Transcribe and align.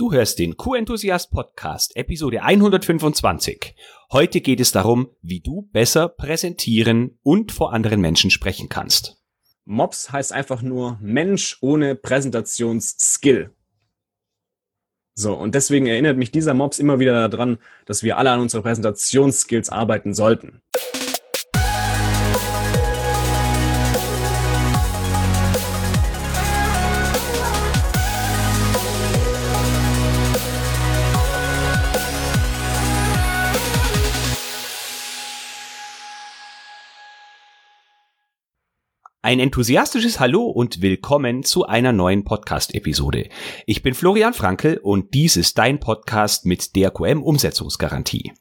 Du 0.00 0.12
hörst 0.12 0.38
den 0.38 0.56
Q-Enthusiast 0.56 1.30
Podcast, 1.30 1.94
Episode 1.94 2.42
125. 2.42 3.74
Heute 4.10 4.40
geht 4.40 4.58
es 4.58 4.72
darum, 4.72 5.10
wie 5.20 5.40
du 5.40 5.68
besser 5.72 6.08
präsentieren 6.08 7.18
und 7.22 7.52
vor 7.52 7.74
anderen 7.74 8.00
Menschen 8.00 8.30
sprechen 8.30 8.70
kannst. 8.70 9.18
Mops 9.66 10.10
heißt 10.10 10.32
einfach 10.32 10.62
nur 10.62 10.96
Mensch 11.02 11.58
ohne 11.60 11.96
Präsentationsskill. 11.96 13.50
So, 15.12 15.34
und 15.34 15.54
deswegen 15.54 15.86
erinnert 15.86 16.16
mich 16.16 16.30
dieser 16.30 16.54
Mops 16.54 16.78
immer 16.78 16.98
wieder 16.98 17.28
daran, 17.28 17.58
dass 17.84 18.02
wir 18.02 18.16
alle 18.16 18.30
an 18.30 18.40
unsere 18.40 18.62
Präsentationsskills 18.62 19.68
arbeiten 19.68 20.14
sollten. 20.14 20.62
Ein 39.22 39.38
enthusiastisches 39.38 40.18
Hallo 40.18 40.44
und 40.44 40.80
willkommen 40.80 41.42
zu 41.42 41.66
einer 41.66 41.92
neuen 41.92 42.24
Podcast-Episode. 42.24 43.28
Ich 43.66 43.82
bin 43.82 43.92
Florian 43.92 44.32
Frankel 44.32 44.78
und 44.78 45.12
dies 45.12 45.36
ist 45.36 45.58
dein 45.58 45.78
Podcast 45.78 46.46
mit 46.46 46.74
der 46.74 46.90
QM-Umsetzungsgarantie. 46.90 48.32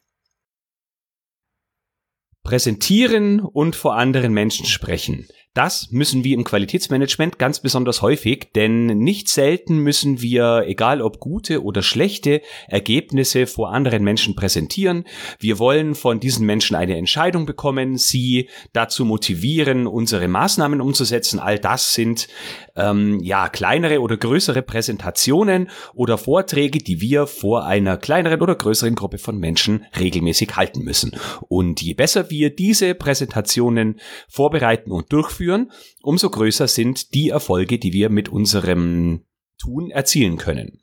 Präsentieren 2.44 3.42
und 3.42 3.76
vor 3.76 3.98
anderen 3.98 4.32
Menschen 4.32 4.68
sprechen. 4.68 5.28
Das 5.56 5.90
müssen 5.90 6.24
wir 6.24 6.36
im 6.36 6.44
Qualitätsmanagement 6.44 7.40
ganz 7.40 7.60
besonders 7.60 8.04
häufig, 8.04 8.52
denn 8.54 8.86
nicht 8.86 9.28
selten 9.28 9.80
müssen 9.80 10.22
wir, 10.22 10.66
egal 10.68 11.02
ob 11.02 11.20
gute 11.20 11.64
oder 11.64 11.82
schlechte 11.82 12.44
Ergebnisse 12.68 13.48
vor 13.48 13.74
anderen 13.74 14.04
Menschen 14.04 14.36
präsentieren. 14.36 15.06
Wir 15.40 15.58
wollen 15.58 15.96
von 15.96 16.20
diesen 16.20 16.46
Menschen 16.46 16.76
eine 16.76 16.98
Entscheidung 16.98 17.48
bekommen, 17.48 17.98
sie 17.98 18.48
dazu 18.74 19.06
motivieren, 19.06 19.88
unsere 19.88 20.28
Maßnahmen 20.28 20.82
umzusetzen. 20.82 21.40
All 21.40 21.58
das 21.58 21.94
sind 21.94 22.28
ähm, 22.76 23.20
ja 23.24 23.50
kleinere 23.50 24.02
oder 24.02 24.18
größere 24.18 24.62
Präsentationen 24.62 25.72
oder 25.96 26.20
Vorträge, 26.20 26.78
die 26.78 27.02
wir 27.02 27.26
vor 27.26 27.66
einer 27.66 27.98
kleineren 27.98 28.40
oder 28.42 28.54
größeren 28.54 28.94
Gruppe 28.94 29.18
von 29.18 29.40
Menschen 29.40 29.84
regelmäßig 30.00 30.56
halten 30.56 30.84
müssen. 30.84 31.16
Und 31.48 31.82
je 31.82 31.96
besser 31.96 32.30
wir 32.30 32.56
diese 32.56 32.94
Präsentationen 32.94 34.00
vorbereiten 34.28 34.92
und 34.92 35.12
durchführen, 35.12 35.39
durchführen, 35.40 35.72
umso 36.02 36.30
größer 36.30 36.68
sind 36.68 37.14
die 37.14 37.30
Erfolge, 37.30 37.80
die 37.80 37.94
wir 37.94 38.10
mit 38.10 38.30
unserem 38.30 39.26
Tun 39.58 39.90
erzielen 39.90 40.38
können. 40.38 40.82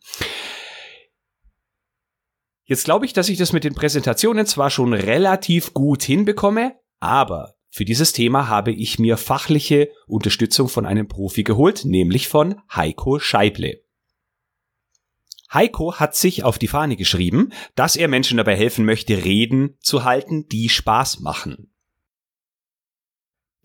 Jetzt 2.65 2.85
glaube 2.85 3.07
ich, 3.07 3.13
dass 3.13 3.29
ich 3.29 3.39
das 3.39 3.53
mit 3.53 3.65
den 3.65 3.75
Präsentationen 3.75 4.47
zwar 4.47 4.71
schon 4.71 4.93
relativ 4.93 5.73
gut 5.73 6.03
hinbekomme, 6.03 6.75
aber 6.99 7.55
für 7.71 7.85
dieses 7.85 8.13
Thema 8.13 8.49
habe 8.49 8.73
ich 8.73 8.99
mir 8.99 9.17
fachliche 9.19 9.91
Unterstützung 10.07 10.69
von 10.69 10.87
einem 10.87 11.07
Profi 11.07 11.45
geholt, 11.45 11.85
nämlich 11.85 12.27
von 12.27 12.61
Heiko 12.75 13.19
Scheible. 13.19 13.83
Heiko 15.53 15.95
hat 15.95 16.17
sich 16.17 16.43
auf 16.43 16.59
die 16.59 16.67
Fahne 16.67 16.97
geschrieben, 16.97 17.53
dass 17.77 17.95
er 17.95 18.09
Menschen 18.09 18.39
dabei 18.39 18.57
helfen 18.57 18.85
möchte, 18.85 19.25
Reden 19.25 19.77
zu 19.81 20.03
halten, 20.03 20.49
die 20.49 20.69
Spaß 20.69 21.21
machen. 21.21 21.76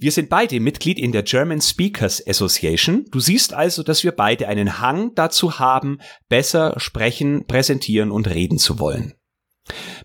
Wir 0.01 0.11
sind 0.11 0.29
beide 0.29 0.59
Mitglied 0.59 0.97
in 0.97 1.11
der 1.11 1.21
German 1.21 1.61
Speakers 1.61 2.25
Association. 2.27 3.05
Du 3.11 3.19
siehst 3.19 3.53
also, 3.53 3.83
dass 3.83 4.03
wir 4.03 4.11
beide 4.11 4.47
einen 4.47 4.81
Hang 4.81 5.13
dazu 5.13 5.59
haben, 5.59 5.99
besser 6.27 6.73
sprechen, 6.77 7.45
präsentieren 7.45 8.09
und 8.09 8.27
reden 8.27 8.57
zu 8.57 8.79
wollen. 8.79 9.13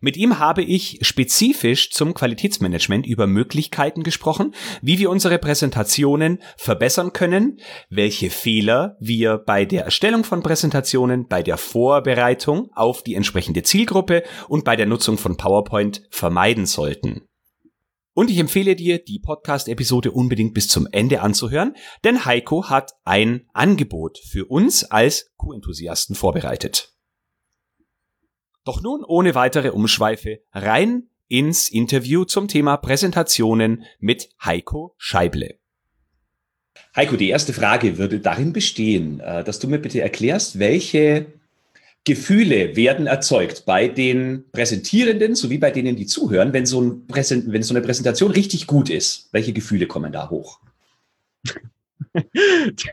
Mit 0.03 0.19
ihm 0.19 0.39
habe 0.39 0.63
ich 0.63 0.99
spezifisch 1.01 1.93
zum 1.93 2.13
Qualitätsmanagement 2.13 3.07
über 3.07 3.27
Möglichkeiten 3.27 4.03
gesprochen, 4.03 4.55
wie 4.83 4.99
wir 4.99 5.09
unsere 5.09 5.39
Präsentationen 5.39 6.43
verbessern 6.59 7.15
können, 7.15 7.59
welche 7.89 8.29
Fehler 8.29 8.99
wir 9.01 9.39
bei 9.39 9.65
der 9.65 9.87
Erstellung 9.87 10.25
von 10.25 10.43
Präsentationen, 10.43 11.27
bei 11.27 11.43
der 11.43 11.57
Vorbereitung 11.57 12.69
auf 12.75 13.03
die 13.03 13.15
entsprechende 13.15 13.63
Zielgruppe 13.63 14.25
und 14.47 14.63
bei 14.67 14.77
der 14.77 14.85
Nutzung 14.85 15.17
von 15.17 15.39
PowerPoint 15.39 16.03
vermeiden 16.11 16.67
sollten. 16.67 17.23
Und 18.17 18.31
ich 18.31 18.39
empfehle 18.39 18.77
dir, 18.77 18.99
die 18.99 19.19
Podcast-Episode 19.19 20.11
unbedingt 20.11 20.55
bis 20.55 20.69
zum 20.69 20.89
Ende 20.91 21.21
anzuhören, 21.21 21.75
denn 22.03 22.25
Heiko 22.25 22.71
hat 22.71 22.95
ein 23.05 23.47
Angebot 23.53 24.17
für 24.17 24.47
uns 24.47 24.85
als 24.85 25.35
Q-Enthusiasten 25.37 26.17
vorbereitet. 26.17 26.95
Doch 28.65 28.81
nun 28.81 29.05
ohne 29.05 29.35
weitere 29.35 29.69
Umschweife 29.69 30.41
rein 30.53 31.11
ins 31.29 31.69
Interview 31.69 32.25
zum 32.25 32.49
Thema 32.49 32.79
Präsentationen 32.79 33.85
mit 33.99 34.31
Heiko 34.43 34.95
Scheible. 34.97 35.61
Heiko, 36.97 37.17
die 37.17 37.29
erste 37.29 37.53
Frage 37.53 37.99
würde 37.99 38.21
darin 38.21 38.55
bestehen, 38.55 39.21
äh, 39.21 39.45
dass 39.45 39.59
du 39.59 39.69
mir 39.69 39.79
bitte 39.79 40.01
erklärst, 40.01 40.59
welche 40.59 41.27
Gefühle 42.07 42.77
werden 42.77 43.09
erzeugt 43.09 43.65
bei 43.67 43.89
den 43.89 44.45
Präsentierenden 44.53 45.35
sowie 45.35 45.59
bei 45.59 45.73
denen, 45.73 45.97
die 45.97 46.07
zuhören, 46.07 46.53
wenn 46.53 46.65
so, 46.65 46.81
ein 46.81 47.07
Präsent 47.09 47.53
wenn 47.53 47.65
so 47.65 47.75
eine 47.75 47.85
Präsentation 47.85 48.31
richtig 48.31 48.69
gut 48.69 48.89
ist. 48.89 49.29
Welche 49.33 49.53
Gefühle 49.53 49.87
kommen 49.87 50.13
da 50.13 50.31
hoch? 50.31 50.61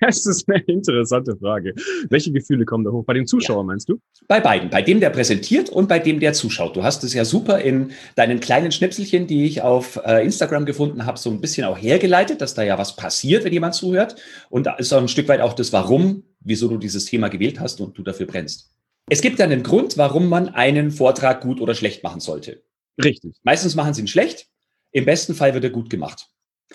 Das 0.02 0.26
ist 0.26 0.50
eine 0.50 0.62
interessante 0.64 1.38
Frage. 1.38 1.74
Welche 2.10 2.32
Gefühle 2.32 2.66
kommen 2.66 2.84
da 2.84 2.92
hoch? 2.92 3.06
Bei 3.06 3.14
dem 3.14 3.26
Zuschauer 3.26 3.60
ja. 3.60 3.64
meinst 3.64 3.88
du? 3.88 4.00
Bei 4.28 4.42
beiden. 4.42 4.70
Bei 4.70 4.82
dem, 4.82 5.00
der 5.00 5.12
präsentiert 5.12 5.70
und 5.70 5.88
bei 5.88 6.00
dem, 6.00 6.20
der 6.20 6.34
zuschaut. 6.34 6.76
Du 6.76 6.84
hast 6.84 7.06
es 7.06 7.14
ja 7.14 7.24
super 7.24 7.60
in 7.60 7.92
deinen 8.16 8.42
kleinen 8.42 8.74
Schnipselchen, 8.74 9.28
die 9.28 9.46
ich 9.46 9.62
auf 9.62 9.98
äh, 10.04 10.26
Instagram 10.26 10.66
gefunden 10.66 11.06
habe, 11.06 11.18
so 11.18 11.30
ein 11.30 11.40
bisschen 11.40 11.66
auch 11.66 11.78
hergeleitet, 11.78 12.42
dass 12.42 12.54
da 12.54 12.64
ja 12.64 12.78
was 12.78 12.98
passiert, 12.98 13.46
wenn 13.46 13.54
jemand 13.54 13.76
zuhört. 13.76 14.16
Und 14.50 14.66
da 14.66 14.76
ist 14.76 14.92
auch 14.92 15.02
ein 15.02 15.08
Stück 15.08 15.30
weit 15.30 15.40
auch 15.40 15.54
das 15.54 15.72
Warum, 15.72 16.24
wieso 16.42 16.68
du 16.68 16.78
dieses 16.78 17.06
Thema 17.06 17.30
gewählt 17.30 17.62
hast 17.62 17.80
und 17.80 17.98
du 17.98 18.04
dafür 18.04 18.26
brennst. 18.26 18.74
Es 19.10 19.22
gibt 19.22 19.42
einen 19.42 19.64
Grund, 19.64 19.98
warum 19.98 20.28
man 20.30 20.50
einen 20.50 20.92
Vortrag 20.92 21.42
gut 21.42 21.60
oder 21.60 21.76
schlecht 21.76 22.04
machen 22.04 22.20
sollte. 22.20 22.64
Richtig. 23.04 23.36
Meistens 23.44 23.76
machen 23.76 23.94
sie 23.94 24.02
ihn 24.02 24.08
schlecht. 24.08 24.48
Im 24.92 25.06
besten 25.06 25.34
Fall 25.34 25.54
wird 25.54 25.64
er 25.64 25.70
gut 25.72 25.90
gemacht. 25.90 26.30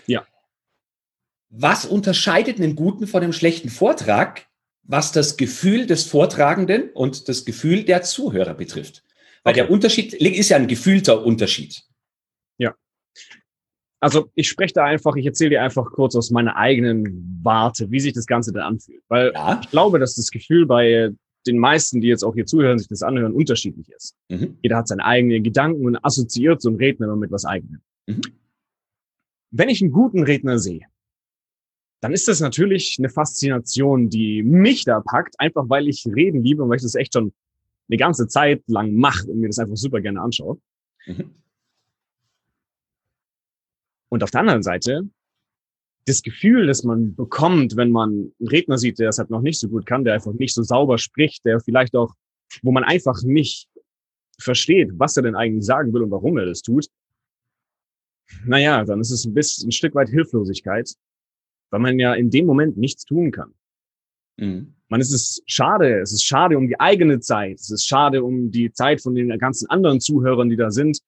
Ja. 0.06 0.26
Was 1.50 1.86
unterscheidet 1.86 2.58
einen 2.58 2.76
guten 2.76 3.06
von 3.06 3.22
einem 3.22 3.32
schlechten 3.32 3.70
Vortrag, 3.70 4.46
was 4.82 5.12
das 5.12 5.36
Gefühl 5.36 5.86
des 5.86 6.04
Vortragenden 6.04 6.90
und 6.90 7.28
das 7.28 7.44
Gefühl 7.44 7.84
der 7.84 8.02
Zuhörer 8.02 8.54
betrifft? 8.54 9.04
Weil 9.44 9.52
okay. 9.52 9.62
der 9.62 9.70
Unterschied 9.70 10.12
ist 10.14 10.48
ja 10.50 10.56
ein 10.56 10.66
gefühlter 10.66 11.24
Unterschied. 11.24 11.82
Ja. 12.58 12.74
Also 14.00 14.30
ich 14.34 14.48
spreche 14.48 14.74
da 14.74 14.84
einfach, 14.84 15.16
ich 15.16 15.24
erzähle 15.24 15.50
dir 15.50 15.62
einfach 15.62 15.86
kurz 15.92 16.14
aus 16.16 16.30
meiner 16.30 16.56
eigenen 16.56 17.40
Warte, 17.42 17.90
wie 17.90 18.00
sich 18.00 18.12
das 18.12 18.26
Ganze 18.26 18.52
dann 18.52 18.64
anfühlt. 18.64 19.02
Weil 19.08 19.32
ja. 19.32 19.60
ich 19.62 19.70
glaube, 19.70 19.98
dass 19.98 20.16
das 20.16 20.30
Gefühl 20.30 20.66
bei 20.66 21.12
den 21.46 21.58
meisten, 21.58 22.00
die 22.00 22.08
jetzt 22.08 22.24
auch 22.24 22.34
hier 22.34 22.46
zuhören, 22.46 22.78
sich 22.78 22.88
das 22.88 23.02
anhören, 23.02 23.32
unterschiedlich 23.32 23.88
ist. 23.90 24.16
Mhm. 24.28 24.58
Jeder 24.62 24.76
hat 24.76 24.88
seine 24.88 25.04
eigenen 25.04 25.42
Gedanken 25.42 25.86
und 25.86 25.96
assoziiert 26.04 26.60
so 26.60 26.68
einen 26.68 26.78
Redner 26.78 27.06
immer 27.06 27.16
mit 27.16 27.30
was 27.30 27.44
eigenem. 27.44 27.80
Mhm. 28.06 28.20
Wenn 29.50 29.68
ich 29.68 29.80
einen 29.80 29.92
guten 29.92 30.22
Redner 30.22 30.58
sehe, 30.58 30.82
dann 32.00 32.12
ist 32.12 32.28
das 32.28 32.40
natürlich 32.40 32.96
eine 32.98 33.08
Faszination, 33.08 34.08
die 34.08 34.42
mich 34.42 34.84
da 34.84 35.00
packt, 35.00 35.38
einfach 35.40 35.68
weil 35.68 35.88
ich 35.88 36.06
reden 36.06 36.42
liebe 36.42 36.62
und 36.62 36.68
weil 36.68 36.76
ich 36.76 36.82
das 36.82 36.94
echt 36.94 37.14
schon 37.14 37.32
eine 37.88 37.96
ganze 37.96 38.28
Zeit 38.28 38.62
lang 38.66 38.94
mache 38.94 39.26
und 39.28 39.40
mir 39.40 39.48
das 39.48 39.58
einfach 39.58 39.76
super 39.76 40.00
gerne 40.00 40.20
anschaue. 40.20 40.58
Mhm. 41.06 41.34
Und 44.10 44.22
auf 44.22 44.30
der 44.30 44.40
anderen 44.40 44.62
Seite 44.62 45.08
das 46.06 46.22
Gefühl, 46.22 46.66
das 46.66 46.84
man 46.84 47.14
bekommt, 47.14 47.76
wenn 47.76 47.90
man 47.90 48.32
einen 48.38 48.48
Redner 48.48 48.78
sieht, 48.78 48.98
der 48.98 49.10
es 49.10 49.18
halt 49.18 49.30
noch 49.30 49.42
nicht 49.42 49.60
so 49.60 49.68
gut 49.68 49.86
kann, 49.86 50.04
der 50.04 50.14
einfach 50.14 50.32
nicht 50.32 50.54
so 50.54 50.62
sauber 50.62 50.98
spricht, 50.98 51.44
der 51.44 51.60
vielleicht 51.60 51.94
auch, 51.94 52.14
wo 52.62 52.72
man 52.72 52.84
einfach 52.84 53.22
nicht 53.22 53.68
versteht, 54.40 54.90
was 54.94 55.16
er 55.16 55.22
denn 55.24 55.34
eigentlich 55.34 55.64
sagen 55.64 55.92
will 55.92 56.02
und 56.02 56.10
warum 56.10 56.38
er 56.38 56.46
das 56.46 56.62
tut, 56.62 56.86
naja, 58.44 58.84
dann 58.84 59.00
ist 59.00 59.10
es 59.10 59.24
ein 59.24 59.34
bisschen 59.34 59.68
ein 59.68 59.72
Stück 59.72 59.94
weit 59.94 60.08
Hilflosigkeit, 60.08 60.92
weil 61.70 61.80
man 61.80 61.98
ja 61.98 62.14
in 62.14 62.30
dem 62.30 62.46
Moment 62.46 62.76
nichts 62.76 63.04
tun 63.04 63.30
kann. 63.30 63.54
Mhm. 64.36 64.74
Man 64.88 65.00
ist 65.00 65.12
es 65.12 65.42
schade, 65.46 66.00
es 66.00 66.12
ist 66.12 66.24
schade 66.24 66.56
um 66.56 66.68
die 66.68 66.80
eigene 66.80 67.20
Zeit, 67.20 67.56
es 67.58 67.70
ist 67.70 67.86
schade 67.86 68.22
um 68.22 68.50
die 68.50 68.72
Zeit 68.72 69.02
von 69.02 69.14
den 69.14 69.36
ganzen 69.38 69.68
anderen 69.68 70.00
Zuhörern, 70.00 70.48
die 70.48 70.56
da 70.56 70.70
sind. 70.70 71.00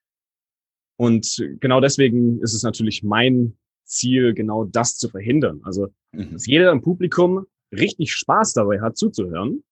Und 0.96 1.42
genau 1.60 1.80
deswegen 1.80 2.42
ist 2.42 2.52
es 2.52 2.62
natürlich 2.62 3.02
mein 3.02 3.56
Ziel, 3.90 4.34
genau 4.34 4.64
das 4.64 4.96
zu 4.96 5.08
verhindern. 5.08 5.60
Also, 5.64 5.88
mhm. 6.12 6.32
dass 6.32 6.46
jeder 6.46 6.70
im 6.70 6.82
Publikum 6.82 7.46
richtig 7.72 8.12
Spaß 8.12 8.54
dabei 8.54 8.80
hat, 8.80 8.96
zuzuhören, 8.96 9.62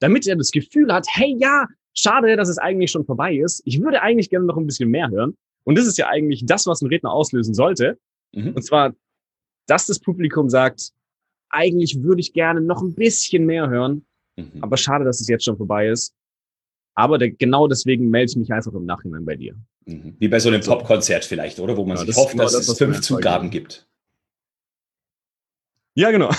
damit 0.00 0.26
er 0.26 0.36
das 0.36 0.50
Gefühl 0.50 0.92
hat, 0.92 1.06
hey, 1.10 1.36
ja, 1.38 1.66
schade, 1.94 2.36
dass 2.36 2.48
es 2.48 2.58
eigentlich 2.58 2.90
schon 2.90 3.04
vorbei 3.04 3.34
ist. 3.36 3.62
Ich 3.64 3.80
würde 3.80 4.02
eigentlich 4.02 4.30
gerne 4.30 4.46
noch 4.46 4.56
ein 4.56 4.66
bisschen 4.66 4.90
mehr 4.90 5.08
hören. 5.10 5.36
Und 5.64 5.78
das 5.78 5.86
ist 5.86 5.98
ja 5.98 6.08
eigentlich 6.08 6.44
das, 6.46 6.66
was 6.66 6.82
ein 6.82 6.88
Redner 6.88 7.12
auslösen 7.12 7.54
sollte. 7.54 7.98
Mhm. 8.32 8.54
Und 8.54 8.62
zwar, 8.62 8.94
dass 9.66 9.86
das 9.86 9.98
Publikum 9.98 10.48
sagt, 10.48 10.92
eigentlich 11.50 12.02
würde 12.02 12.20
ich 12.20 12.32
gerne 12.32 12.60
noch 12.60 12.82
ein 12.82 12.94
bisschen 12.94 13.44
mehr 13.44 13.68
hören, 13.68 14.06
Mhm. 14.40 14.62
Aber 14.62 14.76
schade, 14.76 15.04
dass 15.04 15.20
es 15.20 15.28
jetzt 15.28 15.44
schon 15.44 15.56
vorbei 15.56 15.88
ist. 15.88 16.14
Aber 16.94 17.18
der, 17.18 17.30
genau 17.30 17.68
deswegen 17.68 18.10
melde 18.10 18.30
ich 18.32 18.36
mich 18.36 18.52
einfach 18.52 18.72
im 18.74 18.84
Nachhinein 18.84 19.24
bei 19.24 19.36
dir. 19.36 19.54
Mhm. 19.86 20.16
Wie 20.18 20.28
bei 20.28 20.40
so 20.40 20.48
einem 20.48 20.60
Popkonzert 20.60 21.24
vielleicht, 21.24 21.58
oder? 21.60 21.76
Wo 21.76 21.84
man 21.84 21.96
ja, 21.96 22.04
sich 22.04 22.16
hofft, 22.16 22.32
genau 22.32 22.44
dass 22.44 22.52
das, 22.52 22.68
es 22.68 22.78
fünf 22.78 23.00
Zugaben 23.00 23.50
gibt. 23.50 23.86
Ja, 25.94 26.10
genau. 26.10 26.30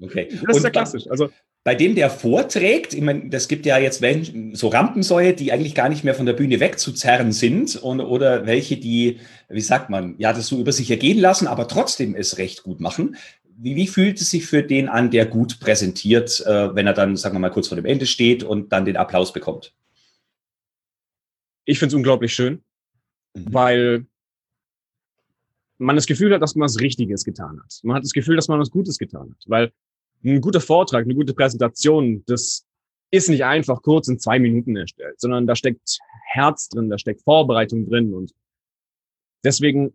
Okay. 0.00 0.28
Das 0.46 0.58
ist 0.58 0.62
ja 0.62 0.70
klassisch. 0.70 1.08
Also 1.08 1.30
bei 1.64 1.74
dem, 1.74 1.94
der 1.94 2.10
vorträgt, 2.10 2.92
ich 2.92 3.00
meine, 3.00 3.30
das 3.30 3.48
gibt 3.48 3.64
ja 3.64 3.78
jetzt 3.78 4.04
so 4.52 4.68
Rampensäue, 4.68 5.32
die 5.32 5.50
eigentlich 5.50 5.74
gar 5.74 5.88
nicht 5.88 6.04
mehr 6.04 6.14
von 6.14 6.26
der 6.26 6.34
Bühne 6.34 6.60
wegzuzerren 6.60 7.32
sind 7.32 7.76
und, 7.76 8.00
oder 8.00 8.46
welche, 8.46 8.76
die, 8.76 9.20
wie 9.48 9.60
sagt 9.62 9.88
man, 9.88 10.14
ja, 10.18 10.34
das 10.34 10.46
so 10.46 10.58
über 10.58 10.72
sich 10.72 10.90
ergehen 10.90 11.18
lassen, 11.18 11.46
aber 11.46 11.66
trotzdem 11.66 12.14
es 12.14 12.36
recht 12.36 12.62
gut 12.62 12.80
machen. 12.80 13.16
Wie, 13.56 13.76
wie 13.76 13.86
fühlt 13.86 14.20
es 14.20 14.30
sich 14.30 14.44
für 14.44 14.62
den 14.62 14.88
an, 14.90 15.10
der 15.10 15.24
gut 15.24 15.58
präsentiert, 15.58 16.44
äh, 16.44 16.74
wenn 16.74 16.86
er 16.86 16.92
dann, 16.92 17.16
sagen 17.16 17.36
wir 17.36 17.40
mal, 17.40 17.50
kurz 17.50 17.68
vor 17.68 17.76
dem 17.76 17.86
Ende 17.86 18.04
steht 18.04 18.44
und 18.44 18.72
dann 18.72 18.84
den 18.84 18.98
Applaus 18.98 19.32
bekommt? 19.32 19.72
Ich 21.64 21.78
finde 21.78 21.88
es 21.88 21.94
unglaublich 21.94 22.34
schön, 22.34 22.62
mhm. 23.34 23.52
weil 23.52 24.06
man 25.78 25.96
das 25.96 26.06
Gefühl 26.06 26.32
hat, 26.32 26.42
dass 26.42 26.54
man 26.54 26.66
was 26.66 26.80
Richtiges 26.80 27.24
getan 27.24 27.60
hat. 27.60 27.80
Man 27.82 27.96
hat 27.96 28.04
das 28.04 28.12
Gefühl, 28.12 28.36
dass 28.36 28.48
man 28.48 28.60
was 28.60 28.70
Gutes 28.70 28.98
getan 28.98 29.30
hat, 29.30 29.44
weil 29.46 29.72
ein 30.24 30.40
guter 30.40 30.60
Vortrag, 30.60 31.04
eine 31.04 31.14
gute 31.14 31.34
Präsentation, 31.34 32.22
das 32.26 32.64
ist 33.10 33.28
nicht 33.28 33.44
einfach 33.44 33.82
kurz 33.82 34.08
in 34.08 34.18
zwei 34.18 34.38
Minuten 34.38 34.76
erstellt, 34.76 35.20
sondern 35.20 35.46
da 35.46 35.54
steckt 35.54 35.98
Herz 36.32 36.68
drin, 36.68 36.90
da 36.90 36.98
steckt 36.98 37.22
Vorbereitung 37.22 37.88
drin 37.88 38.14
und 38.14 38.32
deswegen 39.44 39.94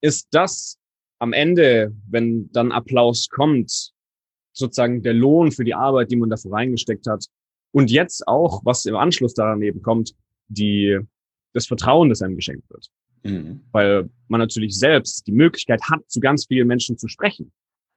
ist 0.00 0.28
das 0.30 0.78
am 1.18 1.32
Ende, 1.32 1.94
wenn 2.08 2.50
dann 2.52 2.72
Applaus 2.72 3.28
kommt, 3.28 3.92
sozusagen 4.52 5.02
der 5.02 5.14
Lohn 5.14 5.52
für 5.52 5.64
die 5.64 5.74
Arbeit, 5.74 6.10
die 6.10 6.16
man 6.16 6.30
dafür 6.30 6.52
reingesteckt 6.52 7.06
hat. 7.06 7.26
Und 7.72 7.90
jetzt 7.90 8.28
auch, 8.28 8.64
was 8.64 8.86
im 8.86 8.96
Anschluss 8.96 9.34
daran 9.34 9.62
eben 9.62 9.82
kommt, 9.82 10.14
die, 10.48 10.98
das 11.52 11.66
Vertrauen, 11.66 12.08
das 12.08 12.22
einem 12.22 12.36
geschenkt 12.36 12.68
wird. 12.70 12.88
Mhm. 13.22 13.60
Weil 13.72 14.10
man 14.28 14.40
natürlich 14.40 14.78
selbst 14.78 15.26
die 15.26 15.32
Möglichkeit 15.32 15.82
hat, 15.90 16.00
zu 16.08 16.20
ganz 16.20 16.46
vielen 16.46 16.68
Menschen 16.68 16.98
zu 16.98 17.08
sprechen. 17.08 17.52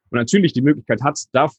Und 0.10 0.18
natürlich 0.18 0.54
die 0.54 0.62
Möglichkeit 0.62 1.02
hat, 1.02 1.20
da 1.34 1.50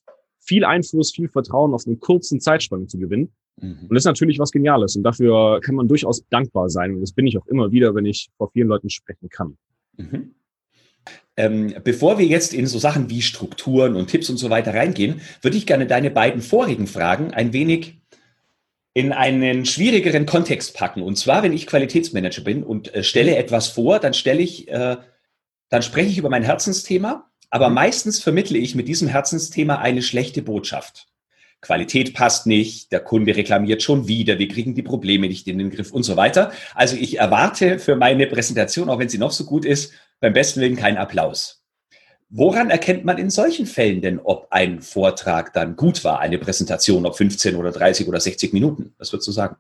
viel 0.41 0.65
Einfluss, 0.65 1.13
viel 1.13 1.29
Vertrauen 1.29 1.75
auf 1.75 1.87
einen 1.87 2.01
kurzen 2.01 2.41
Zeitspanne 2.41 2.87
zu 2.87 2.99
gewinnen. 2.99 3.33
Mhm. 3.61 3.81
Und 3.83 3.95
das 3.95 4.03
ist 4.03 4.07
natürlich 4.07 4.39
was 4.39 4.51
Geniales. 4.51 4.97
Und 4.97 5.03
dafür 5.03 5.61
kann 5.61 5.75
man 5.75 5.89
durchaus 5.89 6.25
dankbar 6.31 6.71
sein. 6.71 6.95
Und 6.95 7.01
das 7.01 7.13
bin 7.13 7.27
ich 7.27 7.37
auch 7.39 7.47
immer 7.47 7.71
wieder, 7.71 7.95
wenn 7.95 8.07
ich 8.07 8.31
vor 8.37 8.51
vielen 8.51 8.69
Leuten 8.69 8.89
sprechen 8.91 9.29
kann. 9.29 9.59
Mhm. 9.97 10.35
Ähm, 11.37 11.75
bevor 11.85 12.19
wir 12.19 12.27
jetzt 12.27 12.53
in 12.53 12.67
so 12.67 12.79
Sachen 12.79 13.11
wie 13.11 13.23
Strukturen 13.23 13.97
und 13.97 14.09
Tipps 14.09 14.29
und 14.29 14.39
so 14.39 14.51
weiter 14.51 14.75
reingehen, 14.75 15.21
würde 15.41 15.57
ich 15.57 15.67
gerne 15.67 15.87
deine 15.87 16.11
beiden 16.11 16.43
vorigen 16.43 16.87
Fragen 16.87 17.33
ein 17.33 17.53
wenig 17.53 17.99
in 18.99 19.13
einen 19.13 19.65
schwierigeren 19.65 20.27
Kontext 20.27 20.75
packen. 20.75 21.03
Und 21.03 21.17
zwar, 21.17 21.45
wenn 21.45 21.53
ich 21.53 21.69
Qualitätsmanager 21.69 22.43
bin 22.43 22.65
und 22.65 22.93
äh, 22.93 23.05
stelle 23.05 23.37
etwas 23.37 23.69
vor, 23.69 24.01
dann 24.01 24.13
stelle 24.13 24.41
ich, 24.41 24.67
äh, 24.67 24.97
dann 25.69 25.83
spreche 25.85 26.09
ich 26.09 26.19
über 26.19 26.31
mein 26.31 26.43
Herzensthema, 26.43 27.31
aber 27.49 27.69
mhm. 27.69 27.77
meistens 27.77 28.21
vermittle 28.21 28.59
ich 28.59 28.75
mit 28.75 28.89
diesem 28.89 29.07
Herzensthema 29.07 29.77
eine 29.77 30.03
schlechte 30.03 30.43
Botschaft. 30.43 31.07
Qualität 31.61 32.13
passt 32.13 32.49
nicht, 32.49 32.91
der 32.91 32.99
Kunde 32.99 33.37
reklamiert 33.37 33.85
schon 33.85 34.09
wieder, 34.09 34.41
wir 34.41 34.49
kriegen 34.49 34.75
die 34.75 34.83
Probleme 34.83 35.29
nicht 35.29 35.47
in 35.47 35.59
den 35.59 35.71
Griff 35.71 35.93
und 35.93 36.03
so 36.03 36.17
weiter. 36.17 36.51
Also 36.75 36.97
ich 36.97 37.21
erwarte 37.21 37.79
für 37.79 37.95
meine 37.95 38.27
Präsentation, 38.27 38.91
auch 38.91 38.99
wenn 38.99 39.09
sie 39.09 39.19
noch 39.19 39.31
so 39.31 39.45
gut 39.45 39.65
ist, 39.65 39.93
beim 40.19 40.33
besten 40.33 40.61
Willen 40.61 40.75
keinen 40.75 40.99
Applaus. 40.99 41.58
Woran 42.31 42.69
erkennt 42.69 43.07
man 43.07 43.17
in 43.17 43.31
solchen 43.31 43.65
Fällen 43.65 44.03
denn, 44.03 44.19
ob 44.19 44.49
ein 44.51 44.83
Vortrag 44.83 45.55
dann 45.55 45.77
gut 45.77 46.05
war, 46.05 46.21
eine 46.21 46.39
Präsentation, 46.39 47.07
ob 47.07 47.17
15 47.17 47.57
oder 47.57 47.73
30 47.73 48.07
oder 48.07 48.21
60 48.21 48.53
Minuten? 48.53 48.95
Was 48.99 49.13
würdest 49.13 49.29
du 49.29 49.33
sagen? 49.33 49.57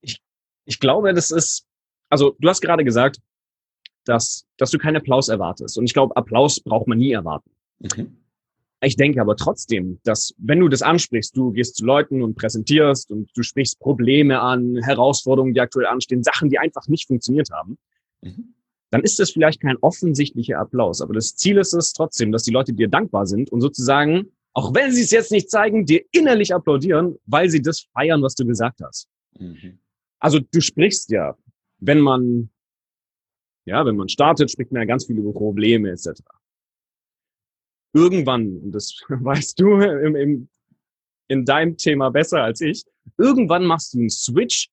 Ich, 0.00 0.22
ich 0.64 0.80
glaube, 0.80 1.12
das 1.12 1.30
ist, 1.30 1.66
also 2.08 2.34
du 2.38 2.48
hast 2.48 2.62
gerade 2.62 2.82
gesagt, 2.82 3.18
dass, 4.06 4.46
dass 4.56 4.70
du 4.70 4.78
keinen 4.78 4.96
Applaus 4.96 5.28
erwartest. 5.28 5.76
Und 5.76 5.84
ich 5.84 5.92
glaube, 5.92 6.16
Applaus 6.16 6.60
braucht 6.60 6.86
man 6.86 6.96
nie 6.96 7.12
erwarten. 7.12 7.50
Mhm. 7.80 8.16
Ich 8.80 8.96
denke 8.96 9.20
aber 9.20 9.36
trotzdem, 9.36 10.00
dass 10.04 10.34
wenn 10.38 10.60
du 10.60 10.68
das 10.68 10.82
ansprichst, 10.82 11.36
du 11.36 11.52
gehst 11.52 11.76
zu 11.76 11.84
Leuten 11.84 12.22
und 12.22 12.36
präsentierst 12.36 13.10
und 13.10 13.30
du 13.34 13.42
sprichst 13.42 13.78
Probleme 13.80 14.40
an, 14.40 14.78
Herausforderungen, 14.82 15.52
die 15.52 15.60
aktuell 15.60 15.86
anstehen, 15.86 16.22
Sachen, 16.22 16.48
die 16.48 16.58
einfach 16.58 16.86
nicht 16.88 17.06
funktioniert 17.06 17.50
haben, 17.50 17.76
mhm 18.22 18.54
dann 18.94 19.02
ist 19.02 19.18
das 19.18 19.32
vielleicht 19.32 19.60
kein 19.60 19.76
offensichtlicher 19.78 20.60
Applaus. 20.60 21.00
Aber 21.00 21.14
das 21.14 21.34
Ziel 21.34 21.58
ist 21.58 21.72
es 21.72 21.94
trotzdem, 21.94 22.30
dass 22.30 22.44
die 22.44 22.52
Leute 22.52 22.72
dir 22.72 22.86
dankbar 22.86 23.26
sind 23.26 23.50
und 23.50 23.60
sozusagen, 23.60 24.30
auch 24.52 24.72
wenn 24.72 24.92
sie 24.92 25.02
es 25.02 25.10
jetzt 25.10 25.32
nicht 25.32 25.50
zeigen, 25.50 25.84
dir 25.84 26.04
innerlich 26.12 26.54
applaudieren, 26.54 27.18
weil 27.26 27.50
sie 27.50 27.60
das 27.60 27.88
feiern, 27.92 28.22
was 28.22 28.36
du 28.36 28.46
gesagt 28.46 28.80
hast. 28.84 29.08
Mhm. 29.36 29.80
Also 30.20 30.38
du 30.38 30.60
sprichst 30.60 31.10
ja, 31.10 31.36
wenn 31.78 31.98
man, 31.98 32.50
ja, 33.64 33.84
wenn 33.84 33.96
man 33.96 34.08
startet, 34.08 34.52
spricht 34.52 34.70
man 34.70 34.82
ja 34.82 34.86
ganz 34.86 35.06
viel 35.06 35.18
über 35.18 35.32
Probleme 35.32 35.90
etc. 35.90 36.22
Irgendwann, 37.94 38.58
und 38.58 38.70
das 38.70 39.00
weißt 39.08 39.58
du 39.58 39.80
im, 39.80 40.14
im, 40.14 40.48
in 41.26 41.44
deinem 41.44 41.76
Thema 41.76 42.10
besser 42.10 42.44
als 42.44 42.60
ich, 42.60 42.84
irgendwann 43.18 43.64
machst 43.64 43.94
du 43.94 43.98
einen 43.98 44.08
Switch 44.08 44.68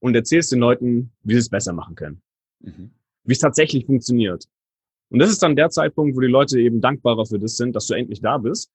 und 0.00 0.16
erzählst 0.16 0.50
den 0.50 0.58
Leuten, 0.58 1.12
wie 1.22 1.34
sie 1.34 1.38
es 1.38 1.48
besser 1.48 1.72
machen 1.72 1.94
können. 1.94 2.20
Mhm 2.58 2.90
wie 3.24 3.32
es 3.32 3.38
tatsächlich 3.38 3.86
funktioniert. 3.86 4.44
Und 5.10 5.18
das 5.18 5.30
ist 5.30 5.42
dann 5.42 5.56
der 5.56 5.70
Zeitpunkt, 5.70 6.16
wo 6.16 6.20
die 6.20 6.28
Leute 6.28 6.60
eben 6.60 6.80
dankbarer 6.80 7.26
für 7.26 7.38
das 7.38 7.56
sind, 7.56 7.74
dass 7.74 7.86
du 7.86 7.94
endlich 7.94 8.20
da 8.20 8.38
bist. 8.38 8.70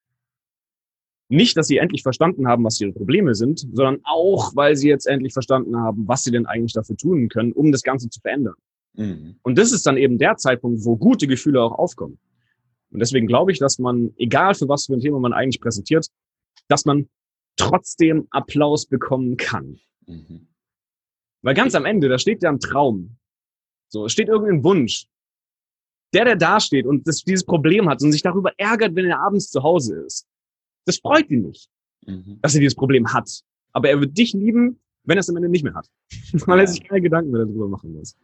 Nicht, 1.28 1.58
dass 1.58 1.68
sie 1.68 1.78
endlich 1.78 2.04
verstanden 2.04 2.48
haben, 2.48 2.64
was 2.64 2.80
ihre 2.80 2.92
Probleme 2.92 3.34
sind, 3.34 3.60
sondern 3.74 4.00
auch, 4.04 4.56
weil 4.56 4.76
sie 4.76 4.90
jetzt 4.90 5.08
endlich 5.08 5.34
verstanden 5.34 5.78
haben, 5.78 6.08
was 6.08 6.24
sie 6.24 6.32
denn 6.32 6.46
eigentlich 6.46 6.74
dafür 6.74 6.98
tun 6.98 7.30
können, 7.30 7.52
um 7.52 7.72
das 7.72 7.82
Ganze 7.82 8.10
zu 8.10 8.20
verändern. 8.20 8.54
Mhm. 8.94 9.38
Und 9.42 9.58
das 9.58 9.72
ist 9.72 9.88
dann 9.88 9.98
eben 9.98 10.18
der 10.18 10.38
Zeitpunkt, 10.38 10.86
wo 10.86 10.98
gute 10.98 11.26
Gefühle 11.26 11.64
auch 11.64 11.72
aufkommen. 11.72 12.20
Und 12.92 13.00
deswegen 13.00 13.28
glaube 13.28 13.52
ich, 13.52 13.60
dass 13.60 13.80
man, 13.80 14.14
egal 14.18 14.54
für 14.54 14.70
was 14.70 14.86
für 14.86 14.94
ein 14.94 15.00
Thema 15.00 15.20
man 15.20 15.34
eigentlich 15.34 15.60
präsentiert, 15.60 16.08
dass 16.68 16.86
man 16.86 17.10
trotzdem 17.58 18.28
Applaus 18.30 18.86
bekommen 18.86 19.38
kann. 19.38 19.80
Mhm. 20.06 20.48
Weil 21.42 21.56
ganz 21.56 21.76
am 21.76 21.86
Ende, 21.86 22.10
da 22.10 22.18
steht 22.18 22.44
ja 22.44 22.50
ein 22.50 22.60
Traum. 22.60 23.18
So, 23.96 24.06
es 24.06 24.12
steht 24.12 24.28
irgendein 24.28 24.62
Wunsch. 24.62 25.06
Der, 26.14 26.26
der 26.26 26.36
da 26.36 26.60
steht 26.60 26.86
und 26.86 27.08
das, 27.08 27.24
dieses 27.24 27.46
Problem 27.46 27.88
hat 27.88 28.02
und 28.02 28.12
sich 28.12 28.22
darüber 28.22 28.52
ärgert, 28.58 28.94
wenn 28.94 29.06
er 29.06 29.22
abends 29.22 29.50
zu 29.50 29.64
Hause 29.64 30.04
ist, 30.06 30.28
das 30.86 30.98
freut 30.98 31.30
ihn 31.30 31.44
nicht, 31.44 31.70
mhm. 32.06 32.40
dass 32.42 32.56
er 32.56 32.60
dieses 32.60 32.76
Problem 32.76 33.14
hat. 33.14 33.30
Aber 33.72 33.90
er 33.90 34.02
wird 34.02 34.18
dich 34.18 34.34
lieben, 34.34 34.82
wenn 35.06 35.18
er 35.18 35.22
es 35.22 35.30
am 35.30 35.38
Ende 35.38 35.48
nicht 35.48 35.64
mehr 35.64 35.76
hat. 35.76 35.90
Weil 36.46 36.60
er 36.60 36.68
sich 36.68 36.84
keine 36.84 37.02
Gedanken 37.02 37.32
mehr 37.32 37.46
darüber 37.46 37.70
machen 37.70 37.94
muss. 37.94 38.18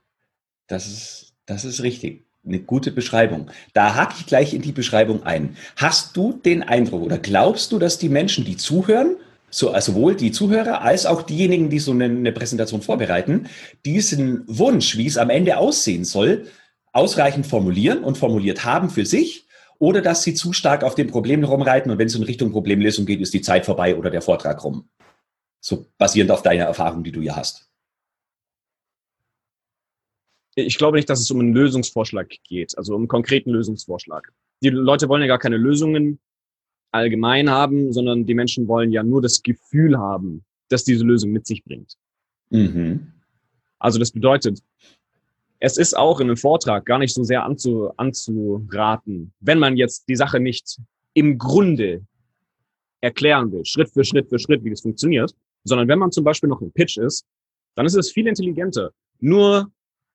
Das 0.68 0.88
ist, 0.88 1.34
das 1.46 1.64
ist 1.64 1.82
richtig. 1.84 2.26
Eine 2.46 2.60
gute 2.60 2.92
Beschreibung. 2.92 3.50
Da 3.74 3.96
hake 3.96 4.16
ich 4.20 4.26
gleich 4.26 4.54
in 4.54 4.62
die 4.62 4.74
Beschreibung 4.74 5.24
ein. 5.24 5.56
Hast 5.78 6.18
du 6.18 6.34
den 6.34 6.64
Eindruck 6.64 7.02
oder 7.04 7.18
glaubst 7.18 7.72
du, 7.72 7.80
dass 7.80 7.98
die 7.98 8.10
Menschen, 8.10 8.44
die 8.44 8.58
zuhören, 8.58 9.16
so, 9.52 9.72
also 9.72 9.92
sowohl 9.92 10.16
die 10.16 10.32
Zuhörer 10.32 10.82
als 10.82 11.06
auch 11.06 11.22
diejenigen, 11.22 11.70
die 11.70 11.80
so 11.80 11.92
eine, 11.92 12.06
eine 12.06 12.32
Präsentation 12.32 12.82
vorbereiten, 12.82 13.48
diesen 13.86 14.44
Wunsch, 14.48 14.98
wie 14.98 15.06
es 15.06 15.18
am 15.18 15.30
Ende 15.30 15.58
aussehen 15.58 16.06
soll, 16.06 16.48
ausreichend 16.94 17.46
formulieren 17.46 18.04
und 18.04 18.18
formuliert 18.18 18.66
haben 18.66 18.90
für 18.90 19.06
sich 19.06 19.48
oder 19.78 20.02
dass 20.02 20.24
sie 20.24 20.34
zu 20.34 20.54
stark 20.54 20.84
auf 20.84 20.96
dem 20.96 21.08
Problem 21.08 21.44
rumreiten 21.44 21.92
und 21.92 21.98
wenn 21.98 22.08
es 22.08 22.16
in 22.16 22.24
Richtung 22.24 22.52
Problemlösung 22.52 23.06
geht, 23.06 23.22
ist 23.22 23.34
die 23.34 23.42
Zeit 23.42 23.66
vorbei 23.66 23.96
oder 23.96 24.10
der 24.10 24.22
Vortrag 24.22 24.64
rum. 24.64 24.90
So 25.60 25.88
basierend 25.98 26.32
auf 26.32 26.42
deiner 26.42 26.66
Erfahrung, 26.66 27.04
die 27.04 27.12
du 27.12 27.22
ja 27.22 27.36
hast. 27.36 27.68
Ich 30.56 30.78
glaube 30.78 30.98
nicht, 30.98 31.10
dass 31.10 31.20
es 31.20 31.32
um 31.32 31.40
einen 31.40 31.54
Lösungsvorschlag 31.54 32.30
geht, 32.44 32.78
also 32.78 32.94
um 32.94 33.02
einen 33.02 33.08
konkreten 33.08 33.52
Lösungsvorschlag. 33.52 34.34
Die 34.62 34.70
Leute 34.70 35.08
wollen 35.08 35.22
ja 35.22 35.28
gar 35.28 35.40
keine 35.40 35.58
Lösungen, 35.58 36.20
allgemein 36.92 37.50
haben, 37.50 37.94
sondern 37.94 38.26
die 38.26 38.34
Menschen 38.34 38.68
wollen 38.68 38.92
ja 38.92 39.04
nur 39.04 39.22
das 39.22 39.42
Gefühl 39.42 39.98
haben, 39.98 40.44
dass 40.70 40.84
diese 40.84 41.04
Lösung 41.04 41.32
mit 41.32 41.48
sich 41.48 41.64
bringt. 41.64 41.96
Mhm. 42.50 43.14
Also 43.80 43.98
das 43.98 44.12
bedeutet, 44.12 44.62
es 45.60 45.78
ist 45.78 45.96
auch 45.96 46.20
in 46.20 46.28
einem 46.28 46.38
Vortrag 46.38 46.86
gar 46.86 46.98
nicht 46.98 47.14
so 47.14 47.24
sehr 47.24 47.44
anzu, 47.44 47.92
anzuraten, 47.98 49.34
wenn 49.40 49.60
man 49.60 49.78
jetzt 49.78 50.08
die 50.10 50.16
Sache 50.16 50.40
nicht 50.40 50.78
im 51.14 51.38
Grunde 51.38 52.04
erklären 53.02 53.52
will, 53.52 53.66
Schritt 53.66 53.90
für 53.90 54.04
Schritt 54.04 54.30
für 54.30 54.40
Schritt, 54.40 54.64
wie 54.64 54.70
das 54.70 54.82
funktioniert, 54.82 55.34
sondern 55.64 55.88
wenn 55.88 56.00
man 56.00 56.12
zum 56.12 56.24
Beispiel 56.24 56.50
noch 56.50 56.62
im 56.62 56.72
Pitch 56.72 56.98
ist, 56.98 57.26
dann 57.76 57.86
ist 57.86 57.96
es 57.96 58.12
viel 58.12 58.28
intelligenter, 58.28 58.92
nur 59.20 59.72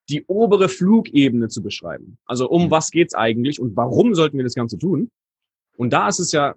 die 0.09 0.23
obere 0.27 0.69
Flugebene 0.69 1.49
zu 1.49 1.61
beschreiben. 1.61 2.17
Also 2.25 2.49
um 2.49 2.65
mhm. 2.65 2.71
was 2.71 2.91
geht's 2.91 3.13
eigentlich 3.13 3.59
und 3.59 3.75
warum 3.75 4.15
sollten 4.15 4.37
wir 4.37 4.43
das 4.43 4.55
Ganze 4.55 4.77
tun? 4.77 5.11
Und 5.75 5.91
da 5.91 6.07
ist 6.07 6.19
es 6.19 6.31
ja 6.31 6.55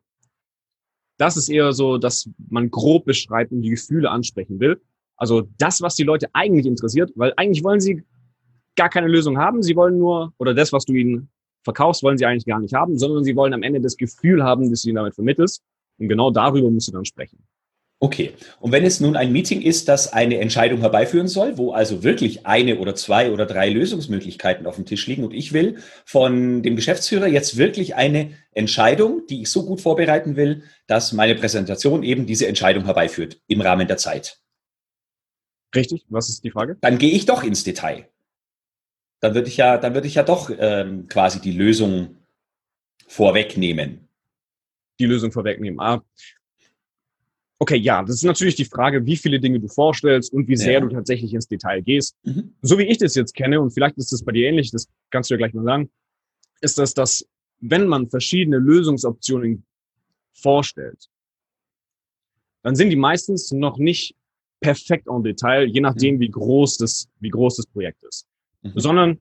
das 1.20 1.36
ist 1.36 1.50
eher 1.50 1.72
so, 1.72 1.98
dass 1.98 2.30
man 2.48 2.70
grob 2.70 3.04
beschreibt 3.04 3.52
und 3.52 3.60
die 3.60 3.70
Gefühle 3.70 4.10
ansprechen 4.10 4.58
will. 4.58 4.80
Also 5.16 5.42
das, 5.58 5.82
was 5.82 5.94
die 5.94 6.02
Leute 6.02 6.28
eigentlich 6.32 6.64
interessiert, 6.64 7.12
weil 7.14 7.34
eigentlich 7.36 7.62
wollen 7.62 7.80
sie 7.80 8.04
gar 8.74 8.88
keine 8.88 9.06
Lösung 9.06 9.36
haben. 9.36 9.62
Sie 9.62 9.76
wollen 9.76 9.98
nur, 9.98 10.32
oder 10.38 10.54
das, 10.54 10.72
was 10.72 10.86
du 10.86 10.94
ihnen 10.94 11.28
verkaufst, 11.62 12.02
wollen 12.02 12.16
sie 12.16 12.24
eigentlich 12.24 12.46
gar 12.46 12.58
nicht 12.58 12.72
haben, 12.72 12.96
sondern 12.98 13.22
sie 13.22 13.36
wollen 13.36 13.52
am 13.52 13.62
Ende 13.62 13.82
das 13.82 13.98
Gefühl 13.98 14.42
haben, 14.42 14.70
das 14.70 14.80
du 14.80 14.88
ihnen 14.88 14.96
damit 14.96 15.14
vermittelst. 15.14 15.62
Und 15.98 16.08
genau 16.08 16.30
darüber 16.30 16.70
musst 16.70 16.88
du 16.88 16.92
dann 16.92 17.04
sprechen. 17.04 17.44
Okay. 18.02 18.33
Und 18.61 18.73
wenn 18.73 18.87
es 18.87 18.99
nun 19.00 19.14
ein 19.14 19.30
Meeting 19.30 19.61
ist, 19.61 19.87
das 19.87 20.11
eine 20.14 20.40
Entscheidung 20.40 20.80
herbeiführen 20.80 21.28
soll, 21.28 21.59
wo 21.59 21.73
also 21.73 22.02
wirklich 22.02 22.47
eine 22.47 22.78
oder 22.78 22.95
zwei 22.95 23.30
oder 23.30 23.45
drei 23.45 23.69
Lösungsmöglichkeiten 23.69 24.66
auf 24.66 24.76
dem 24.76 24.87
Tisch 24.87 25.07
liegen 25.07 25.23
und 25.23 25.35
ich 25.35 25.52
will 25.52 25.76
von 26.07 26.62
dem 26.62 26.76
Geschäftsführer 26.76 27.26
jetzt 27.26 27.59
wirklich 27.59 27.97
eine 27.97 28.33
Entscheidung, 28.52 29.26
die 29.28 29.42
ich 29.42 29.50
so 29.50 29.66
gut 29.66 29.83
vorbereiten 29.83 30.35
will, 30.35 30.62
dass 30.87 31.12
meine 31.12 31.35
Präsentation 31.35 32.02
eben 32.02 32.25
diese 32.25 32.47
Entscheidung 32.47 32.87
herbeiführt 32.87 33.38
im 33.49 33.61
Rahmen 33.61 33.87
der 33.87 33.99
Zeit. 33.99 34.40
Richtig, 35.75 36.07
was 36.09 36.30
ist 36.30 36.42
die 36.42 36.50
Frage? 36.50 36.78
Dann 36.80 36.97
gehe 36.97 37.12
ich 37.12 37.26
doch 37.26 37.45
ins 37.45 37.64
Detail. 37.64 38.09
Dann 39.21 39.35
würde 39.35 39.49
ich 39.49 39.59
ja, 39.59 39.76
dann 39.76 39.92
würde 39.92 40.07
ich 40.07 40.14
ja 40.14 40.23
doch 40.23 40.50
ähm, 40.59 41.07
quasi 41.07 41.38
die 41.42 41.52
Lösung 41.52 42.16
vorwegnehmen. 43.07 44.09
Die 44.99 45.04
Lösung 45.04 45.33
vorwegnehmen. 45.33 45.78
Ah, 45.80 46.02
Okay, 47.62 47.76
ja, 47.76 48.02
das 48.02 48.17
ist 48.17 48.25
natürlich 48.25 48.55
die 48.55 48.64
Frage, 48.64 49.05
wie 49.05 49.17
viele 49.17 49.38
Dinge 49.38 49.61
du 49.61 49.69
vorstellst 49.69 50.33
und 50.33 50.49
wie 50.49 50.57
sehr 50.57 50.73
ja. 50.73 50.81
du 50.81 50.88
tatsächlich 50.88 51.35
ins 51.35 51.47
Detail 51.47 51.83
gehst. 51.83 52.17
Mhm. 52.23 52.55
So 52.62 52.79
wie 52.79 52.85
ich 52.85 52.97
das 52.97 53.14
jetzt 53.14 53.35
kenne, 53.35 53.61
und 53.61 53.71
vielleicht 53.71 53.99
ist 53.99 54.12
das 54.12 54.25
bei 54.25 54.33
dir 54.33 54.49
ähnlich, 54.49 54.71
das 54.71 54.88
kannst 55.11 55.29
du 55.29 55.35
ja 55.35 55.38
gleich 55.38 55.52
mal 55.52 55.64
sagen, 55.64 55.90
ist 56.62 56.79
das, 56.79 56.95
dass 56.95 57.26
wenn 57.61 57.87
man 57.87 58.09
verschiedene 58.09 58.57
Lösungsoptionen 58.57 59.67
vorstellt, 60.33 61.11
dann 62.62 62.76
sind 62.76 62.88
die 62.88 62.97
meistens 62.97 63.52
noch 63.52 63.76
nicht 63.76 64.17
perfekt 64.61 65.07
en 65.07 65.23
Detail, 65.23 65.67
je 65.67 65.83
nachdem, 65.83 66.14
mhm. 66.14 66.21
wie 66.21 66.31
groß 66.31 66.79
das, 66.79 67.09
wie 67.21 67.29
groß 67.29 67.57
das 67.57 67.67
Projekt 67.67 68.02
ist. 68.05 68.26
Mhm. 68.62 68.73
Sondern 68.75 69.19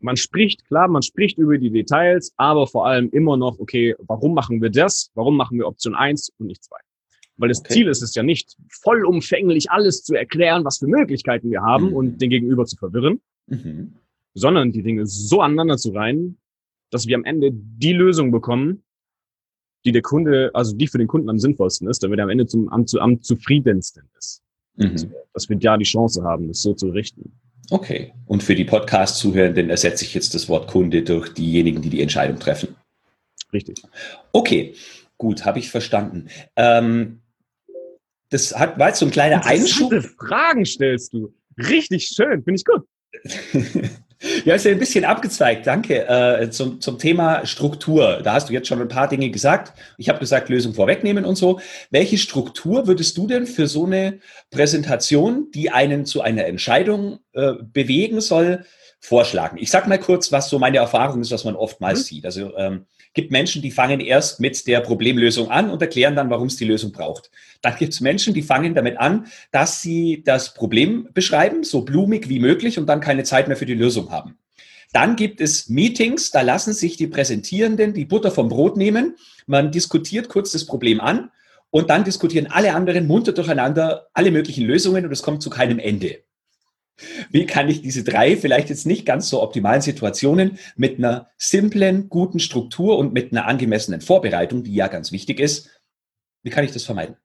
man 0.00 0.16
spricht, 0.16 0.64
klar, 0.66 0.88
man 0.88 1.02
spricht 1.02 1.36
über 1.36 1.58
die 1.58 1.70
Details, 1.70 2.32
aber 2.36 2.66
vor 2.66 2.86
allem 2.86 3.10
immer 3.10 3.36
noch, 3.36 3.58
okay, 3.58 3.94
warum 3.98 4.32
machen 4.32 4.62
wir 4.62 4.70
das? 4.70 5.10
Warum 5.14 5.36
machen 5.36 5.58
wir 5.58 5.66
Option 5.66 5.94
eins 5.94 6.32
und 6.38 6.46
nicht 6.46 6.64
zwei? 6.64 6.78
Weil 7.36 7.48
das 7.48 7.60
okay. 7.60 7.74
Ziel 7.74 7.88
ist 7.88 8.02
es 8.02 8.14
ja 8.14 8.22
nicht, 8.22 8.56
vollumfänglich 8.70 9.70
alles 9.70 10.04
zu 10.04 10.14
erklären, 10.14 10.64
was 10.64 10.78
für 10.78 10.86
Möglichkeiten 10.86 11.50
wir 11.50 11.62
haben 11.62 11.88
mhm. 11.90 11.96
und 11.96 12.20
den 12.20 12.30
Gegenüber 12.30 12.64
zu 12.64 12.76
verwirren, 12.76 13.20
mhm. 13.46 13.94
sondern 14.34 14.72
die 14.72 14.82
Dinge 14.82 15.06
so 15.06 15.40
aneinander 15.40 15.76
zu 15.76 15.90
reihen, 15.90 16.38
dass 16.90 17.06
wir 17.06 17.16
am 17.16 17.24
Ende 17.24 17.50
die 17.52 17.92
Lösung 17.92 18.30
bekommen, 18.30 18.84
die 19.84 19.92
der 19.92 20.02
Kunde, 20.02 20.50
also 20.54 20.76
die 20.76 20.86
für 20.86 20.98
den 20.98 21.08
Kunden 21.08 21.28
am 21.28 21.38
sinnvollsten 21.38 21.88
ist, 21.88 22.02
damit 22.02 22.18
er 22.18 22.24
am 22.24 22.30
Ende 22.30 22.46
zum, 22.46 22.68
am, 22.68 22.86
am 22.98 23.20
zufriedensten 23.20 24.08
ist. 24.16 24.42
Mhm. 24.76 24.90
Also, 24.90 25.08
dass 25.32 25.48
wir 25.48 25.56
da 25.56 25.76
die 25.76 25.84
Chance 25.84 26.22
haben, 26.22 26.48
das 26.48 26.62
so 26.62 26.72
zu 26.72 26.90
richten. 26.90 27.32
Okay. 27.70 28.12
Und 28.26 28.42
für 28.42 28.54
die 28.54 28.64
Podcast-Zuhörenden 28.64 29.70
ersetze 29.70 30.04
ich 30.04 30.14
jetzt 30.14 30.34
das 30.34 30.48
Wort 30.48 30.68
Kunde 30.68 31.02
durch 31.02 31.30
diejenigen, 31.30 31.82
die 31.82 31.90
die 31.90 32.02
Entscheidung 32.02 32.38
treffen. 32.38 32.76
Richtig. 33.52 33.82
Okay. 34.32 34.74
Gut, 35.16 35.44
habe 35.44 35.58
ich 35.58 35.70
verstanden. 35.70 36.28
Ähm, 36.56 37.20
das 38.34 38.52
hat, 38.58 38.78
war 38.80 38.88
jetzt 38.88 38.98
so 38.98 39.06
ein 39.06 39.12
kleiner 39.12 39.46
Einschub. 39.46 39.94
Fragen 40.18 40.66
stellst 40.66 41.12
du. 41.12 41.32
Richtig 41.56 42.08
schön, 42.08 42.42
finde 42.42 42.54
ich 42.56 42.64
gut. 42.64 42.82
ja, 44.44 44.56
ist 44.56 44.64
ja 44.64 44.72
ein 44.72 44.80
bisschen 44.80 45.04
abgezweigt, 45.04 45.68
danke. 45.68 46.08
Äh, 46.08 46.50
zum, 46.50 46.80
zum 46.80 46.98
Thema 46.98 47.46
Struktur. 47.46 48.22
Da 48.24 48.32
hast 48.32 48.48
du 48.48 48.52
jetzt 48.52 48.66
schon 48.66 48.80
ein 48.80 48.88
paar 48.88 49.06
Dinge 49.06 49.30
gesagt. 49.30 49.78
Ich 49.98 50.08
habe 50.08 50.18
gesagt, 50.18 50.48
Lösung 50.48 50.74
vorwegnehmen 50.74 51.24
und 51.24 51.36
so. 51.36 51.60
Welche 51.90 52.18
Struktur 52.18 52.88
würdest 52.88 53.16
du 53.16 53.28
denn 53.28 53.46
für 53.46 53.68
so 53.68 53.86
eine 53.86 54.18
Präsentation, 54.50 55.52
die 55.54 55.70
einen 55.70 56.04
zu 56.04 56.20
einer 56.20 56.46
Entscheidung 56.46 57.20
äh, 57.34 57.52
bewegen 57.62 58.20
soll, 58.20 58.64
vorschlagen? 58.98 59.58
Ich 59.58 59.70
sage 59.70 59.88
mal 59.88 60.00
kurz, 60.00 60.32
was 60.32 60.48
so 60.48 60.58
meine 60.58 60.78
Erfahrung 60.78 61.20
ist, 61.20 61.30
was 61.30 61.44
man 61.44 61.54
oftmals 61.54 62.00
mhm. 62.00 62.04
sieht. 62.04 62.24
Also 62.26 62.56
ähm, 62.56 62.86
gibt 63.14 63.30
Menschen, 63.30 63.62
die 63.62 63.70
fangen 63.70 64.00
erst 64.00 64.40
mit 64.40 64.66
der 64.66 64.80
Problemlösung 64.80 65.50
an 65.50 65.70
und 65.70 65.80
erklären 65.80 66.16
dann, 66.16 66.30
warum 66.30 66.48
es 66.48 66.56
die 66.56 66.64
Lösung 66.64 66.92
braucht. 66.92 67.30
Dann 67.62 67.76
gibt 67.76 67.94
es 67.94 68.00
Menschen, 68.00 68.34
die 68.34 68.42
fangen 68.42 68.74
damit 68.74 68.98
an, 68.98 69.26
dass 69.52 69.80
sie 69.80 70.22
das 70.24 70.52
Problem 70.52 71.08
beschreiben, 71.14 71.62
so 71.64 71.82
blumig 71.82 72.28
wie 72.28 72.40
möglich 72.40 72.78
und 72.78 72.86
dann 72.86 73.00
keine 73.00 73.24
Zeit 73.24 73.48
mehr 73.48 73.56
für 73.56 73.66
die 73.66 73.74
Lösung 73.74 74.10
haben. 74.10 74.36
Dann 74.92 75.16
gibt 75.16 75.40
es 75.40 75.68
Meetings, 75.68 76.30
da 76.30 76.42
lassen 76.42 76.72
sich 76.72 76.96
die 76.96 77.06
Präsentierenden 77.06 77.94
die 77.94 78.04
Butter 78.04 78.30
vom 78.30 78.48
Brot 78.48 78.76
nehmen. 78.76 79.16
Man 79.46 79.72
diskutiert 79.72 80.28
kurz 80.28 80.52
das 80.52 80.66
Problem 80.66 81.00
an 81.00 81.30
und 81.70 81.90
dann 81.90 82.04
diskutieren 82.04 82.46
alle 82.48 82.74
anderen 82.74 83.06
munter 83.06 83.32
durcheinander 83.32 84.06
alle 84.12 84.30
möglichen 84.30 84.64
Lösungen 84.64 85.04
und 85.04 85.12
es 85.12 85.22
kommt 85.22 85.42
zu 85.42 85.50
keinem 85.50 85.80
Ende. 85.80 86.20
Wie 87.30 87.46
kann 87.46 87.68
ich 87.68 87.82
diese 87.82 88.04
drei 88.04 88.36
vielleicht 88.36 88.68
jetzt 88.68 88.86
nicht 88.86 89.04
ganz 89.04 89.28
so 89.28 89.42
optimalen 89.42 89.82
Situationen 89.82 90.58
mit 90.76 90.98
einer 90.98 91.28
simplen, 91.36 92.08
guten 92.08 92.38
Struktur 92.38 92.98
und 92.98 93.12
mit 93.12 93.32
einer 93.32 93.46
angemessenen 93.46 94.00
Vorbereitung, 94.00 94.62
die 94.62 94.74
ja 94.74 94.86
ganz 94.86 95.10
wichtig 95.10 95.40
ist, 95.40 95.70
wie 96.42 96.50
kann 96.50 96.64
ich 96.64 96.72
das 96.72 96.84
vermeiden? 96.84 97.16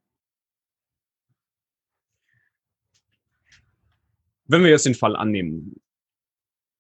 Wenn 4.45 4.63
wir 4.63 4.71
jetzt 4.71 4.88
den 4.88 4.95
Fall 4.95 5.15
annehmen, 5.15 5.75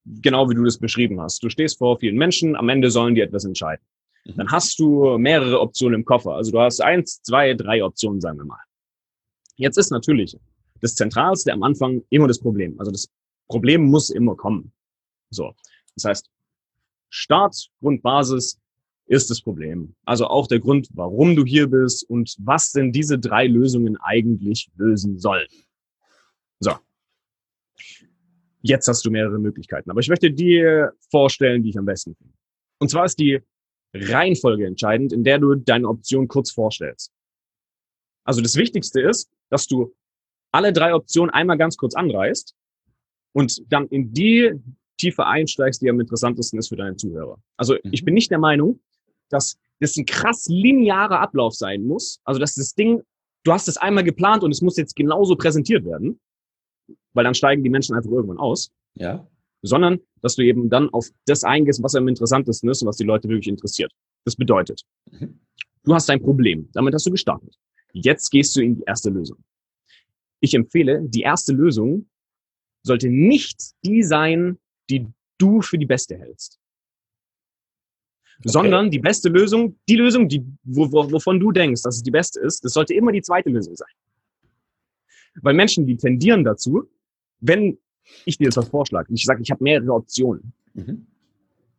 genau 0.05 0.49
wie 0.49 0.55
du 0.55 0.63
das 0.63 0.79
beschrieben 0.79 1.21
hast, 1.21 1.43
du 1.43 1.49
stehst 1.49 1.77
vor 1.77 1.99
vielen 1.99 2.17
Menschen, 2.17 2.55
am 2.55 2.69
Ende 2.69 2.89
sollen 2.89 3.13
die 3.13 3.21
etwas 3.21 3.45
entscheiden. 3.45 3.85
Mhm. 4.25 4.37
Dann 4.37 4.51
hast 4.51 4.79
du 4.79 5.19
mehrere 5.19 5.59
Optionen 5.59 5.99
im 5.99 6.05
Koffer. 6.05 6.33
Also 6.33 6.51
du 6.51 6.59
hast 6.59 6.81
eins, 6.81 7.21
zwei, 7.21 7.53
drei 7.53 7.83
Optionen, 7.83 8.21
sagen 8.21 8.39
wir 8.39 8.45
mal. 8.45 8.63
Jetzt 9.57 9.77
ist 9.77 9.91
natürlich 9.91 10.35
das 10.81 10.95
Zentralste 10.95 11.53
am 11.53 11.63
Anfang 11.63 12.03
immer 12.09 12.27
das 12.27 12.39
Problem. 12.39 12.79
Also 12.79 12.91
das 12.91 13.09
Problem 13.47 13.85
muss 13.85 14.09
immer 14.09 14.35
kommen. 14.35 14.71
So. 15.29 15.53
Das 15.95 16.05
heißt, 16.05 16.29
Start, 17.09 17.69
Grundbasis 17.79 18.59
ist 19.07 19.29
das 19.29 19.41
Problem. 19.41 19.95
Also 20.05 20.27
auch 20.27 20.47
der 20.47 20.59
Grund, 20.59 20.87
warum 20.93 21.35
du 21.35 21.43
hier 21.43 21.67
bist 21.67 22.07
und 22.09 22.35
was 22.39 22.71
denn 22.71 22.91
diese 22.91 23.17
drei 23.17 23.47
Lösungen 23.47 23.97
eigentlich 23.97 24.69
lösen 24.77 25.17
sollen. 25.17 25.47
So. 26.59 26.73
Jetzt 28.61 28.87
hast 28.87 29.03
du 29.05 29.09
mehrere 29.09 29.39
Möglichkeiten. 29.39 29.89
Aber 29.89 29.99
ich 29.99 30.09
möchte 30.09 30.31
dir 30.31 30.93
vorstellen, 31.09 31.63
die 31.63 31.69
ich 31.69 31.77
am 31.77 31.85
besten 31.85 32.15
finde. 32.15 32.33
Und 32.77 32.89
zwar 32.89 33.05
ist 33.05 33.17
die 33.17 33.39
Reihenfolge 33.93 34.67
entscheidend, 34.67 35.11
in 35.11 35.23
der 35.23 35.39
du 35.39 35.55
deine 35.55 35.87
Option 35.87 36.27
kurz 36.27 36.51
vorstellst. 36.51 37.11
Also 38.23 38.41
das 38.41 38.55
Wichtigste 38.57 39.01
ist, 39.01 39.31
dass 39.49 39.65
du 39.65 39.95
alle 40.51 40.73
drei 40.73 40.93
Optionen 40.93 41.33
einmal 41.33 41.57
ganz 41.57 41.77
kurz 41.77 41.95
anreißt 41.95 42.55
und 43.33 43.61
dann 43.71 43.87
in 43.87 44.13
die 44.13 44.53
Tiefe 44.97 45.25
einsteigst, 45.25 45.81
die 45.81 45.89
am 45.89 45.99
interessantesten 45.99 46.59
ist 46.59 46.69
für 46.69 46.75
deine 46.75 46.95
Zuhörer. 46.95 47.39
Also 47.57 47.75
mhm. 47.75 47.91
ich 47.91 48.03
bin 48.03 48.13
nicht 48.13 48.31
der 48.31 48.39
Meinung, 48.39 48.79
dass 49.29 49.57
das 49.79 49.95
ein 49.97 50.05
krass 50.05 50.47
linearer 50.49 51.19
Ablauf 51.19 51.55
sein 51.55 51.83
muss. 51.83 52.19
Also 52.23 52.39
dass 52.39 52.55
das 52.55 52.75
Ding, 52.75 53.01
du 53.43 53.53
hast 53.53 53.67
es 53.67 53.77
einmal 53.77 54.03
geplant 54.03 54.43
und 54.43 54.51
es 54.51 54.61
muss 54.61 54.77
jetzt 54.77 54.95
genauso 54.95 55.35
präsentiert 55.35 55.85
werden, 55.85 56.19
weil 57.13 57.23
dann 57.23 57.33
steigen 57.33 57.63
die 57.63 57.69
Menschen 57.69 57.95
einfach 57.95 58.11
irgendwann 58.11 58.39
aus. 58.39 58.71
Ja. 58.95 59.27
Sondern, 59.61 59.99
dass 60.21 60.35
du 60.35 60.43
eben 60.43 60.69
dann 60.69 60.89
auf 60.89 61.09
das 61.25 61.43
eingehst, 61.43 61.83
was 61.83 61.95
am 61.95 62.07
interessantesten 62.07 62.69
ist 62.69 62.81
und 62.81 62.87
was 62.87 62.97
die 62.97 63.03
Leute 63.03 63.27
wirklich 63.27 63.47
interessiert. 63.47 63.91
Das 64.25 64.35
bedeutet, 64.35 64.83
mhm. 65.11 65.39
du 65.83 65.93
hast 65.93 66.09
ein 66.09 66.21
Problem. 66.21 66.69
Damit 66.73 66.93
hast 66.93 67.05
du 67.05 67.11
gestartet. 67.11 67.55
Jetzt 67.93 68.29
gehst 68.29 68.55
du 68.55 68.61
in 68.61 68.75
die 68.75 68.83
erste 68.85 69.09
Lösung. 69.09 69.37
Ich 70.39 70.53
empfehle, 70.53 71.01
die 71.03 71.21
erste 71.21 71.53
Lösung 71.53 72.09
sollte 72.83 73.09
nicht 73.09 73.73
die 73.83 74.03
sein, 74.03 74.57
die 74.89 75.07
du 75.37 75.61
für 75.61 75.77
die 75.77 75.85
beste 75.85 76.17
hältst. 76.17 76.59
Okay. 78.39 78.49
Sondern 78.49 78.89
die 78.89 78.99
beste 78.99 79.27
Lösung, 79.27 79.77
die 79.89 79.97
Lösung, 79.97 80.29
die, 80.29 80.45
wo, 80.63 80.89
wo, 80.91 81.11
wovon 81.11 81.39
du 81.39 81.51
denkst, 81.51 81.81
dass 81.81 81.97
es 81.97 82.03
die 82.03 82.11
beste 82.11 82.39
ist, 82.39 82.63
das 82.63 82.73
sollte 82.73 82.93
immer 82.93 83.11
die 83.11 83.21
zweite 83.21 83.49
Lösung 83.49 83.75
sein. 83.75 83.89
Weil 85.41 85.53
Menschen, 85.53 85.85
die 85.85 85.97
tendieren 85.97 86.43
dazu, 86.43 86.89
wenn 87.41 87.77
ich 88.25 88.37
dir 88.37 88.47
etwas 88.47 88.69
vorschlage, 88.69 89.09
und 89.09 89.15
ich 89.15 89.25
sage, 89.25 89.41
ich 89.41 89.51
habe 89.51 89.63
mehrere 89.63 89.93
Optionen, 89.93 90.53
mhm. 90.73 91.05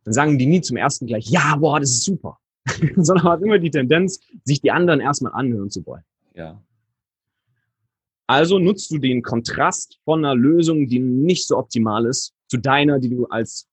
dann 0.03 0.13
sagen 0.13 0.37
die 0.37 0.45
nie 0.45 0.61
zum 0.61 0.77
ersten 0.77 1.07
gleich, 1.07 1.29
ja, 1.29 1.55
boah, 1.55 1.79
das 1.79 1.89
ist 1.89 2.03
super. 2.03 2.39
Sondern 2.95 3.23
hat 3.23 3.41
immer 3.41 3.57
die 3.57 3.71
Tendenz, 3.71 4.19
sich 4.43 4.61
die 4.61 4.71
anderen 4.71 4.99
erstmal 4.99 5.33
anhören 5.33 5.71
zu 5.71 5.85
wollen. 5.85 6.03
Ja. 6.35 6.61
Also 8.31 8.59
nutzt 8.59 8.89
du 8.91 8.97
den 8.97 9.23
Kontrast 9.23 9.99
von 10.05 10.23
einer 10.23 10.35
Lösung, 10.35 10.87
die 10.87 10.99
nicht 10.99 11.45
so 11.45 11.57
optimal 11.57 12.05
ist, 12.05 12.33
zu 12.47 12.55
deiner, 12.55 12.97
die 12.97 13.09
du 13.09 13.25
als 13.25 13.67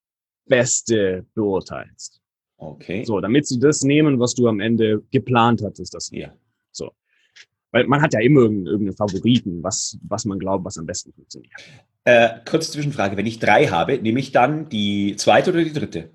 beste 0.47 1.25
beurteilst. 1.37 2.21
Okay. 2.57 3.05
So, 3.05 3.21
damit 3.21 3.47
sie 3.47 3.61
das 3.61 3.85
nehmen, 3.85 4.19
was 4.19 4.35
du 4.35 4.49
am 4.49 4.59
Ende 4.59 5.05
geplant 5.13 5.63
hattest, 5.63 5.95
das 5.95 6.11
ja. 6.11 6.35
So. 6.73 6.91
Weil 7.71 7.87
man 7.87 8.03
hat 8.03 8.15
ja 8.15 8.21
immer 8.21 8.41
irgendeinen 8.41 8.97
Favoriten, 8.97 9.63
was, 9.63 9.97
was 10.03 10.25
man 10.25 10.41
glaubt, 10.41 10.65
was 10.65 10.77
am 10.77 10.87
besten 10.87 11.13
funktioniert. 11.13 11.55
Äh, 12.03 12.41
kurze 12.45 12.73
Zwischenfrage. 12.73 13.17
Wenn 13.17 13.27
ich 13.27 13.39
drei 13.39 13.69
habe, 13.69 13.97
nehme 14.03 14.19
ich 14.19 14.33
dann 14.33 14.69
die 14.69 15.15
zweite 15.15 15.51
oder 15.51 15.63
die 15.63 15.73
dritte? 15.73 16.11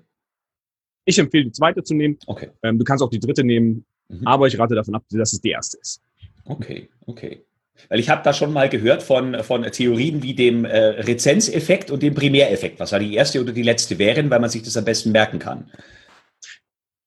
Ich 1.06 1.18
empfehle 1.18 1.44
die 1.44 1.52
zweite 1.52 1.82
zu 1.82 1.94
nehmen. 1.94 2.18
Okay. 2.26 2.50
Ähm, 2.62 2.78
du 2.78 2.84
kannst 2.84 3.02
auch 3.02 3.08
die 3.08 3.20
dritte 3.20 3.42
nehmen, 3.42 3.86
mhm. 4.10 4.26
aber 4.26 4.48
ich 4.48 4.58
rate 4.58 4.74
davon 4.74 4.96
ab, 4.96 5.04
dass 5.08 5.32
es 5.32 5.40
die 5.40 5.52
erste 5.52 5.78
ist. 5.78 6.02
Okay, 6.44 6.90
okay. 7.06 7.42
Weil 7.88 8.00
ich 8.00 8.08
habe 8.08 8.22
da 8.22 8.32
schon 8.32 8.52
mal 8.52 8.68
gehört 8.68 9.02
von, 9.02 9.42
von 9.42 9.62
Theorien 9.64 10.22
wie 10.22 10.34
dem 10.34 10.64
äh, 10.64 10.78
Rezenzeffekt 10.78 11.90
und 11.90 12.02
dem 12.02 12.14
Primäreffekt, 12.14 12.80
was 12.80 12.92
ja 12.92 12.98
die 12.98 13.14
erste 13.14 13.40
oder 13.40 13.52
die 13.52 13.62
letzte 13.62 13.98
wären, 13.98 14.30
weil 14.30 14.40
man 14.40 14.50
sich 14.50 14.62
das 14.62 14.76
am 14.76 14.84
besten 14.84 15.12
merken 15.12 15.38
kann. 15.38 15.70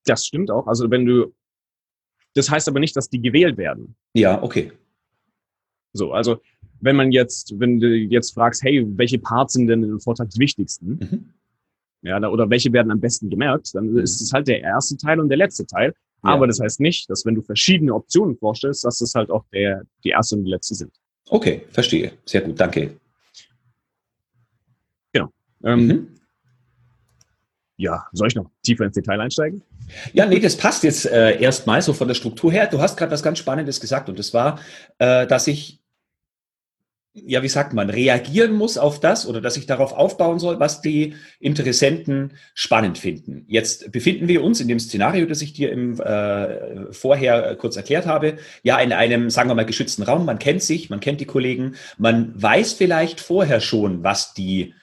Das 0.06 0.26
stimmt 0.26 0.52
auch. 0.52 0.68
Also 0.68 0.90
wenn 0.92 1.06
du 1.06 1.34
Das 2.34 2.50
heißt 2.50 2.68
aber 2.68 2.80
nicht, 2.80 2.96
dass 2.96 3.10
die 3.10 3.22
gewählt 3.22 3.58
werden. 3.58 3.96
Ja, 4.14 4.42
okay. 4.44 4.72
So, 5.94 6.14
also 6.14 6.42
wenn 6.80 6.96
man 6.96 7.12
jetzt, 7.12 7.60
wenn 7.60 7.80
du 7.80 7.88
jetzt 7.88 8.34
fragst, 8.34 8.64
hey, 8.64 8.86
welche 8.98 9.20
Parts 9.20 9.54
sind 9.54 9.68
denn 9.68 9.84
im 9.84 10.00
Vortrag 10.00 10.30
die 10.30 10.40
wichtigsten? 10.40 11.00
Mhm. 11.00 11.34
Ja, 12.04 12.18
oder 12.30 12.50
welche 12.50 12.72
werden 12.72 12.92
am 12.92 13.00
besten 13.00 13.30
gemerkt, 13.30 13.74
dann 13.74 13.92
mhm. 13.92 14.00
ist 14.00 14.22
es 14.22 14.32
halt 14.32 14.48
der 14.48 14.62
erste 14.62 14.98
Teil 14.98 15.20
und 15.20 15.30
der 15.30 15.38
letzte 15.38 15.66
Teil. 15.66 15.94
Ja. 16.24 16.30
Aber 16.30 16.48
das 16.48 16.60
heißt 16.60 16.80
nicht, 16.80 17.10
dass 17.10 17.26
wenn 17.26 17.36
du 17.36 17.42
verschiedene 17.42 17.94
Optionen 17.94 18.38
vorstellst, 18.38 18.84
dass 18.84 19.00
das 19.00 19.14
halt 19.14 19.30
auch 19.30 19.46
der, 19.54 19.84
die 20.04 20.10
erste 20.10 20.36
und 20.36 20.46
die 20.46 20.52
letzte 20.52 20.76
sind. 20.76 20.92
Okay, 21.30 21.64
verstehe. 21.70 22.14
Sehr 22.26 22.42
gut, 22.42 22.60
danke. 22.60 22.98
Genau. 25.14 25.30
Ähm, 25.64 25.88
mhm. 25.88 26.08
Ja, 27.78 28.08
soll 28.12 28.28
ich 28.30 28.36
noch 28.36 28.50
tiefer 28.64 28.86
ins 28.86 28.96
Detail 28.96 29.22
einsteigen? 29.22 29.62
Ja, 30.14 30.26
nee, 30.26 30.40
das 30.40 30.58
passt 30.58 30.84
jetzt 30.84 31.06
äh, 31.06 31.40
erstmal 31.40 31.82
so 31.82 31.94
von 31.94 32.08
der 32.08 32.16
Struktur 32.16 32.52
her. 32.52 32.68
Du 32.68 32.82
hast 32.82 32.98
gerade 32.98 33.12
was 33.12 33.22
ganz 33.24 33.38
Spannendes 33.40 33.80
gesagt 33.80 34.10
und 34.10 34.18
das 34.18 34.34
war, 34.34 34.60
äh, 34.98 35.28
dass 35.28 35.48
ich 35.48 35.80
ja, 37.26 37.44
wie 37.44 37.48
sagt 37.48 37.74
man, 37.74 37.90
reagieren 37.90 38.54
muss 38.54 38.78
auf 38.78 39.00
das 39.00 39.28
oder 39.28 39.42
dass 39.42 39.58
ich 39.58 39.66
darauf 39.66 39.94
aufbauen 39.94 40.40
soll, 40.40 40.60
was 40.60 40.82
die 40.82 41.16
Interessenten 41.40 42.34
spannend 42.54 42.98
finden. 42.98 43.46
Jetzt 43.48 43.92
befinden 43.92 44.28
wir 44.28 44.44
uns 44.44 44.60
in 44.62 44.68
dem 44.68 44.80
Szenario, 44.80 45.26
das 45.26 45.42
ich 45.42 45.54
dir 45.54 45.72
im 45.72 46.00
äh, 46.00 46.92
vorher 46.92 47.56
kurz 47.56 47.76
erklärt 47.76 48.06
habe, 48.06 48.38
ja 48.64 48.78
in 48.80 48.94
einem, 48.94 49.30
sagen 49.30 49.50
wir 49.50 49.56
mal, 49.56 49.66
geschützten 49.66 50.04
Raum. 50.04 50.26
Man 50.26 50.40
kennt 50.40 50.62
sich, 50.62 50.90
man 50.90 51.00
kennt 51.00 51.20
die 51.22 51.26
Kollegen, 51.26 51.76
man 51.98 52.32
weiß 52.36 52.74
vielleicht 52.74 53.20
vorher 53.20 53.60
schon, 53.60 54.04
was 54.04 54.34
die 54.34 54.74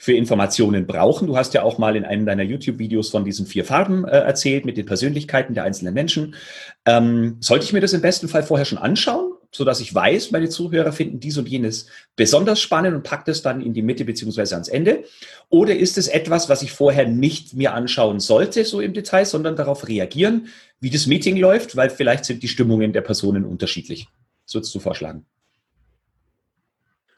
für 0.00 0.14
Informationen 0.14 0.86
brauchen. 0.86 1.26
Du 1.26 1.36
hast 1.36 1.52
ja 1.52 1.62
auch 1.62 1.76
mal 1.76 1.94
in 1.94 2.06
einem 2.06 2.24
deiner 2.24 2.42
YouTube-Videos 2.42 3.10
von 3.10 3.22
diesen 3.22 3.44
vier 3.44 3.66
Farben 3.66 4.06
äh, 4.06 4.12
erzählt 4.12 4.64
mit 4.64 4.78
den 4.78 4.86
Persönlichkeiten 4.86 5.52
der 5.52 5.64
einzelnen 5.64 5.92
Menschen. 5.92 6.34
Ähm, 6.86 7.36
sollte 7.40 7.66
ich 7.66 7.74
mir 7.74 7.82
das 7.82 7.92
im 7.92 8.00
besten 8.00 8.26
Fall 8.26 8.42
vorher 8.42 8.64
schon 8.64 8.78
anschauen, 8.78 9.29
so 9.52 9.64
dass 9.64 9.80
ich 9.80 9.94
weiß, 9.94 10.30
meine 10.30 10.48
Zuhörer 10.48 10.92
finden 10.92 11.20
dies 11.20 11.36
und 11.36 11.48
jenes 11.48 11.86
besonders 12.16 12.60
spannend 12.60 12.94
und 12.94 13.02
packt 13.02 13.28
es 13.28 13.42
dann 13.42 13.60
in 13.60 13.74
die 13.74 13.82
Mitte 13.82 14.04
beziehungsweise 14.04 14.54
ans 14.54 14.68
Ende? 14.68 15.04
Oder 15.48 15.76
ist 15.76 15.98
es 15.98 16.08
etwas, 16.08 16.48
was 16.48 16.62
ich 16.62 16.72
vorher 16.72 17.08
nicht 17.08 17.54
mir 17.54 17.74
anschauen 17.74 18.20
sollte, 18.20 18.64
so 18.64 18.80
im 18.80 18.94
Detail, 18.94 19.24
sondern 19.24 19.56
darauf 19.56 19.88
reagieren, 19.88 20.48
wie 20.80 20.90
das 20.90 21.06
Meeting 21.06 21.36
läuft, 21.36 21.76
weil 21.76 21.90
vielleicht 21.90 22.24
sind 22.24 22.42
die 22.42 22.48
Stimmungen 22.48 22.92
der 22.92 23.02
Personen 23.02 23.44
unterschiedlich. 23.44 24.06
Was 24.46 24.54
würdest 24.54 24.74
du 24.74 24.80
vorschlagen? 24.80 25.26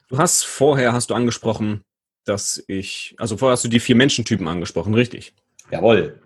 Du 0.09 0.17
hast 0.17 0.43
vorher, 0.43 0.93
hast 0.93 1.09
du 1.09 1.13
angesprochen, 1.13 1.83
dass 2.25 2.63
ich, 2.67 3.15
also 3.17 3.37
vorher 3.37 3.53
hast 3.53 3.63
du 3.63 3.69
die 3.69 3.79
vier 3.79 3.95
Menschentypen 3.95 4.47
angesprochen, 4.47 4.93
richtig? 4.93 5.33
Jawohl. 5.71 6.19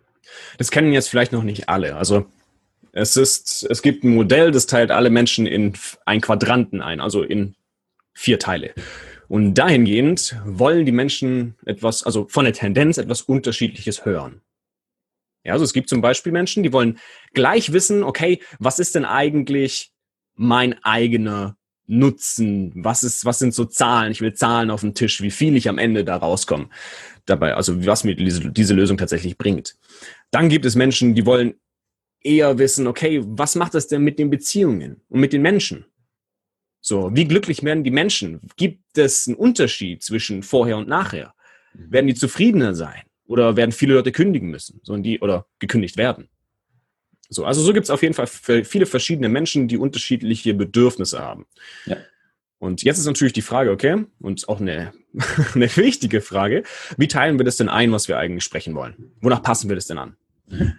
Das 0.58 0.72
kennen 0.72 0.94
jetzt 0.94 1.10
vielleicht 1.10 1.32
noch 1.32 1.44
nicht 1.44 1.70
alle. 1.70 1.96
Also 1.96 2.26
es 2.98 3.16
ist, 3.16 3.64
es 3.70 3.84
gibt 3.84 4.04
ein 4.04 4.16
Modell, 4.16 4.50
das 4.50 4.66
teilt 4.66 4.90
alle 4.90 5.12
Menschen 5.12 5.46
in 5.46 5.74
ein 6.06 6.20
Quadranten 6.20 6.82
ein, 6.82 7.00
also 7.00 7.22
in 7.22 7.56
vier 8.14 8.40
Teile. 8.40 8.74
Und 9.28 9.54
dahingehend 9.54 10.36
wollen 10.46 10.86
die 10.86 10.92
Menschen 10.92 11.56
etwas, 11.66 12.04
also 12.04 12.28
von 12.28 12.46
der 12.46 12.54
Tendenz 12.54 12.98
etwas 12.98 13.22
Unterschiedliches 13.22 14.04
hören. 14.04 14.42
Ja, 15.44 15.54
also 15.54 15.64
es 15.64 15.74
gibt 15.74 15.90
zum 15.90 16.02
Beispiel 16.02 16.32
Menschen, 16.32 16.64
die 16.64 16.74
wollen 16.74 16.98
gleich 17.34 17.72
wissen, 17.72 18.04
okay, 18.04 18.42
was 18.58 18.80
ist 18.80 18.96
denn 18.96 19.06
eigentlich 19.06 19.92
mein 20.34 20.84
eigener 20.84 21.56
Nutzen? 21.86 22.72
Was 22.76 23.04
ist, 23.04 23.26
was 23.26 23.38
sind 23.38 23.54
so 23.54 23.66
Zahlen? 23.66 24.12
Ich 24.12 24.22
will 24.22 24.34
Zahlen 24.34 24.72
auf 24.72 24.82
dem 24.82 24.96
Tisch, 24.96 25.22
wie 25.22 25.32
viel 25.32 25.56
ich 25.56 25.70
am 25.70 25.78
Ende 25.78 26.04
da 26.04 26.16
rauskomme. 26.18 26.70
Dabei, 27.26 27.54
also 27.54 27.86
was 27.86 28.04
mir 28.04 28.16
diese, 28.16 28.50
diese 28.52 28.74
Lösung 28.74 28.98
tatsächlich 28.98 29.38
bringt. 29.38 29.76
Dann 30.32 30.50
gibt 30.50 30.66
es 30.66 30.76
Menschen, 30.76 31.14
die 31.14 31.26
wollen 31.26 31.54
eher 32.22 32.58
wissen, 32.58 32.88
okay, 32.88 33.22
was 33.24 33.56
macht 33.56 33.74
das 33.74 33.88
denn 33.88 34.04
mit 34.04 34.20
den 34.20 34.30
Beziehungen 34.30 35.02
und 35.10 35.20
mit 35.20 35.34
den 35.34 35.42
Menschen? 35.42 35.86
So, 36.82 37.10
wie 37.14 37.26
glücklich 37.26 37.64
werden 37.64 37.84
die 37.84 37.92
Menschen? 37.92 38.42
Gibt 38.56 38.98
es 38.98 39.28
einen 39.28 39.36
Unterschied 39.36 40.04
zwischen 40.04 40.44
vorher 40.44 40.78
und 40.78 40.88
nachher? 40.88 41.34
Mhm. 41.74 41.92
Werden 41.92 42.08
die 42.08 42.16
zufriedener 42.16 42.76
sein? 42.76 43.04
Oder 43.26 43.58
werden 43.58 43.72
viele 43.72 43.96
Leute 43.96 44.12
kündigen 44.12 44.50
müssen? 44.50 44.80
So, 44.84 44.96
die, 44.98 45.20
oder 45.20 45.48
gekündigt 45.60 45.98
werden? 45.98 46.30
So, 47.30 47.44
also 47.44 47.62
so 47.62 47.74
gibt 47.74 47.84
es 47.84 47.90
auf 47.90 48.04
jeden 48.04 48.14
Fall 48.14 48.28
viele 48.28 48.86
verschiedene 48.86 49.28
Menschen, 49.28 49.68
die 49.68 49.78
unterschiedliche 49.78 50.54
Bedürfnisse 50.54 51.20
haben. 51.20 51.46
Ja. 51.86 51.98
Und 52.60 52.84
jetzt 52.84 52.98
ist 52.98 53.06
natürlich 53.06 53.34
die 53.34 53.42
Frage, 53.42 53.72
okay, 53.72 54.06
und 54.20 54.48
auch 54.48 54.62
eine, 54.62 54.94
eine 55.54 55.76
wichtige 55.76 56.22
Frage, 56.22 56.64
wie 56.98 57.08
teilen 57.08 57.38
wir 57.38 57.44
das 57.44 57.58
denn 57.58 57.70
ein, 57.70 57.92
was 57.92 58.08
wir 58.08 58.18
eigentlich 58.18 58.44
sprechen 58.44 58.76
wollen? 58.76 59.12
Wonach 59.22 59.44
passen 59.44 59.70
wir 59.70 59.76
das 59.76 59.88
denn 59.88 59.98
an? 59.98 60.16
Mhm. 60.48 60.74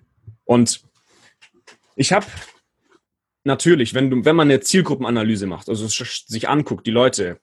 Und 0.44 0.87
ich 1.98 2.12
habe 2.12 2.26
natürlich, 3.44 3.92
wenn, 3.92 4.10
du, 4.10 4.24
wenn 4.24 4.36
man 4.36 4.48
eine 4.48 4.60
Zielgruppenanalyse 4.60 5.46
macht, 5.46 5.68
also 5.68 5.86
sich 5.88 6.48
anguckt, 6.48 6.86
die 6.86 6.92
Leute, 6.92 7.40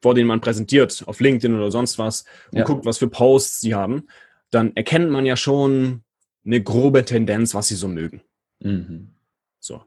vor 0.00 0.14
denen 0.14 0.26
man 0.28 0.40
präsentiert, 0.40 1.04
auf 1.06 1.20
LinkedIn 1.20 1.54
oder 1.54 1.70
sonst 1.70 1.98
was, 1.98 2.24
und 2.50 2.58
ja. 2.58 2.64
guckt, 2.64 2.86
was 2.86 2.98
für 2.98 3.08
Posts 3.08 3.60
sie 3.60 3.74
haben, 3.74 4.08
dann 4.50 4.74
erkennt 4.74 5.10
man 5.10 5.26
ja 5.26 5.36
schon 5.36 6.02
eine 6.46 6.62
grobe 6.62 7.04
Tendenz, 7.04 7.54
was 7.54 7.68
sie 7.68 7.74
so 7.74 7.88
mögen. 7.88 8.22
Mhm. 8.60 9.14
So. 9.60 9.82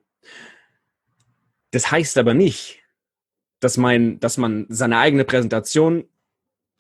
Das 1.72 1.92
heißt 1.92 2.18
aber 2.18 2.34
nicht, 2.34 2.80
dass, 3.60 3.78
mein, 3.78 4.20
dass 4.20 4.38
man 4.38 4.68
seine 4.70 5.00
eigene 5.00 5.24
Präsentation 5.24 6.06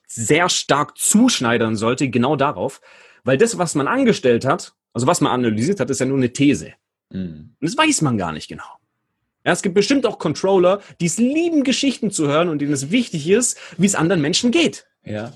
sehr 0.05 0.49
stark 0.49 0.97
zuschneidern 0.97 1.75
sollte, 1.75 2.09
genau 2.09 2.35
darauf, 2.35 2.79
weil 3.23 3.37
das, 3.37 3.57
was 3.57 3.75
man 3.75 3.87
angestellt 3.87 4.45
hat, 4.45 4.73
also 4.93 5.07
was 5.07 5.21
man 5.21 5.31
analysiert 5.31 5.79
hat, 5.79 5.89
ist 5.89 5.99
ja 5.99 6.05
nur 6.05 6.17
eine 6.17 6.31
These. 6.31 6.73
Mhm. 7.09 7.55
Und 7.59 7.61
das 7.61 7.77
weiß 7.77 8.01
man 8.01 8.17
gar 8.17 8.31
nicht 8.31 8.47
genau. 8.47 8.63
Ja, 9.45 9.53
es 9.53 9.61
gibt 9.61 9.75
bestimmt 9.75 10.05
auch 10.05 10.19
Controller, 10.19 10.81
die 10.99 11.05
es 11.05 11.17
lieben, 11.17 11.63
Geschichten 11.63 12.11
zu 12.11 12.27
hören 12.27 12.49
und 12.49 12.59
denen 12.59 12.73
es 12.73 12.91
wichtig 12.91 13.29
ist, 13.29 13.57
wie 13.77 13.85
es 13.85 13.95
anderen 13.95 14.21
Menschen 14.21 14.51
geht. 14.51 14.87
Ja. 15.03 15.31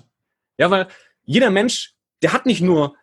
Ja, 0.57 0.69
weil 0.69 0.88
jeder 1.23 1.49
Mensch, 1.49 1.93
der 2.21 2.34
hat 2.34 2.45
nicht 2.45 2.62
nur 2.62 2.95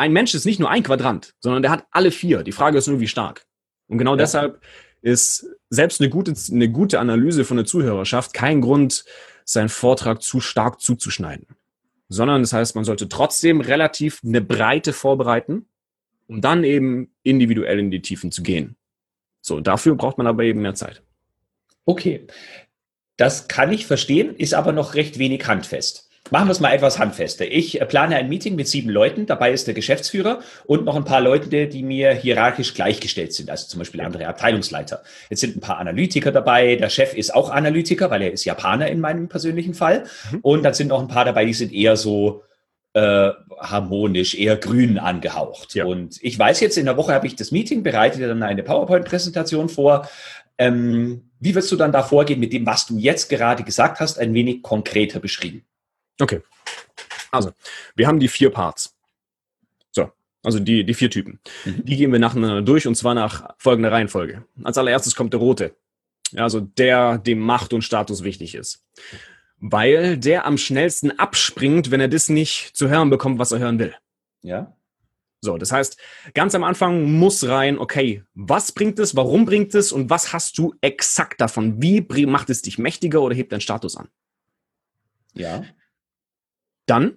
ein 0.00 0.14
Mensch 0.14 0.34
ist 0.34 0.46
nicht 0.46 0.58
nur 0.58 0.70
ein 0.70 0.82
Quadrant, 0.82 1.34
sondern 1.40 1.60
der 1.60 1.70
hat 1.70 1.86
alle 1.90 2.10
vier. 2.10 2.42
Die 2.42 2.52
Frage 2.52 2.78
ist 2.78 2.88
nur, 2.88 3.00
wie 3.00 3.06
stark. 3.06 3.44
Und 3.86 3.98
genau 3.98 4.12
ja. 4.12 4.16
deshalb 4.16 4.62
ist 5.02 5.46
selbst 5.68 6.00
eine 6.00 6.08
gute, 6.08 6.32
eine 6.50 6.70
gute 6.70 6.98
Analyse 7.00 7.44
von 7.44 7.58
der 7.58 7.66
Zuhörerschaft 7.66 8.32
kein 8.32 8.62
Grund, 8.62 9.04
seinen 9.44 9.68
Vortrag 9.68 10.22
zu 10.22 10.40
stark 10.40 10.80
zuzuschneiden. 10.80 11.48
Sondern 12.08 12.40
das 12.40 12.54
heißt, 12.54 12.74
man 12.76 12.84
sollte 12.84 13.10
trotzdem 13.10 13.60
relativ 13.60 14.22
eine 14.24 14.40
Breite 14.40 14.94
vorbereiten, 14.94 15.66
um 16.30 16.40
dann 16.40 16.62
eben 16.62 17.12
individuell 17.24 17.80
in 17.80 17.90
die 17.90 18.02
Tiefen 18.02 18.30
zu 18.30 18.44
gehen. 18.44 18.76
So, 19.40 19.60
dafür 19.60 19.96
braucht 19.96 20.16
man 20.16 20.28
aber 20.28 20.44
eben 20.44 20.62
mehr 20.62 20.74
Zeit. 20.74 21.02
Okay. 21.84 22.28
Das 23.16 23.48
kann 23.48 23.72
ich 23.72 23.84
verstehen, 23.84 24.36
ist 24.36 24.54
aber 24.54 24.70
noch 24.70 24.94
recht 24.94 25.18
wenig 25.18 25.46
handfest. 25.48 26.08
Machen 26.30 26.46
wir 26.46 26.52
es 26.52 26.60
mal 26.60 26.72
etwas 26.72 27.00
handfester. 27.00 27.50
Ich 27.50 27.80
äh, 27.80 27.84
plane 27.84 28.14
ein 28.14 28.28
Meeting 28.28 28.54
mit 28.54 28.68
sieben 28.68 28.90
Leuten. 28.90 29.26
Dabei 29.26 29.50
ist 29.50 29.66
der 29.66 29.74
Geschäftsführer 29.74 30.40
und 30.66 30.84
noch 30.84 30.94
ein 30.94 31.04
paar 31.04 31.20
Leute, 31.20 31.66
die 31.66 31.82
mir 31.82 32.12
hierarchisch 32.12 32.74
gleichgestellt 32.74 33.32
sind, 33.32 33.50
also 33.50 33.66
zum 33.66 33.80
Beispiel 33.80 34.00
andere 34.00 34.28
Abteilungsleiter. 34.28 35.02
Jetzt 35.30 35.40
sind 35.40 35.56
ein 35.56 35.60
paar 35.60 35.78
Analytiker 35.78 36.30
dabei. 36.30 36.76
Der 36.76 36.90
Chef 36.90 37.14
ist 37.14 37.34
auch 37.34 37.50
Analytiker, 37.50 38.08
weil 38.10 38.22
er 38.22 38.32
ist 38.32 38.44
Japaner 38.44 38.88
in 38.88 39.00
meinem 39.00 39.28
persönlichen 39.28 39.74
Fall. 39.74 40.04
Mhm. 40.30 40.38
Und 40.42 40.62
dann 40.62 40.74
sind 40.74 40.88
noch 40.88 41.00
ein 41.00 41.08
paar 41.08 41.24
dabei, 41.24 41.44
die 41.44 41.54
sind 41.54 41.72
eher 41.72 41.96
so 41.96 42.44
äh, 42.92 43.30
harmonisch, 43.58 44.34
eher 44.34 44.56
grün 44.56 44.98
angehaucht. 44.98 45.74
Ja. 45.74 45.84
Und 45.84 46.18
ich 46.22 46.38
weiß 46.38 46.60
jetzt, 46.60 46.76
in 46.76 46.86
der 46.86 46.96
Woche 46.96 47.14
habe 47.14 47.26
ich 47.26 47.36
das 47.36 47.52
Meeting, 47.52 47.82
bereite 47.82 48.26
dann 48.26 48.42
eine 48.42 48.62
PowerPoint-Präsentation 48.62 49.68
vor. 49.68 50.08
Ähm, 50.58 51.30
wie 51.38 51.54
wirst 51.54 51.70
du 51.72 51.76
dann 51.76 51.92
da 51.92 52.02
vorgehen 52.02 52.40
mit 52.40 52.52
dem, 52.52 52.66
was 52.66 52.86
du 52.86 52.98
jetzt 52.98 53.28
gerade 53.28 53.62
gesagt 53.62 54.00
hast, 54.00 54.18
ein 54.18 54.34
wenig 54.34 54.62
konkreter 54.62 55.20
beschrieben? 55.20 55.64
Okay. 56.20 56.42
Also, 57.30 57.52
wir 57.94 58.06
haben 58.06 58.20
die 58.20 58.28
vier 58.28 58.50
Parts. 58.50 58.94
So, 59.92 60.10
also 60.42 60.58
die, 60.58 60.84
die 60.84 60.94
vier 60.94 61.10
Typen. 61.10 61.38
Mhm. 61.64 61.84
Die 61.84 61.96
gehen 61.96 62.12
wir 62.12 62.18
nacheinander 62.18 62.62
durch 62.62 62.86
und 62.86 62.96
zwar 62.96 63.14
nach 63.14 63.54
folgender 63.56 63.92
Reihenfolge. 63.92 64.44
Als 64.64 64.76
allererstes 64.78 65.14
kommt 65.14 65.32
der 65.32 65.40
rote. 65.40 65.74
Also 66.36 66.60
der, 66.60 67.18
dem 67.18 67.38
Macht 67.38 67.72
und 67.72 67.82
Status 67.82 68.22
wichtig 68.22 68.54
ist. 68.54 68.84
Weil 69.60 70.16
der 70.16 70.46
am 70.46 70.58
schnellsten 70.58 71.18
abspringt, 71.18 71.90
wenn 71.90 72.00
er 72.00 72.08
das 72.08 72.28
nicht 72.28 72.70
zu 72.74 72.88
hören 72.88 73.10
bekommt, 73.10 73.38
was 73.38 73.52
er 73.52 73.58
hören 73.58 73.78
will. 73.78 73.94
Ja. 74.42 74.76
So, 75.42 75.56
das 75.56 75.72
heißt, 75.72 75.98
ganz 76.34 76.54
am 76.54 76.64
Anfang 76.64 77.12
muss 77.12 77.48
rein, 77.48 77.78
okay, 77.78 78.22
was 78.34 78.72
bringt 78.72 78.98
es, 78.98 79.16
warum 79.16 79.46
bringt 79.46 79.74
es 79.74 79.92
und 79.92 80.10
was 80.10 80.32
hast 80.32 80.58
du 80.58 80.74
exakt 80.82 81.40
davon? 81.40 81.80
Wie 81.82 82.04
macht 82.26 82.50
es 82.50 82.62
dich 82.62 82.78
mächtiger 82.78 83.22
oder 83.22 83.34
hebt 83.34 83.52
deinen 83.52 83.62
Status 83.62 83.96
an? 83.96 84.08
Ja. 85.34 85.64
Dann 86.86 87.16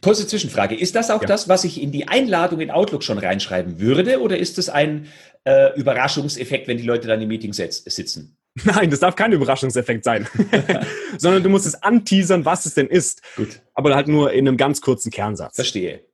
Kurze 0.00 0.26
Zwischenfrage. 0.26 0.74
Ist 0.74 0.94
das 0.94 1.10
auch 1.10 1.20
ja. 1.20 1.28
das, 1.28 1.48
was 1.48 1.64
ich 1.64 1.80
in 1.80 1.92
die 1.92 2.08
Einladung 2.08 2.60
in 2.60 2.70
Outlook 2.70 3.02
schon 3.02 3.18
reinschreiben 3.18 3.80
würde? 3.80 4.20
Oder 4.20 4.38
ist 4.38 4.58
es 4.58 4.68
ein 4.68 5.08
äh, 5.44 5.78
Überraschungseffekt, 5.78 6.68
wenn 6.68 6.78
die 6.78 6.84
Leute 6.84 7.06
dann 7.06 7.20
im 7.20 7.28
Meeting 7.28 7.52
sitzen? 7.52 8.36
Nein, 8.64 8.90
das 8.90 9.00
darf 9.00 9.16
kein 9.16 9.32
Überraschungseffekt 9.32 10.04
sein. 10.04 10.28
Sondern 11.18 11.42
du 11.42 11.48
musst 11.48 11.66
es 11.66 11.82
anteasern, 11.82 12.44
was 12.44 12.66
es 12.66 12.74
denn 12.74 12.86
ist. 12.86 13.22
Gut. 13.36 13.62
Aber 13.74 13.94
halt 13.94 14.06
nur 14.06 14.32
in 14.32 14.46
einem 14.46 14.56
ganz 14.56 14.80
kurzen 14.80 15.10
Kernsatz. 15.10 15.56
Verstehe. 15.56 16.04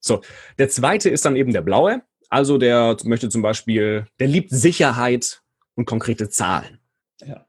So. 0.00 0.20
Der 0.58 0.68
zweite 0.68 1.10
ist 1.10 1.24
dann 1.24 1.34
eben 1.34 1.52
der 1.52 1.62
blaue. 1.62 2.02
Also 2.28 2.58
der 2.58 2.96
möchte 3.04 3.28
zum 3.28 3.42
Beispiel, 3.42 4.06
der 4.20 4.28
liebt 4.28 4.50
Sicherheit 4.50 5.42
und 5.74 5.86
konkrete 5.86 6.28
Zahlen. 6.28 6.78
Ja. 7.24 7.46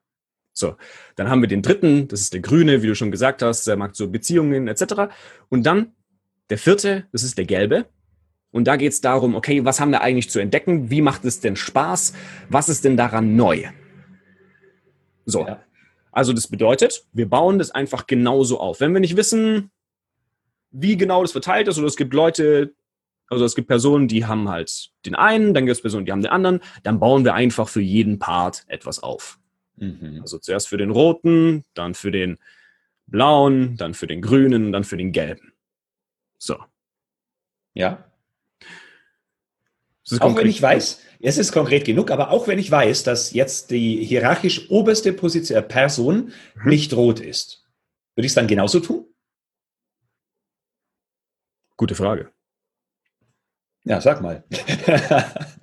So, 0.54 0.76
dann 1.16 1.30
haben 1.30 1.42
wir 1.42 1.48
den 1.48 1.62
dritten, 1.62 2.08
das 2.08 2.22
ist 2.22 2.34
der 2.34 2.42
Grüne, 2.42 2.82
wie 2.82 2.88
du 2.88 2.96
schon 2.96 3.12
gesagt 3.12 3.42
hast, 3.42 3.66
der 3.68 3.78
mag 3.78 3.96
so 3.96 4.10
Beziehungen 4.10 4.68
etc. 4.68 5.14
Und 5.50 5.64
dann 5.64 5.94
der 6.50 6.58
vierte, 6.58 7.08
das 7.12 7.24
ist 7.24 7.38
der 7.38 7.46
Gelbe. 7.46 7.86
Und 8.52 8.66
da 8.66 8.76
geht 8.76 8.92
es 8.92 9.02
darum, 9.02 9.36
okay, 9.36 9.64
was 9.64 9.80
haben 9.80 9.92
wir 9.92 10.02
eigentlich 10.02 10.30
zu 10.30 10.40
entdecken? 10.40 10.90
Wie 10.90 11.02
macht 11.02 11.24
es 11.24 11.40
denn 11.40 11.56
Spaß? 11.56 12.14
Was 12.50 12.68
ist 12.68 12.84
denn 12.84 12.98
daran 12.98 13.36
neu? 13.36 13.66
So, 15.30 15.46
Ja. 15.48 15.64
also 16.12 16.34
das 16.34 16.48
bedeutet, 16.48 17.06
wir 17.14 17.30
bauen 17.30 17.60
das 17.60 17.72
einfach 17.72 18.08
genauso 18.08 18.60
auf. 18.60 18.80
Wenn 18.80 18.94
wir 18.94 19.00
nicht 19.00 19.18
wissen, 19.18 19.72
wie 20.72 20.98
genau 20.98 21.22
das 21.22 21.32
verteilt 21.32 21.68
ist, 21.68 21.78
oder 21.78 21.88
es 21.88 21.98
gibt 21.98 22.14
Leute, 22.14 22.74
also 23.28 23.46
es 23.46 23.56
gibt 23.56 23.68
Personen, 23.68 24.08
die 24.08 24.26
haben 24.26 24.50
halt 24.50 24.92
den 25.06 25.16
einen, 25.16 25.54
dann 25.54 25.66
gibt 25.66 25.76
es 25.76 25.82
Personen, 25.82 26.06
die 26.06 26.12
haben 26.12 26.22
den 26.22 26.32
anderen, 26.32 26.62
dann 26.84 27.00
bauen 27.00 27.24
wir 27.26 27.34
einfach 27.34 27.70
für 27.70 27.82
jeden 27.82 28.20
Part 28.20 28.66
etwas 28.68 29.02
auf. 29.02 29.40
Mhm. 29.78 30.20
Also 30.22 30.40
zuerst 30.40 30.68
für 30.68 30.78
den 30.78 30.92
roten, 30.92 31.64
dann 31.74 31.94
für 31.94 32.12
den 32.12 32.38
blauen, 33.08 33.76
dann 33.78 33.94
für 33.94 34.08
den 34.08 34.22
grünen, 34.22 34.72
dann 34.72 34.84
für 34.84 34.98
den 34.98 35.12
gelben. 35.12 35.54
So. 36.38 36.58
Ja. 37.74 38.09
Ist 40.12 40.22
Auch 40.22 40.36
wenn 40.36 40.48
ich 40.48 40.62
weiß, 40.62 41.02
es 41.22 41.38
ist 41.38 41.52
konkret 41.52 41.86
genug, 41.86 42.10
aber 42.12 42.32
auch 42.32 42.48
wenn 42.48 42.60
ich 42.60 42.72
weiß, 42.72 43.04
dass 43.04 43.34
jetzt 43.34 43.72
die 43.72 44.04
hierarchisch 44.04 44.70
oberste 44.70 45.14
Position, 45.14 45.58
äh, 45.58 45.62
Person 45.62 46.34
Mhm. 46.56 46.70
nicht 46.70 46.94
rot 46.94 47.20
ist, 47.20 47.64
würde 48.16 48.26
ich 48.26 48.32
es 48.32 48.36
dann 48.36 48.48
genauso 48.48 48.80
tun? 48.80 49.06
Gute 51.78 51.96
Frage. 51.96 52.32
Ja, 53.84 54.02
sag 54.02 54.22
mal. 54.22 54.44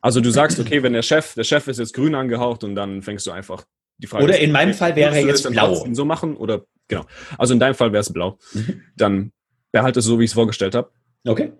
Also 0.00 0.20
du 0.20 0.30
sagst, 0.30 0.60
okay, 0.60 0.82
wenn 0.82 0.92
der 0.92 1.00
Chef, 1.00 1.32
der 1.32 1.44
Chef 1.44 1.66
ist 1.66 1.78
jetzt 1.78 1.94
grün 1.94 2.14
angehaucht 2.14 2.62
und 2.62 2.74
dann 2.74 3.00
fängst 3.00 3.26
du 3.26 3.30
einfach 3.30 3.64
die 3.96 4.06
Frage. 4.06 4.24
Oder 4.24 4.34
ist, 4.34 4.42
in 4.42 4.52
meinem 4.52 4.70
okay, 4.70 4.78
Fall 4.78 4.96
wäre 4.96 5.18
du 5.18 5.26
jetzt 5.26 5.50
blau. 5.50 5.86
So 5.92 6.04
machen 6.04 6.36
oder 6.36 6.66
genau. 6.88 7.06
Also 7.38 7.54
in 7.54 7.60
deinem 7.60 7.74
Fall 7.74 7.90
wäre 7.92 8.02
es 8.02 8.12
blau. 8.12 8.38
Mhm. 8.52 8.82
Dann 8.96 9.32
behalte 9.72 10.00
es 10.00 10.04
so, 10.04 10.18
wie 10.18 10.24
ich 10.24 10.30
es 10.30 10.34
vorgestellt 10.34 10.74
habe. 10.74 10.90
Okay. 11.26 11.52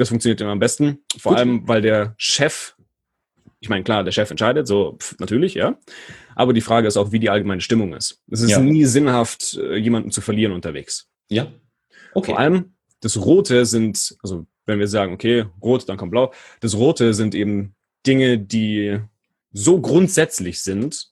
Das 0.00 0.08
funktioniert 0.08 0.40
immer 0.40 0.52
am 0.52 0.58
besten. 0.58 1.04
Vor 1.18 1.32
Gut. 1.32 1.38
allem, 1.38 1.68
weil 1.68 1.82
der 1.82 2.14
Chef, 2.16 2.74
ich 3.60 3.68
meine, 3.68 3.84
klar, 3.84 4.02
der 4.02 4.12
Chef 4.12 4.30
entscheidet, 4.30 4.66
so 4.66 4.96
pf, 4.98 5.18
natürlich, 5.18 5.52
ja. 5.52 5.78
Aber 6.34 6.54
die 6.54 6.62
Frage 6.62 6.88
ist 6.88 6.96
auch, 6.96 7.12
wie 7.12 7.18
die 7.18 7.28
allgemeine 7.28 7.60
Stimmung 7.60 7.92
ist. 7.92 8.22
Es 8.30 8.40
ist 8.40 8.50
Ja. 8.50 8.60
nie 8.60 8.86
sinnhaft, 8.86 9.58
äh, 9.58 9.76
jemanden 9.76 10.10
zu 10.10 10.22
verlieren 10.22 10.52
unterwegs. 10.52 11.10
Ja. 11.28 11.52
Okay. 12.14 12.30
Vor 12.30 12.38
allem, 12.38 12.76
das 13.00 13.18
Rote 13.18 13.66
sind, 13.66 14.16
also 14.22 14.46
wenn 14.64 14.78
wir 14.78 14.88
sagen, 14.88 15.12
okay, 15.12 15.44
rot, 15.60 15.86
dann 15.86 15.98
kommt 15.98 16.12
blau, 16.12 16.32
das 16.60 16.74
Rote 16.76 17.12
sind 17.12 17.34
eben 17.34 17.74
Dinge, 18.06 18.38
die 18.38 19.00
so 19.52 19.82
grundsätzlich 19.82 20.62
sind, 20.62 21.10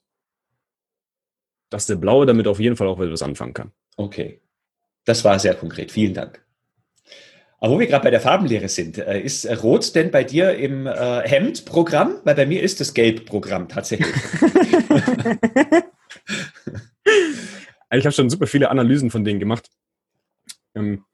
dass 1.68 1.84
der 1.84 1.96
Blaue 1.96 2.24
damit 2.24 2.46
auf 2.46 2.58
jeden 2.58 2.76
Fall 2.76 2.86
auch 2.88 3.00
etwas 3.00 3.20
anfangen 3.20 3.52
kann. 3.52 3.72
Okay. 3.98 4.40
Das 5.04 5.24
war 5.24 5.38
sehr 5.38 5.54
konkret. 5.54 5.92
Vielen 5.92 6.14
Dank. 6.14 6.42
Aber 7.58 7.74
wo 7.74 7.80
wir 7.80 7.86
gerade 7.86 8.04
bei 8.04 8.10
der 8.10 8.20
Farbenlehre 8.20 8.68
sind, 8.68 8.98
äh, 8.98 9.20
ist 9.20 9.44
äh, 9.44 9.54
Rot 9.54 9.94
denn 9.94 10.10
bei 10.10 10.24
dir 10.24 10.56
im 10.56 10.86
äh, 10.86 11.28
Hemd-Programm? 11.28 12.16
Weil 12.24 12.34
bei 12.36 12.46
mir 12.46 12.62
ist 12.62 12.80
das 12.80 12.94
Gelb-Programm 12.94 13.68
tatsächlich. 13.68 14.14
Ich 17.90 18.04
habe 18.04 18.12
schon 18.12 18.28
super 18.28 18.46
viele 18.46 18.70
Analysen 18.70 19.10
von 19.10 19.24
denen 19.24 19.40
gemacht. 19.40 19.70
Ähm, 20.74 21.04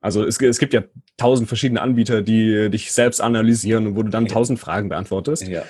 Also 0.00 0.24
es, 0.24 0.40
es 0.40 0.58
gibt 0.58 0.74
ja 0.74 0.82
tausend 1.16 1.48
verschiedene 1.48 1.80
Anbieter, 1.80 2.22
die 2.22 2.70
dich 2.70 2.92
selbst 2.92 3.20
analysieren 3.20 3.86
und 3.86 3.96
wo 3.96 4.02
du 4.02 4.10
dann 4.10 4.26
tausend 4.26 4.58
Fragen 4.58 4.88
beantwortest. 4.88 5.46
ja. 5.46 5.62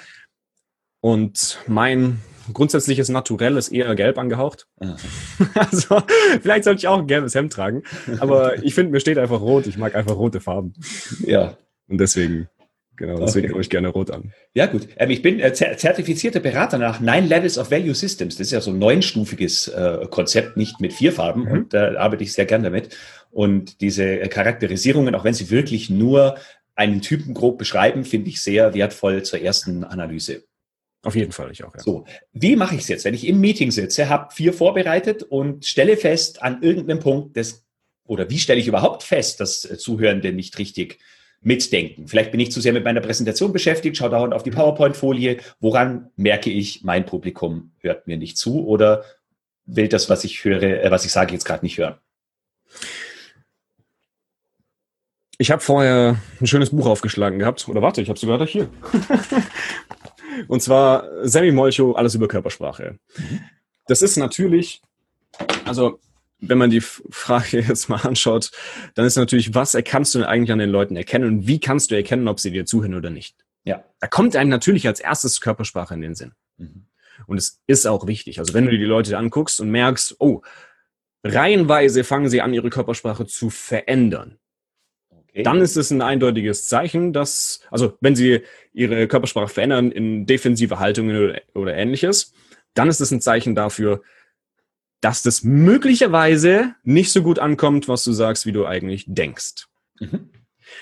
Und 1.00 1.59
mein 1.66 2.20
grundsätzliches 2.55 3.09
Naturell 3.09 3.57
ist 3.57 3.69
eher 3.71 3.95
gelb 3.95 4.19
angehaucht. 4.19 4.67
Aha. 4.81 4.97
Also 5.55 6.03
vielleicht 6.43 6.65
sollte 6.65 6.79
ich 6.81 6.89
auch 6.89 6.99
ein 6.99 7.07
gelbes 7.07 7.35
Hemd 7.35 7.53
tragen. 7.53 7.83
Aber 8.21 8.63
ich 8.63 8.75
finde, 8.75 8.93
mir 8.93 9.01
steht 9.01 9.19
einfach 9.19 9.41
rot. 9.41 9.67
Ich 9.67 9.77
mag 9.79 9.95
einfach 9.95 10.17
rote 10.17 10.41
Farben. 10.41 10.73
ja. 11.27 11.57
Und 11.89 11.99
deswegen, 11.99 12.49
genau, 12.97 13.19
deswegen 13.19 13.47
Okay. 13.47 13.53
habe 13.55 13.63
ich 13.63 13.71
gerne 13.71 13.89
rot 13.89 14.11
an. 14.11 14.33
Ja, 14.53 14.67
gut. 14.67 14.89
Ähm, 14.99 15.09
ich 15.11 15.23
bin 15.23 15.41
äh, 15.41 15.53
zer- 15.55 15.77
zertifizierter 15.79 16.41
Berater 16.41 16.77
nach 16.77 17.01
Nine 17.01 17.27
Levels 17.27 17.57
of 17.57 17.71
Value 17.71 17.95
Systems. 17.95 18.37
Das 18.37 18.49
ist 18.49 18.53
ja 18.53 18.61
so 18.61 18.71
ein 18.73 18.79
neunstufiges 18.79 19.69
äh, 19.69 20.07
Konzept, 20.11 20.57
nicht 20.59 20.81
mit 20.81 20.93
vier 20.93 21.13
Farben. 21.13 21.45
Mhm. 21.45 21.51
Und 21.51 21.75
da 21.75 21.97
arbeite 21.97 22.25
ich 22.25 22.35
sehr 22.35 22.45
gern 22.45 22.63
damit. 22.63 22.95
Und 23.31 23.81
diese 23.81 24.05
äh, 24.05 24.29
Charakterisierungen, 24.29 25.15
auch 25.15 25.25
wenn 25.25 25.33
sie 25.35 25.49
wirklich 25.51 25.89
nur 25.89 26.37
einen 26.75 27.01
Typen 27.01 27.33
grob 27.35 27.57
beschreiben, 27.59 28.05
finde 28.05 28.29
ich 28.29 28.41
sehr 28.43 28.75
wertvoll 28.75 29.23
zur 29.23 29.41
ersten 29.41 29.83
Analyse. 29.85 30.45
Auf 31.03 31.15
jeden 31.15 31.33
Fall, 31.33 31.51
ich 31.53 31.63
auch, 31.63 31.75
ja. 31.75 31.81
So, 31.81 32.05
wie 32.33 32.57
mache 32.57 32.75
ich 32.75 32.83
es 32.83 32.89
jetzt, 32.89 33.05
wenn 33.05 33.15
ich 33.15 33.27
im 33.27 33.41
Meeting 33.41 33.71
sitze, 33.71 34.09
habe 34.09 34.33
vier 34.35 34.53
vorbereitet 34.53 35.23
und 35.23 35.65
stelle 35.65 35.97
fest 35.97 36.43
an 36.43 36.63
irgendeinem 36.63 36.99
Punkt, 36.99 37.37
das, 37.37 37.65
oder 38.05 38.29
wie 38.31 38.39
stelle 38.39 38.61
ich 38.61 38.67
überhaupt 38.67 39.05
fest, 39.05 39.41
dass 39.41 39.65
äh, 39.65 39.79
Zuhörende 39.79 40.33
nicht 40.33 40.59
richtig 40.59 40.99
mitdenken? 41.41 42.09
Vielleicht 42.09 42.33
bin 42.33 42.41
ich 42.41 42.51
zu 42.51 42.61
sehr 42.61 42.73
mit 42.73 42.83
meiner 42.83 43.01
Präsentation 43.01 43.53
beschäftigt, 43.53 43.97
schaue 43.97 44.11
dauernd 44.11 44.35
auf 44.35 44.43
die 44.43 44.51
PowerPoint-Folie. 44.51 45.39
Woran 45.61 46.11
merke 46.17 46.51
ich, 46.51 46.83
mein 46.83 47.07
Publikum 47.07 47.73
hört 47.79 48.09
mir 48.09 48.17
nicht 48.17 48.37
zu 48.37 48.67
oder 48.67 49.05
will 49.67 49.87
das, 49.87 50.11
was 50.11 50.25
ich 50.25 50.43
höre, 50.45 50.63
äh, 50.63 50.91
was 50.91 51.05
ich 51.05 51.13
sage, 51.13 51.33
jetzt 51.33 51.45
gerade 51.45 51.65
nicht 51.65 51.79
hören? 51.79 51.95
Ich 55.41 55.53
habe 55.53 55.63
vorher 55.63 56.21
ein 56.41 56.47
schönes 56.49 56.71
Buch 56.71 56.87
aufgeschlagen 56.87 57.39
gehabt. 57.39 57.69
Oder 57.69 57.81
warte, 57.81 58.03
ich 58.03 58.09
habe 58.09 58.19
sogar 58.19 58.39
da 58.39 58.45
hier. 58.45 58.69
Und 60.46 60.62
zwar 60.62 61.05
Sammy 61.27 61.51
Molcho, 61.53 61.92
alles 61.92 62.14
über 62.14 62.29
Körpersprache. 62.29 62.98
Das 63.87 64.03
ist 64.03 64.16
natürlich, 64.16 64.83
also 65.64 65.98
wenn 66.40 66.59
man 66.59 66.70
die 66.70 66.81
Frage 66.81 67.61
jetzt 67.68 67.88
mal 67.88 68.01
anschaut, 68.01 68.51
dann 68.94 69.07
ist 69.07 69.16
natürlich, 69.16 69.55
was 69.55 69.77
kannst 69.85 70.14
du 70.14 70.20
denn 70.20 70.29
eigentlich 70.29 70.53
an 70.53 70.59
den 70.59 70.70
Leuten 70.70 70.96
erkennen 70.96 71.27
und 71.27 71.46
wie 71.46 71.61
kannst 71.61 71.90
du 71.90 71.96
erkennen, 71.96 72.29
ob 72.29 72.40
sie 72.40 72.51
dir 72.51 72.66
zuhören 72.66 72.94
oder 72.94 73.11
nicht? 73.11 73.37
Ja. 73.64 73.85
Da 74.01 74.07
kommt 74.07 74.37
einem 74.37 74.51
natürlich 74.51 74.87
als 74.87 75.01
erstes 75.01 75.40
Körpersprache 75.40 75.94
in 75.94 76.01
den 76.01 76.14
Sinn. 76.14 76.33
Mhm. 76.57 76.87
Und 77.27 77.37
es 77.38 77.61
ist 77.66 77.87
auch 77.87 78.07
wichtig. 78.07 78.38
Also 78.38 78.55
wenn 78.55 78.64
du 78.64 78.70
dir 78.70 78.79
die 78.79 78.85
Leute 78.85 79.18
anguckst 79.18 79.61
und 79.61 79.70
merkst, 79.70 80.16
oh, 80.20 80.42
reihenweise 81.24 82.05
fangen 82.05 82.29
sie 82.29 82.40
an, 82.40 82.55
ihre 82.55 82.70
Körpersprache 82.70 83.27
zu 83.27 83.51
verändern 83.51 84.38
Okay. 85.31 85.43
dann 85.43 85.61
ist 85.61 85.77
es 85.77 85.91
ein 85.91 86.03
eindeutiges 86.03 86.67
Zeichen, 86.67 87.12
dass, 87.12 87.61
also 87.71 87.97
wenn 88.01 88.17
sie 88.17 88.43
ihre 88.73 89.07
Körpersprache 89.09 89.49
verändern 89.49 89.93
in 89.93 90.27
defensive 90.27 90.79
Haltungen 90.79 91.17
oder, 91.17 91.41
oder 91.55 91.75
ähnliches, 91.77 92.33
dann 92.75 92.88
ist 92.88 93.01
es 93.01 93.11
ein 93.11 93.21
Zeichen 93.21 93.55
dafür, 93.55 94.03
dass 95.01 95.23
das 95.23 95.45
möglicherweise 95.45 96.75
nicht 96.83 97.12
so 97.12 97.23
gut 97.23 97.38
ankommt, 97.38 97.88
was 97.88 98.05
du 98.05 98.12
sagst, 98.12 98.47
wie 98.47 98.53
du 98.53 98.67
eigentlich 98.67 99.05
denkst. 99.07 99.67
Mhm. 100.01 100.31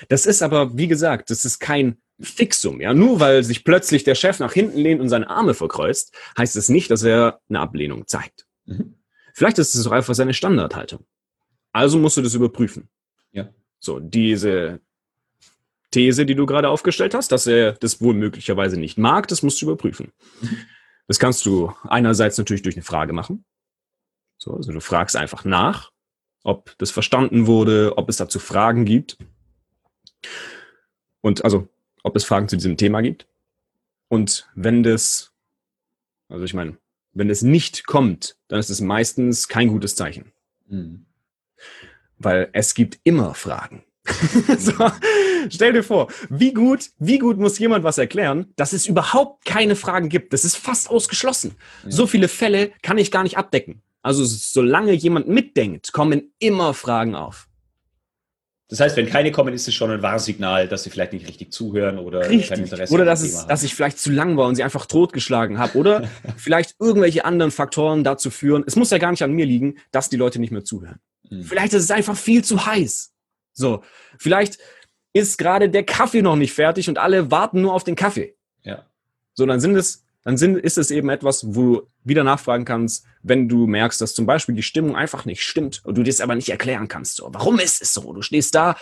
Das 0.09 0.27
ist 0.27 0.43
aber, 0.43 0.77
wie 0.77 0.89
gesagt, 0.89 1.31
das 1.31 1.45
ist 1.45 1.59
kein 1.59 1.99
Fixum. 2.21 2.81
Ja? 2.81 2.95
Nur 2.95 3.21
weil 3.21 3.45
sich 3.45 3.65
plötzlich 3.65 4.05
der 4.05 4.15
Chef 4.15 4.41
nach 4.41 4.53
hinten 4.53 4.79
lehnt 4.79 5.01
und 5.01 5.09
seine 5.09 5.29
Arme 5.29 5.55
verkreuzt, 5.55 6.15
heißt 6.39 6.57
es 6.57 6.69
nicht, 6.69 6.91
dass 6.91 7.03
er 7.03 7.41
eine 7.49 7.61
Ablehnung 7.61 8.07
zeigt. 8.07 8.47
Mhm. 8.65 8.95
Vielleicht 9.35 9.59
ist 9.59 9.75
es 9.75 9.85
doch 9.85 9.93
einfach 9.93 10.15
seine 10.15 10.35
Standardhaltung. 10.35 11.05
Also 11.73 11.99
musst 11.99 12.17
du 12.17 12.23
das 12.23 12.35
überprüfen. 12.35 12.89
Ja. 13.33 13.51
So, 13.87 14.01
diese 14.01 14.81
These, 15.91 16.27
die 16.27 16.35
du 16.35 16.45
gerade 16.45 16.69
aufgestellt 16.69 17.15
hast, 17.15 17.33
dass 17.33 17.47
er 17.47 17.73
das 17.73 18.03
wohl 18.03 18.15
möglicherweise 18.15 18.79
nicht 18.79 18.99
mag, 18.99 19.29
das 19.29 19.43
musst 19.43 19.63
du 19.63 19.67
überprüfen. 19.67 20.13
Das 21.09 21.19
kannst 21.19 21.47
du 21.47 21.73
einerseits 21.85 22.37
natürlich 22.37 22.63
durch 22.63 22.77
eine 22.77 22.83
Frage 22.83 23.13
machen. 23.13 23.45
So, 24.39 24.53
also 24.55 24.73
du 24.73 24.81
fragst 24.81 25.17
einfach 25.17 25.45
nach, 25.45 25.93
ob 26.43 26.77
das 26.79 26.91
verstanden 26.91 27.47
wurde, 27.47 27.97
ob 27.97 28.09
es 28.09 28.19
dazu 28.19 28.39
Fragen 28.39 28.85
gibt. 28.85 29.17
Und 31.21 31.45
also, 31.45 31.69
ob 32.03 32.17
es 32.17 32.25
Fragen 32.25 32.49
zu 32.49 32.57
diesem 32.57 32.77
Thema 32.77 33.01
gibt. 33.01 33.27
Und 34.09 34.49
wenn 34.55 34.83
das, 34.83 35.33
also 36.29 36.45
ich 36.45 36.55
meine, 36.55 36.77
wenn 37.13 37.31
es 37.31 37.43
nicht 37.43 37.87
kommt, 37.87 38.37
dann 38.49 38.59
ist 38.59 38.71
es 38.71 38.81
meistens 38.81 39.49
kein 39.49 39.69
gutes 39.69 39.95
Zeichen 39.95 40.33
Mhm. 40.69 41.07
Weil 42.19 42.49
es 42.53 42.75
gibt 42.75 42.99
immer 43.05 43.35
Fragen. 43.35 43.85
so, 44.59 44.73
stell 45.51 45.73
dir 45.73 45.83
vor, 45.83 46.09
wie 46.29 46.53
gut, 46.53 46.91
wie 46.99 47.19
gut 47.19 47.39
muss 47.39 47.59
jemand 47.59 47.85
was 47.85 47.99
erklären, 47.99 48.53
dass 48.57 48.73
es 48.73 48.87
überhaupt 48.87 49.45
keine 49.45 49.75
Fragen 49.75 50.09
gibt. 50.09 50.33
Das 50.33 50.45
ist 50.45 50.57
fast 50.57 50.89
ausgeschlossen. 50.89 51.57
Ja. 51.85 51.91
So 51.91 52.07
viele 52.07 52.29
Fälle 52.29 52.71
kann 52.83 52.99
ich 52.99 53.11
gar 53.11 53.25
nicht 53.25 53.37
abdecken. 53.37 53.83
Also 54.03 54.25
solange 54.25 54.93
jemand 54.93 55.29
mitdenkt, 55.29 55.93
kommen 55.93 56.33
immer 56.39 56.75
Fragen 56.75 57.17
auf. 57.17 57.49
Das 58.69 58.81
heißt, 58.81 58.97
wenn 58.97 59.07
keine 59.07 59.31
kommen, 59.31 59.55
ist 59.55 59.69
es 59.69 59.75
schon 59.75 59.93
ein 59.93 60.03
Warnsignal, 60.03 60.67
dass 60.67 60.83
sie 60.83 60.91
vielleicht 60.91 61.13
nicht 61.13 61.29
richtig 61.29 61.53
zuhören 61.53 61.99
oder 61.99 62.23
kein 62.23 62.39
Richtig. 62.39 62.59
Interesse 62.59 62.93
Oder 62.93 63.05
dass, 63.05 63.23
es, 63.23 63.47
dass 63.47 63.63
ich 63.63 63.75
vielleicht 63.75 63.99
zu 63.99 64.11
lang 64.11 64.37
war 64.37 64.49
und 64.49 64.57
sie 64.57 64.65
einfach 64.65 64.87
totgeschlagen 64.87 65.59
habe. 65.59 65.79
Oder 65.79 66.09
vielleicht 66.37 66.75
irgendwelche 66.81 67.25
anderen 67.25 67.53
Faktoren 67.53 68.03
dazu 68.03 68.31
führen. 68.31 68.65
Es 68.67 68.75
muss 68.75 68.91
ja 68.91 68.99
gar 68.99 69.13
nicht 69.13 69.23
an 69.23 69.33
mir 69.33 69.47
liegen, 69.47 69.77
dass 69.93 70.09
die 70.09 70.17
Leute 70.17 70.41
nicht 70.41 70.51
mehr 70.51 70.65
zuhören. 70.65 70.99
Mhm. 71.31 71.43
Vielleicht 71.43 71.73
ist 71.73 71.85
es 71.85 71.91
einfach 71.91 72.17
viel 72.17 72.45
zu 72.45 72.67
heiß. 72.67 73.13
So, 73.53 73.83
vielleicht 74.19 74.59
ist 75.13 75.39
gerade 75.39 75.71
der 75.71 75.85
Kaffee 75.85 76.23
noch 76.23 76.37
nicht 76.37 76.53
fertig 76.53 76.89
und 76.89 76.99
alle 76.99 77.31
warten 77.31 77.63
nur 77.63 77.73
auf 77.73 77.85
den 77.85 77.97
Kaffee. 77.97 78.37
Ja. 78.63 78.85
So, 79.33 79.47
dann 79.47 79.61
sind 79.61 79.75
es, 79.77 80.05
dann 80.25 80.37
sind, 80.37 80.57
ist 80.59 80.77
es 80.77 80.91
eben 80.91 81.09
etwas, 81.09 81.55
wo 81.55 81.77
du 81.77 81.89
wieder 82.05 82.23
nachfragen 82.23 82.65
kannst, 82.65 83.07
wenn 83.23 83.49
du 83.49 83.67
merkst, 83.67 84.01
dass 84.01 84.15
zum 84.15 84.27
Beispiel 84.27 84.55
die 84.55 84.63
Stimmung 84.63 84.95
einfach 84.95 85.25
nicht 85.25 85.43
stimmt 85.43 85.83
und 85.85 85.97
du 85.97 86.03
dir 86.03 86.11
es 86.11 86.21
aber 86.21 86.35
nicht 86.35 86.51
erklären 86.51 86.89
kannst. 86.89 87.17
So, 87.17 87.29
warum 87.33 87.59
ist 87.59 87.81
es 87.81 87.95
so? 87.95 88.13
Du 88.13 88.23
stehst 88.23 88.55
da 88.55 88.77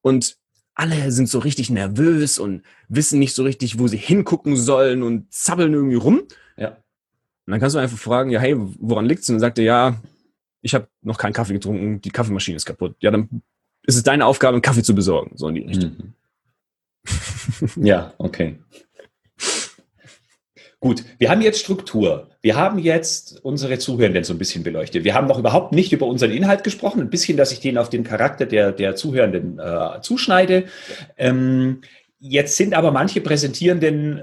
und 0.00 0.38
alle 0.74 1.12
sind 1.12 1.28
so 1.28 1.38
richtig 1.38 1.70
nervös 1.70 2.38
und 2.38 2.62
wissen 2.88 3.18
nicht 3.18 3.34
so 3.34 3.44
richtig, 3.44 3.78
wo 3.78 3.86
sie 3.86 3.96
hingucken 3.96 4.56
sollen 4.56 5.02
und 5.02 5.32
zappeln 5.32 5.72
irgendwie 5.72 5.96
rum. 5.96 6.22
Ja. 6.56 6.70
Und 6.70 7.50
dann 7.50 7.60
kannst 7.60 7.76
du 7.76 7.80
einfach 7.80 7.98
fragen, 7.98 8.30
ja, 8.30 8.40
hey, 8.40 8.56
woran 8.56 9.06
liegt's? 9.06 9.28
Und 9.28 9.34
dann 9.34 9.40
sagt 9.40 9.58
er, 9.58 9.64
ja, 9.64 10.00
ich 10.64 10.74
habe 10.74 10.88
noch 11.02 11.18
keinen 11.18 11.34
Kaffee 11.34 11.52
getrunken, 11.52 12.00
die 12.00 12.10
Kaffeemaschine 12.10 12.56
ist 12.56 12.64
kaputt. 12.64 12.96
Ja, 13.00 13.10
dann 13.10 13.42
ist 13.82 13.96
es 13.96 14.02
deine 14.02 14.24
Aufgabe, 14.24 14.54
einen 14.54 14.62
Kaffee 14.62 14.82
zu 14.82 14.94
besorgen, 14.94 15.36
so 15.36 15.46
in 15.48 15.54
die 15.56 15.60
Richtung. 15.60 16.14
Mhm. 17.76 17.84
ja, 17.84 18.14
okay. 18.16 18.56
Gut, 20.80 21.04
wir 21.18 21.30
haben 21.30 21.42
jetzt 21.42 21.60
Struktur. 21.60 22.30
Wir 22.40 22.56
haben 22.56 22.78
jetzt 22.78 23.44
unsere 23.44 23.78
Zuhörenden 23.78 24.24
so 24.24 24.32
ein 24.32 24.38
bisschen 24.38 24.64
beleuchtet. 24.64 25.04
Wir 25.04 25.14
haben 25.14 25.26
noch 25.26 25.38
überhaupt 25.38 25.72
nicht 25.72 25.92
über 25.92 26.06
unseren 26.06 26.30
Inhalt 26.30 26.64
gesprochen. 26.64 27.00
Ein 27.00 27.10
bisschen, 27.10 27.36
dass 27.36 27.52
ich 27.52 27.60
den 27.60 27.76
auf 27.76 27.90
den 27.90 28.04
Charakter 28.04 28.46
der, 28.46 28.72
der 28.72 28.96
Zuhörenden 28.96 29.58
äh, 29.58 30.00
zuschneide. 30.00 30.64
Ähm, 31.18 31.82
jetzt 32.18 32.56
sind 32.56 32.72
aber 32.72 32.90
manche 32.90 33.20
Präsentierenden 33.20 34.22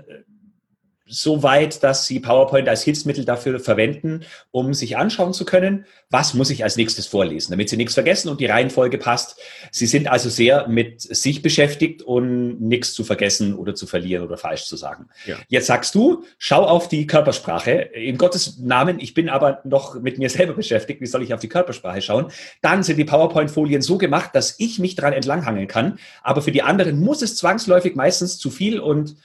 so 1.12 1.43
weit, 1.43 1.84
dass 1.84 2.08
sie 2.08 2.19
PowerPoint 2.19 2.67
als 2.69 2.84
Hilfsmittel 2.84 3.26
dafür 3.26 3.60
verwenden, 3.60 4.21
um 4.52 4.74
sich 4.74 4.97
anschauen 4.97 5.34
zu 5.34 5.45
können, 5.45 5.86
was 6.10 6.34
muss 6.34 6.50
ich 6.50 6.63
als 6.63 6.78
nächstes 6.78 7.08
vorlesen, 7.08 7.52
damit 7.52 7.69
sie 7.69 7.78
nichts 7.78 7.93
vergessen 7.93 8.30
und 8.30 8.39
die 8.39 8.45
Reihenfolge 8.45 8.97
passt. 8.97 9.38
Sie 9.71 9.86
sind 9.86 10.08
also 10.08 10.30
sehr 10.30 10.67
mit 10.67 11.02
sich 11.02 11.41
beschäftigt 11.41 12.02
und 12.02 12.62
nichts 12.62 12.93
zu 12.93 13.04
vergessen 13.04 13.56
oder 13.56 13.76
zu 13.76 13.88
verlieren 13.88 14.26
oder 14.26 14.38
falsch 14.38 14.65
zu 14.65 14.78
sagen. 14.78 15.10
Ja. 15.26 15.38
Jetzt 15.50 15.67
sagst 15.67 15.93
du, 15.95 16.24
schau 16.38 16.63
auf 16.63 16.88
die 16.88 17.08
Körpersprache. 17.08 17.71
In 17.71 18.17
Gottes 18.17 18.58
Namen, 18.60 19.00
ich 19.00 19.13
bin 19.13 19.30
aber 19.30 19.60
noch 19.63 20.00
mit 20.02 20.17
mir 20.17 20.30
selber 20.30 20.54
beschäftigt. 20.54 21.02
Wie 21.02 21.08
soll 21.08 21.24
ich 21.24 21.34
auf 21.34 21.41
die 21.41 21.50
Körpersprache 21.50 22.02
schauen? 22.02 22.28
Dann 22.62 22.84
sind 22.84 22.97
die 22.97 23.06
PowerPoint-Folien 23.06 23.82
so 23.82 23.97
gemacht, 23.97 24.32
dass 24.34 24.56
ich 24.60 24.80
mich 24.80 24.95
dran 24.95 25.13
entlanghangeln 25.13 25.67
kann. 25.67 26.00
Aber 26.24 26.41
für 26.41 26.52
die 26.52 26.62
anderen 26.62 27.00
muss 27.00 27.21
es 27.21 27.36
zwangsläufig 27.36 27.95
meistens 27.95 28.38
zu 28.38 28.50
viel 28.50 28.80
und 28.80 29.15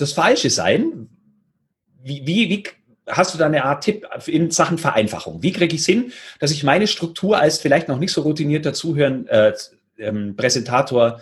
das 0.00 0.12
Falsche 0.12 0.50
sein? 0.50 1.08
Wie, 2.02 2.26
wie, 2.26 2.48
wie 2.48 2.64
hast 3.06 3.34
du 3.34 3.38
da 3.38 3.46
eine 3.46 3.64
Art 3.64 3.84
Tipp 3.84 4.06
in 4.26 4.50
Sachen 4.50 4.78
Vereinfachung? 4.78 5.42
Wie 5.42 5.52
kriege 5.52 5.74
ich 5.74 5.82
es 5.82 5.86
hin, 5.86 6.12
dass 6.38 6.50
ich 6.50 6.64
meine 6.64 6.86
Struktur 6.86 7.38
als 7.38 7.58
vielleicht 7.58 7.88
noch 7.88 7.98
nicht 7.98 8.12
so 8.12 8.22
routinierter 8.22 8.72
Zuhören, 8.72 9.26
äh, 9.28 9.52
ähm, 9.98 10.36
Präsentator 10.36 11.20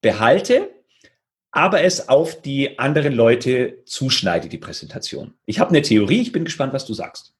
behalte, 0.00 0.70
aber 1.50 1.82
es 1.82 2.08
auf 2.08 2.40
die 2.40 2.78
anderen 2.78 3.12
Leute 3.12 3.78
zuschneide, 3.84 4.48
die 4.48 4.58
Präsentation? 4.58 5.34
Ich 5.46 5.58
habe 5.58 5.70
eine 5.70 5.82
Theorie, 5.82 6.22
ich 6.22 6.32
bin 6.32 6.44
gespannt, 6.44 6.72
was 6.72 6.86
du 6.86 6.94
sagst. 6.94 7.34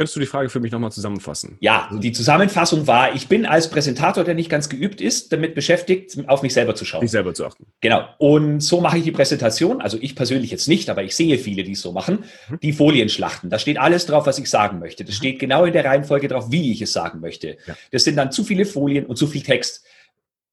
Könntest 0.00 0.16
du 0.16 0.20
die 0.20 0.26
Frage 0.26 0.48
für 0.48 0.60
mich 0.60 0.72
nochmal 0.72 0.90
zusammenfassen? 0.90 1.58
Ja, 1.60 1.90
die 1.92 2.12
Zusammenfassung 2.12 2.86
war, 2.86 3.14
ich 3.14 3.28
bin 3.28 3.44
als 3.44 3.68
Präsentator, 3.68 4.24
der 4.24 4.32
nicht 4.32 4.48
ganz 4.48 4.70
geübt 4.70 5.02
ist, 5.02 5.30
damit 5.30 5.54
beschäftigt, 5.54 6.16
auf 6.26 6.40
mich 6.40 6.54
selber 6.54 6.74
zu 6.74 6.86
schauen. 6.86 7.02
Mich 7.02 7.10
selber 7.10 7.34
zu 7.34 7.44
achten. 7.44 7.66
Genau. 7.82 8.08
Und 8.16 8.60
so 8.60 8.80
mache 8.80 8.96
ich 8.96 9.04
die 9.04 9.10
Präsentation. 9.10 9.82
Also 9.82 9.98
ich 10.00 10.16
persönlich 10.16 10.50
jetzt 10.50 10.68
nicht, 10.68 10.88
aber 10.88 11.02
ich 11.02 11.14
sehe 11.14 11.36
viele, 11.36 11.64
die 11.64 11.72
es 11.72 11.82
so 11.82 11.92
machen. 11.92 12.24
Mhm. 12.48 12.60
Die 12.60 12.72
Folien 12.72 13.10
schlachten. 13.10 13.50
Da 13.50 13.58
steht 13.58 13.76
alles 13.76 14.06
drauf, 14.06 14.24
was 14.24 14.38
ich 14.38 14.48
sagen 14.48 14.78
möchte. 14.78 15.04
Das 15.04 15.16
mhm. 15.16 15.18
steht 15.18 15.38
genau 15.38 15.66
in 15.66 15.74
der 15.74 15.84
Reihenfolge 15.84 16.28
drauf, 16.28 16.46
wie 16.50 16.72
ich 16.72 16.80
es 16.80 16.94
sagen 16.94 17.20
möchte. 17.20 17.58
Ja. 17.66 17.76
Das 17.90 18.04
sind 18.04 18.16
dann 18.16 18.32
zu 18.32 18.42
viele 18.42 18.64
Folien 18.64 19.04
und 19.04 19.16
zu 19.16 19.26
viel 19.26 19.42
Text. 19.42 19.84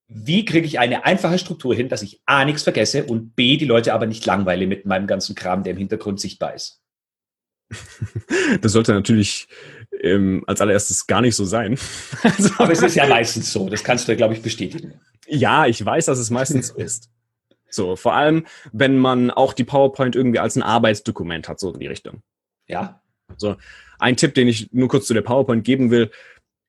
Wie 0.10 0.44
kriege 0.44 0.68
ich 0.68 0.78
eine 0.78 1.06
einfache 1.06 1.40
Struktur 1.40 1.74
hin, 1.74 1.88
dass 1.88 2.02
ich 2.02 2.20
A, 2.26 2.44
nichts 2.44 2.64
vergesse 2.64 3.06
und 3.06 3.38
B, 3.38 3.56
die 3.56 3.64
Leute 3.64 3.94
aber 3.94 4.08
nicht 4.08 4.26
langweile 4.26 4.68
mit 4.68 4.86
meinem 4.86 5.08
ganzen 5.08 5.36
Kram, 5.36 5.64
der 5.64 5.72
im 5.72 5.78
Hintergrund 5.78 6.20
sichtbar 6.20 6.54
ist? 6.54 6.82
Das 8.62 8.72
sollte 8.72 8.94
natürlich 8.94 9.48
ähm, 10.02 10.44
als 10.48 10.62
allererstes 10.62 11.08
gar 11.08 11.22
nicht 11.22 11.36
so 11.36 11.46
sein. 11.46 11.78
Also, 12.24 12.50
Aber 12.58 12.72
es 12.72 12.82
ist 12.82 12.96
ja 12.96 13.08
meistens 13.08 13.52
so, 13.52 13.70
das 13.70 13.84
kannst 13.84 14.08
du, 14.08 14.16
glaube 14.16 14.34
ich, 14.34 14.42
bestätigen. 14.42 15.00
Ja, 15.28 15.66
ich 15.66 15.84
weiß, 15.84 16.06
dass 16.06 16.20
es 16.20 16.30
meistens 16.30 16.68
so 16.68 16.76
ist. 16.76 17.10
So, 17.70 17.96
vor 17.96 18.16
allem, 18.16 18.46
wenn 18.72 18.98
man 18.98 19.30
auch 19.30 19.54
die 19.54 19.66
PowerPoint 19.66 20.16
irgendwie 20.16 20.40
als 20.40 20.56
ein 20.56 20.64
Arbeitsdokument 20.64 21.50
hat, 21.50 21.60
so 21.60 21.74
in 21.74 21.80
die 21.80 21.88
Richtung. 21.88 22.22
Ja. 22.68 23.02
So, 23.36 23.58
ein 24.00 24.16
Tipp, 24.16 24.34
den 24.36 24.48
ich 24.48 24.72
nur 24.72 24.88
kurz 24.88 25.06
zu 25.06 25.14
der 25.14 25.22
PowerPoint 25.22 25.64
geben 25.64 25.92
will. 25.92 26.12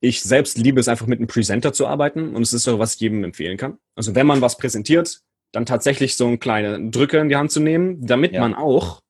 Ich 0.00 0.22
selbst 0.22 0.58
liebe 0.58 0.80
es 0.80 0.88
einfach 0.88 1.06
mit 1.06 1.18
einem 1.18 1.28
Presenter 1.28 1.72
zu 1.72 1.86
arbeiten 1.86 2.34
und 2.34 2.42
es 2.42 2.52
ist 2.52 2.64
so, 2.64 2.78
was 2.78 2.94
ich 2.94 3.00
jedem 3.00 3.24
empfehlen 3.24 3.56
kann. 3.56 3.78
Also, 3.94 4.14
wenn 4.14 4.26
man 4.26 4.40
was 4.40 4.58
präsentiert, 4.58 5.20
dann 5.52 5.66
tatsächlich 5.66 6.16
so 6.16 6.26
einen 6.26 6.40
kleinen 6.40 6.90
Drücker 6.90 7.20
in 7.20 7.28
die 7.28 7.36
Hand 7.36 7.52
zu 7.52 7.60
nehmen, 7.60 8.04
damit 8.04 8.32
ja. 8.32 8.40
man 8.40 8.54
auch 8.54 9.00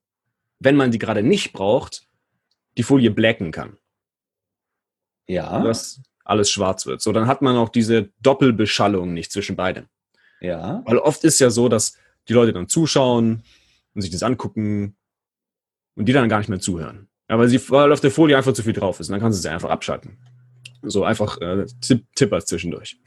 wenn 0.59 0.75
man 0.75 0.91
die 0.91 0.99
gerade 0.99 1.23
nicht 1.23 1.53
braucht, 1.53 2.05
die 2.77 2.83
Folie 2.83 3.11
blacken 3.11 3.51
kann. 3.51 3.77
Ja. 5.27 5.63
Dass 5.63 6.01
alles 6.23 6.49
schwarz 6.51 6.85
wird. 6.85 7.01
So, 7.01 7.11
dann 7.11 7.27
hat 7.27 7.41
man 7.41 7.55
auch 7.55 7.69
diese 7.69 8.09
Doppelbeschallung 8.21 9.13
nicht 9.13 9.31
zwischen 9.31 9.55
beiden. 9.55 9.87
Ja. 10.41 10.83
Weil 10.85 10.97
oft 10.97 11.23
ist 11.23 11.39
ja 11.39 11.49
so, 11.49 11.69
dass 11.69 11.97
die 12.27 12.33
Leute 12.33 12.53
dann 12.53 12.67
zuschauen 12.67 13.43
und 13.95 14.01
sich 14.01 14.11
das 14.11 14.23
angucken 14.23 14.95
und 15.95 16.05
die 16.05 16.13
dann 16.13 16.29
gar 16.29 16.39
nicht 16.39 16.49
mehr 16.49 16.59
zuhören. 16.59 17.09
Ja, 17.29 17.37
weil, 17.37 17.47
sie, 17.47 17.59
weil 17.69 17.91
auf 17.91 18.01
der 18.01 18.11
Folie 18.11 18.37
einfach 18.37 18.53
zu 18.53 18.63
viel 18.63 18.73
drauf 18.73 18.99
ist. 18.99 19.09
Und 19.09 19.13
dann 19.13 19.21
kannst 19.21 19.39
du 19.39 19.41
sie 19.41 19.49
einfach 19.49 19.69
abschalten. 19.69 20.17
So 20.81 21.03
einfach 21.03 21.39
äh, 21.41 21.65
Tipp, 21.81 22.05
Tipper 22.15 22.43
zwischendurch. 22.43 22.97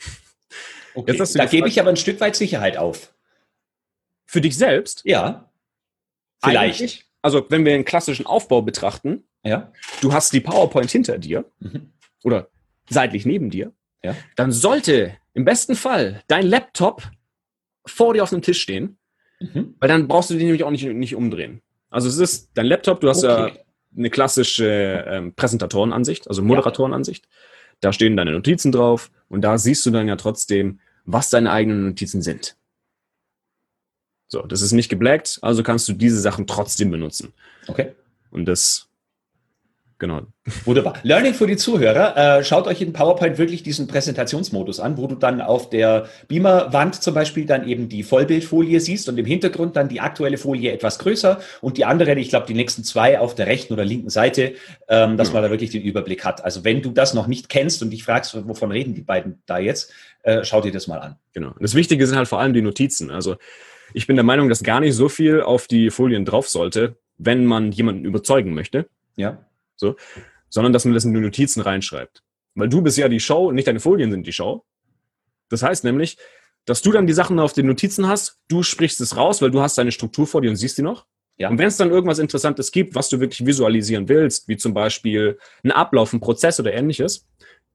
Okay. 0.94 1.16
da 1.16 1.46
gebe 1.46 1.68
ich 1.68 1.80
aber 1.80 1.90
ein 1.90 1.96
Stück 1.96 2.20
weit 2.20 2.36
Sicherheit 2.36 2.76
auf. 2.76 3.14
Für 4.26 4.40
dich 4.40 4.56
selbst? 4.56 5.02
Ja. 5.04 5.50
Vielleicht. 6.44 6.80
Eigentlich, 6.80 7.06
also 7.22 7.46
wenn 7.48 7.64
wir 7.64 7.74
einen 7.74 7.84
klassischen 7.84 8.26
Aufbau 8.26 8.62
betrachten, 8.62 9.24
ja. 9.44 9.72
du 10.00 10.12
hast 10.12 10.32
die 10.32 10.40
PowerPoint 10.40 10.90
hinter 10.90 11.18
dir 11.18 11.44
mhm. 11.60 11.92
oder 12.24 12.48
seitlich 12.90 13.24
neben 13.24 13.50
dir, 13.50 13.72
ja. 14.02 14.14
dann 14.36 14.52
sollte 14.52 15.16
im 15.34 15.44
besten 15.44 15.76
Fall 15.76 16.22
dein 16.26 16.46
Laptop 16.46 17.02
vor 17.86 18.14
dir 18.14 18.22
auf 18.22 18.30
dem 18.30 18.42
Tisch 18.42 18.60
stehen, 18.60 18.98
mhm. 19.40 19.76
weil 19.78 19.88
dann 19.88 20.08
brauchst 20.08 20.30
du 20.30 20.34
den 20.34 20.44
nämlich 20.44 20.64
auch 20.64 20.70
nicht, 20.70 20.84
nicht 20.84 21.14
umdrehen. 21.14 21.62
Also 21.90 22.08
es 22.08 22.18
ist 22.18 22.50
dein 22.54 22.66
Laptop, 22.66 23.00
du 23.00 23.08
hast 23.08 23.24
okay. 23.24 23.54
ja 23.54 23.62
eine 23.96 24.10
klassische 24.10 25.04
ähm, 25.06 25.34
Präsentatorenansicht, 25.34 26.28
also 26.28 26.42
Moderatorenansicht. 26.42 27.28
Da 27.80 27.92
stehen 27.92 28.16
deine 28.16 28.32
Notizen 28.32 28.72
drauf 28.72 29.10
und 29.28 29.42
da 29.42 29.58
siehst 29.58 29.84
du 29.84 29.90
dann 29.90 30.08
ja 30.08 30.16
trotzdem, 30.16 30.80
was 31.04 31.30
deine 31.30 31.50
eigenen 31.50 31.88
Notizen 31.88 32.22
sind. 32.22 32.56
So, 34.32 34.40
das 34.40 34.62
ist 34.62 34.72
nicht 34.72 34.88
geblackt, 34.88 35.38
also 35.42 35.62
kannst 35.62 35.86
du 35.90 35.92
diese 35.92 36.18
Sachen 36.18 36.46
trotzdem 36.46 36.90
benutzen. 36.90 37.34
Okay. 37.68 37.90
Und 38.30 38.46
das, 38.46 38.88
genau. 39.98 40.22
Wunderbar. 40.64 40.94
Learning 41.02 41.34
für 41.34 41.46
die 41.46 41.58
Zuhörer. 41.58 42.38
Äh, 42.38 42.42
schaut 42.42 42.66
euch 42.66 42.80
in 42.80 42.94
PowerPoint 42.94 43.36
wirklich 43.36 43.62
diesen 43.62 43.88
Präsentationsmodus 43.88 44.80
an, 44.80 44.96
wo 44.96 45.06
du 45.06 45.16
dann 45.16 45.42
auf 45.42 45.68
der 45.68 46.08
Beamer-Wand 46.28 47.02
zum 47.02 47.12
Beispiel 47.12 47.44
dann 47.44 47.68
eben 47.68 47.90
die 47.90 48.02
Vollbildfolie 48.02 48.80
siehst 48.80 49.06
und 49.10 49.18
im 49.18 49.26
Hintergrund 49.26 49.76
dann 49.76 49.90
die 49.90 50.00
aktuelle 50.00 50.38
Folie 50.38 50.72
etwas 50.72 50.98
größer 50.98 51.38
und 51.60 51.76
die 51.76 51.84
anderen, 51.84 52.16
ich 52.16 52.30
glaube, 52.30 52.46
die 52.46 52.54
nächsten 52.54 52.84
zwei 52.84 53.18
auf 53.18 53.34
der 53.34 53.48
rechten 53.48 53.74
oder 53.74 53.84
linken 53.84 54.08
Seite, 54.08 54.54
ähm, 54.88 55.18
dass 55.18 55.28
ja. 55.28 55.34
man 55.34 55.42
da 55.42 55.50
wirklich 55.50 55.72
den 55.72 55.82
Überblick 55.82 56.24
hat. 56.24 56.42
Also 56.42 56.64
wenn 56.64 56.80
du 56.80 56.90
das 56.90 57.12
noch 57.12 57.26
nicht 57.26 57.50
kennst 57.50 57.82
und 57.82 57.90
dich 57.90 58.02
fragst, 58.02 58.34
wovon 58.48 58.72
reden 58.72 58.94
die 58.94 59.02
beiden 59.02 59.42
da 59.44 59.58
jetzt, 59.58 59.92
äh, 60.22 60.42
schau 60.42 60.62
dir 60.62 60.72
das 60.72 60.86
mal 60.86 61.00
an. 61.00 61.16
Genau. 61.34 61.48
Und 61.48 61.62
das 61.62 61.74
Wichtige 61.74 62.06
sind 62.06 62.16
halt 62.16 62.28
vor 62.28 62.40
allem 62.40 62.54
die 62.54 62.62
Notizen. 62.62 63.10
Also 63.10 63.36
ich 63.94 64.06
bin 64.06 64.16
der 64.16 64.24
Meinung, 64.24 64.48
dass 64.48 64.62
gar 64.62 64.80
nicht 64.80 64.94
so 64.94 65.08
viel 65.08 65.40
auf 65.42 65.66
die 65.66 65.90
Folien 65.90 66.24
drauf 66.24 66.48
sollte, 66.48 66.96
wenn 67.18 67.44
man 67.44 67.72
jemanden 67.72 68.04
überzeugen 68.04 68.54
möchte. 68.54 68.88
Ja. 69.16 69.44
So. 69.76 69.96
Sondern 70.48 70.72
dass 70.72 70.84
man 70.84 70.94
das 70.94 71.04
in 71.04 71.14
die 71.14 71.20
Notizen 71.20 71.60
reinschreibt. 71.60 72.22
Weil 72.54 72.68
du 72.68 72.82
bist 72.82 72.98
ja 72.98 73.08
die 73.08 73.20
Show, 73.20 73.52
nicht 73.52 73.68
deine 73.68 73.80
Folien 73.80 74.10
sind 74.10 74.26
die 74.26 74.32
Show. 74.32 74.64
Das 75.48 75.62
heißt 75.62 75.84
nämlich, 75.84 76.18
dass 76.64 76.82
du 76.82 76.92
dann 76.92 77.06
die 77.06 77.12
Sachen 77.12 77.38
auf 77.38 77.52
den 77.52 77.66
Notizen 77.66 78.06
hast, 78.06 78.38
du 78.48 78.62
sprichst 78.62 79.00
es 79.00 79.16
raus, 79.16 79.42
weil 79.42 79.50
du 79.50 79.60
hast 79.60 79.78
deine 79.78 79.92
Struktur 79.92 80.26
vor 80.26 80.42
dir 80.42 80.50
und 80.50 80.56
siehst 80.56 80.78
die 80.78 80.82
noch. 80.82 81.06
Ja. 81.38 81.48
Und 81.48 81.58
wenn 81.58 81.66
es 81.66 81.76
dann 81.76 81.90
irgendwas 81.90 82.18
Interessantes 82.18 82.70
gibt, 82.70 82.94
was 82.94 83.08
du 83.08 83.18
wirklich 83.18 83.44
visualisieren 83.44 84.08
willst, 84.08 84.48
wie 84.48 84.56
zum 84.56 84.74
Beispiel 84.74 85.38
einen 85.64 85.72
Ablauf, 85.72 86.12
einen 86.12 86.20
Prozess 86.20 86.60
oder 86.60 86.72
ähnliches, 86.72 87.26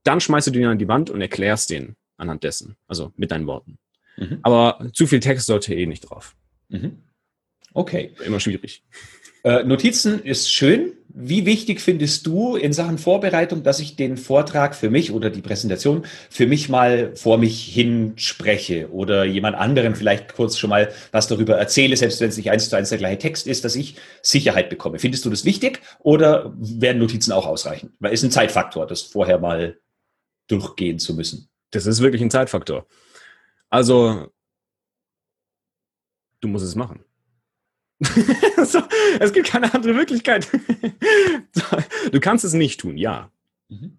dann 0.03 0.21
schmeißt 0.21 0.47
du 0.47 0.51
den 0.51 0.65
an 0.65 0.77
die 0.77 0.87
Wand 0.87 1.09
und 1.09 1.21
erklärst 1.21 1.69
den 1.69 1.95
anhand 2.17 2.43
dessen, 2.43 2.77
also 2.87 3.11
mit 3.17 3.31
deinen 3.31 3.47
Worten. 3.47 3.77
Mhm. 4.17 4.39
Aber 4.41 4.89
zu 4.93 5.07
viel 5.07 5.19
Text 5.19 5.47
sollte 5.47 5.73
eh 5.73 5.85
nicht 5.85 6.01
drauf. 6.01 6.35
Mhm. 6.69 7.03
Okay. 7.73 8.11
Immer 8.25 8.39
schwierig. 8.39 8.83
Äh, 9.43 9.63
Notizen 9.63 10.23
ist 10.23 10.51
schön. 10.51 10.93
Wie 11.19 11.45
wichtig 11.45 11.81
findest 11.81 12.27
du 12.27 12.55
in 12.55 12.73
Sachen 12.73 12.97
Vorbereitung, 12.97 13.63
dass 13.63 13.79
ich 13.79 13.95
den 13.95 14.17
Vortrag 14.17 14.75
für 14.75 14.89
mich 14.89 15.11
oder 15.11 15.29
die 15.29 15.41
Präsentation 15.41 16.05
für 16.29 16.45
mich 16.45 16.69
mal 16.69 17.15
vor 17.15 17.37
mich 17.37 17.63
hin 17.63 18.13
spreche 18.17 18.91
oder 18.91 19.23
jemand 19.23 19.55
anderen 19.55 19.95
vielleicht 19.95 20.35
kurz 20.35 20.57
schon 20.57 20.69
mal 20.69 20.91
was 21.11 21.27
darüber 21.27 21.55
erzähle, 21.55 21.97
selbst 21.97 22.19
wenn 22.19 22.29
es 22.29 22.37
nicht 22.37 22.51
eins 22.51 22.69
zu 22.69 22.75
eins 22.75 22.89
der 22.89 22.97
gleiche 22.99 23.17
Text 23.17 23.47
ist, 23.47 23.65
dass 23.65 23.75
ich 23.75 23.95
Sicherheit 24.21 24.69
bekomme? 24.69 24.99
Findest 24.99 25.25
du 25.25 25.29
das 25.29 25.45
wichtig 25.45 25.81
oder 25.99 26.53
werden 26.57 26.99
Notizen 26.99 27.31
auch 27.31 27.47
ausreichen? 27.47 27.93
Weil 27.99 28.13
es 28.13 28.21
ist 28.21 28.29
ein 28.29 28.31
Zeitfaktor, 28.31 28.85
das 28.85 29.01
vorher 29.01 29.39
mal 29.39 29.77
durchgehen 30.47 30.99
zu 30.99 31.15
müssen. 31.15 31.49
Das 31.71 31.85
ist 31.85 32.01
wirklich 32.01 32.21
ein 32.21 32.31
Zeitfaktor. 32.31 32.85
Also, 33.69 34.31
du 36.41 36.47
musst 36.47 36.65
es 36.65 36.75
machen. 36.75 37.03
so, 38.63 38.81
es 39.19 39.33
gibt 39.33 39.47
keine 39.47 39.73
andere 39.73 39.93
Möglichkeit. 39.93 40.47
du 42.11 42.19
kannst 42.19 42.45
es 42.45 42.53
nicht 42.53 42.79
tun, 42.79 42.97
ja. 42.97 43.31
Mhm. 43.69 43.97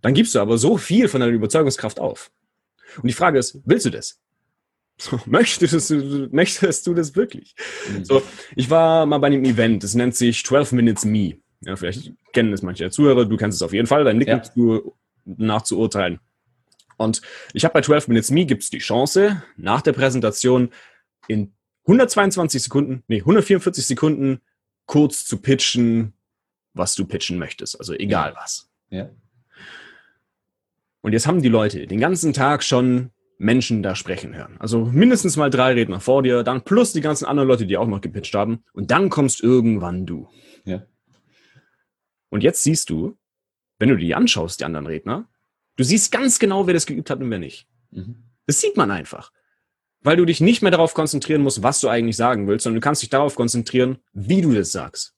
Dann 0.00 0.14
gibst 0.14 0.34
du 0.34 0.40
aber 0.40 0.58
so 0.58 0.76
viel 0.76 1.08
von 1.08 1.20
deiner 1.20 1.32
Überzeugungskraft 1.32 2.00
auf. 2.00 2.30
Und 2.96 3.06
die 3.06 3.12
Frage 3.12 3.38
ist, 3.38 3.60
willst 3.64 3.86
du 3.86 3.90
das? 3.90 4.20
So, 5.00 5.20
möchtest, 5.26 5.90
du, 5.90 6.28
möchtest 6.32 6.86
du 6.86 6.94
das 6.94 7.14
wirklich? 7.14 7.54
Mhm. 7.88 8.04
So, 8.04 8.22
ich 8.56 8.68
war 8.70 9.06
mal 9.06 9.18
bei 9.18 9.28
einem 9.28 9.44
Event, 9.44 9.84
das 9.84 9.94
nennt 9.94 10.16
sich 10.16 10.44
12 10.44 10.72
Minutes 10.72 11.04
Me. 11.04 11.36
Ja, 11.60 11.76
vielleicht 11.76 12.12
kennen 12.32 12.52
es 12.52 12.62
manche 12.62 12.90
Zuhörer, 12.90 13.24
du 13.24 13.36
kennst 13.36 13.56
es 13.56 13.62
auf 13.62 13.72
jeden 13.72 13.86
Fall, 13.86 14.04
dein 14.04 14.18
Nicken 14.18 14.38
ja. 14.38 14.42
zu, 14.42 14.96
nachzuurteilen. 15.24 16.20
Und 16.98 17.22
ich 17.54 17.64
habe 17.64 17.72
bei 17.72 17.80
12 17.80 18.08
Minutes 18.08 18.30
Me 18.30 18.44
gibt 18.44 18.62
es 18.62 18.70
die 18.70 18.78
Chance, 18.78 19.42
nach 19.56 19.80
der 19.80 19.94
Präsentation 19.94 20.70
in 21.28 21.54
122 21.86 22.64
Sekunden, 22.64 23.02
nee, 23.08 23.20
144 23.20 23.86
Sekunden 23.86 24.40
kurz 24.84 25.24
zu 25.24 25.38
pitchen, 25.38 26.12
was 26.74 26.94
du 26.94 27.06
pitchen 27.06 27.38
möchtest. 27.38 27.78
Also 27.78 27.94
egal 27.94 28.34
was. 28.36 28.68
Ja. 28.90 29.08
Und 31.00 31.12
jetzt 31.12 31.26
haben 31.26 31.40
die 31.40 31.48
Leute 31.48 31.86
den 31.86 32.00
ganzen 32.00 32.32
Tag 32.32 32.62
schon 32.62 33.10
Menschen 33.38 33.82
da 33.82 33.94
sprechen 33.94 34.34
hören. 34.34 34.56
Also 34.58 34.84
mindestens 34.84 35.36
mal 35.36 35.48
drei 35.48 35.72
Redner 35.72 36.00
vor 36.00 36.22
dir, 36.22 36.42
dann 36.42 36.64
plus 36.64 36.92
die 36.92 37.00
ganzen 37.00 37.24
anderen 37.24 37.48
Leute, 37.48 37.66
die 37.66 37.76
auch 37.76 37.86
noch 37.86 38.00
gepitcht 38.00 38.34
haben. 38.34 38.64
Und 38.72 38.90
dann 38.90 39.08
kommst 39.08 39.40
irgendwann 39.42 40.04
du. 40.06 40.28
Ja. 40.64 40.82
Und 42.28 42.42
jetzt 42.42 42.64
siehst 42.64 42.90
du, 42.90 43.16
wenn 43.78 43.88
du 43.88 43.96
die 43.96 44.14
anschaust, 44.14 44.60
die 44.60 44.64
anderen 44.64 44.86
Redner, 44.86 45.28
du 45.78 45.84
siehst 45.84 46.12
ganz 46.12 46.38
genau, 46.38 46.66
wer 46.66 46.74
das 46.74 46.84
geübt 46.84 47.08
hat 47.08 47.20
und 47.20 47.30
wer 47.30 47.38
nicht. 47.38 47.66
Mhm. 47.92 48.24
Das 48.46 48.60
sieht 48.60 48.76
man 48.76 48.90
einfach. 48.90 49.32
Weil 50.02 50.16
du 50.16 50.24
dich 50.24 50.40
nicht 50.40 50.60
mehr 50.60 50.70
darauf 50.70 50.92
konzentrieren 50.92 51.42
musst, 51.42 51.62
was 51.62 51.80
du 51.80 51.88
eigentlich 51.88 52.16
sagen 52.16 52.46
willst, 52.46 52.64
sondern 52.64 52.80
du 52.80 52.84
kannst 52.84 53.02
dich 53.02 53.10
darauf 53.10 53.34
konzentrieren, 53.34 53.98
wie 54.12 54.42
du 54.42 54.52
das 54.52 54.72
sagst. 54.72 55.14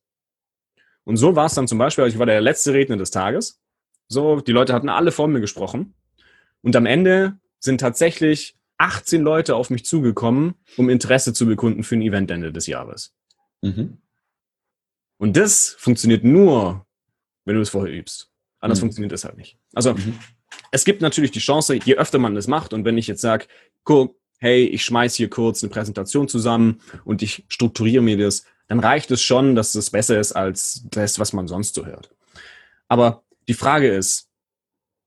Und 1.05 1.17
so 1.17 1.35
war 1.35 1.47
es 1.47 1.55
dann 1.55 1.67
zum 1.67 1.79
Beispiel, 1.79 2.07
ich 2.07 2.19
war 2.19 2.27
der 2.27 2.41
letzte 2.41 2.73
Redner 2.73 2.97
des 2.97 3.11
Tages. 3.11 3.61
So, 4.07 4.41
die 4.41 4.53
Leute 4.53 4.73
hatten 4.73 4.89
alle 4.89 5.13
vor 5.13 5.29
mir 5.29 5.41
gesprochen. 5.41 5.95
Und 6.63 6.77
am 6.77 6.87
Ende 6.87 7.39
sind 7.59 7.81
tatsächlich 7.81 8.57
18 8.79 9.23
Leute 9.23 9.57
auf 9.57 9.71
mich 9.71 9.85
zugekommen, 9.85 10.55
um 10.77 10.89
Interesse 10.89 11.33
zu 11.33 11.47
bekunden 11.47 11.85
für 11.85 11.97
ein 11.97 12.03
Event 12.03 12.31
Ende 12.31 12.53
des 12.53 12.67
Jahres. 12.67 13.15
Mhm. 13.63 13.99
Und 15.19 15.37
das 15.37 15.77
funktioniert 15.79 16.25
nur, 16.25 16.87
wenn 17.45 17.57
du 17.57 17.61
es 17.61 17.71
vorher 17.71 17.95
übst. 17.95 18.31
Anders 18.59 18.79
mhm. 18.79 18.83
funktioniert 18.83 19.13
das 19.13 19.25
halt 19.25 19.37
nicht. 19.37 19.59
Also, 19.75 19.95
mhm. 19.95 20.19
Es 20.71 20.85
gibt 20.85 21.03
natürlich 21.03 21.31
die 21.31 21.41
Chance, 21.41 21.75
je 21.75 21.97
öfter 21.97 22.19
man 22.19 22.35
das 22.35 22.47
macht, 22.47 22.73
und 22.73 22.85
wenn 22.85 22.99
ich 22.99 23.07
jetzt 23.07 23.21
sage, 23.21 23.47
guck, 23.85 24.17
hey, 24.39 24.65
ich 24.65 24.85
schmeiß 24.85 25.15
hier 25.15 25.29
kurz 25.29 25.63
eine 25.63 25.71
Präsentation 25.71 26.29
zusammen 26.29 26.81
und 27.05 27.23
ich 27.23 27.45
strukturiere 27.49 28.03
mir 28.03 28.17
das, 28.17 28.45
dann 28.69 28.81
reicht 28.81 29.11
es 29.11 29.23
schon, 29.23 29.55
dass 29.55 29.73
das 29.73 29.91
besser 29.91 30.19
ist 30.19 30.33
als 30.33 30.85
das, 30.91 31.19
was 31.19 31.33
man 31.33 31.49
sonst 31.49 31.75
so 31.75 31.85
hört. 31.87 32.11
Aber 32.89 33.23
die 33.49 33.55
Frage 33.55 33.89
ist, 33.89 34.29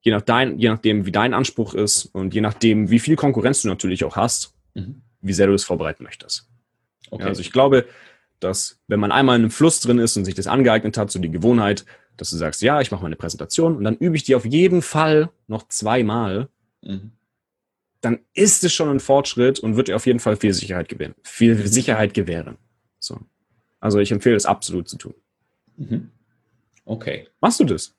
je, 0.02 0.12
nach 0.12 0.22
dein, 0.22 0.60
je 0.60 0.70
nachdem, 0.70 1.06
wie 1.06 1.12
dein 1.12 1.34
Anspruch 1.34 1.74
ist 1.74 2.06
und 2.06 2.34
je 2.34 2.42
nachdem, 2.42 2.89
wie 2.89 3.00
viel 3.00 3.16
Konkurrenz 3.16 3.62
du 3.62 3.70
natürlich 3.70 4.04
auch 4.04 4.16
hast, 4.16 4.54
mhm. 4.74 5.02
wie 5.22 5.34
sehr 5.34 5.48
du 5.48 5.54
das 5.54 5.63
vorbereiten 5.63 6.04
möchtest. 6.04 6.48
Okay. 7.10 7.24
Ja, 7.24 7.30
also 7.30 7.42
ich 7.42 7.52
glaube, 7.52 7.88
dass 8.39 8.80
wenn 8.88 9.00
man 9.00 9.12
einmal 9.12 9.38
in 9.38 9.44
einem 9.44 9.52
Fluss 9.52 9.80
drin 9.80 10.00
ist 10.00 10.18
und 10.18 10.26
sich 10.26 10.36
das 10.36 10.48
angeeignet 10.48 10.98
hat, 10.98 11.10
so 11.10 11.20
die 11.20 11.32
Gewohnheit, 11.32 11.86
dass 12.17 12.30
du 12.30 12.38
sagst, 12.38 12.62
ja, 12.62 12.82
ich 12.82 12.91
mache 12.91 13.04
meine 13.04 13.15
Präsentation 13.15 13.76
und 13.78 13.84
dann 13.84 13.97
übe 13.97 14.15
ich 14.15 14.23
die 14.23 14.36
auf 14.36 14.45
jeden 14.45 14.82
Fall 14.82 15.30
noch 15.47 15.67
zweimal, 15.67 16.49
mhm. 16.82 17.12
dann 18.02 18.19
ist 18.34 18.63
es 18.63 18.73
schon 18.73 18.89
ein 18.89 18.99
Fortschritt 18.99 19.60
und 19.60 19.76
wird 19.76 19.88
dir 19.88 19.95
auf 19.95 20.06
jeden 20.06 20.19
Fall 20.19 20.36
viel 20.36 20.54
Sicherheit 20.54 20.89
gewähren, 20.89 21.15
viel. 21.23 21.67
Sicherheit 21.67 22.13
gewähren. 22.13 22.58
So. 22.99 23.19
Also 23.80 23.99
ich 23.99 24.12
empfehle 24.12 24.36
es 24.36 24.45
absolut 24.45 24.88
zu 24.88 24.97
tun. 24.97 25.13
Mhm. 25.78 26.12
Okay. 26.86 27.28
Machst 27.41 27.60
du 27.60 27.65
das? 27.65 27.95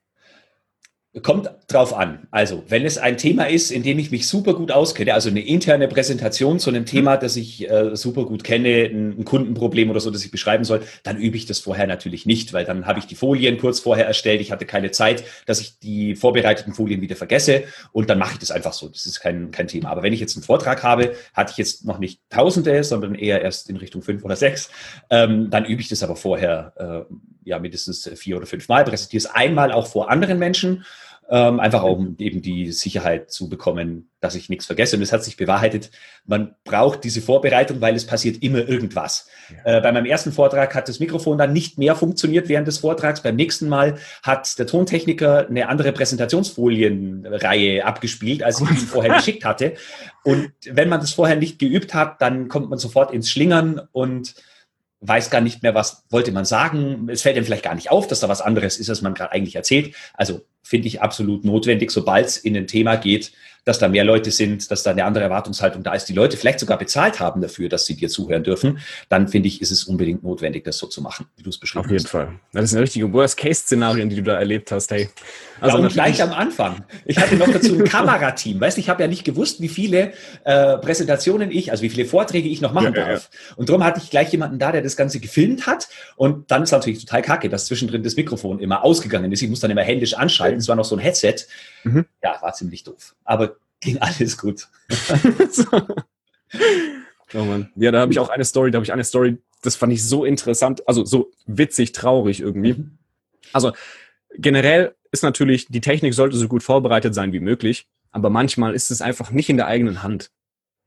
Kommt 1.22 1.48
drauf 1.68 1.96
an. 1.96 2.26
Also, 2.32 2.64
wenn 2.66 2.84
es 2.84 2.98
ein 2.98 3.16
Thema 3.16 3.44
ist, 3.44 3.70
in 3.70 3.84
dem 3.84 4.00
ich 4.00 4.10
mich 4.10 4.26
super 4.26 4.52
gut 4.52 4.72
auskenne, 4.72 5.14
also 5.14 5.30
eine 5.30 5.46
interne 5.46 5.86
Präsentation 5.86 6.58
zu 6.58 6.70
einem 6.70 6.86
Thema, 6.86 7.16
das 7.16 7.36
ich 7.36 7.70
äh, 7.70 7.94
super 7.94 8.24
gut 8.24 8.42
kenne, 8.42 8.86
ein, 8.86 9.20
ein, 9.20 9.24
Kundenproblem 9.24 9.90
oder 9.90 10.00
so, 10.00 10.10
das 10.10 10.24
ich 10.24 10.32
beschreiben 10.32 10.64
soll, 10.64 10.82
dann 11.04 11.16
übe 11.16 11.36
ich 11.36 11.46
das 11.46 11.60
vorher 11.60 11.86
natürlich 11.86 12.26
nicht, 12.26 12.52
weil 12.52 12.64
dann 12.64 12.86
habe 12.86 12.98
ich 12.98 13.06
die 13.06 13.14
Folien 13.14 13.58
kurz 13.58 13.78
vorher 13.78 14.06
erstellt. 14.06 14.40
Ich 14.40 14.50
hatte 14.50 14.66
keine 14.66 14.90
Zeit, 14.90 15.22
dass 15.46 15.60
ich 15.60 15.78
die 15.78 16.16
vorbereiteten 16.16 16.74
Folien 16.74 17.00
wieder 17.00 17.14
vergesse 17.14 17.62
und 17.92 18.10
dann 18.10 18.18
mache 18.18 18.32
ich 18.32 18.38
das 18.40 18.50
einfach 18.50 18.72
so. 18.72 18.88
Das 18.88 19.06
ist 19.06 19.20
kein, 19.20 19.52
kein 19.52 19.68
Thema. 19.68 19.90
Aber 19.90 20.02
wenn 20.02 20.12
ich 20.12 20.20
jetzt 20.20 20.36
einen 20.36 20.42
Vortrag 20.42 20.82
habe, 20.82 21.14
hatte 21.32 21.52
ich 21.52 21.58
jetzt 21.58 21.84
noch 21.84 22.00
nicht 22.00 22.22
Tausende, 22.28 22.82
sondern 22.82 23.14
eher 23.14 23.40
erst 23.40 23.70
in 23.70 23.76
Richtung 23.76 24.02
fünf 24.02 24.24
oder 24.24 24.34
sechs, 24.34 24.68
ähm, 25.10 25.48
dann 25.48 25.64
übe 25.64 25.80
ich 25.80 25.88
das 25.88 26.02
aber 26.02 26.16
vorher 26.16 27.06
äh, 27.08 27.14
ja 27.44 27.58
mindestens 27.58 28.08
vier 28.16 28.36
oder 28.36 28.46
fünf 28.46 28.68
Mal, 28.68 28.84
präsentiere 28.84 29.18
es 29.18 29.26
einmal 29.26 29.72
auch 29.72 29.86
vor 29.86 30.10
anderen 30.10 30.38
Menschen 30.38 30.84
ähm, 31.30 31.58
einfach 31.58 31.82
um 31.82 32.16
eben 32.18 32.42
die 32.42 32.70
Sicherheit 32.72 33.30
zu 33.30 33.48
bekommen, 33.48 34.10
dass 34.20 34.34
ich 34.34 34.50
nichts 34.50 34.66
vergesse. 34.66 34.96
Und 34.96 35.02
es 35.02 35.12
hat 35.12 35.24
sich 35.24 35.36
bewahrheitet, 35.36 35.90
man 36.26 36.54
braucht 36.64 37.04
diese 37.04 37.22
Vorbereitung, 37.22 37.80
weil 37.80 37.94
es 37.94 38.06
passiert 38.06 38.42
immer 38.42 38.68
irgendwas. 38.68 39.28
Ja. 39.64 39.78
Äh, 39.78 39.80
bei 39.80 39.92
meinem 39.92 40.06
ersten 40.06 40.32
Vortrag 40.32 40.74
hat 40.74 40.88
das 40.88 41.00
Mikrofon 41.00 41.38
dann 41.38 41.52
nicht 41.52 41.78
mehr 41.78 41.96
funktioniert 41.96 42.48
während 42.48 42.68
des 42.68 42.78
Vortrags. 42.78 43.22
Beim 43.22 43.36
nächsten 43.36 43.68
Mal 43.68 43.96
hat 44.22 44.58
der 44.58 44.66
Tontechniker 44.66 45.48
eine 45.48 45.68
andere 45.68 45.92
Präsentationsfolienreihe 45.92 47.84
abgespielt, 47.84 48.42
als 48.42 48.60
ich 48.60 48.70
ihn 48.70 48.76
vorher 48.76 49.14
geschickt 49.16 49.44
hatte. 49.44 49.74
Und 50.24 50.52
wenn 50.70 50.90
man 50.90 51.00
das 51.00 51.12
vorher 51.12 51.36
nicht 51.36 51.58
geübt 51.58 51.94
hat, 51.94 52.20
dann 52.20 52.48
kommt 52.48 52.68
man 52.68 52.78
sofort 52.78 53.12
ins 53.12 53.30
Schlingern 53.30 53.80
und 53.92 54.34
weiß 55.06 55.30
gar 55.30 55.40
nicht 55.40 55.62
mehr, 55.62 55.74
was 55.74 56.04
wollte 56.10 56.32
man 56.32 56.44
sagen. 56.44 57.08
Es 57.10 57.22
fällt 57.22 57.36
ihm 57.36 57.44
vielleicht 57.44 57.64
gar 57.64 57.74
nicht 57.74 57.90
auf, 57.90 58.06
dass 58.06 58.20
da 58.20 58.28
was 58.28 58.40
anderes 58.40 58.78
ist, 58.78 58.88
als 58.88 59.02
man 59.02 59.14
gerade 59.14 59.32
eigentlich 59.32 59.56
erzählt. 59.56 59.94
Also 60.14 60.42
finde 60.62 60.88
ich 60.88 61.02
absolut 61.02 61.44
notwendig, 61.44 61.90
sobald 61.90 62.26
es 62.26 62.36
in 62.38 62.56
ein 62.56 62.66
Thema 62.66 62.96
geht, 62.96 63.32
dass 63.64 63.78
da 63.78 63.88
mehr 63.88 64.04
Leute 64.04 64.30
sind, 64.30 64.70
dass 64.70 64.82
da 64.82 64.90
eine 64.90 65.04
andere 65.04 65.24
Erwartungshaltung 65.24 65.82
da 65.82 65.94
ist, 65.94 66.06
die 66.06 66.12
Leute 66.12 66.36
vielleicht 66.36 66.60
sogar 66.60 66.78
bezahlt 66.78 67.20
haben 67.20 67.40
dafür, 67.40 67.68
dass 67.68 67.86
sie 67.86 67.96
dir 67.96 68.08
zuhören 68.08 68.44
dürfen, 68.44 68.78
dann 69.08 69.28
finde 69.28 69.48
ich, 69.48 69.62
ist 69.62 69.70
es 69.70 69.84
unbedingt 69.84 70.22
notwendig, 70.22 70.64
das 70.64 70.78
so 70.78 70.86
zu 70.86 71.00
machen, 71.02 71.26
wie 71.36 71.42
du 71.42 71.50
es 71.50 71.58
beschrieben 71.58 71.84
hast. 71.84 71.86
Auf 71.86 71.92
jeden 71.92 72.04
hast. 72.04 72.10
Fall. 72.10 72.28
Das 72.52 72.70
sind 72.70 72.80
richtige 72.80 73.12
Worst-Case-Szenarien, 73.12 74.08
die 74.08 74.16
du 74.16 74.22
da 74.22 74.38
erlebt 74.38 74.70
hast, 74.70 74.90
hey. 74.90 75.08
Also 75.60 75.78
ja, 75.78 75.84
und 75.84 75.92
gleich 75.92 76.22
am 76.22 76.32
Anfang. 76.32 76.84
Ich 77.06 77.18
hatte 77.18 77.36
noch 77.36 77.48
dazu 77.48 77.74
ein 77.74 77.84
Kamerateam. 77.88 78.60
Weißt 78.60 78.76
du, 78.76 78.80
ich 78.80 78.88
habe 78.88 79.02
ja 79.02 79.08
nicht 79.08 79.24
gewusst, 79.24 79.60
wie 79.60 79.68
viele 79.68 80.12
äh, 80.44 80.76
Präsentationen 80.78 81.50
ich, 81.50 81.70
also 81.70 81.82
wie 81.82 81.88
viele 81.88 82.06
Vorträge 82.06 82.48
ich 82.48 82.60
noch 82.60 82.72
machen 82.72 82.94
ja, 82.94 83.06
darf. 83.06 83.30
Ja, 83.32 83.54
und 83.56 83.68
darum 83.68 83.84
hatte 83.84 84.00
ich 84.02 84.10
gleich 84.10 84.30
jemanden 84.32 84.58
da, 84.58 84.72
der 84.72 84.82
das 84.82 84.96
Ganze 84.96 85.20
gefilmt 85.20 85.66
hat. 85.66 85.88
Und 86.16 86.50
dann 86.50 86.64
ist 86.64 86.72
natürlich 86.72 87.00
total 87.04 87.22
kacke, 87.22 87.48
dass 87.48 87.66
zwischendrin 87.66 88.02
das 88.02 88.16
Mikrofon 88.16 88.58
immer 88.58 88.84
ausgegangen 88.84 89.32
ist. 89.32 89.42
Ich 89.42 89.48
muss 89.48 89.60
dann 89.60 89.70
immer 89.70 89.82
händisch 89.82 90.14
anschalten. 90.14 90.58
Es 90.58 90.68
war 90.68 90.76
noch 90.76 90.84
so 90.84 90.96
ein 90.96 91.00
Headset. 91.00 91.36
Mhm. 91.84 92.06
Ja, 92.22 92.40
war 92.42 92.52
ziemlich 92.54 92.84
doof. 92.84 93.14
Aber 93.24 93.56
ging 93.80 93.98
alles 93.98 94.36
gut. 94.38 94.68
Oh 97.36 97.44
Mann. 97.44 97.72
Ja, 97.74 97.90
da 97.90 98.00
habe 98.00 98.12
ich 98.12 98.18
auch 98.18 98.28
eine 98.28 98.44
Story, 98.44 98.70
da 98.70 98.76
habe 98.76 98.84
ich 98.84 98.92
eine 98.92 99.02
Story, 99.02 99.38
das 99.62 99.74
fand 99.76 99.92
ich 99.92 100.04
so 100.04 100.24
interessant, 100.24 100.86
also 100.86 101.04
so 101.04 101.32
witzig, 101.46 101.92
traurig 101.92 102.40
irgendwie. 102.40 102.74
Mhm. 102.74 102.98
Also 103.52 103.72
generell 104.36 104.94
ist 105.10 105.22
natürlich, 105.22 105.66
die 105.66 105.80
Technik 105.80 106.14
sollte 106.14 106.36
so 106.36 106.48
gut 106.48 106.62
vorbereitet 106.62 107.14
sein 107.14 107.32
wie 107.32 107.40
möglich, 107.40 107.88
aber 108.12 108.30
manchmal 108.30 108.74
ist 108.74 108.90
es 108.90 109.02
einfach 109.02 109.30
nicht 109.30 109.48
in 109.48 109.56
der 109.56 109.66
eigenen 109.66 110.02
Hand. 110.02 110.30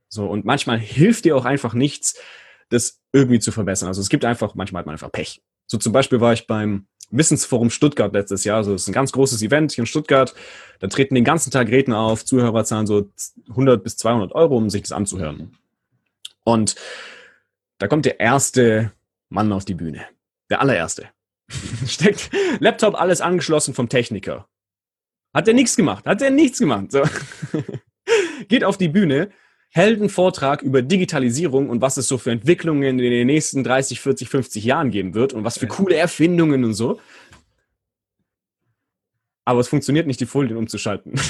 So, 0.09 0.25
und 0.25 0.45
manchmal 0.45 0.79
hilft 0.79 1.25
dir 1.25 1.35
auch 1.35 1.45
einfach 1.45 1.73
nichts, 1.73 2.15
das 2.69 3.01
irgendwie 3.11 3.39
zu 3.39 3.51
verbessern. 3.51 3.87
Also 3.87 4.01
es 4.01 4.09
gibt 4.09 4.23
einfach, 4.23 4.55
manchmal 4.55 4.81
hat 4.81 4.85
man 4.85 4.93
einfach 4.93 5.11
Pech. 5.11 5.41
So 5.65 5.77
zum 5.77 5.91
Beispiel 5.91 6.21
war 6.21 6.31
ich 6.31 6.47
beim 6.47 6.87
Wissensforum 7.09 7.69
Stuttgart 7.69 8.13
letztes 8.13 8.43
Jahr. 8.43 8.57
Also 8.57 8.73
es 8.73 8.83
ist 8.83 8.87
ein 8.89 8.93
ganz 8.93 9.11
großes 9.11 9.41
Event 9.41 9.71
hier 9.71 9.83
in 9.83 9.85
Stuttgart. 9.85 10.35
Da 10.79 10.87
treten 10.87 11.15
den 11.15 11.23
ganzen 11.23 11.51
Tag 11.51 11.69
Redner 11.69 11.99
auf. 11.99 12.25
Zuhörer 12.25 12.63
zahlen 12.65 12.87
so 12.87 13.09
100 13.49 13.83
bis 13.83 13.97
200 13.97 14.33
Euro, 14.33 14.57
um 14.57 14.69
sich 14.69 14.81
das 14.81 14.91
anzuhören. 14.91 15.57
Und 16.43 16.75
da 17.77 17.87
kommt 17.87 18.05
der 18.05 18.19
erste 18.19 18.91
Mann 19.29 19.51
auf 19.51 19.65
die 19.65 19.73
Bühne. 19.73 20.05
Der 20.49 20.61
allererste. 20.61 21.09
Steckt 21.87 22.29
Laptop 22.59 22.99
alles 22.99 23.21
angeschlossen 23.21 23.73
vom 23.73 23.89
Techniker. 23.89 24.47
Hat 25.33 25.47
er 25.47 25.53
nichts 25.53 25.75
gemacht. 25.75 26.05
Hat 26.05 26.21
er 26.21 26.31
nichts 26.31 26.59
gemacht. 26.59 26.91
So. 26.91 27.03
Geht 28.47 28.63
auf 28.63 28.77
die 28.77 28.87
Bühne, 28.87 29.29
hält 29.77 29.99
einen 29.99 30.09
Vortrag 30.09 30.63
über 30.63 30.81
Digitalisierung 30.81 31.69
und 31.69 31.81
was 31.81 31.97
es 31.97 32.07
so 32.07 32.17
für 32.17 32.31
Entwicklungen 32.31 32.83
in 32.83 32.97
den 32.97 33.27
nächsten 33.27 33.63
30, 33.63 34.01
40, 34.01 34.27
50 34.27 34.63
Jahren 34.65 34.91
geben 34.91 35.13
wird 35.13 35.33
und 35.33 35.43
was 35.43 35.59
für 35.59 35.67
coole 35.67 35.95
Erfindungen 35.95 36.65
und 36.65 36.73
so. 36.73 36.99
Aber 39.45 39.61
es 39.61 39.69
funktioniert 39.69 40.07
nicht, 40.07 40.19
die 40.19 40.25
Folien 40.25 40.57
umzuschalten. 40.57 41.13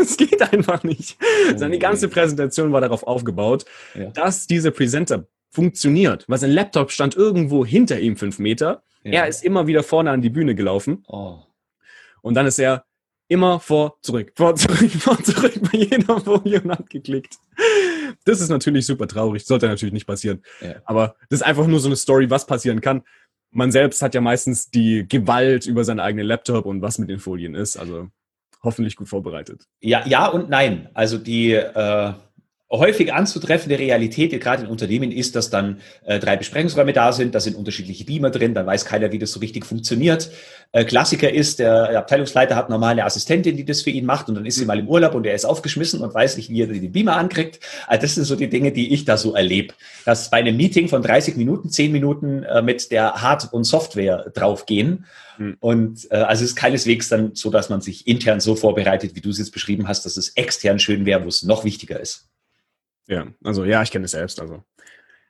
Es 0.00 0.16
geht 0.16 0.40
einfach 0.40 0.84
nicht. 0.84 1.18
Oh, 1.20 1.58
Seine 1.58 1.78
ganze 1.78 2.08
Präsentation 2.08 2.72
war 2.72 2.80
darauf 2.80 3.02
aufgebaut, 3.02 3.66
ja. 3.94 4.06
dass 4.10 4.46
dieser 4.46 4.70
Presenter 4.70 5.26
funktioniert. 5.50 6.24
Weil 6.28 6.38
sein 6.38 6.52
Laptop 6.52 6.90
stand 6.92 7.14
irgendwo 7.14 7.66
hinter 7.66 8.00
ihm 8.00 8.16
fünf 8.16 8.38
Meter. 8.38 8.82
Ja. 9.04 9.12
Er 9.12 9.28
ist 9.28 9.44
immer 9.44 9.66
wieder 9.66 9.82
vorne 9.82 10.10
an 10.12 10.22
die 10.22 10.30
Bühne 10.30 10.54
gelaufen. 10.54 11.04
Oh. 11.08 11.40
Und 12.22 12.34
dann 12.34 12.46
ist 12.46 12.58
er 12.58 12.84
immer 13.28 13.60
vor, 13.60 13.98
zurück, 14.02 14.32
vor, 14.34 14.54
zurück, 14.56 14.90
vor, 14.90 15.22
zurück 15.22 15.54
bei 15.70 15.78
jeder 15.78 16.20
Folie 16.20 16.60
und 16.60 16.70
hat 16.70 16.90
geklickt. 16.90 17.36
Das 18.24 18.40
ist 18.40 18.48
natürlich 18.48 18.86
super 18.86 19.06
traurig, 19.06 19.44
sollte 19.44 19.68
natürlich 19.68 19.92
nicht 19.92 20.06
passieren. 20.06 20.42
Ja. 20.60 20.76
Aber 20.84 21.14
das 21.28 21.40
ist 21.40 21.46
einfach 21.46 21.66
nur 21.66 21.80
so 21.80 21.88
eine 21.88 21.96
Story, 21.96 22.30
was 22.30 22.46
passieren 22.46 22.80
kann. 22.80 23.02
Man 23.50 23.70
selbst 23.70 24.02
hat 24.02 24.14
ja 24.14 24.20
meistens 24.20 24.70
die 24.70 25.06
Gewalt 25.08 25.66
über 25.66 25.84
seinen 25.84 26.00
eigenen 26.00 26.26
Laptop 26.26 26.66
und 26.66 26.82
was 26.82 26.98
mit 26.98 27.08
den 27.08 27.18
Folien 27.18 27.54
ist. 27.54 27.76
Also 27.76 28.08
hoffentlich 28.62 28.96
gut 28.96 29.08
vorbereitet. 29.08 29.66
Ja, 29.80 30.06
ja 30.06 30.26
und 30.26 30.50
nein. 30.50 30.88
Also 30.94 31.18
die 31.18 31.52
äh, 31.52 32.12
häufig 32.70 33.14
anzutreffende 33.14 33.78
Realität, 33.78 34.38
gerade 34.40 34.64
in 34.64 34.68
Unternehmen, 34.68 35.10
ist, 35.10 35.36
dass 35.36 35.48
dann 35.48 35.80
äh, 36.04 36.18
drei 36.18 36.36
Besprechungsräume 36.36 36.92
da 36.92 37.12
sind, 37.12 37.34
da 37.34 37.40
sind 37.40 37.56
unterschiedliche 37.56 38.04
Beamer 38.04 38.30
drin, 38.30 38.54
dann 38.54 38.66
weiß 38.66 38.84
keiner, 38.84 39.10
wie 39.10 39.18
das 39.18 39.32
so 39.32 39.40
richtig 39.40 39.64
funktioniert. 39.64 40.30
Äh, 40.72 40.84
Klassiker 40.84 41.32
ist, 41.32 41.60
der 41.60 41.96
Abteilungsleiter 41.96 42.56
hat 42.56 42.68
normale 42.68 43.04
Assistentin, 43.04 43.56
die 43.56 43.64
das 43.64 43.82
für 43.82 43.90
ihn 43.90 44.04
macht 44.04 44.28
und 44.28 44.34
dann 44.34 44.44
ist 44.44 44.56
sie 44.56 44.66
mal 44.66 44.78
im 44.78 44.88
Urlaub 44.88 45.14
und 45.14 45.24
er 45.24 45.34
ist 45.34 45.46
aufgeschmissen 45.46 46.02
und 46.02 46.12
weiß 46.12 46.36
nicht, 46.36 46.50
wie 46.50 46.60
er 46.60 46.66
den 46.66 46.92
Beamer 46.92 47.16
ankriegt. 47.16 47.60
Also 47.86 48.02
das 48.02 48.14
sind 48.16 48.24
so 48.24 48.36
die 48.36 48.50
Dinge, 48.50 48.70
die 48.70 48.92
ich 48.92 49.06
da 49.06 49.16
so 49.16 49.34
erlebe. 49.34 49.72
Dass 50.04 50.28
bei 50.28 50.38
einem 50.38 50.56
Meeting 50.56 50.88
von 50.88 51.02
30 51.02 51.36
Minuten, 51.36 51.70
10 51.70 51.90
Minuten 51.90 52.42
äh, 52.42 52.60
mit 52.60 52.90
der 52.90 53.14
Hard- 53.14 53.50
und 53.50 53.64
Software 53.64 54.30
draufgehen. 54.34 55.06
Mhm. 55.38 55.56
Und 55.60 56.08
äh, 56.10 56.16
also 56.16 56.44
es 56.44 56.50
ist 56.50 56.56
keineswegs 56.56 57.08
dann 57.08 57.34
so, 57.34 57.50
dass 57.50 57.70
man 57.70 57.80
sich 57.80 58.06
intern 58.06 58.40
so 58.40 58.56
vorbereitet, 58.56 59.14
wie 59.14 59.22
du 59.22 59.30
es 59.30 59.38
jetzt 59.38 59.52
beschrieben 59.52 59.88
hast, 59.88 60.04
dass 60.04 60.18
es 60.18 60.30
extern 60.30 60.78
schön 60.78 61.06
wäre, 61.06 61.24
wo 61.24 61.28
es 61.28 61.42
noch 61.42 61.64
wichtiger 61.64 61.98
ist. 61.98 62.28
Ja, 63.08 63.26
also 63.42 63.64
ja, 63.64 63.82
ich 63.82 63.90
kenne 63.90 64.04
es 64.04 64.12
selbst. 64.12 64.40
Also 64.40 64.62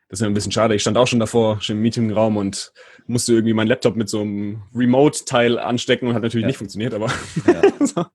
das 0.09 0.21
ist 0.21 0.27
ein 0.27 0.35
bisschen 0.35 0.53
schade. 0.53 0.75
Ich 0.75 0.83
stand 0.83 0.97
auch 0.97 1.07
schon 1.07 1.21
davor, 1.21 1.61
schon 1.61 1.77
im 1.77 1.83
Meetingraum 1.83 2.37
und 2.37 2.73
musste 3.07 3.35
irgendwie 3.35 3.55
meinen 3.55 3.69
Laptop 3.69 3.95
mit 3.95 4.09
so 4.09 4.23
einem 4.23 4.63
Remote-Teil 4.75 5.59
anstecken 5.59 6.09
und 6.09 6.15
hat 6.15 6.23
natürlich 6.23 6.43
ja. 6.43 6.49
nicht 6.49 6.57
funktioniert, 6.57 6.95
aber 6.95 7.07
ja. 7.47 7.63
so, 7.87 8.07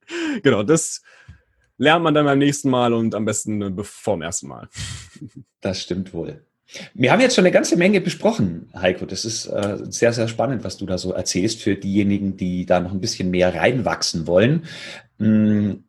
genau, 0.42 0.64
das 0.64 1.02
lernt 1.78 2.04
man 2.04 2.14
dann 2.14 2.26
beim 2.26 2.40
nächsten 2.40 2.70
Mal 2.70 2.94
und 2.94 3.16
am 3.16 3.26
besten 3.26 3.78
vor 3.84 4.16
dem 4.16 4.22
ersten 4.24 4.48
Mal. 4.48 4.70
Das 5.62 5.82
stimmt 5.82 6.14
wohl. 6.14 6.46
Wir 6.96 7.12
haben 7.12 7.22
jetzt 7.22 7.36
schon 7.36 7.44
eine 7.46 7.52
ganze 7.52 7.78
Menge 7.78 8.02
besprochen, 8.02 8.72
Heiko. 8.74 9.06
Das 9.06 9.26
ist 9.26 9.46
äh, 9.46 9.78
sehr, 9.90 10.14
sehr 10.14 10.28
spannend, 10.28 10.64
was 10.64 10.78
du 10.78 10.86
da 10.86 10.98
so 10.98 11.12
erzählst 11.12 11.62
für 11.62 11.76
diejenigen, 11.76 12.38
die 12.38 12.66
da 12.66 12.80
noch 12.80 12.92
ein 12.92 13.02
bisschen 13.02 13.30
mehr 13.30 13.54
reinwachsen 13.54 14.26
wollen. 14.26 14.66
Hm 15.20 15.84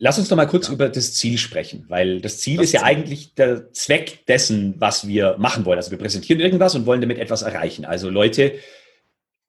Lass 0.00 0.18
uns 0.18 0.30
noch 0.30 0.36
mal 0.36 0.46
kurz 0.46 0.68
ja. 0.68 0.74
über 0.74 0.88
das 0.88 1.14
Ziel 1.14 1.38
sprechen, 1.38 1.84
weil 1.88 2.20
das 2.20 2.38
Ziel 2.38 2.58
das 2.58 2.66
ist 2.66 2.72
ja 2.72 2.80
Ziel. 2.80 2.88
eigentlich 2.88 3.34
der 3.34 3.72
Zweck 3.72 4.26
dessen, 4.26 4.74
was 4.78 5.08
wir 5.08 5.36
machen 5.38 5.64
wollen. 5.64 5.78
Also 5.78 5.90
wir 5.90 5.98
präsentieren 5.98 6.40
irgendwas 6.40 6.76
und 6.76 6.86
wollen 6.86 7.00
damit 7.00 7.18
etwas 7.18 7.42
erreichen. 7.42 7.84
Also 7.84 8.08
Leute, 8.08 8.54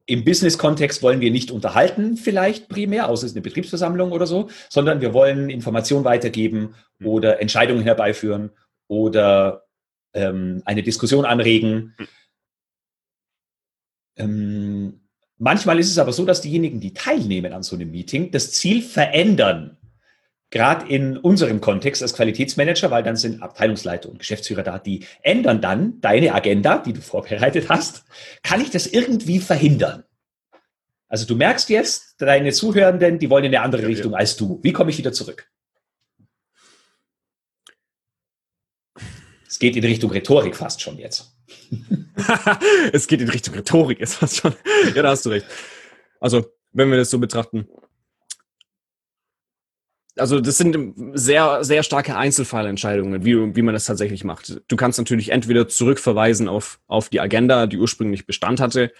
im 0.07 0.23
Business-Kontext 0.23 1.03
wollen 1.03 1.21
wir 1.21 1.29
nicht 1.29 1.51
unterhalten, 1.51 2.17
vielleicht 2.17 2.67
primär, 2.67 3.09
außer 3.09 3.25
es 3.25 3.31
ist 3.31 3.35
eine 3.35 3.43
Betriebsversammlung 3.43 4.11
oder 4.11 4.25
so, 4.25 4.49
sondern 4.67 5.01
wir 5.01 5.13
wollen 5.13 5.51
Informationen 5.51 6.03
weitergeben 6.03 6.73
mhm. 6.97 7.05
oder 7.05 7.39
Entscheidungen 7.41 7.83
herbeiführen 7.83 8.49
oder 8.87 9.65
ähm, 10.13 10.63
eine 10.65 10.81
Diskussion 10.81 11.25
anregen. 11.25 11.93
Mhm. 11.99 12.07
Ähm, 14.17 15.01
manchmal 15.37 15.77
ist 15.77 15.91
es 15.91 15.99
aber 15.99 16.11
so, 16.11 16.25
dass 16.25 16.41
diejenigen, 16.41 16.79
die 16.79 16.95
teilnehmen 16.95 17.53
an 17.53 17.61
so 17.61 17.75
einem 17.75 17.91
Meeting, 17.91 18.31
das 18.31 18.51
Ziel 18.51 18.81
verändern 18.81 19.77
gerade 20.51 20.87
in 20.87 21.17
unserem 21.17 21.61
Kontext 21.61 22.01
als 22.01 22.13
Qualitätsmanager, 22.13 22.91
weil 22.91 23.03
dann 23.03 23.15
sind 23.15 23.41
Abteilungsleiter 23.41 24.09
und 24.09 24.19
Geschäftsführer 24.19 24.63
da, 24.63 24.79
die 24.79 25.05
ändern 25.21 25.61
dann 25.61 26.01
deine 26.01 26.33
Agenda, 26.33 26.79
die 26.79 26.93
du 26.93 27.01
vorbereitet 27.01 27.69
hast. 27.69 28.05
Kann 28.43 28.61
ich 28.61 28.71
das 28.71 28.87
irgendwie 28.87 29.39
verhindern? 29.39 30.03
Also 31.07 31.25
du 31.25 31.35
merkst 31.35 31.69
jetzt, 31.69 32.21
deine 32.21 32.51
Zuhörenden, 32.51 33.19
die 33.19 33.29
wollen 33.29 33.45
in 33.45 33.55
eine 33.55 33.63
andere 33.63 33.87
Richtung 33.87 34.13
als 34.13 34.37
du. 34.37 34.59
Wie 34.61 34.73
komme 34.73 34.91
ich 34.91 34.97
wieder 34.97 35.11
zurück? 35.11 35.49
Es 39.47 39.57
geht 39.57 39.75
in 39.75 39.83
Richtung 39.83 40.11
Rhetorik 40.11 40.55
fast 40.55 40.81
schon 40.81 40.99
jetzt. 40.99 41.35
es 42.93 43.07
geht 43.07 43.21
in 43.21 43.29
Richtung 43.29 43.55
Rhetorik 43.55 43.99
jetzt 43.99 44.15
fast 44.15 44.37
schon. 44.37 44.53
Ja, 44.93 45.01
da 45.01 45.09
hast 45.09 45.25
du 45.25 45.31
recht. 45.31 45.47
Also, 46.19 46.45
wenn 46.71 46.91
wir 46.91 46.97
das 46.97 47.09
so 47.09 47.17
betrachten, 47.17 47.67
also 50.19 50.39
das 50.39 50.57
sind 50.57 50.93
sehr, 51.13 51.63
sehr 51.63 51.83
starke 51.83 52.15
Einzelfallentscheidungen, 52.15 53.25
wie, 53.25 53.55
wie 53.55 53.61
man 53.61 53.73
das 53.73 53.85
tatsächlich 53.85 54.23
macht. 54.23 54.61
Du 54.67 54.75
kannst 54.75 54.97
natürlich 54.97 55.29
entweder 55.29 55.67
zurückverweisen 55.67 56.47
auf, 56.47 56.79
auf 56.87 57.09
die 57.09 57.19
Agenda, 57.19 57.67
die 57.67 57.77
ursprünglich 57.77 58.25
Bestand 58.25 58.59
hatte. 58.59 58.91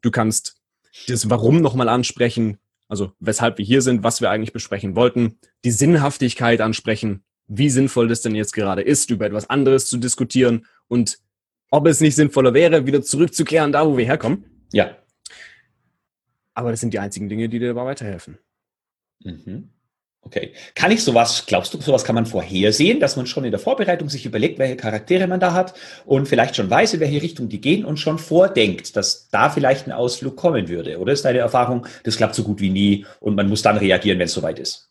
Du 0.00 0.10
kannst 0.10 0.60
das 1.06 1.30
Warum 1.30 1.60
nochmal 1.60 1.88
ansprechen, 1.88 2.58
also 2.88 3.12
weshalb 3.20 3.58
wir 3.58 3.64
hier 3.64 3.82
sind, 3.82 4.02
was 4.02 4.20
wir 4.20 4.30
eigentlich 4.30 4.52
besprechen 4.52 4.96
wollten, 4.96 5.38
die 5.64 5.70
Sinnhaftigkeit 5.70 6.60
ansprechen, 6.60 7.22
wie 7.46 7.70
sinnvoll 7.70 8.08
das 8.08 8.22
denn 8.22 8.34
jetzt 8.34 8.52
gerade 8.52 8.82
ist, 8.82 9.10
über 9.10 9.26
etwas 9.26 9.48
anderes 9.48 9.86
zu 9.86 9.98
diskutieren 9.98 10.66
und 10.88 11.18
ob 11.70 11.86
es 11.86 12.00
nicht 12.00 12.14
sinnvoller 12.14 12.54
wäre, 12.54 12.86
wieder 12.86 13.02
zurückzukehren, 13.02 13.72
da 13.72 13.86
wo 13.86 13.96
wir 13.96 14.04
herkommen. 14.04 14.44
Ja. 14.72 14.96
Aber 16.54 16.70
das 16.70 16.80
sind 16.80 16.94
die 16.94 16.98
einzigen 16.98 17.28
Dinge, 17.28 17.48
die 17.48 17.58
dir 17.58 17.68
dabei 17.68 17.84
weiterhelfen. 17.84 18.38
Mhm. 19.22 19.70
Okay. 20.22 20.52
Kann 20.74 20.90
ich 20.90 21.02
sowas, 21.02 21.44
glaubst 21.46 21.72
du, 21.72 21.80
sowas 21.80 22.04
kann 22.04 22.14
man 22.14 22.26
vorhersehen, 22.26 23.00
dass 23.00 23.16
man 23.16 23.26
schon 23.26 23.44
in 23.44 23.50
der 23.50 23.60
Vorbereitung 23.60 24.08
sich 24.08 24.26
überlegt, 24.26 24.58
welche 24.58 24.76
Charaktere 24.76 25.26
man 25.26 25.40
da 25.40 25.52
hat 25.52 25.74
und 26.04 26.28
vielleicht 26.28 26.56
schon 26.56 26.68
weiß, 26.68 26.94
in 26.94 27.00
welche 27.00 27.22
Richtung 27.22 27.48
die 27.48 27.60
gehen 27.60 27.84
und 27.84 27.98
schon 27.98 28.18
vordenkt, 28.18 28.96
dass 28.96 29.30
da 29.30 29.48
vielleicht 29.48 29.86
ein 29.86 29.92
Ausflug 29.92 30.36
kommen 30.36 30.68
würde? 30.68 30.98
Oder 30.98 31.12
ist 31.12 31.24
deine 31.24 31.38
Erfahrung, 31.38 31.86
das 32.04 32.16
klappt 32.16 32.34
so 32.34 32.42
gut 32.42 32.60
wie 32.60 32.70
nie 32.70 33.06
und 33.20 33.36
man 33.36 33.48
muss 33.48 33.62
dann 33.62 33.78
reagieren, 33.78 34.18
wenn 34.18 34.26
es 34.26 34.34
soweit 34.34 34.58
ist? 34.58 34.90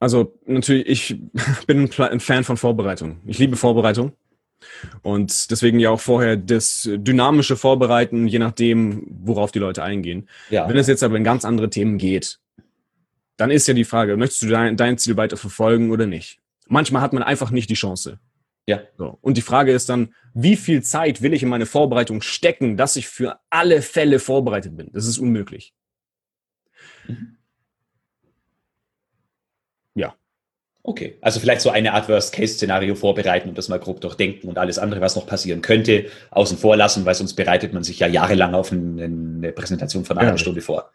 Also 0.00 0.38
natürlich, 0.44 0.86
ich 0.86 1.16
bin 1.66 1.90
ein 1.98 2.20
Fan 2.20 2.44
von 2.44 2.56
Vorbereitung. 2.56 3.20
Ich 3.26 3.38
liebe 3.38 3.56
Vorbereitung. 3.56 4.12
Und 5.02 5.50
deswegen 5.52 5.78
ja 5.78 5.90
auch 5.90 6.00
vorher 6.00 6.36
das 6.36 6.88
dynamische 6.92 7.56
Vorbereiten, 7.56 8.26
je 8.26 8.40
nachdem, 8.40 9.06
worauf 9.08 9.52
die 9.52 9.60
Leute 9.60 9.84
eingehen. 9.84 10.28
Ja. 10.50 10.68
Wenn 10.68 10.76
es 10.76 10.88
jetzt 10.88 11.02
aber 11.02 11.16
in 11.16 11.24
ganz 11.24 11.44
andere 11.44 11.70
Themen 11.70 11.96
geht, 11.96 12.40
dann 13.38 13.50
ist 13.50 13.66
ja 13.68 13.72
die 13.72 13.84
Frage, 13.84 14.16
möchtest 14.16 14.42
du 14.42 14.48
dein, 14.48 14.76
dein 14.76 14.98
Ziel 14.98 15.16
weiter 15.16 15.36
verfolgen 15.36 15.90
oder 15.90 16.06
nicht? 16.06 16.40
Manchmal 16.66 17.00
hat 17.00 17.14
man 17.14 17.22
einfach 17.22 17.50
nicht 17.50 17.70
die 17.70 17.74
Chance. 17.74 18.18
Ja. 18.66 18.82
So. 18.98 19.16
Und 19.22 19.38
die 19.38 19.42
Frage 19.42 19.72
ist 19.72 19.88
dann, 19.88 20.12
wie 20.34 20.56
viel 20.56 20.82
Zeit 20.82 21.22
will 21.22 21.32
ich 21.32 21.42
in 21.42 21.48
meine 21.48 21.64
Vorbereitung 21.64 22.20
stecken, 22.20 22.76
dass 22.76 22.96
ich 22.96 23.08
für 23.08 23.38
alle 23.48 23.80
Fälle 23.80 24.18
vorbereitet 24.18 24.76
bin? 24.76 24.90
Das 24.92 25.06
ist 25.06 25.18
unmöglich. 25.18 25.72
Mhm. 27.06 27.36
Ja. 29.94 30.14
Okay, 30.82 31.16
also 31.20 31.38
vielleicht 31.38 31.60
so 31.60 31.70
eine 31.70 31.94
Art 31.94 32.08
Worst-Case-Szenario 32.08 32.96
vorbereiten 32.96 33.48
und 33.48 33.56
das 33.56 33.68
mal 33.68 33.78
grob 33.78 34.00
durchdenken 34.00 34.48
und 34.48 34.58
alles 34.58 34.78
andere, 34.78 35.00
was 35.00 35.14
noch 35.14 35.26
passieren 35.26 35.62
könnte, 35.62 36.10
außen 36.32 36.58
vor 36.58 36.76
lassen, 36.76 37.06
weil 37.06 37.14
sonst 37.14 37.34
bereitet 37.34 37.72
man 37.72 37.84
sich 37.84 38.00
ja 38.00 38.08
jahrelang 38.08 38.54
auf 38.54 38.72
eine 38.72 39.52
Präsentation 39.52 40.04
von 40.04 40.18
einer 40.18 40.32
ja, 40.32 40.38
Stunde 40.38 40.60
vor. 40.60 40.90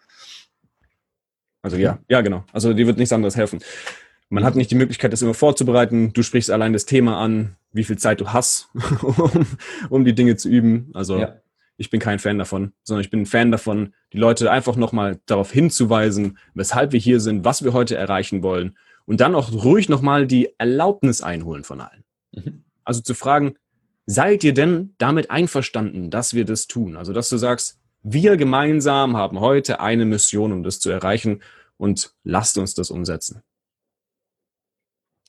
Also 1.63 1.77
ja, 1.77 1.97
ja, 2.09 2.21
genau. 2.21 2.43
Also 2.51 2.73
dir 2.73 2.85
wird 2.85 2.97
nichts 2.97 3.13
anderes 3.13 3.35
helfen. 3.35 3.59
Man 4.29 4.43
hat 4.43 4.55
nicht 4.55 4.69
die 4.69 4.75
Möglichkeit, 4.75 5.13
das 5.13 5.21
immer 5.21 5.33
vorzubereiten. 5.33 6.13
Du 6.13 6.23
sprichst 6.23 6.51
allein 6.51 6.73
das 6.73 6.85
Thema 6.85 7.19
an, 7.19 7.55
wie 7.71 7.83
viel 7.83 7.97
Zeit 7.97 8.21
du 8.21 8.29
hast, 8.29 8.69
um, 9.01 9.45
um 9.89 10.05
die 10.05 10.13
Dinge 10.13 10.35
zu 10.35 10.49
üben. 10.49 10.91
Also 10.93 11.19
ja. 11.19 11.35
ich 11.77 11.89
bin 11.89 11.99
kein 11.99 12.19
Fan 12.19 12.37
davon, 12.37 12.73
sondern 12.83 13.01
ich 13.01 13.09
bin 13.09 13.21
ein 13.21 13.25
Fan 13.25 13.51
davon, 13.51 13.93
die 14.11 14.17
Leute 14.17 14.51
einfach 14.51 14.75
nochmal 14.75 15.19
darauf 15.25 15.51
hinzuweisen, 15.51 16.37
weshalb 16.53 16.91
wir 16.91 16.99
hier 16.99 17.19
sind, 17.19 17.45
was 17.45 17.63
wir 17.63 17.73
heute 17.73 17.95
erreichen 17.95 18.43
wollen 18.43 18.75
und 19.05 19.21
dann 19.21 19.35
auch 19.35 19.51
ruhig 19.51 19.89
nochmal 19.89 20.27
die 20.27 20.49
Erlaubnis 20.57 21.21
einholen 21.21 21.63
von 21.63 21.81
allen. 21.81 22.03
Mhm. 22.31 22.63
Also 22.83 23.01
zu 23.01 23.13
fragen, 23.13 23.55
seid 24.05 24.43
ihr 24.43 24.53
denn 24.53 24.95
damit 24.97 25.31
einverstanden, 25.31 26.09
dass 26.09 26.33
wir 26.33 26.45
das 26.45 26.67
tun? 26.67 26.97
Also 26.97 27.13
dass 27.13 27.29
du 27.29 27.37
sagst, 27.37 27.79
wir 28.03 28.37
gemeinsam 28.37 29.17
haben 29.17 29.39
heute 29.39 29.79
eine 29.79 30.05
Mission, 30.05 30.51
um 30.51 30.63
das 30.63 30.79
zu 30.79 30.91
erreichen 30.91 31.41
und 31.77 32.13
lasst 32.23 32.57
uns 32.57 32.75
das 32.75 32.91
umsetzen. 32.91 33.41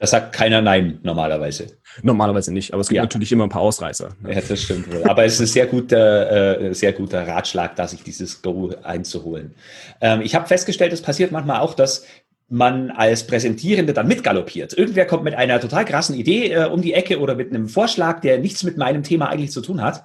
Da 0.00 0.08
sagt 0.08 0.34
keiner 0.34 0.60
Nein 0.60 0.98
normalerweise. 1.04 1.78
Normalerweise 2.02 2.52
nicht, 2.52 2.72
aber 2.72 2.80
es 2.80 2.88
gibt 2.88 2.96
ja. 2.96 3.02
natürlich 3.02 3.30
immer 3.30 3.44
ein 3.44 3.48
paar 3.48 3.62
Ausreißer. 3.62 4.16
Ja, 4.28 4.40
das 4.40 4.60
stimmt 4.60 4.92
wohl. 4.92 5.04
Aber 5.08 5.24
es 5.24 5.34
ist 5.34 5.40
ein 5.40 5.46
sehr 5.46 5.66
guter, 5.66 6.60
äh, 6.60 6.74
sehr 6.74 6.92
guter 6.92 7.26
Ratschlag, 7.26 7.76
da 7.76 7.86
sich 7.86 8.02
dieses 8.02 8.42
Go 8.42 8.74
einzuholen. 8.82 9.54
Ähm, 10.00 10.20
ich 10.20 10.34
habe 10.34 10.48
festgestellt, 10.48 10.92
es 10.92 11.00
passiert 11.00 11.30
manchmal 11.30 11.60
auch, 11.60 11.74
dass 11.74 12.04
man 12.48 12.90
als 12.90 13.26
Präsentierende 13.26 13.92
dann 13.92 14.08
mitgaloppiert. 14.08 14.76
Irgendwer 14.76 15.06
kommt 15.06 15.22
mit 15.22 15.34
einer 15.34 15.60
total 15.60 15.84
krassen 15.84 16.16
Idee 16.16 16.52
äh, 16.52 16.64
um 16.66 16.82
die 16.82 16.92
Ecke 16.92 17.20
oder 17.20 17.36
mit 17.36 17.50
einem 17.50 17.68
Vorschlag, 17.68 18.20
der 18.20 18.38
nichts 18.38 18.64
mit 18.64 18.76
meinem 18.76 19.04
Thema 19.04 19.28
eigentlich 19.28 19.52
zu 19.52 19.60
tun 19.60 19.80
hat 19.80 20.04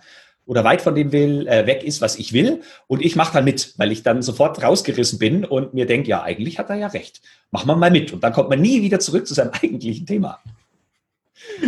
oder 0.49 0.63
weit 0.63 0.81
von 0.81 0.95
dem 0.95 1.11
will, 1.11 1.47
äh, 1.47 1.67
weg 1.67 1.83
ist, 1.83 2.01
was 2.01 2.17
ich 2.17 2.33
will. 2.33 2.63
Und 2.87 3.05
ich 3.05 3.15
mache 3.15 3.33
dann 3.33 3.45
mit, 3.45 3.75
weil 3.77 3.91
ich 3.91 4.01
dann 4.01 4.23
sofort 4.23 4.63
rausgerissen 4.63 5.19
bin 5.19 5.45
und 5.45 5.75
mir 5.75 5.85
denke, 5.85 6.09
ja, 6.09 6.23
eigentlich 6.23 6.57
hat 6.57 6.71
er 6.71 6.75
ja 6.75 6.87
recht. 6.87 7.21
Mach 7.51 7.65
mal 7.65 7.75
mal 7.75 7.91
mit. 7.91 8.11
Und 8.13 8.23
dann 8.23 8.33
kommt 8.33 8.49
man 8.49 8.59
nie 8.59 8.81
wieder 8.81 8.99
zurück 8.99 9.27
zu 9.27 9.35
seinem 9.35 9.51
eigentlichen 9.61 10.07
Thema. 10.07 10.41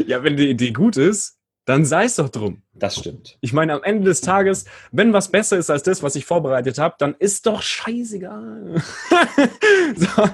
Ja, 0.07 0.23
wenn 0.23 0.35
die 0.35 0.49
Idee 0.49 0.71
gut 0.71 0.97
ist, 0.97 1.37
dann 1.65 1.85
sei 1.85 2.05
es 2.05 2.15
doch 2.15 2.29
drum. 2.29 2.63
Das 2.73 2.97
stimmt. 2.97 3.37
Ich 3.41 3.53
meine, 3.53 3.73
am 3.73 3.83
Ende 3.83 4.05
des 4.05 4.21
Tages, 4.21 4.65
wenn 4.91 5.13
was 5.13 5.29
besser 5.29 5.59
ist 5.59 5.69
als 5.69 5.83
das, 5.83 6.01
was 6.01 6.15
ich 6.15 6.25
vorbereitet 6.25 6.79
habe, 6.79 6.95
dann 6.97 7.13
ist 7.19 7.45
doch 7.45 7.61
scheißegal. 7.61 8.81
so, 9.95 10.29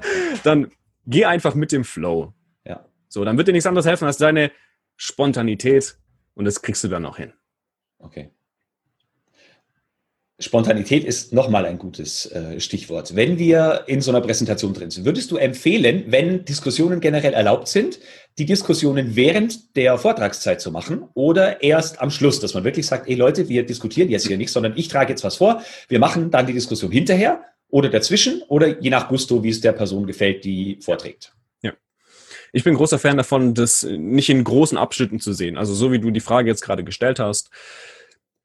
dann 0.46 0.72
geh 1.06 1.26
einfach 1.26 1.54
mit 1.54 1.74
dem 1.74 1.84
Flow. 1.84 2.34
Ja. 2.64 2.86
So, 3.10 3.26
dann 3.26 3.38
wird 3.38 3.50
dir 3.50 3.52
nichts 3.52 3.68
anderes 3.68 3.86
helfen 3.86 4.06
als 4.06 4.16
deine 4.16 4.54
Spontanität 4.96 5.98
und 6.34 6.46
das 6.46 6.62
kriegst 6.62 6.86
du 6.86 6.88
dann 6.88 7.06
auch 7.06 7.18
hin. 7.18 7.34
Okay. 8.00 8.32
Spontanität 10.40 11.04
ist 11.04 11.34
nochmal 11.34 11.66
ein 11.66 11.80
gutes 11.80 12.32
äh, 12.32 12.60
Stichwort. 12.60 13.16
Wenn 13.16 13.40
wir 13.40 13.86
in 13.88 14.02
so 14.02 14.12
einer 14.12 14.22
Präsentation 14.22 14.74
drin 14.74 14.92
sind, 14.92 15.06
würdest 15.06 15.32
du 15.32 15.38
empfehlen, 15.38 16.06
wenn 16.08 16.46
Diskussionen 16.46 17.00
generell 17.00 17.34
erlaubt 17.34 17.68
sind, 17.68 18.00
die 18.38 18.46
Diskussionen 18.46 19.16
während 19.16 19.76
der 19.76 19.98
Vortragszeit 19.98 20.62
zu 20.62 20.72
machen 20.72 21.06
oder 21.16 21.64
erst 21.64 22.00
am 22.02 22.12
Schluss, 22.12 22.40
dass 22.40 22.54
man 22.54 22.64
wirklich 22.64 22.86
sagt, 22.86 23.10
ey 23.10 23.16
Leute, 23.16 23.50
wir 23.50 23.66
diskutieren 23.66 24.10
jetzt 24.10 24.28
hier 24.28 24.38
nicht, 24.38 24.52
sondern 24.52 24.74
ich 24.76 24.90
trage 24.90 25.10
jetzt 25.10 25.24
was 25.24 25.38
vor, 25.38 25.64
wir 25.88 25.98
machen 25.98 26.30
dann 26.30 26.46
die 26.46 26.54
Diskussion 26.54 26.92
hinterher 26.92 27.42
oder 27.70 27.90
dazwischen 27.90 28.44
oder 28.48 28.80
je 28.80 28.92
nach 28.92 29.10
Gusto, 29.10 29.44
wie 29.44 29.50
es 29.50 29.62
der 29.62 29.72
Person 29.72 30.06
gefällt, 30.06 30.44
die 30.44 30.78
vorträgt. 30.82 31.34
Ich 32.54 32.64
bin 32.64 32.76
großer 32.76 33.00
Fan 33.00 33.18
davon, 33.18 33.54
das 33.54 33.84
nicht 33.84 34.30
in 34.30 34.44
großen 34.44 34.78
Abschnitten 34.78 35.20
zu 35.20 35.34
sehen. 35.34 35.58
Also 35.58 35.74
so 35.74 35.92
wie 35.92 36.00
du 36.00 36.12
die 36.12 36.22
Frage 36.22 36.50
jetzt 36.50 36.62
gerade 36.62 36.84
gestellt 36.84 37.20
hast, 37.20 37.50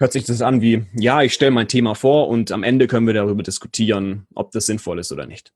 hört 0.02 0.12
sich 0.12 0.24
das 0.24 0.42
an 0.42 0.60
wie, 0.60 0.84
ja, 0.94 1.22
ich 1.22 1.32
stelle 1.32 1.52
mein 1.52 1.68
Thema 1.68 1.94
vor 1.94 2.28
und 2.28 2.52
am 2.52 2.62
Ende 2.62 2.88
können 2.88 3.06
wir 3.06 3.14
darüber 3.14 3.42
diskutieren, 3.42 4.26
ob 4.34 4.50
das 4.50 4.66
sinnvoll 4.66 4.98
ist 4.98 5.12
oder 5.12 5.26
nicht. 5.26 5.52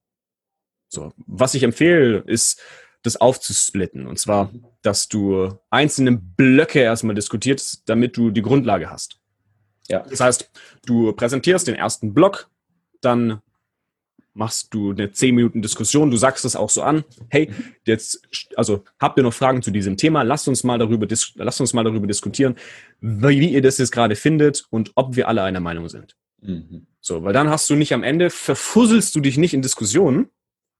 So, 0.89 1.13
was 1.27 1.55
ich 1.55 1.65
empfehle, 1.65 2.23
ist, 2.27 2.63
das 3.03 3.17
aufzusplitten. 3.17 4.07
Und 4.07 4.19
zwar, 4.19 4.53
dass 4.83 5.09
du 5.09 5.59
einzelne 5.71 6.13
Blöcke 6.13 6.81
erstmal 6.81 7.15
diskutierst, 7.15 7.83
damit 7.89 8.17
du 8.17 8.31
die 8.31 8.43
Grundlage 8.43 8.91
hast. 8.91 9.21
Ja. 9.89 10.01
Das 10.09 10.21
heißt, 10.21 10.51
du 10.87 11.13
präsentierst 11.13 11.69
den 11.69 11.77
ersten 11.77 12.15
Block, 12.15 12.51
dann 13.01 13.41
machst 14.37 14.73
du 14.75 14.91
eine 14.91 15.11
10 15.11 15.35
Minuten 15.35 15.63
Diskussion, 15.63 16.11
du 16.11 16.17
sagst 16.17 16.45
es 16.45 16.57
auch 16.57 16.71
so 16.71 16.83
an, 16.83 17.05
hey, 17.29 17.51
jetzt, 17.87 18.21
also 18.55 18.85
habt 19.01 19.19
ihr 19.19 19.23
noch 19.23 19.33
Fragen 19.33 19.63
zu 19.63 19.71
diesem 19.71 19.97
Thema? 19.97 20.23
Lasst 20.23 20.47
uns 20.47 20.63
mal 20.63 20.79
darüber, 20.79 21.07
lasst 21.37 21.61
uns 21.61 21.73
mal 21.73 21.85
darüber 21.85 22.07
diskutieren, 22.07 22.57
wie, 23.01 23.41
wie 23.41 23.53
ihr 23.53 23.63
das 23.63 23.79
jetzt 23.79 23.93
gerade 23.93 24.15
findet 24.15 24.67
und 24.71 24.93
ob 24.95 25.17
wir 25.17 25.29
alle 25.29 25.43
einer 25.43 25.61
Meinung 25.61 25.89
sind. 25.89 26.17
Mhm. 26.43 26.87
So, 27.01 27.25
weil 27.25 27.33
dann 27.33 27.49
hast 27.49 27.69
du 27.71 27.75
nicht 27.75 27.95
am 27.95 28.03
Ende, 28.03 28.31
verfusselst 28.31 29.15
du 29.17 29.21
dich 29.21 29.39
nicht 29.39 29.55
in 29.55 29.63
Diskussionen, 29.63 30.27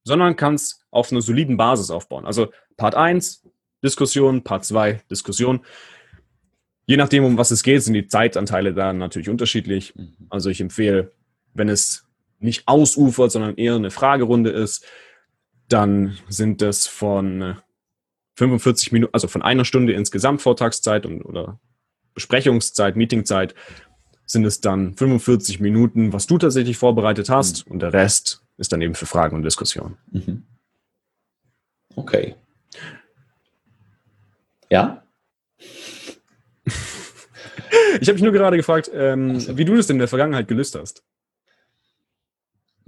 sondern 0.05 0.37
kannst 0.37 0.85
auf 0.91 1.11
einer 1.11 1.23
soliden 1.23 1.57
Basis 1.57 1.91
aufbauen. 1.91 2.27
Also 2.27 2.53
Part 2.77 2.95
1, 2.95 3.49
Diskussion, 3.83 4.45
Part 4.45 4.65
2, 4.65 5.03
Diskussion. 5.11 5.65
Je 6.87 6.97
nachdem, 6.97 7.25
um 7.25 7.39
was 7.39 7.51
es 7.51 7.63
geht, 7.63 7.83
sind 7.83 7.95
die 7.95 8.07
Zeitanteile 8.07 8.75
da 8.75 8.93
natürlich 8.93 9.29
unterschiedlich. 9.29 9.95
Mhm. 9.97 10.15
Also 10.29 10.51
ich 10.51 10.61
empfehle, 10.61 11.13
wenn 11.55 11.69
es 11.69 12.06
nicht 12.39 12.67
ausufert, 12.67 13.33
sondern 13.33 13.57
eher 13.57 13.75
eine 13.75 13.91
Fragerunde 13.91 14.51
ist, 14.51 14.85
dann 15.69 16.19
sind 16.29 16.63
das 16.63 16.87
von 16.87 17.57
45 18.37 18.93
Minuten, 18.93 19.15
also 19.15 19.29
von 19.29 19.43
einer 19.43 19.65
Stunde 19.65 19.93
insgesamt 19.95 20.43
Vortragszeit 20.43 21.07
und, 21.07 21.23
oder 21.23 21.59
Besprechungszeit, 22.15 22.97
Meetingzeit, 22.97 23.55
sind 24.27 24.45
es 24.45 24.61
dann 24.61 24.95
45 24.97 25.61
Minuten, 25.61 26.13
was 26.13 26.27
du 26.27 26.39
tatsächlich 26.39 26.77
vorbereitet 26.77 27.31
hast 27.31 27.67
mhm. 27.67 27.73
und 27.73 27.79
der 27.81 27.93
Rest 27.93 28.43
ist 28.59 28.73
dann 28.73 28.83
eben 28.83 28.95
für 28.95 29.07
Fragen 29.07 29.37
und 29.37 29.43
Diskussionen. 29.43 29.97
Mhm. 30.11 30.43
Okay. 31.95 32.35
Ja? 34.71 35.03
ich 38.01 38.09
habe 38.09 38.15
mich 38.15 38.23
nur 38.23 38.33
gerade 38.33 38.57
gefragt, 38.57 38.91
ähm, 38.93 39.31
also. 39.31 39.57
wie 39.57 39.65
du 39.65 39.77
das 39.77 39.89
in 39.91 39.99
der 39.99 40.09
Vergangenheit 40.09 40.49
gelöst 40.49 40.75
hast. 40.75 41.05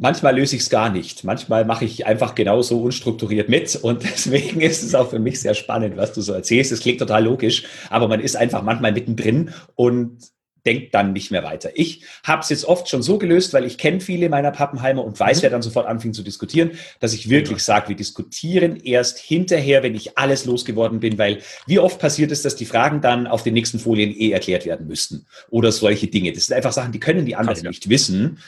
Manchmal 0.01 0.37
löse 0.37 0.55
ich 0.55 0.63
es 0.63 0.71
gar 0.71 0.91
nicht. 0.91 1.25
Manchmal 1.25 1.65
mache 1.65 1.85
ich 1.85 2.07
einfach 2.07 2.37
genauso 2.37 2.81
unstrukturiert 2.81 3.49
mit. 3.49 3.75
Und 3.77 4.03
deswegen 4.05 4.61
ist 4.61 4.85
es 4.85 4.95
auch 4.95 5.11
für 5.11 5.19
mich 5.19 5.41
sehr 5.41 5.55
spannend, 5.55 5.97
was 5.97 6.13
du 6.13 6.21
so 6.21 6.33
erzählst. 6.33 6.71
Es 6.71 6.81
klingt 6.81 7.01
total 7.01 7.25
logisch, 7.25 7.65
aber 7.91 8.07
man 8.07 8.21
ist 8.21 8.37
einfach 8.37 8.63
manchmal 8.63 8.93
mittendrin 8.93 9.51
und 9.75 10.31
denkt 10.65 10.95
dann 10.95 11.13
nicht 11.13 11.31
mehr 11.31 11.43
weiter. 11.43 11.71
Ich 11.75 12.05
habe 12.23 12.43
es 12.43 12.49
jetzt 12.51 12.65
oft 12.65 12.89
schon 12.89 13.03
so 13.03 13.19
gelöst, 13.19 13.53
weil 13.55 13.65
ich 13.65 13.79
kenne 13.79 14.01
viele 14.01 14.29
meiner 14.29 14.51
Pappenheimer 14.51 15.05
und 15.05 15.19
weiß, 15.19 15.39
mhm. 15.39 15.43
wer 15.43 15.51
dann 15.51 15.63
sofort 15.63 15.87
anfing 15.87 16.13
zu 16.13 16.23
diskutieren, 16.23 16.73
dass 17.01 17.13
ich 17.13 17.29
wirklich 17.29 17.59
ja. 17.59 17.65
sage, 17.65 17.89
wir 17.89 17.97
diskutieren 17.97 18.77
erst 18.77 19.19
hinterher, 19.19 19.83
wenn 19.83 19.95
ich 19.95 20.19
alles 20.19 20.45
losgeworden 20.45 21.01
bin, 21.01 21.19
weil 21.19 21.39
wie 21.67 21.79
oft 21.79 21.99
passiert 21.99 22.31
es, 22.33 22.43
dass 22.43 22.55
die 22.55 22.67
Fragen 22.67 23.01
dann 23.01 23.27
auf 23.27 23.43
den 23.43 23.55
nächsten 23.55 23.79
Folien 23.79 24.15
eh 24.15 24.31
erklärt 24.31 24.67
werden 24.67 24.87
müssten 24.87 25.27
oder 25.49 25.73
solche 25.73 26.07
Dinge. 26.07 26.33
Das 26.33 26.47
sind 26.47 26.57
einfach 26.57 26.73
Sachen, 26.73 26.93
die 26.93 27.01
können 27.01 27.25
die 27.25 27.35
anderen 27.35 27.55
Krass, 27.55 27.65
ja. 27.65 27.71
nicht 27.71 27.89
wissen. 27.89 28.39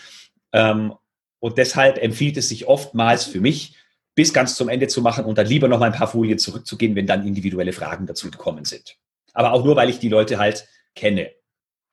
Ähm, 0.52 0.92
und 1.40 1.58
deshalb 1.58 1.98
empfiehlt 1.98 2.36
es 2.36 2.48
sich 2.48 2.66
oftmals 2.68 3.24
für 3.24 3.40
mich, 3.40 3.76
bis 4.14 4.32
ganz 4.32 4.54
zum 4.54 4.68
Ende 4.68 4.86
zu 4.88 5.02
machen 5.02 5.24
und 5.24 5.38
dann 5.38 5.46
lieber 5.46 5.68
noch 5.68 5.80
mal 5.80 5.86
ein 5.86 5.98
paar 5.98 6.08
Folien 6.08 6.38
zurückzugehen, 6.38 6.94
wenn 6.94 7.06
dann 7.06 7.26
individuelle 7.26 7.72
Fragen 7.72 8.06
dazu 8.06 8.30
gekommen 8.30 8.64
sind. 8.64 8.96
Aber 9.32 9.52
auch 9.52 9.64
nur, 9.64 9.76
weil 9.76 9.88
ich 9.88 9.98
die 9.98 10.08
Leute 10.08 10.38
halt 10.38 10.68
kenne 10.94 11.30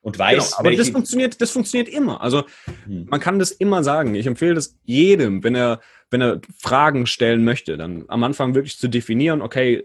und 0.00 0.18
weiß. 0.18 0.50
Genau, 0.50 0.58
aber 0.58 0.76
das 0.76 0.90
funktioniert, 0.90 1.40
das 1.40 1.50
funktioniert 1.50 1.88
immer. 1.88 2.20
Also 2.20 2.44
hm. 2.84 3.06
man 3.08 3.20
kann 3.20 3.38
das 3.38 3.50
immer 3.50 3.82
sagen. 3.82 4.14
Ich 4.14 4.26
empfehle 4.26 4.54
das 4.54 4.76
jedem, 4.84 5.42
wenn 5.44 5.54
er, 5.54 5.80
wenn 6.10 6.20
er 6.20 6.40
Fragen 6.58 7.06
stellen 7.06 7.44
möchte, 7.44 7.76
dann 7.76 8.04
am 8.08 8.24
Anfang 8.24 8.54
wirklich 8.54 8.78
zu 8.78 8.88
definieren, 8.88 9.40
okay, 9.40 9.84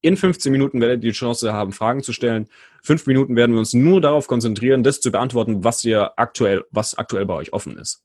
in 0.00 0.18
15 0.18 0.52
Minuten 0.52 0.82
werdet 0.82 1.02
ihr 1.02 1.12
die 1.12 1.16
Chance 1.16 1.54
haben, 1.54 1.72
Fragen 1.72 2.02
zu 2.02 2.12
stellen. 2.12 2.46
Fünf 2.82 3.06
Minuten 3.06 3.36
werden 3.36 3.52
wir 3.52 3.58
uns 3.58 3.72
nur 3.72 4.02
darauf 4.02 4.26
konzentrieren, 4.26 4.82
das 4.82 5.00
zu 5.00 5.10
beantworten, 5.10 5.64
was 5.64 5.82
ihr 5.82 6.18
aktuell, 6.18 6.64
was 6.70 6.94
aktuell 6.98 7.24
bei 7.24 7.34
euch 7.34 7.54
offen 7.54 7.78
ist. 7.78 8.03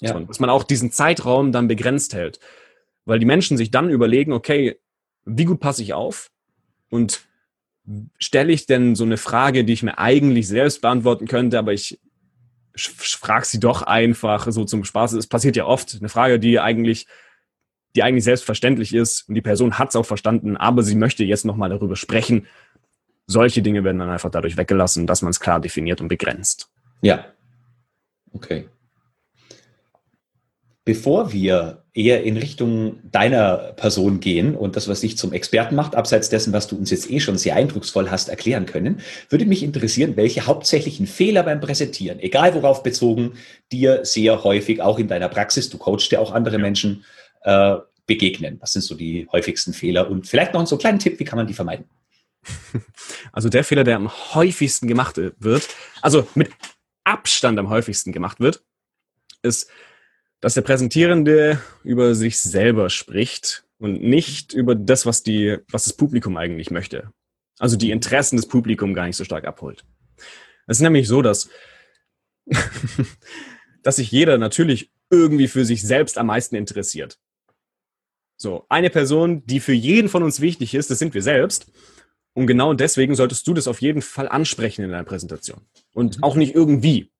Ja. 0.00 0.12
So, 0.12 0.20
dass 0.20 0.40
man 0.40 0.50
auch 0.50 0.64
diesen 0.64 0.90
Zeitraum 0.92 1.52
dann 1.52 1.68
begrenzt 1.68 2.14
hält. 2.14 2.40
Weil 3.04 3.18
die 3.18 3.26
Menschen 3.26 3.56
sich 3.56 3.70
dann 3.70 3.88
überlegen, 3.88 4.32
okay, 4.32 4.78
wie 5.24 5.44
gut 5.44 5.60
passe 5.60 5.82
ich 5.82 5.94
auf? 5.94 6.30
Und 6.90 7.26
stelle 8.18 8.52
ich 8.52 8.66
denn 8.66 8.94
so 8.94 9.04
eine 9.04 9.16
Frage, 9.16 9.64
die 9.64 9.72
ich 9.72 9.82
mir 9.82 9.98
eigentlich 9.98 10.48
selbst 10.48 10.82
beantworten 10.82 11.26
könnte, 11.26 11.58
aber 11.58 11.72
ich 11.72 12.00
frage 12.76 13.46
sie 13.46 13.60
doch 13.60 13.82
einfach 13.82 14.46
so 14.50 14.64
zum 14.64 14.84
Spaß. 14.84 15.12
Es 15.14 15.26
passiert 15.26 15.56
ja 15.56 15.64
oft. 15.64 15.96
Eine 15.98 16.08
Frage, 16.08 16.38
die 16.38 16.60
eigentlich, 16.60 17.06
die 17.94 18.02
eigentlich 18.02 18.24
selbstverständlich 18.24 18.92
ist 18.94 19.28
und 19.28 19.34
die 19.34 19.42
Person 19.42 19.78
hat 19.78 19.90
es 19.90 19.96
auch 19.96 20.04
verstanden, 20.04 20.56
aber 20.56 20.82
sie 20.82 20.96
möchte 20.96 21.24
jetzt 21.24 21.44
nochmal 21.44 21.70
darüber 21.70 21.96
sprechen. 21.96 22.46
Solche 23.26 23.62
Dinge 23.62 23.82
werden 23.82 23.98
dann 23.98 24.10
einfach 24.10 24.30
dadurch 24.30 24.56
weggelassen, 24.56 25.06
dass 25.06 25.22
man 25.22 25.30
es 25.30 25.40
klar 25.40 25.60
definiert 25.60 26.00
und 26.00 26.08
begrenzt. 26.08 26.70
Ja. 27.00 27.26
Okay. 28.32 28.68
Bevor 30.86 31.32
wir 31.32 31.84
eher 31.92 32.22
in 32.22 32.38
Richtung 32.38 33.00
deiner 33.02 33.72
Person 33.74 34.20
gehen 34.20 34.54
und 34.54 34.76
das, 34.76 34.88
was 34.88 35.00
dich 35.02 35.18
zum 35.18 35.34
Experten 35.34 35.74
macht, 35.74 35.94
abseits 35.94 36.30
dessen, 36.30 36.54
was 36.54 36.68
du 36.68 36.76
uns 36.76 36.90
jetzt 36.90 37.10
eh 37.10 37.20
schon 37.20 37.36
sehr 37.36 37.56
eindrucksvoll 37.56 38.10
hast 38.10 38.30
erklären 38.30 38.64
können, 38.64 39.00
würde 39.28 39.44
mich 39.44 39.62
interessieren, 39.62 40.16
welche 40.16 40.46
hauptsächlichen 40.46 41.06
Fehler 41.06 41.42
beim 41.42 41.60
Präsentieren, 41.60 42.20
egal 42.20 42.54
worauf 42.54 42.82
bezogen, 42.82 43.32
dir 43.70 44.04
sehr 44.04 44.44
häufig 44.44 44.80
auch 44.80 44.98
in 44.98 45.08
deiner 45.08 45.28
Praxis, 45.28 45.68
du 45.68 45.76
coachst 45.76 46.12
ja 46.12 46.20
auch 46.20 46.32
andere. 46.32 46.56
Menschen, 46.56 47.04
äh, 47.42 47.76
begegnen. 48.06 48.58
Was 48.60 48.72
sind 48.72 48.82
so 48.82 48.94
die 48.94 49.28
häufigsten 49.32 49.72
Fehler? 49.72 50.10
Und 50.10 50.26
vielleicht 50.26 50.54
noch 50.54 50.64
so 50.66 50.76
einen 50.76 50.80
kleinen 50.80 50.98
Tipp, 50.98 51.18
wie 51.18 51.24
kann 51.24 51.36
man 51.36 51.46
die 51.46 51.54
vermeiden? 51.54 51.86
Also 53.32 53.48
der 53.50 53.64
Fehler, 53.64 53.84
der 53.84 53.96
am 53.96 54.10
häufigsten 54.34 54.88
gemacht 54.88 55.16
wird, 55.18 55.68
also 56.00 56.26
mit 56.34 56.50
Abstand 57.04 57.58
am 57.58 57.68
häufigsten 57.68 58.12
gemacht 58.12 58.40
wird, 58.40 58.62
ist, 59.42 59.68
dass 60.40 60.54
der 60.54 60.62
Präsentierende 60.62 61.60
über 61.82 62.14
sich 62.14 62.38
selber 62.38 62.90
spricht 62.90 63.64
und 63.78 64.02
nicht 64.02 64.52
über 64.52 64.74
das, 64.74 65.06
was 65.06 65.22
die, 65.22 65.58
was 65.70 65.84
das 65.84 65.94
Publikum 65.94 66.36
eigentlich 66.36 66.70
möchte. 66.70 67.10
Also 67.58 67.76
die 67.76 67.90
Interessen 67.90 68.36
des 68.36 68.48
Publikums 68.48 68.94
gar 68.94 69.06
nicht 69.06 69.16
so 69.16 69.24
stark 69.24 69.46
abholt. 69.46 69.84
Es 70.66 70.78
ist 70.78 70.82
nämlich 70.82 71.08
so, 71.08 71.22
dass, 71.22 71.48
dass 73.82 73.96
sich 73.96 74.10
jeder 74.10 74.38
natürlich 74.38 74.92
irgendwie 75.10 75.48
für 75.48 75.64
sich 75.64 75.82
selbst 75.82 76.18
am 76.18 76.26
meisten 76.26 76.56
interessiert. 76.56 77.18
So, 78.36 78.66
eine 78.68 78.90
Person, 78.90 79.46
die 79.46 79.60
für 79.60 79.72
jeden 79.72 80.08
von 80.08 80.22
uns 80.22 80.40
wichtig 80.40 80.74
ist, 80.74 80.90
das 80.90 80.98
sind 80.98 81.14
wir 81.14 81.22
selbst. 81.22 81.72
Und 82.34 82.46
genau 82.46 82.74
deswegen 82.74 83.14
solltest 83.14 83.46
du 83.46 83.54
das 83.54 83.66
auf 83.66 83.80
jeden 83.80 84.02
Fall 84.02 84.28
ansprechen 84.28 84.84
in 84.84 84.90
deiner 84.90 85.04
Präsentation. 85.04 85.62
Und 85.94 86.18
mhm. 86.18 86.22
auch 86.22 86.34
nicht 86.34 86.54
irgendwie. 86.54 87.10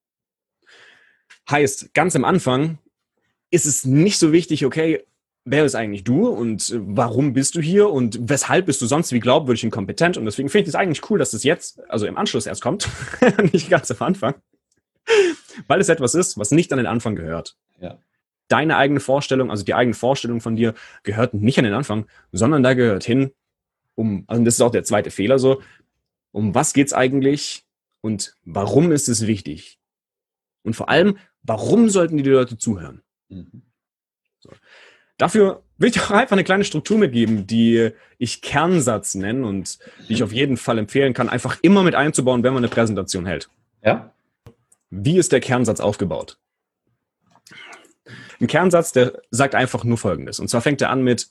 Heißt, 1.48 1.94
ganz 1.94 2.14
am 2.16 2.24
Anfang 2.24 2.78
ist 3.51 3.66
es 3.66 3.84
nicht 3.84 4.18
so 4.18 4.32
wichtig, 4.32 4.64
okay, 4.64 5.05
wer 5.47 5.64
ist 5.64 5.76
eigentlich 5.76 6.05
du 6.05 6.28
und 6.28 6.70
äh, 6.70 6.80
warum 6.80 7.32
bist 7.32 7.55
du 7.55 7.61
hier 7.61 7.88
und 7.88 8.18
weshalb 8.28 8.66
bist 8.66 8.82
du 8.82 8.86
sonst 8.86 9.12
wie 9.12 9.20
glaubwürdig 9.20 9.64
und 9.64 9.70
kompetent? 9.70 10.18
Und 10.18 10.24
deswegen 10.24 10.49
finde 10.49 10.64
ich 10.64 10.68
es 10.68 10.74
eigentlich 10.74 11.09
cool, 11.09 11.18
dass 11.18 11.30
das 11.30 11.44
jetzt, 11.44 11.80
also 11.88 12.07
im 12.07 12.18
Anschluss 12.18 12.47
erst 12.47 12.61
kommt, 12.61 12.88
nicht 13.53 13.70
ganz 13.70 13.90
am 13.90 13.99
Anfang, 14.01 14.34
weil 15.68 15.80
es 15.80 15.88
etwas 15.88 16.14
ist, 16.14 16.36
was 16.36 16.51
nicht 16.51 16.72
an 16.72 16.78
den 16.78 16.86
Anfang 16.86 17.14
gehört. 17.14 17.57
Ja. 17.80 17.99
Deine 18.49 18.76
eigene 18.76 19.01
Vorstellung, 19.01 19.51
also 19.51 19.64
die 19.64 19.74
eigene 19.74 19.94
Vorstellung 19.94 20.40
von 20.40 20.57
dir, 20.57 20.74
gehört 21.05 21.32
nicht 21.34 21.59
an 21.59 21.64
den 21.64 21.74
Anfang, 21.74 22.07
sondern 22.32 22.62
da 22.62 22.74
gehört 22.74 23.05
hin, 23.05 23.30
um, 23.94 24.24
also 24.26 24.44
das 24.44 24.55
ist 24.55 24.61
auch 24.61 24.70
der 24.70 24.84
zweite 24.84 25.11
Fehler 25.11 25.38
so, 25.38 25.62
um 26.32 26.55
was 26.55 26.74
geht's 26.74 26.92
eigentlich 26.92 27.64
und 28.03 28.36
warum 28.44 28.92
ist 28.92 29.09
es 29.09 29.26
wichtig? 29.26 29.78
Und 30.62 30.74
vor 30.74 30.88
allem, 30.88 31.16
warum 31.42 31.88
sollten 31.88 32.16
die 32.18 32.28
Leute 32.28 32.59
zuhören? 32.59 33.03
Mhm. 33.29 33.62
So. 34.41 34.51
Dafür 35.18 35.62
will 35.79 35.91
ich 35.91 36.01
auch 36.01 36.11
einfach 36.11 36.33
eine 36.33 36.45
kleine 36.45 36.64
Struktur 36.64 36.99
mitgeben, 36.99 37.47
die 37.47 37.91
ich 38.18 38.43
Kernsatz 38.43 39.14
nenne 39.14 39.47
und 39.47 39.79
die 40.09 40.14
ich 40.14 40.22
auf 40.22 40.33
jeden 40.33 40.57
Fall 40.57 40.79
empfehlen 40.79 41.14
kann, 41.14 41.29
einfach 41.29 41.59
immer 41.62 41.83
mit 41.83 41.95
einzubauen, 41.95 42.43
wenn 42.43 42.53
man 42.53 42.62
eine 42.62 42.72
Präsentation 42.72 43.27
hält. 43.27 43.49
Ja. 43.83 44.12
Wie 44.91 45.18
ist 45.18 45.33
der 45.33 45.41
Kernsatz 45.41 45.81
aufgebaut? 45.81 46.39
Ein 48.41 48.47
Kernsatz, 48.47 48.93
der 48.93 49.22
sagt 49.31 49.55
einfach 49.55 49.85
nur 49.85 49.97
Folgendes. 49.97 50.39
Und 50.39 50.49
zwar 50.49 50.61
fängt 50.61 50.83
er 50.83 50.91
an 50.91 51.03
mit, 51.03 51.31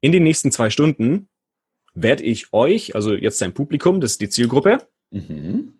in 0.00 0.12
den 0.12 0.22
nächsten 0.22 0.52
zwei 0.52 0.70
Stunden 0.70 1.28
werde 1.94 2.22
ich 2.22 2.52
euch, 2.52 2.94
also 2.94 3.14
jetzt 3.14 3.40
dein 3.40 3.54
Publikum, 3.54 4.00
das 4.00 4.12
ist 4.12 4.20
die 4.20 4.28
Zielgruppe, 4.28 4.86
mhm. 5.10 5.74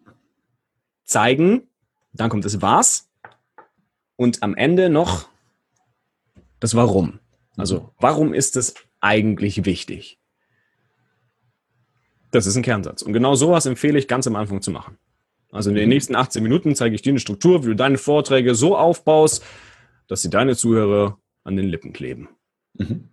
zeigen, 1.04 1.68
dann 2.12 2.30
kommt 2.30 2.44
das 2.44 2.60
Was 2.62 3.09
und 4.20 4.42
am 4.42 4.54
Ende 4.54 4.90
noch 4.90 5.30
das 6.60 6.74
Warum. 6.74 7.20
Also, 7.56 7.94
warum 7.98 8.34
ist 8.34 8.54
es 8.58 8.74
eigentlich 9.00 9.64
wichtig? 9.64 10.18
Das 12.30 12.46
ist 12.46 12.54
ein 12.54 12.62
Kernsatz. 12.62 13.00
Und 13.00 13.14
genau 13.14 13.34
sowas 13.34 13.64
empfehle 13.64 13.98
ich 13.98 14.08
ganz 14.08 14.26
am 14.26 14.36
Anfang 14.36 14.60
zu 14.60 14.72
machen. 14.72 14.98
Also 15.50 15.70
in 15.70 15.76
den 15.76 15.84
mhm. 15.84 15.94
nächsten 15.94 16.16
18 16.16 16.42
Minuten 16.42 16.76
zeige 16.76 16.94
ich 16.94 17.00
dir 17.00 17.12
eine 17.12 17.18
Struktur, 17.18 17.64
wie 17.64 17.68
du 17.68 17.74
deine 17.74 17.96
Vorträge 17.96 18.54
so 18.54 18.76
aufbaust, 18.76 19.42
dass 20.06 20.20
sie 20.20 20.28
deine 20.28 20.54
Zuhörer 20.54 21.18
an 21.44 21.56
den 21.56 21.66
Lippen 21.66 21.94
kleben. 21.94 22.28
Mhm. 22.74 23.08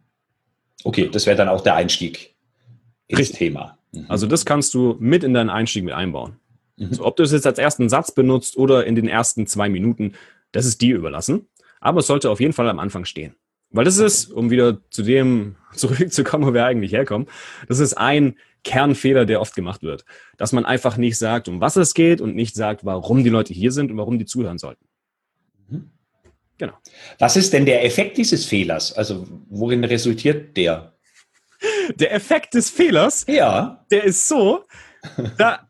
Okay, 0.84 1.08
das 1.10 1.26
wäre 1.26 1.38
dann 1.38 1.48
auch 1.48 1.62
der 1.62 1.76
Einstieg 1.76 2.36
ins 3.08 3.20
Richtig. 3.20 3.38
Thema. 3.38 3.78
Mhm. 3.94 4.08
Also 4.10 4.28
das 4.28 4.46
kannst 4.46 4.74
du 4.74 4.98
mit 5.00 5.24
in 5.24 5.34
deinen 5.34 5.50
Einstieg 5.50 5.86
mit 5.86 5.94
einbauen. 5.94 6.36
Mhm. 6.76 6.94
So, 6.94 7.06
ob 7.06 7.16
du 7.16 7.24
es 7.24 7.32
jetzt 7.32 7.48
als 7.48 7.60
ersten 7.60 7.88
Satz 7.88 8.12
benutzt 8.12 8.58
oder 8.58 8.86
in 8.86 8.96
den 8.96 9.08
ersten 9.08 9.48
zwei 9.48 9.70
Minuten, 9.70 10.12
das 10.58 10.66
ist 10.66 10.82
dir 10.82 10.96
überlassen. 10.96 11.48
Aber 11.80 12.00
es 12.00 12.08
sollte 12.08 12.32
auf 12.32 12.40
jeden 12.40 12.54
Fall 12.54 12.68
am 12.68 12.80
Anfang 12.80 13.06
stehen. 13.06 13.36
Weil 13.70 13.86
das 13.86 13.98
ist, 13.98 14.32
um 14.32 14.50
wieder 14.50 14.80
zu 14.90 15.04
dem 15.04 15.56
zurückzukommen, 15.74 16.48
wo 16.48 16.54
wir 16.54 16.66
eigentlich 16.66 16.94
herkommen, 16.94 17.28
das 17.68 17.80
ist 17.80 17.94
ein 17.94 18.38
Kernfehler, 18.64 19.26
der 19.26 19.40
oft 19.40 19.54
gemacht 19.54 19.84
wird. 19.84 20.04
Dass 20.38 20.54
man 20.54 20.66
einfach 20.66 20.98
nicht 20.98 21.18
sagt, 21.18 21.48
um 21.48 21.62
was 21.62 21.76
es 21.76 21.94
geht 21.94 22.22
und 22.22 22.36
nicht 22.36 22.56
sagt, 22.56 22.86
warum 22.86 23.24
die 23.24 23.30
Leute 23.30 23.54
hier 23.54 23.72
sind 23.72 23.92
und 23.92 23.98
warum 23.98 24.18
die 24.18 24.26
zuhören 24.26 24.58
sollten. 24.58 24.84
Mhm. 25.70 25.92
Genau. 26.58 26.74
Was 27.20 27.38
ist 27.38 27.54
denn 27.54 27.68
der 27.68 27.86
Effekt 27.86 28.18
dieses 28.18 28.46
Fehlers? 28.46 28.94
Also 28.94 29.28
worin 29.48 29.84
resultiert 29.84 30.58
der? 30.58 30.98
Der 31.96 32.14
Effekt 32.14 32.56
des 32.56 32.72
Fehlers, 32.72 33.26
ja. 33.28 33.86
der 33.92 34.04
ist 34.04 34.28
so, 34.28 34.66
da, 35.38 35.67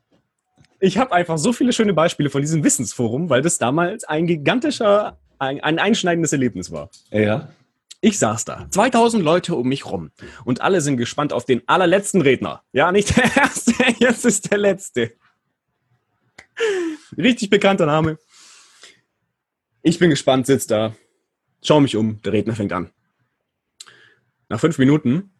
ich 0.79 0.97
habe 0.97 1.11
einfach 1.11 1.37
so 1.37 1.53
viele 1.53 1.73
schöne 1.73 1.93
Beispiele 1.93 2.29
von 2.29 2.41
diesem 2.41 2.63
Wissensforum, 2.63 3.29
weil 3.29 3.41
das 3.41 3.57
damals 3.57 4.03
ein 4.03 4.27
gigantischer, 4.27 5.17
ein, 5.39 5.61
ein 5.61 5.79
einschneidendes 5.79 6.31
Erlebnis 6.31 6.71
war. 6.71 6.89
Ja. 7.11 7.49
Ich 7.99 8.19
saß 8.19 8.45
da, 8.45 8.67
2000 8.69 9.23
Leute 9.23 9.55
um 9.55 9.67
mich 9.67 9.85
rum 9.85 10.11
und 10.45 10.61
alle 10.61 10.81
sind 10.81 10.97
gespannt 10.97 11.33
auf 11.33 11.45
den 11.45 11.67
allerletzten 11.67 12.21
Redner. 12.21 12.61
Ja, 12.71 12.91
nicht 12.91 13.17
der 13.17 13.35
erste, 13.35 13.73
jetzt 13.99 14.23
ist 14.25 14.51
der 14.51 14.59
letzte. 14.59 15.13
Richtig 17.17 17.49
bekannter 17.49 17.87
Name. 17.87 18.19
Ich 19.81 19.97
bin 19.99 20.09
gespannt, 20.09 20.45
sitz 20.45 20.67
da, 20.67 20.95
schau 21.63 21.79
mich 21.79 21.95
um, 21.95 22.21
der 22.21 22.33
Redner 22.33 22.55
fängt 22.55 22.73
an. 22.73 22.91
Nach 24.49 24.59
fünf 24.59 24.77
Minuten 24.77 25.31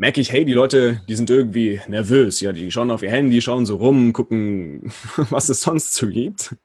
merke 0.00 0.22
ich, 0.22 0.32
hey, 0.32 0.46
die 0.46 0.54
Leute, 0.54 1.02
die 1.08 1.14
sind 1.14 1.28
irgendwie 1.28 1.78
nervös. 1.86 2.40
Ja, 2.40 2.52
die 2.52 2.70
schauen 2.70 2.90
auf 2.90 3.02
ihr 3.02 3.10
Handy, 3.10 3.42
schauen 3.42 3.66
so 3.66 3.76
rum, 3.76 4.14
gucken, 4.14 4.90
was 5.28 5.50
es 5.50 5.60
sonst 5.60 5.94
so 5.94 6.08
gibt. 6.08 6.56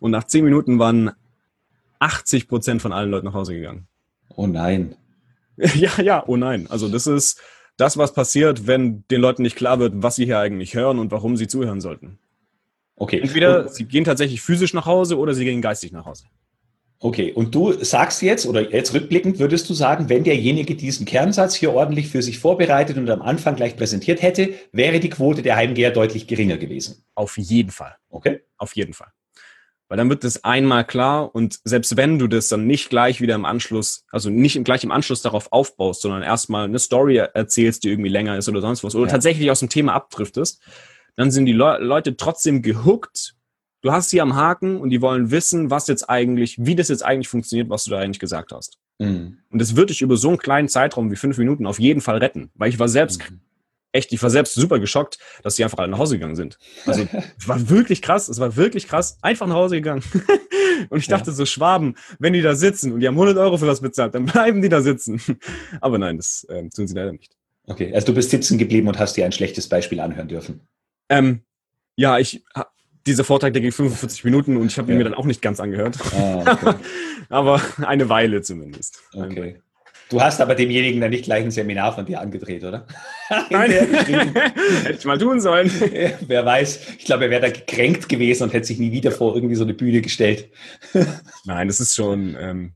Und 0.00 0.12
nach 0.12 0.24
zehn 0.24 0.44
Minuten 0.44 0.78
waren 0.78 1.10
80 1.98 2.48
Prozent 2.48 2.80
von 2.80 2.92
allen 2.92 3.10
Leuten 3.10 3.26
nach 3.26 3.34
Hause 3.34 3.52
gegangen. 3.54 3.86
Oh 4.34 4.46
nein. 4.46 4.96
Ja, 5.74 6.00
ja, 6.00 6.24
oh 6.24 6.36
nein. 6.36 6.68
Also 6.70 6.88
das 6.88 7.08
ist 7.08 7.42
das, 7.76 7.98
was 7.98 8.14
passiert, 8.14 8.68
wenn 8.68 9.04
den 9.08 9.20
Leuten 9.20 9.42
nicht 9.42 9.56
klar 9.56 9.80
wird, 9.80 9.92
was 9.96 10.14
sie 10.14 10.24
hier 10.24 10.38
eigentlich 10.38 10.74
hören 10.74 11.00
und 11.00 11.10
warum 11.10 11.36
sie 11.36 11.48
zuhören 11.48 11.80
sollten. 11.80 12.20
Okay. 12.94 13.18
Entweder 13.18 13.68
sie 13.68 13.84
gehen 13.84 14.04
tatsächlich 14.04 14.40
physisch 14.40 14.72
nach 14.72 14.86
Hause 14.86 15.18
oder 15.18 15.34
sie 15.34 15.44
gehen 15.44 15.60
geistig 15.60 15.90
nach 15.90 16.06
Hause. 16.06 16.26
Okay, 17.00 17.32
und 17.32 17.54
du 17.54 17.72
sagst 17.72 18.22
jetzt, 18.22 18.44
oder 18.44 18.72
jetzt 18.72 18.92
rückblickend 18.92 19.38
würdest 19.38 19.70
du 19.70 19.74
sagen, 19.74 20.08
wenn 20.08 20.24
derjenige 20.24 20.74
diesen 20.74 21.06
Kernsatz 21.06 21.54
hier 21.54 21.72
ordentlich 21.72 22.08
für 22.08 22.22
sich 22.22 22.40
vorbereitet 22.40 22.96
und 22.96 23.08
am 23.08 23.22
Anfang 23.22 23.54
gleich 23.54 23.76
präsentiert 23.76 24.20
hätte, 24.20 24.54
wäre 24.72 24.98
die 24.98 25.08
Quote 25.08 25.42
der 25.42 25.54
Heimgeher 25.54 25.92
deutlich 25.92 26.26
geringer 26.26 26.56
gewesen. 26.56 27.04
Auf 27.14 27.38
jeden 27.38 27.70
Fall. 27.70 27.94
Okay. 28.10 28.40
Auf 28.56 28.74
jeden 28.74 28.94
Fall. 28.94 29.12
Weil 29.88 29.96
dann 29.96 30.10
wird 30.10 30.24
das 30.24 30.44
einmal 30.44 30.84
klar 30.84 31.34
und 31.34 31.60
selbst 31.64 31.96
wenn 31.96 32.18
du 32.18 32.26
das 32.26 32.48
dann 32.48 32.66
nicht 32.66 32.90
gleich 32.90 33.20
wieder 33.20 33.36
im 33.36 33.46
Anschluss, 33.46 34.04
also 34.10 34.28
nicht 34.28 34.62
gleich 34.64 34.84
im 34.84 34.90
Anschluss 34.90 35.22
darauf 35.22 35.50
aufbaust, 35.50 36.02
sondern 36.02 36.22
erstmal 36.22 36.64
eine 36.64 36.78
Story 36.78 37.16
erzählst, 37.16 37.84
die 37.84 37.90
irgendwie 37.90 38.10
länger 38.10 38.36
ist 38.36 38.48
oder 38.48 38.60
sonst 38.60 38.84
was, 38.84 38.94
oder 38.94 39.06
ja. 39.06 39.12
tatsächlich 39.12 39.50
aus 39.50 39.60
dem 39.60 39.70
Thema 39.70 39.94
abdriftest, 39.94 40.60
dann 41.16 41.30
sind 41.30 41.46
die 41.46 41.52
Le 41.52 41.78
Leute 41.80 42.16
trotzdem 42.16 42.60
gehuckt. 42.60 43.34
Du 43.80 43.92
hast 43.92 44.10
sie 44.10 44.20
am 44.20 44.34
Haken 44.34 44.76
und 44.78 44.90
die 44.90 45.00
wollen 45.00 45.30
wissen, 45.30 45.70
was 45.70 45.86
jetzt 45.86 46.08
eigentlich, 46.10 46.56
wie 46.58 46.74
das 46.74 46.88
jetzt 46.88 47.04
eigentlich 47.04 47.28
funktioniert, 47.28 47.70
was 47.70 47.84
du 47.84 47.90
da 47.90 47.98
eigentlich 47.98 48.18
gesagt 48.18 48.52
hast. 48.52 48.78
Mhm. 48.98 49.38
Und 49.50 49.60
das 49.60 49.76
wird 49.76 49.90
dich 49.90 50.02
über 50.02 50.16
so 50.16 50.28
einen 50.28 50.38
kleinen 50.38 50.68
Zeitraum 50.68 51.10
wie 51.10 51.16
fünf 51.16 51.38
Minuten 51.38 51.66
auf 51.66 51.78
jeden 51.78 52.00
Fall 52.00 52.18
retten, 52.18 52.50
weil 52.54 52.70
ich 52.70 52.78
war 52.78 52.88
selbst 52.88 53.30
mhm 53.30 53.40
echt, 53.92 54.12
ich 54.12 54.22
war 54.22 54.30
selbst 54.30 54.54
super 54.54 54.78
geschockt, 54.78 55.18
dass 55.42 55.56
die 55.56 55.64
einfach 55.64 55.78
alle 55.78 55.88
nach 55.88 55.98
Hause 55.98 56.16
gegangen 56.16 56.36
sind. 56.36 56.58
Also 56.86 57.06
es 57.38 57.48
war 57.48 57.68
wirklich 57.68 58.02
krass, 58.02 58.28
es 58.28 58.38
war 58.38 58.56
wirklich 58.56 58.86
krass, 58.86 59.18
einfach 59.22 59.46
nach 59.46 59.56
Hause 59.56 59.76
gegangen. 59.76 60.02
und 60.90 60.98
ich 60.98 61.08
dachte 61.08 61.30
ja. 61.30 61.34
so, 61.34 61.46
Schwaben, 61.46 61.96
wenn 62.18 62.32
die 62.32 62.42
da 62.42 62.54
sitzen 62.54 62.92
und 62.92 63.00
die 63.00 63.08
haben 63.08 63.14
100 63.14 63.36
Euro 63.38 63.56
für 63.56 63.66
was 63.66 63.80
bezahlt, 63.80 64.14
dann 64.14 64.26
bleiben 64.26 64.62
die 64.62 64.68
da 64.68 64.80
sitzen. 64.80 65.20
Aber 65.80 65.98
nein, 65.98 66.16
das 66.16 66.46
ähm, 66.50 66.70
tun 66.70 66.86
sie 66.86 66.94
leider 66.94 67.12
nicht. 67.12 67.36
Okay, 67.66 67.92
also 67.94 68.06
du 68.06 68.14
bist 68.14 68.30
sitzen 68.30 68.56
geblieben 68.56 68.88
und 68.88 68.98
hast 68.98 69.16
dir 69.16 69.26
ein 69.26 69.32
schlechtes 69.32 69.68
Beispiel 69.68 70.00
anhören 70.00 70.28
dürfen. 70.28 70.60
Ähm, 71.10 71.42
ja, 71.96 72.18
ich, 72.18 72.44
dieser 73.08 73.24
Vortrag, 73.24 73.52
der 73.52 73.62
ging 73.62 73.72
45 73.72 74.24
Minuten 74.24 74.56
und 74.56 74.66
ich 74.66 74.78
habe 74.78 74.92
ihn 74.92 74.98
mir 74.98 75.04
dann 75.04 75.14
auch 75.14 75.24
nicht 75.24 75.42
ganz 75.42 75.60
angehört. 75.60 75.98
Ah, 76.14 76.52
okay. 76.52 76.74
Aber 77.28 77.60
eine 77.78 78.08
Weile 78.08 78.42
zumindest. 78.42 79.00
Okay. 79.12 79.60
Du 80.10 80.22
hast 80.22 80.40
aber 80.40 80.54
demjenigen 80.54 81.02
dann 81.02 81.10
nicht 81.10 81.24
gleich 81.24 81.44
ein 81.44 81.50
Seminar 81.50 81.94
von 81.94 82.06
dir 82.06 82.18
angedreht, 82.20 82.64
oder? 82.64 82.86
Nein, 83.50 83.70
hätte 83.72 84.96
ich 84.98 85.04
mal 85.04 85.18
tun 85.18 85.38
sollen. 85.38 85.70
Wer 86.26 86.46
weiß, 86.46 86.80
ich 86.98 87.04
glaube, 87.04 87.24
er 87.24 87.30
wäre 87.30 87.42
da 87.42 87.50
gekränkt 87.50 88.08
gewesen 88.08 88.44
und 88.44 88.54
hätte 88.54 88.66
sich 88.66 88.78
nie 88.78 88.90
wieder 88.90 89.10
vor 89.10 89.34
irgendwie 89.34 89.54
so 89.54 89.64
eine 89.64 89.74
Bühne 89.74 90.00
gestellt. 90.00 90.48
Nein, 91.44 91.68
das 91.68 91.78
ist 91.80 91.94
schon 91.94 92.38
ähm, 92.40 92.72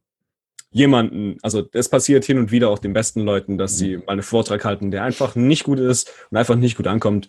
jemanden, 0.72 1.38
also 1.42 1.66
es 1.72 1.88
passiert 1.88 2.24
hin 2.24 2.38
und 2.38 2.52
wieder 2.52 2.68
auch 2.68 2.78
den 2.78 2.92
besten 2.92 3.20
Leuten, 3.20 3.56
dass 3.56 3.78
sie 3.78 3.96
mhm. 3.96 4.02
mal 4.04 4.12
einen 4.12 4.22
Vortrag 4.22 4.64
halten, 4.66 4.90
der 4.90 5.04
einfach 5.04 5.34
nicht 5.34 5.64
gut 5.64 5.78
ist 5.78 6.12
und 6.30 6.36
einfach 6.36 6.56
nicht 6.56 6.76
gut 6.76 6.86
ankommt. 6.86 7.28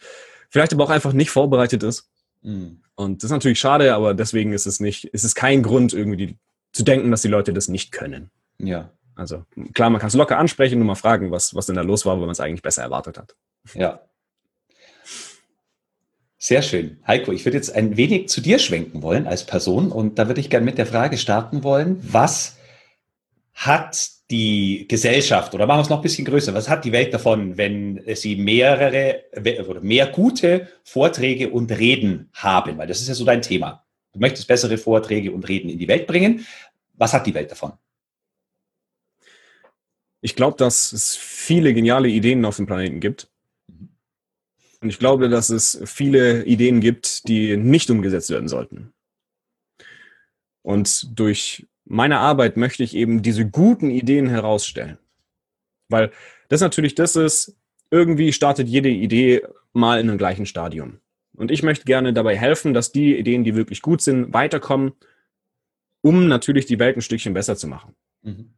Vielleicht 0.50 0.74
aber 0.74 0.84
auch 0.84 0.90
einfach 0.90 1.14
nicht 1.14 1.32
vorbereitet 1.32 1.84
ist. 1.84 2.10
Mhm. 2.44 2.82
Und 2.96 3.24
das 3.24 3.26
ist 3.26 3.32
natürlich 3.32 3.60
schade, 3.60 3.96
aber 3.96 4.14
deswegen 4.14 4.54
ist 4.54 4.68
es 4.68 4.80
nicht, 4.80 5.06
ist 5.06 5.24
es 5.24 5.34
kein 5.34 5.64
Grund, 5.64 5.94
irgendwie 5.94 6.38
zu 6.72 6.84
denken, 6.84 7.10
dass 7.12 7.22
die 7.22 7.28
Leute 7.28 7.54
das 7.54 7.68
nicht 7.68 7.92
können. 7.92 8.30
Ja. 8.60 8.92
Also 9.16 9.46
klar, 9.74 9.90
man 9.90 10.00
kann 10.00 10.08
es 10.08 10.16
locker 10.16 10.38
ansprechen 10.38 10.80
und 10.82 10.88
mal 10.88 10.96
fragen, 10.96 11.32
was, 11.32 11.56
was 11.56 11.68
denn 11.68 11.76
da 11.76 11.82
los 11.82 12.06
war, 12.06 12.16
weil 12.16 12.22
man 12.22 12.32
es 12.32 12.40
eigentlich 12.40 12.62
besser 12.62 12.82
erwartet 12.82 13.18
hat. 13.18 13.36
Ja. 13.74 14.02
Sehr 16.38 16.62
schön. 16.62 17.00
Heiko, 17.08 17.32
ich 17.32 17.46
würde 17.46 17.58
jetzt 17.58 17.74
ein 17.74 17.96
wenig 17.96 18.28
zu 18.28 18.42
dir 18.42 18.60
schwenken 18.60 19.02
wollen 19.02 19.28
als 19.28 19.46
Person 19.46 19.92
und 19.92 20.20
da 20.20 20.28
würde 20.28 20.42
ich 20.42 20.50
gerne 20.50 20.66
mit 20.66 20.78
der 20.78 20.86
Frage 20.86 21.18
starten 21.18 21.64
wollen, 21.64 22.00
was 22.12 22.58
hat 23.54 24.10
die 24.34 24.88
Gesellschaft 24.88 25.54
oder 25.54 25.68
machen 25.68 25.78
wir 25.78 25.82
es 25.84 25.90
noch 25.90 26.00
ein 26.00 26.02
bisschen 26.02 26.26
größer, 26.26 26.56
was 26.56 26.68
hat 26.68 26.84
die 26.86 26.92
Welt 26.92 27.14
davon, 27.14 27.56
wenn 27.56 28.02
sie 28.16 28.36
mehrere 28.36 29.26
oder 29.68 29.80
mehr 29.82 30.08
gute 30.08 30.70
Vorträge 30.84 31.52
und 31.52 31.72
Reden 31.72 32.32
haben? 32.34 32.80
Weil 32.80 32.88
das 32.88 33.00
ist 33.00 33.10
ja 33.10 33.14
so 33.14 33.26
dein 33.26 33.44
Thema. 33.44 33.86
Du 34.12 34.20
möchtest 34.20 34.48
bessere 34.48 34.80
Vorträge 34.80 35.32
und 35.32 35.48
Reden 35.48 35.70
in 35.70 35.78
die 35.78 35.88
Welt 35.88 36.08
bringen. 36.08 36.48
Was 36.94 37.14
hat 37.14 37.28
die 37.28 37.34
Welt 37.36 37.52
davon? 37.52 37.74
Ich 40.22 40.36
glaube, 40.36 40.58
dass 40.58 40.94
es 40.94 41.16
viele 41.16 41.72
geniale 41.76 42.08
Ideen 42.08 42.44
auf 42.44 42.56
dem 42.56 42.66
Planeten 42.66 43.00
gibt. 43.00 43.30
Und 44.82 44.90
ich 44.90 44.98
glaube, 44.98 45.30
dass 45.30 45.50
es 45.52 45.80
viele 45.86 46.44
Ideen 46.46 46.82
gibt, 46.82 47.28
die 47.28 47.56
nicht 47.56 47.92
umgesetzt 47.92 48.32
werden 48.32 48.48
sollten. 48.48 48.94
Und 50.64 51.20
durch 51.20 51.68
meine 51.86 52.20
Arbeit 52.20 52.58
möchte 52.58 52.84
ich 52.84 52.96
eben 52.96 53.22
diese 53.22 53.48
guten 53.48 53.90
Ideen 53.90 54.28
herausstellen. 54.28 54.98
Weil 55.90 56.12
das 56.50 56.62
natürlich 56.62 56.96
das 56.96 57.16
ist, 57.16 57.58
irgendwie 57.92 58.34
startet 58.34 58.68
jede 58.68 58.90
Idee 58.90 59.44
mal 59.74 60.00
in 60.00 60.10
einem 60.10 60.18
gleichen 60.18 60.46
Stadium. 60.46 61.00
Und 61.36 61.52
ich 61.52 61.64
möchte 61.64 61.86
gerne 61.86 62.14
dabei 62.14 62.38
helfen, 62.38 62.74
dass 62.74 62.92
die 62.92 63.18
Ideen, 63.18 63.44
die 63.44 63.56
wirklich 63.56 63.82
gut 63.82 64.02
sind, 64.02 64.34
weiterkommen, 64.34 64.94
um 66.02 66.28
natürlich 66.28 66.66
die 66.66 66.80
Welt 66.80 66.98
ein 66.98 67.02
Stückchen 67.02 67.34
besser 67.34 67.56
zu 67.56 67.68
machen. 67.68 67.96
Mhm. 68.22 68.54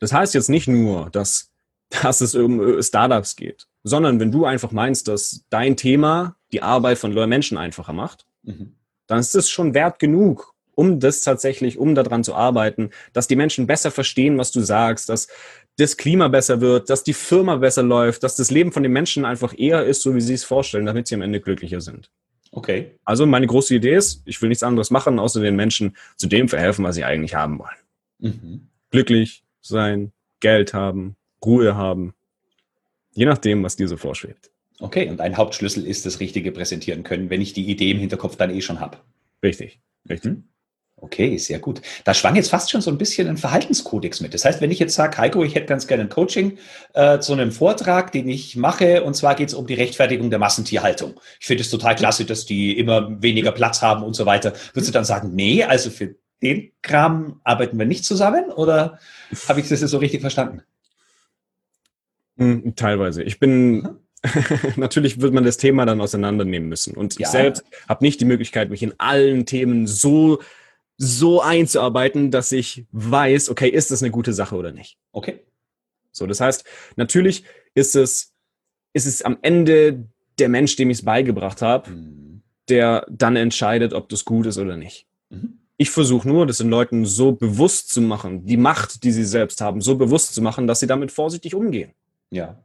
Das 0.00 0.12
heißt 0.12 0.34
jetzt 0.34 0.50
nicht 0.50 0.68
nur, 0.68 1.10
dass 1.10 1.52
dass 2.02 2.20
es 2.20 2.34
um 2.34 2.78
äh, 2.78 2.82
Startups 2.82 3.36
geht, 3.36 3.66
sondern 3.82 4.20
wenn 4.20 4.32
du 4.32 4.44
einfach 4.44 4.72
meinst, 4.72 5.08
dass 5.08 5.44
dein 5.50 5.76
Thema 5.76 6.36
die 6.52 6.62
Arbeit 6.62 6.98
von 6.98 7.12
Menschen 7.28 7.58
einfacher 7.58 7.92
macht, 7.92 8.26
mhm. 8.42 8.76
dann 9.06 9.18
ist 9.18 9.34
es 9.34 9.50
schon 9.50 9.74
wert 9.74 9.98
genug, 9.98 10.51
um 10.74 11.00
das 11.00 11.22
tatsächlich, 11.22 11.78
um 11.78 11.94
daran 11.94 12.24
zu 12.24 12.34
arbeiten, 12.34 12.90
dass 13.12 13.28
die 13.28 13.36
Menschen 13.36 13.66
besser 13.66 13.90
verstehen, 13.90 14.38
was 14.38 14.50
du 14.50 14.60
sagst, 14.60 15.08
dass 15.08 15.28
das 15.76 15.96
Klima 15.96 16.28
besser 16.28 16.60
wird, 16.60 16.90
dass 16.90 17.04
die 17.04 17.14
Firma 17.14 17.56
besser 17.56 17.82
läuft, 17.82 18.22
dass 18.22 18.36
das 18.36 18.50
Leben 18.50 18.72
von 18.72 18.82
den 18.82 18.92
Menschen 18.92 19.24
einfach 19.24 19.54
eher 19.56 19.84
ist, 19.84 20.02
so 20.02 20.14
wie 20.14 20.20
sie 20.20 20.34
es 20.34 20.44
vorstellen, 20.44 20.86
damit 20.86 21.06
sie 21.06 21.14
am 21.14 21.22
Ende 21.22 21.40
glücklicher 21.40 21.80
sind. 21.80 22.10
Okay. 22.50 22.92
Also 23.04 23.24
meine 23.24 23.46
große 23.46 23.74
Idee 23.74 23.96
ist, 23.96 24.22
ich 24.26 24.40
will 24.42 24.50
nichts 24.50 24.62
anderes 24.62 24.90
machen, 24.90 25.18
außer 25.18 25.40
den 25.40 25.56
Menschen 25.56 25.96
zu 26.16 26.26
dem 26.26 26.48
verhelfen, 26.48 26.84
was 26.84 26.96
sie 26.96 27.04
eigentlich 27.04 27.34
haben 27.34 27.58
wollen. 27.58 27.70
Mhm. 28.18 28.68
Glücklich 28.90 29.42
sein, 29.62 30.12
Geld 30.40 30.74
haben, 30.74 31.16
Ruhe 31.44 31.76
haben. 31.76 32.14
Je 33.14 33.24
nachdem, 33.24 33.62
was 33.62 33.76
dir 33.76 33.88
so 33.88 33.96
vorschwebt. 33.96 34.50
Okay, 34.80 35.08
und 35.08 35.20
ein 35.20 35.36
Hauptschlüssel 35.36 35.86
ist 35.86 36.04
das 36.04 36.20
Richtige 36.20 36.52
präsentieren 36.52 37.04
können, 37.04 37.30
wenn 37.30 37.40
ich 37.40 37.52
die 37.52 37.70
Idee 37.70 37.92
im 37.92 37.98
Hinterkopf 37.98 38.36
dann 38.36 38.50
eh 38.50 38.60
schon 38.60 38.80
habe. 38.80 38.98
Richtig, 39.42 39.80
richtig. 40.08 40.32
Mhm. 40.32 40.44
Okay, 41.02 41.36
sehr 41.36 41.58
gut. 41.58 41.82
Da 42.04 42.14
schwang 42.14 42.36
jetzt 42.36 42.50
fast 42.50 42.70
schon 42.70 42.80
so 42.80 42.88
ein 42.88 42.96
bisschen 42.96 43.26
ein 43.26 43.36
Verhaltenskodex 43.36 44.20
mit. 44.20 44.34
Das 44.34 44.44
heißt, 44.44 44.60
wenn 44.60 44.70
ich 44.70 44.78
jetzt 44.78 44.94
sage, 44.94 45.18
Heiko, 45.18 45.42
ich 45.42 45.56
hätte 45.56 45.66
ganz 45.66 45.88
gerne 45.88 46.04
ein 46.04 46.08
Coaching 46.08 46.58
äh, 46.94 47.18
zu 47.18 47.32
einem 47.32 47.50
Vortrag, 47.50 48.12
den 48.12 48.28
ich 48.28 48.54
mache, 48.54 49.02
und 49.02 49.14
zwar 49.14 49.34
geht 49.34 49.48
es 49.48 49.54
um 49.54 49.66
die 49.66 49.74
Rechtfertigung 49.74 50.30
der 50.30 50.38
Massentierhaltung. 50.38 51.18
Ich 51.40 51.48
finde 51.48 51.64
es 51.64 51.70
total 51.70 51.96
klasse, 51.96 52.24
dass 52.24 52.46
die 52.46 52.78
immer 52.78 53.20
weniger 53.20 53.50
Platz 53.50 53.82
haben 53.82 54.04
und 54.04 54.14
so 54.14 54.26
weiter. 54.26 54.52
Würdest 54.74 54.90
du 54.90 54.92
dann 54.92 55.04
sagen, 55.04 55.32
nee, 55.34 55.64
also 55.64 55.90
für 55.90 56.14
den 56.40 56.70
Kram 56.82 57.40
arbeiten 57.42 57.80
wir 57.80 57.86
nicht 57.86 58.04
zusammen? 58.04 58.52
Oder 58.52 59.00
habe 59.48 59.58
ich 59.58 59.68
das 59.68 59.80
jetzt 59.80 59.90
so 59.90 59.98
richtig 59.98 60.20
verstanden? 60.20 60.62
Hm, 62.38 62.76
teilweise. 62.76 63.24
Ich 63.24 63.40
bin, 63.40 63.88
natürlich 64.76 65.20
wird 65.20 65.34
man 65.34 65.42
das 65.42 65.56
Thema 65.56 65.84
dann 65.84 66.00
auseinandernehmen 66.00 66.68
müssen. 66.68 66.94
Und 66.94 67.18
ja. 67.18 67.26
ich 67.26 67.26
selbst 67.26 67.64
habe 67.88 68.04
nicht 68.04 68.20
die 68.20 68.24
Möglichkeit, 68.24 68.70
mich 68.70 68.84
in 68.84 68.94
allen 68.98 69.46
Themen 69.46 69.88
so 69.88 70.38
so 71.04 71.42
einzuarbeiten, 71.42 72.30
dass 72.30 72.52
ich 72.52 72.86
weiß, 72.92 73.50
okay, 73.50 73.68
ist 73.68 73.90
das 73.90 74.04
eine 74.04 74.12
gute 74.12 74.32
Sache 74.32 74.54
oder 74.54 74.70
nicht? 74.70 74.98
Okay. 75.10 75.40
So, 76.12 76.28
das 76.28 76.40
heißt, 76.40 76.64
natürlich 76.94 77.42
ist 77.74 77.96
es, 77.96 78.32
ist 78.92 79.06
es 79.06 79.22
am 79.22 79.38
Ende 79.42 80.06
der 80.38 80.48
Mensch, 80.48 80.76
dem 80.76 80.90
ich 80.90 80.98
es 80.98 81.04
beigebracht 81.04 81.60
habe, 81.60 81.90
mhm. 81.90 82.42
der 82.68 83.04
dann 83.10 83.34
entscheidet, 83.34 83.94
ob 83.94 84.10
das 84.10 84.24
gut 84.24 84.46
ist 84.46 84.58
oder 84.58 84.76
nicht. 84.76 85.08
Mhm. 85.30 85.58
Ich 85.76 85.90
versuche 85.90 86.28
nur, 86.28 86.46
das 86.46 86.58
den 86.58 86.70
Leuten 86.70 87.04
so 87.04 87.32
bewusst 87.32 87.88
zu 87.88 88.00
machen, 88.00 88.46
die 88.46 88.56
Macht, 88.56 89.02
die 89.02 89.10
sie 89.10 89.24
selbst 89.24 89.60
haben, 89.60 89.80
so 89.80 89.96
bewusst 89.96 90.34
zu 90.34 90.40
machen, 90.40 90.68
dass 90.68 90.78
sie 90.78 90.86
damit 90.86 91.10
vorsichtig 91.10 91.56
umgehen. 91.56 91.90
Ja. 92.30 92.62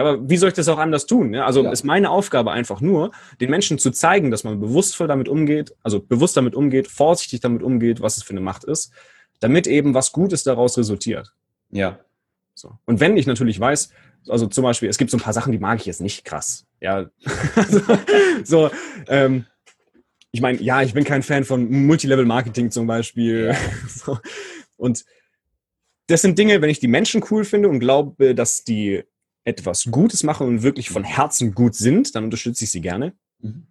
Ja, 0.00 0.08
aber 0.08 0.30
wie 0.30 0.38
soll 0.38 0.48
ich 0.48 0.54
das 0.54 0.68
auch 0.68 0.78
anders 0.78 1.04
tun? 1.04 1.34
Ja, 1.34 1.44
also 1.44 1.62
ja. 1.62 1.70
ist 1.70 1.84
meine 1.84 2.08
Aufgabe 2.08 2.52
einfach 2.52 2.80
nur, 2.80 3.10
den 3.38 3.50
Menschen 3.50 3.78
zu 3.78 3.90
zeigen, 3.90 4.30
dass 4.30 4.44
man 4.44 4.58
bewusstvoll 4.58 5.08
damit 5.08 5.28
umgeht, 5.28 5.74
also 5.82 6.00
bewusst 6.00 6.38
damit 6.38 6.54
umgeht, 6.54 6.88
vorsichtig 6.88 7.40
damit 7.40 7.62
umgeht, 7.62 8.00
was 8.00 8.16
es 8.16 8.22
für 8.22 8.30
eine 8.30 8.40
Macht 8.40 8.64
ist, 8.64 8.92
damit 9.40 9.66
eben 9.66 9.92
was 9.92 10.12
Gutes 10.12 10.42
daraus 10.42 10.78
resultiert. 10.78 11.34
Ja. 11.70 11.98
So. 12.54 12.78
Und 12.86 13.00
wenn 13.00 13.18
ich 13.18 13.26
natürlich 13.26 13.60
weiß, 13.60 13.90
also 14.28 14.46
zum 14.46 14.64
Beispiel, 14.64 14.88
es 14.88 14.96
gibt 14.96 15.10
so 15.10 15.18
ein 15.18 15.22
paar 15.22 15.34
Sachen, 15.34 15.52
die 15.52 15.58
mag 15.58 15.78
ich 15.80 15.86
jetzt 15.86 16.00
nicht 16.00 16.24
krass. 16.24 16.66
Ja, 16.80 17.10
so, 18.44 18.70
ähm, 19.06 19.44
ich 20.30 20.40
meine, 20.40 20.62
ja, 20.62 20.80
ich 20.80 20.94
bin 20.94 21.04
kein 21.04 21.22
Fan 21.22 21.44
von 21.44 21.70
Multilevel-Marketing 21.70 22.70
zum 22.70 22.86
Beispiel. 22.86 23.48
Ja. 23.52 23.56
So. 23.88 24.18
Und 24.76 25.04
das 26.06 26.22
sind 26.22 26.38
Dinge, 26.38 26.62
wenn 26.62 26.70
ich 26.70 26.80
die 26.80 26.88
Menschen 26.88 27.22
cool 27.30 27.44
finde 27.44 27.68
und 27.68 27.80
glaube, 27.80 28.34
dass 28.34 28.64
die 28.64 29.04
etwas 29.44 29.88
Gutes 29.90 30.22
machen 30.22 30.46
und 30.46 30.62
wirklich 30.62 30.90
von 30.90 31.04
Herzen 31.04 31.54
gut 31.54 31.74
sind, 31.74 32.14
dann 32.14 32.24
unterstütze 32.24 32.64
ich 32.64 32.70
sie 32.70 32.80
gerne. 32.80 33.14
Mhm. 33.40 33.66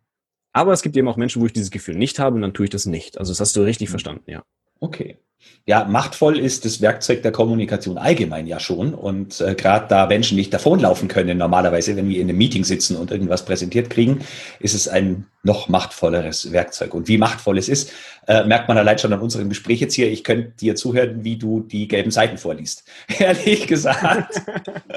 Aber 0.51 0.74
es 0.74 0.82
gibt 0.82 0.97
eben 0.97 1.07
auch 1.07 1.17
Menschen, 1.17 1.41
wo 1.41 1.45
ich 1.45 1.53
dieses 1.53 1.72
Gefühl 1.72 1.95
nicht 1.95 2.20
habe 2.20 2.36
und 2.36 2.41
dann 2.41 2.53
tue 2.53 2.65
ich 2.65 2.72
das 2.72 2.86
nicht. 2.86 3.17
Also 3.17 3.32
das 3.32 3.39
hast 3.39 3.55
du 3.55 3.61
richtig 3.61 3.89
mhm. 3.89 3.91
verstanden, 3.91 4.32
ja. 4.32 4.43
Okay. 4.80 5.20
Ja, 5.66 5.84
machtvoll 5.84 6.40
ist 6.40 6.66
das 6.66 6.82
Werkzeug 6.82 7.22
der 7.22 7.32
Kommunikation 7.32 8.00
allgemein 8.00 8.48
ja 8.48 8.60
schon. 8.60 8.94
Und 8.96 9.40
äh, 9.40 9.54
gerade 9.54 9.86
da 9.88 10.08
Menschen 10.08 10.36
nicht 10.36 10.52
davonlaufen 10.52 11.08
können, 11.08 11.38
normalerweise, 11.38 11.96
wenn 11.96 12.10
wir 12.10 12.20
in 12.20 12.28
einem 12.28 12.40
Meeting 12.40 12.64
sitzen 12.64 12.98
und 12.98 13.12
irgendwas 13.12 13.46
präsentiert 13.46 13.90
kriegen, 13.90 14.22
ist 14.60 14.74
es 14.74 14.88
ein 14.88 15.28
noch 15.44 15.70
machtvolleres 15.70 16.52
Werkzeug. 16.52 16.94
Und 16.96 17.08
wie 17.08 17.20
machtvoll 17.20 17.60
es 17.60 17.70
ist, 17.70 17.92
äh, 18.28 18.44
merkt 18.46 18.68
man 18.68 18.80
allein 18.80 18.98
schon 18.98 19.14
an 19.14 19.20
unserem 19.20 19.48
Gespräch 19.48 19.80
jetzt 19.80 19.94
hier. 19.94 20.12
Ich 20.12 20.24
könnte 20.24 20.52
dir 20.60 20.76
zuhören, 20.76 21.24
wie 21.24 21.38
du 21.38 21.62
die 21.62 21.88
gelben 21.88 22.10
Seiten 22.10 22.40
vorliest. 22.40 22.84
Ehrlich 23.20 23.68
gesagt. 23.68 24.42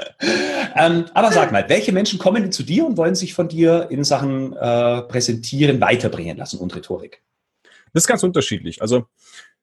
ähm, 0.75 1.05
aber 1.13 1.31
sag 1.31 1.51
mal, 1.51 1.69
welche 1.69 1.91
Menschen 1.91 2.17
kommen 2.17 2.51
zu 2.51 2.63
dir 2.63 2.85
und 2.85 2.97
wollen 2.97 3.15
sich 3.15 3.35
von 3.35 3.47
dir 3.47 3.87
in 3.91 4.03
Sachen 4.03 4.53
äh, 4.53 5.01
Präsentieren 5.03 5.79
weiterbringen 5.79 6.37
lassen 6.37 6.57
und 6.57 6.75
Rhetorik? 6.75 7.21
Das 7.93 8.03
ist 8.03 8.07
ganz 8.07 8.23
unterschiedlich. 8.23 8.81
Also 8.81 9.05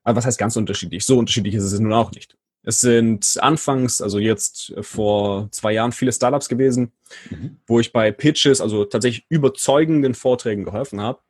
aber 0.02 0.16
was 0.16 0.26
heißt 0.26 0.38
ganz 0.38 0.56
unterschiedlich? 0.56 1.04
So 1.04 1.18
unterschiedlich 1.18 1.54
ist 1.54 1.64
es 1.64 1.78
nun 1.78 1.92
auch 1.92 2.12
nicht. 2.12 2.36
Es 2.62 2.80
sind 2.80 3.38
anfangs, 3.40 4.02
also 4.02 4.18
jetzt 4.18 4.74
vor 4.80 5.48
zwei 5.50 5.72
Jahren, 5.72 5.92
viele 5.92 6.12
Startups 6.12 6.48
gewesen, 6.48 6.92
mhm. 7.30 7.56
wo 7.66 7.80
ich 7.80 7.92
bei 7.92 8.12
Pitches, 8.12 8.60
also 8.60 8.84
tatsächlich 8.84 9.24
überzeugenden 9.30 10.14
Vorträgen 10.14 10.64
geholfen 10.64 11.00
habe. 11.00 11.20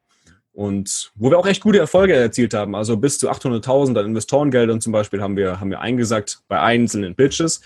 Und 0.52 1.12
wo 1.14 1.30
wir 1.30 1.38
auch 1.38 1.46
echt 1.46 1.62
gute 1.62 1.78
Erfolge 1.78 2.14
erzielt 2.14 2.54
haben. 2.54 2.74
Also 2.74 2.96
bis 2.96 3.18
zu 3.18 3.30
800.000 3.30 3.98
an 3.98 4.06
Investorengeldern 4.06 4.80
zum 4.80 4.92
Beispiel 4.92 5.22
haben 5.22 5.36
wir, 5.36 5.60
haben 5.60 5.70
wir 5.70 5.80
eingesagt 5.80 6.42
bei 6.48 6.60
einzelnen 6.60 7.14
Pitches. 7.14 7.60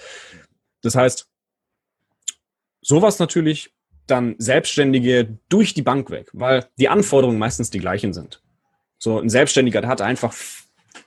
Das 0.82 0.94
heißt, 0.94 1.26
sowas 2.82 3.18
natürlich 3.18 3.72
dann 4.06 4.34
Selbstständige 4.36 5.38
durch 5.48 5.72
die 5.72 5.82
Bank 5.82 6.10
weg, 6.10 6.28
weil 6.34 6.66
die 6.78 6.90
Anforderungen 6.90 7.38
meistens 7.38 7.70
die 7.70 7.78
gleichen 7.78 8.12
sind. 8.12 8.42
So 8.98 9.18
ein 9.18 9.30
Selbstständiger, 9.30 9.80
der 9.80 9.90
hat 9.90 10.02
einfach 10.02 10.34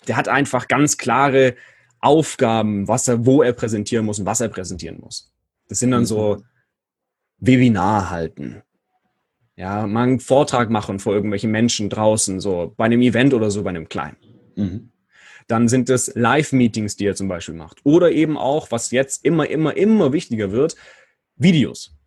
der 0.07 0.17
hat 0.17 0.27
einfach 0.27 0.67
ganz 0.67 0.97
klare 0.97 1.55
Aufgaben, 1.99 2.88
was 2.88 3.07
er, 3.07 3.25
wo 3.25 3.41
er 3.41 3.53
präsentieren 3.53 4.05
muss 4.05 4.19
und 4.19 4.25
was 4.25 4.41
er 4.41 4.49
präsentieren 4.49 4.99
muss. 4.99 5.33
Das 5.67 5.79
sind 5.79 5.91
dann 5.91 6.05
so 6.05 6.38
mhm. 6.38 6.43
Webinar 7.39 8.09
halten. 8.09 8.63
Ja, 9.55 9.88
mal 9.88 10.03
einen 10.03 10.19
Vortrag 10.19 10.69
machen 10.69 10.99
vor 10.99 11.13
irgendwelchen 11.13 11.51
Menschen 11.51 11.89
draußen, 11.89 12.39
so 12.39 12.73
bei 12.77 12.85
einem 12.85 13.01
Event 13.01 13.33
oder 13.33 13.49
so, 13.49 13.63
bei 13.63 13.71
einem 13.71 13.89
kleinen. 13.89 14.17
Mhm. 14.55 14.91
Dann 15.47 15.67
sind 15.67 15.89
es 15.89 16.13
Live-Meetings, 16.13 16.95
die 16.95 17.07
er 17.07 17.15
zum 17.15 17.27
Beispiel 17.27 17.55
macht. 17.55 17.79
Oder 17.83 18.11
eben 18.11 18.38
auch, 18.38 18.69
was 18.69 18.91
jetzt 18.91 19.25
immer, 19.25 19.49
immer, 19.49 19.75
immer 19.75 20.13
wichtiger 20.13 20.51
wird, 20.51 20.75
Videos. 21.35 21.97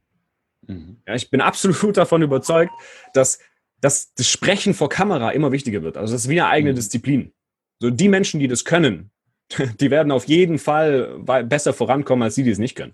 Mhm. 0.67 0.99
Ja, 1.07 1.15
ich 1.15 1.31
bin 1.31 1.41
absolut 1.41 1.97
davon 1.97 2.23
überzeugt, 2.23 2.73
dass, 3.15 3.41
dass 3.81 4.15
das 4.15 4.29
Sprechen 4.29 4.75
vor 4.75 4.89
Kamera 4.89 5.31
immer 5.31 5.51
wichtiger 5.51 5.83
wird. 5.83 5.97
Also 5.97 6.13
das 6.15 6.23
ist 6.23 6.29
wie 6.29 6.41
eine 6.41 6.51
eigene 6.51 6.73
mhm. 6.73 6.77
Disziplin. 6.77 7.33
So 7.81 7.91
die 7.91 8.09
Menschen, 8.09 8.41
die 8.41 8.49
das 8.49 8.65
können, 8.65 9.11
die 9.81 9.91
werden 9.91 10.13
auf 10.13 10.27
jeden 10.27 10.59
Fall 10.59 11.19
besser 11.45 11.73
vorankommen 11.73 12.23
als 12.23 12.35
die, 12.37 12.45
die 12.45 12.51
es 12.51 12.59
nicht 12.59 12.77
können. 12.77 12.93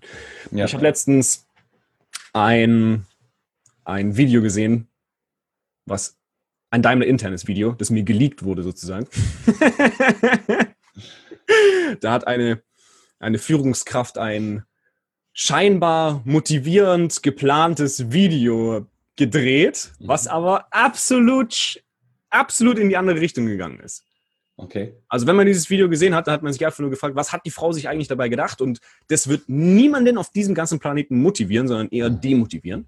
Ja. 0.51 0.65
Ich 0.65 0.73
habe 0.73 0.83
letztens 0.83 1.45
ein, 2.33 3.05
ein 3.83 4.17
Video 4.17 4.41
gesehen, 4.41 4.87
was 5.85 6.17
ein 6.69 6.81
Daimler 6.81 7.05
internes 7.05 7.47
Video, 7.47 7.73
das 7.73 7.89
mir 7.89 8.03
geleakt 8.03 8.43
wurde 8.43 8.63
sozusagen. 8.63 9.07
da 12.01 12.11
hat 12.11 12.27
eine, 12.27 12.61
eine 13.19 13.37
Führungskraft 13.37 14.17
ein 14.17 14.63
scheinbar 15.33 16.21
motivierend 16.25 17.21
geplantes 17.23 18.11
Video 18.11 18.87
gedreht, 19.15 19.91
was 19.99 20.25
mhm. 20.25 20.31
aber 20.31 20.67
absolut, 20.71 21.81
absolut 22.29 22.79
in 22.79 22.89
die 22.89 22.97
andere 22.97 23.21
Richtung 23.21 23.45
gegangen 23.45 23.79
ist. 23.79 24.06
Okay. 24.59 24.95
Also 25.07 25.27
wenn 25.27 25.35
man 25.35 25.45
dieses 25.45 25.69
Video 25.69 25.87
gesehen 25.87 26.15
hat, 26.15 26.27
da 26.27 26.31
hat 26.31 26.41
man 26.41 26.51
sich 26.51 26.65
einfach 26.65 26.79
nur 26.79 26.89
gefragt, 26.89 27.15
was 27.15 27.31
hat 27.31 27.45
die 27.45 27.51
Frau 27.51 27.71
sich 27.71 27.87
eigentlich 27.87 28.07
dabei 28.07 28.27
gedacht? 28.27 28.59
Und 28.59 28.79
das 29.07 29.27
wird 29.27 29.47
niemanden 29.47 30.17
auf 30.17 30.31
diesem 30.31 30.55
ganzen 30.55 30.79
Planeten 30.79 31.21
motivieren, 31.21 31.67
sondern 31.67 31.89
eher 31.89 32.09
mhm. 32.09 32.21
demotivieren. 32.21 32.87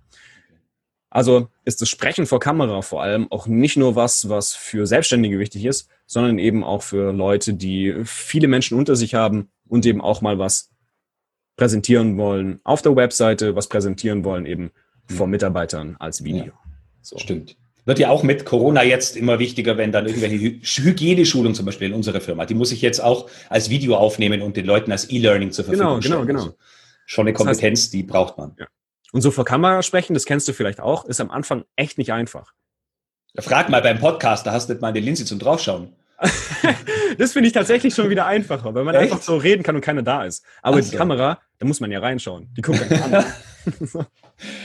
Also 1.12 1.50
ist 1.66 1.82
das 1.82 1.90
Sprechen 1.90 2.26
vor 2.26 2.40
Kamera 2.40 2.82
vor 2.82 3.02
allem 3.02 3.32
auch 3.32 3.48
nicht 3.48 3.78
nur 3.78 3.96
was, 3.96 4.30
was 4.30 4.54
für 4.54 4.86
Selbstständige 4.86 5.40
wichtig 5.40 5.66
ist, 5.66 5.90
sondern 6.06 6.40
eben 6.40 6.64
auch 6.64 6.84
für 6.84 7.12
Leute, 7.12 7.54
die 7.54 8.02
viele 8.04 8.48
Menschen 8.48 8.78
unter 8.78 8.96
sich 8.96 9.16
haben 9.16 9.50
und 9.68 9.86
eben 9.86 10.02
auch 10.02 10.22
mal 10.22 10.38
was 10.38 10.72
präsentieren 11.56 12.18
wollen 12.18 12.60
auf 12.64 12.82
der 12.82 12.96
Webseite, 12.96 13.56
was 13.56 13.70
präsentieren 13.70 14.24
wollen 14.24 14.46
eben 14.46 14.72
vor 15.06 15.28
mhm. 15.28 15.32
Mitarbeitern 15.32 15.96
als 16.00 16.24
Video. 16.24 16.46
Ja, 16.46 16.54
so. 17.02 17.18
Stimmt. 17.18 17.58
Wird 17.90 17.98
ja 17.98 18.12
auch 18.12 18.22
mit 18.22 18.46
Corona 18.46 18.84
jetzt 18.84 19.18
immer 19.18 19.40
wichtiger, 19.40 19.76
wenn 19.76 19.92
dann 19.92 20.06
irgendwelche 20.06 20.60
Hygieneschulung 20.84 21.56
zum 21.56 21.66
Beispiel 21.66 21.88
in 21.88 21.96
unserer 21.96 22.22
Firma, 22.22 22.46
die 22.46 22.54
muss 22.54 22.72
ich 22.72 22.84
jetzt 22.84 23.00
auch 23.00 23.28
als 23.50 23.72
Video 23.72 23.96
aufnehmen 23.96 24.44
und 24.44 24.56
den 24.56 24.68
Leuten 24.68 24.92
als 24.92 25.10
E-Learning 25.10 25.52
zur 25.52 25.66
Verfügung 25.66 26.00
genau, 26.00 26.00
genau 26.00 26.06
stellen. 26.06 26.28
Genau, 26.28 26.40
genau, 26.40 26.52
genau. 26.52 26.64
schon 27.08 27.24
eine 27.24 27.34
Kompetenz, 27.34 27.62
das 27.62 27.86
heißt, 27.86 27.94
die 27.94 28.04
braucht 28.04 28.38
man. 28.38 28.56
Ja. 28.60 28.68
Und 29.12 29.22
so 29.22 29.32
vor 29.32 29.44
Kamera 29.44 29.82
sprechen, 29.82 30.14
das 30.14 30.26
kennst 30.26 30.48
du 30.48 30.54
vielleicht 30.54 30.80
auch, 30.80 31.06
ist 31.06 31.20
am 31.20 31.32
Anfang 31.32 31.66
echt 31.76 31.98
nicht 31.98 32.14
einfach. 32.14 32.54
Ja, 33.34 33.42
frag 33.42 33.70
mal 33.70 33.82
beim 33.82 33.98
Podcast, 33.98 34.46
da 34.46 34.52
hast 34.52 34.70
du 34.70 34.74
nicht 34.74 34.84
mal 34.84 34.90
eine 34.90 35.00
Linse 35.00 35.26
zum 35.26 35.40
Draufschauen. 35.40 35.92
das 37.18 37.34
finde 37.34 37.48
ich 37.48 37.54
tatsächlich 37.54 37.96
schon 37.96 38.12
wieder 38.12 38.28
einfacher, 38.28 38.72
weil 38.76 38.84
man 38.84 38.94
echt? 38.94 39.12
einfach 39.12 39.24
so 39.24 39.38
reden 39.38 39.64
kann 39.64 39.76
und 39.76 39.82
keiner 39.82 40.04
da 40.04 40.26
ist. 40.26 40.46
Aber 40.62 40.76
also. 40.76 40.92
die 40.92 40.96
Kamera, 40.96 41.40
da 41.58 41.66
muss 41.66 41.80
man 41.80 41.92
ja 41.92 42.02
reinschauen. 42.02 42.54
Die 42.56 42.62
gucken 42.62 43.02
an. 43.02 43.26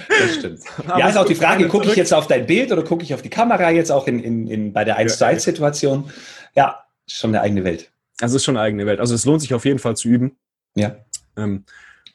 das 0.09 0.35
stimmt. 0.35 0.61
Aber 0.87 0.99
ja, 0.99 1.09
ist 1.09 1.17
auch 1.17 1.27
die 1.27 1.35
Frage, 1.35 1.69
gucke 1.69 1.87
ich 1.89 1.97
jetzt 1.97 2.13
auf 2.13 2.27
dein 2.27 2.47
Bild 2.47 2.73
oder 2.73 2.83
gucke 2.83 3.03
ich 3.03 3.15
auf 3.15 3.23
die 3.23 3.31
Kamera 3.31 3.71
jetzt 3.71 3.91
auch 3.91 4.07
in, 4.07 4.21
in, 4.21 4.47
in 4.47 4.73
bei 4.73 4.85
der 4.85 4.97
1 4.97 5.19
zu 5.19 5.27
1 5.27 5.43
Situation? 5.43 6.11
Ja, 6.55 6.85
schon 7.07 7.31
eine 7.31 7.41
eigene 7.41 7.65
Welt. 7.65 7.91
Also 8.21 8.37
ist 8.37 8.45
schon 8.45 8.57
eine 8.57 8.65
eigene 8.65 8.87
Welt. 8.87 9.01
Also 9.01 9.15
es 9.15 9.25
lohnt 9.25 9.41
sich 9.41 9.55
auf 9.55 9.65
jeden 9.65 9.79
Fall 9.79 9.97
zu 9.97 10.09
üben. 10.09 10.37
Ja. 10.75 10.97
Ähm, 11.37 11.65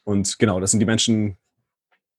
und 0.04 0.40
genau, 0.40 0.60
das 0.60 0.72
sind 0.72 0.80
die 0.80 0.86
Menschen, 0.86 1.38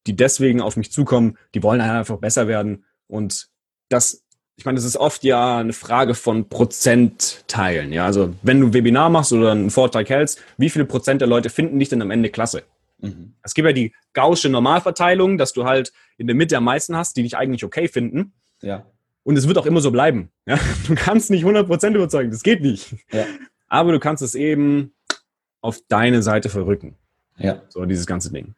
die 0.07 0.17
deswegen 0.17 0.61
auf 0.61 0.77
mich 0.77 0.93
zukommen, 0.93 1.37
die 1.55 1.63
wollen 1.63 1.81
einfach 1.81 2.19
besser 2.19 2.49
werden. 2.49 2.85
Und 3.07 3.49
das, 3.89 4.25
ich 4.57 4.65
meine, 4.65 4.77
das 4.77 4.85
ist 4.85 4.97
oft 4.97 5.25
ja 5.25 5.59
eine 5.59 5.73
Frage 5.73 6.15
von 6.15 6.49
Prozentteilen. 6.49 7.93
Ja, 7.93 8.07
also 8.07 8.35
wenn 8.43 8.61
du 8.61 8.69
ein 8.69 8.75
Webinar 8.75 9.11
machst 9.11 9.33
oder 9.33 9.53
einen 9.53 9.71
Vortrag 9.71 10.09
hältst, 10.09 10.41
wie 10.57 10.71
viele 10.71 10.85
Prozent 10.85 11.21
der 11.21 11.29
Leute 11.29 11.51
finden 11.51 11.79
dich 11.79 11.89
denn 11.89 12.03
am 12.03 12.11
Ende 12.11 12.31
klasse? 12.31 12.63
Mhm. 13.01 13.35
Es 13.43 13.55
gibt 13.55 13.67
ja 13.67 13.73
die 13.73 13.95
gausche 14.13 14.49
Normalverteilung, 14.49 15.39
dass 15.39 15.53
du 15.53 15.65
halt 15.65 15.93
in 16.19 16.27
der 16.27 16.37
Mitte 16.37 16.57
am 16.57 16.65
meisten 16.65 16.97
hast, 16.97 17.17
die 17.17 17.23
dich 17.23 17.37
eigentlich 17.37 17.65
okay 17.65 17.89
finden. 17.89 18.33
Ja. 18.63 18.87
Und 19.23 19.37
es 19.37 19.47
wird 19.47 19.59
auch 19.59 19.67
immer 19.67 19.81
so 19.81 19.91
bleiben. 19.91 20.31
Ja? 20.47 20.59
Du 20.87 20.95
kannst 20.95 21.31
nicht 21.31 21.45
100% 21.45 21.95
überzeugen, 21.95 22.31
das 22.31 22.43
geht 22.43 22.63
nicht. 22.63 22.95
Ja. 23.13 23.27
Aber 23.69 23.93
du 23.93 24.01
kannst 24.01 24.23
es 24.23 24.35
eben 24.35 24.93
auf 25.61 25.81
deine 25.89 26.23
Seite 26.23 26.49
verrücken. 26.49 26.97
Ja. 27.37 27.63
So 27.69 27.85
dieses 27.85 28.07
ganze 28.07 28.33
Ding. 28.33 28.55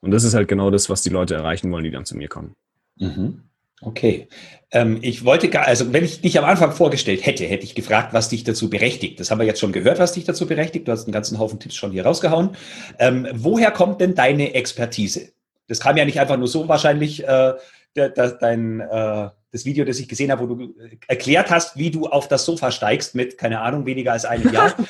Und 0.00 0.12
das 0.12 0.24
ist 0.24 0.34
halt 0.34 0.48
genau 0.48 0.70
das, 0.70 0.88
was 0.88 1.02
die 1.02 1.10
Leute 1.10 1.34
erreichen 1.34 1.70
wollen, 1.72 1.84
die 1.84 1.90
dann 1.90 2.04
zu 2.04 2.16
mir 2.16 2.28
kommen. 2.28 2.54
Mhm. 2.96 3.47
Okay. 3.80 4.28
Ähm, 4.70 4.98
ich 5.02 5.24
wollte 5.24 5.48
gar, 5.48 5.66
also 5.66 5.92
wenn 5.92 6.04
ich 6.04 6.20
dich 6.20 6.38
am 6.38 6.44
Anfang 6.44 6.72
vorgestellt 6.72 7.24
hätte, 7.24 7.44
hätte 7.44 7.64
ich 7.64 7.74
gefragt, 7.74 8.12
was 8.12 8.28
dich 8.28 8.44
dazu 8.44 8.68
berechtigt. 8.68 9.20
Das 9.20 9.30
haben 9.30 9.38
wir 9.38 9.46
jetzt 9.46 9.60
schon 9.60 9.72
gehört, 9.72 9.98
was 9.98 10.12
dich 10.12 10.24
dazu 10.24 10.46
berechtigt. 10.46 10.88
Du 10.88 10.92
hast 10.92 11.04
einen 11.04 11.12
ganzen 11.12 11.38
Haufen 11.38 11.60
Tipps 11.60 11.76
schon 11.76 11.92
hier 11.92 12.04
rausgehauen. 12.04 12.50
Ähm, 12.98 13.28
woher 13.32 13.70
kommt 13.70 14.00
denn 14.00 14.14
deine 14.14 14.54
Expertise? 14.54 15.32
Das 15.68 15.80
kam 15.80 15.96
ja 15.96 16.04
nicht 16.04 16.20
einfach 16.20 16.36
nur 16.36 16.48
so 16.48 16.68
wahrscheinlich, 16.68 17.26
äh, 17.26 17.54
de, 17.96 18.12
de, 18.12 18.34
dein, 18.40 18.80
äh, 18.80 19.30
das 19.52 19.64
Video, 19.64 19.84
das 19.84 19.98
ich 19.98 20.08
gesehen 20.08 20.30
habe, 20.30 20.48
wo 20.48 20.54
du 20.54 20.74
erklärt 21.06 21.50
hast, 21.50 21.76
wie 21.76 21.90
du 21.90 22.06
auf 22.06 22.28
das 22.28 22.44
Sofa 22.44 22.70
steigst 22.70 23.14
mit, 23.14 23.38
keine 23.38 23.60
Ahnung, 23.60 23.86
weniger 23.86 24.12
als 24.12 24.24
einem 24.24 24.52
Jahr. 24.52 24.74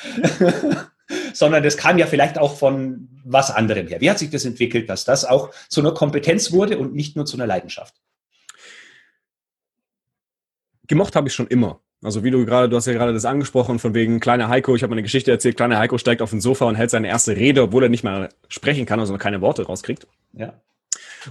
sondern 1.33 1.63
das 1.63 1.77
kam 1.77 1.97
ja 1.97 2.07
vielleicht 2.07 2.37
auch 2.37 2.55
von 2.55 3.07
was 3.23 3.51
anderem 3.51 3.87
her. 3.87 4.01
Wie 4.01 4.09
hat 4.09 4.19
sich 4.19 4.29
das 4.29 4.45
entwickelt, 4.45 4.89
dass 4.89 5.05
das 5.05 5.25
auch 5.25 5.51
zu 5.67 5.81
einer 5.81 5.93
Kompetenz 5.93 6.51
wurde 6.51 6.77
und 6.77 6.93
nicht 6.93 7.15
nur 7.15 7.25
zu 7.25 7.37
einer 7.37 7.47
Leidenschaft? 7.47 7.95
Gemocht 10.89 11.15
habe 11.15 11.29
ich 11.29 11.33
schon 11.33 11.47
immer. 11.47 11.79
Also 12.01 12.23
wie 12.23 12.31
du 12.31 12.45
gerade, 12.45 12.67
du 12.67 12.75
hast 12.75 12.87
ja 12.87 12.93
gerade 12.93 13.13
das 13.13 13.25
angesprochen, 13.25 13.77
von 13.77 13.93
wegen 13.93 14.19
kleiner 14.19 14.49
Heiko, 14.49 14.75
ich 14.75 14.83
habe 14.83 14.93
eine 14.93 15.03
Geschichte 15.03 15.31
erzählt, 15.31 15.55
kleiner 15.55 15.77
Heiko 15.77 15.97
steigt 15.97 16.21
auf 16.21 16.31
den 16.31 16.41
Sofa 16.41 16.65
und 16.65 16.75
hält 16.75 16.89
seine 16.89 17.07
erste 17.07 17.35
Rede, 17.35 17.61
obwohl 17.63 17.83
er 17.83 17.89
nicht 17.89 18.03
mal 18.03 18.29
sprechen 18.47 18.85
kann, 18.85 18.99
also 18.99 19.17
keine 19.17 19.39
Worte 19.41 19.65
rauskriegt. 19.65 20.07
Ja. 20.33 20.59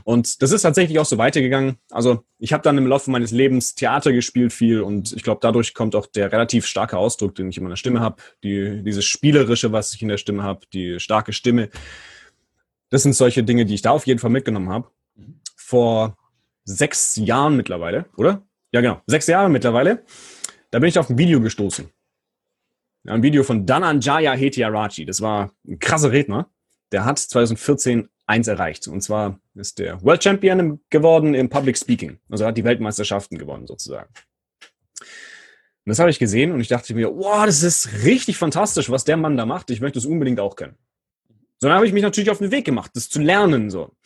Und 0.05 0.43
das 0.43 0.53
ist 0.53 0.63
tatsächlich 0.63 0.99
auch 0.99 1.07
so 1.07 1.19
weitergegangen. 1.19 1.79
Also 1.91 2.23
ich 2.39 2.53
habe 2.53 2.63
dann 2.63 2.79
im 2.79 2.87
Laufe 2.87 3.11
meines 3.11 3.31
Lebens 3.31 3.75
Theater 3.75 4.13
gespielt 4.13 4.53
viel 4.53 4.81
und 4.81 5.13
ich 5.13 5.23
glaube, 5.23 5.41
dadurch 5.43 5.75
kommt 5.75 5.97
auch 5.97 6.07
der 6.07 6.31
relativ 6.31 6.67
starke 6.67 6.97
Ausdruck, 6.97 7.35
den 7.35 7.49
ich 7.49 7.57
in 7.57 7.65
meiner 7.65 7.77
Stimme 7.77 8.01
habe, 8.01 8.23
die, 8.45 8.83
dieses 8.85 9.07
Spielerische, 9.07 9.73
was 9.73 9.95
ich 9.95 10.03
in 10.03 10.09
der 10.09 10.19
Stimme 10.19 10.43
habe, 10.43 10.67
die 10.73 11.01
starke 11.01 11.33
Stimme. 11.33 11.71
Das 12.91 13.03
sind 13.03 13.15
solche 13.15 13.43
Dinge, 13.43 13.65
die 13.65 13.75
ich 13.75 13.83
da 13.83 13.91
auf 13.91 14.07
jeden 14.07 14.21
Fall 14.21 14.31
mitgenommen 14.31 14.69
habe. 14.69 14.89
Vor 15.57 16.17
sechs 16.65 17.17
Jahren 17.17 17.57
mittlerweile, 17.57 18.05
oder? 18.17 18.43
Ja, 18.73 18.81
genau, 18.81 19.01
sechs 19.07 19.27
Jahre 19.27 19.49
mittlerweile. 19.49 20.05
Da 20.71 20.79
bin 20.79 20.89
ich 20.89 20.99
auf 20.99 21.09
ein 21.09 21.19
Video 21.19 21.41
gestoßen. 21.41 21.91
Ein 23.07 23.23
Video 23.23 23.43
von 23.43 23.65
Dhananjaya 23.65 24.33
Hetiarachi. 24.35 25.07
Das 25.07 25.23
war 25.23 25.53
ein 25.67 25.79
krasser 25.79 26.13
Redner. 26.13 26.51
Der 26.93 27.05
hat 27.05 27.19
2014 27.19 28.09
eins 28.27 28.47
erreicht. 28.49 28.87
Und 28.89 29.01
zwar 29.01 29.41
ist 29.55 29.79
der 29.79 30.03
World 30.03 30.23
Champion 30.23 30.81
geworden 30.91 31.35
im 31.35 31.49
Public 31.49 31.79
Speaking. 31.79 32.19
Also 32.29 32.45
hat 32.45 32.59
die 32.59 32.65
Weltmeisterschaften 32.65 33.39
gewonnen 33.39 33.67
sozusagen. 33.67 34.13
Und 35.01 35.91
das 35.91 35.99
habe 35.99 36.11
ich 36.11 36.19
gesehen 36.19 36.53
und 36.53 36.61
ich 36.61 36.69
dachte 36.69 36.95
mir, 36.95 37.09
wow, 37.17 37.47
das 37.47 37.63
ist 37.63 38.05
richtig 38.05 38.37
fantastisch, 38.37 38.91
was 38.91 39.05
der 39.05 39.17
Mann 39.17 39.39
da 39.39 39.47
macht. 39.47 39.71
Ich 39.71 39.81
möchte 39.81 39.99
es 39.99 40.05
unbedingt 40.05 40.39
auch 40.39 40.55
können. 40.55 40.77
So, 41.61 41.69
dann 41.69 41.77
habe 41.77 41.87
ich 41.87 41.95
mich 41.95 42.03
natürlich 42.03 42.29
auf 42.29 42.39
den 42.39 42.51
Weg 42.51 42.67
gemacht, 42.67 42.91
das 42.95 43.09
zu 43.09 43.21
lernen. 43.21 43.71
So. 43.71 43.97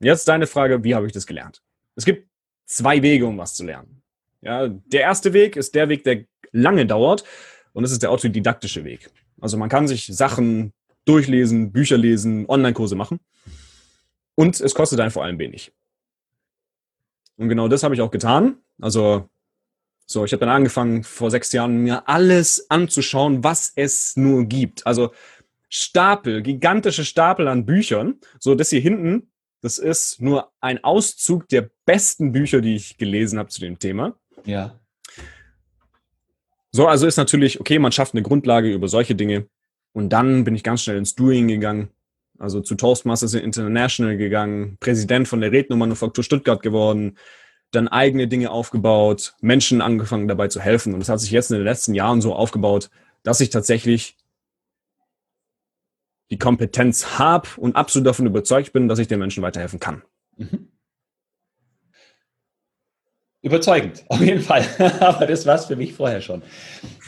Jetzt 0.00 0.26
deine 0.26 0.46
Frage, 0.46 0.82
wie 0.84 0.94
habe 0.94 1.06
ich 1.06 1.12
das 1.12 1.26
gelernt? 1.26 1.62
Es 1.96 2.06
gibt 2.06 2.28
zwei 2.64 3.02
Wege, 3.02 3.26
um 3.26 3.36
was 3.36 3.54
zu 3.54 3.64
lernen. 3.64 3.97
Ja, 4.40 4.68
der 4.68 5.00
erste 5.00 5.32
Weg 5.32 5.56
ist 5.56 5.74
der 5.74 5.88
Weg, 5.88 6.04
der 6.04 6.24
lange 6.52 6.86
dauert 6.86 7.24
und 7.72 7.82
das 7.82 7.92
ist 7.92 8.02
der 8.02 8.10
autodidaktische 8.10 8.84
Weg. 8.84 9.10
Also 9.40 9.56
man 9.56 9.68
kann 9.68 9.88
sich 9.88 10.06
Sachen 10.06 10.72
durchlesen, 11.04 11.72
Bücher 11.72 11.96
lesen, 11.96 12.46
Online-Kurse 12.48 12.94
machen. 12.94 13.20
Und 14.34 14.60
es 14.60 14.74
kostet 14.74 15.00
einen 15.00 15.10
vor 15.10 15.24
allem 15.24 15.38
wenig. 15.38 15.72
Und 17.36 17.48
genau 17.48 17.68
das 17.68 17.82
habe 17.82 17.94
ich 17.94 18.00
auch 18.00 18.10
getan. 18.10 18.58
Also, 18.80 19.28
so, 20.06 20.24
ich 20.24 20.32
habe 20.32 20.40
dann 20.40 20.54
angefangen, 20.54 21.04
vor 21.04 21.30
sechs 21.30 21.52
Jahren 21.52 21.78
mir 21.78 22.08
alles 22.08 22.70
anzuschauen, 22.70 23.42
was 23.44 23.72
es 23.74 24.16
nur 24.16 24.44
gibt. 24.44 24.86
Also 24.86 25.12
Stapel, 25.68 26.42
gigantische 26.42 27.04
Stapel 27.04 27.48
an 27.48 27.66
Büchern. 27.66 28.20
So, 28.38 28.54
das 28.54 28.70
hier 28.70 28.80
hinten, 28.80 29.30
das 29.60 29.78
ist 29.78 30.20
nur 30.20 30.52
ein 30.60 30.82
Auszug 30.84 31.48
der 31.48 31.70
besten 31.84 32.32
Bücher, 32.32 32.60
die 32.60 32.76
ich 32.76 32.96
gelesen 32.96 33.38
habe 33.38 33.48
zu 33.48 33.60
dem 33.60 33.78
Thema. 33.78 34.18
Ja. 34.44 34.78
So, 36.70 36.86
also 36.86 37.06
ist 37.06 37.16
natürlich, 37.16 37.60
okay, 37.60 37.78
man 37.78 37.92
schafft 37.92 38.14
eine 38.14 38.22
Grundlage 38.22 38.72
über 38.72 38.88
solche 38.88 39.14
Dinge. 39.14 39.48
Und 39.92 40.10
dann 40.10 40.44
bin 40.44 40.54
ich 40.54 40.62
ganz 40.62 40.82
schnell 40.82 40.98
ins 40.98 41.14
Doing 41.14 41.48
gegangen 41.48 41.90
also 42.38 42.60
zu 42.60 42.76
Toastmasters 42.76 43.34
International 43.34 44.16
gegangen, 44.16 44.76
Präsident 44.80 45.28
von 45.28 45.40
der 45.40 45.52
Rednermanufaktur 45.52 46.24
Stuttgart 46.24 46.62
geworden, 46.62 47.18
dann 47.72 47.88
eigene 47.88 48.28
Dinge 48.28 48.50
aufgebaut, 48.50 49.34
Menschen 49.40 49.82
angefangen 49.82 50.28
dabei 50.28 50.48
zu 50.48 50.60
helfen. 50.60 50.94
Und 50.94 51.02
es 51.02 51.08
hat 51.08 51.20
sich 51.20 51.30
jetzt 51.30 51.50
in 51.50 51.56
den 51.56 51.64
letzten 51.64 51.94
Jahren 51.94 52.20
so 52.20 52.34
aufgebaut, 52.34 52.90
dass 53.24 53.40
ich 53.40 53.50
tatsächlich 53.50 54.16
die 56.30 56.38
Kompetenz 56.38 57.18
habe 57.18 57.48
und 57.56 57.76
absolut 57.76 58.06
davon 58.06 58.26
überzeugt 58.26 58.72
bin, 58.72 58.88
dass 58.88 58.98
ich 58.98 59.08
den 59.08 59.18
Menschen 59.18 59.42
weiterhelfen 59.42 59.80
kann. 59.80 60.02
Mhm. 60.36 60.67
Überzeugend, 63.42 64.04
auf 64.08 64.20
jeden 64.20 64.42
Fall. 64.42 64.66
Aber 65.00 65.26
das 65.26 65.46
war 65.46 65.54
es 65.54 65.66
für 65.66 65.76
mich 65.76 65.94
vorher 65.94 66.20
schon. 66.20 66.42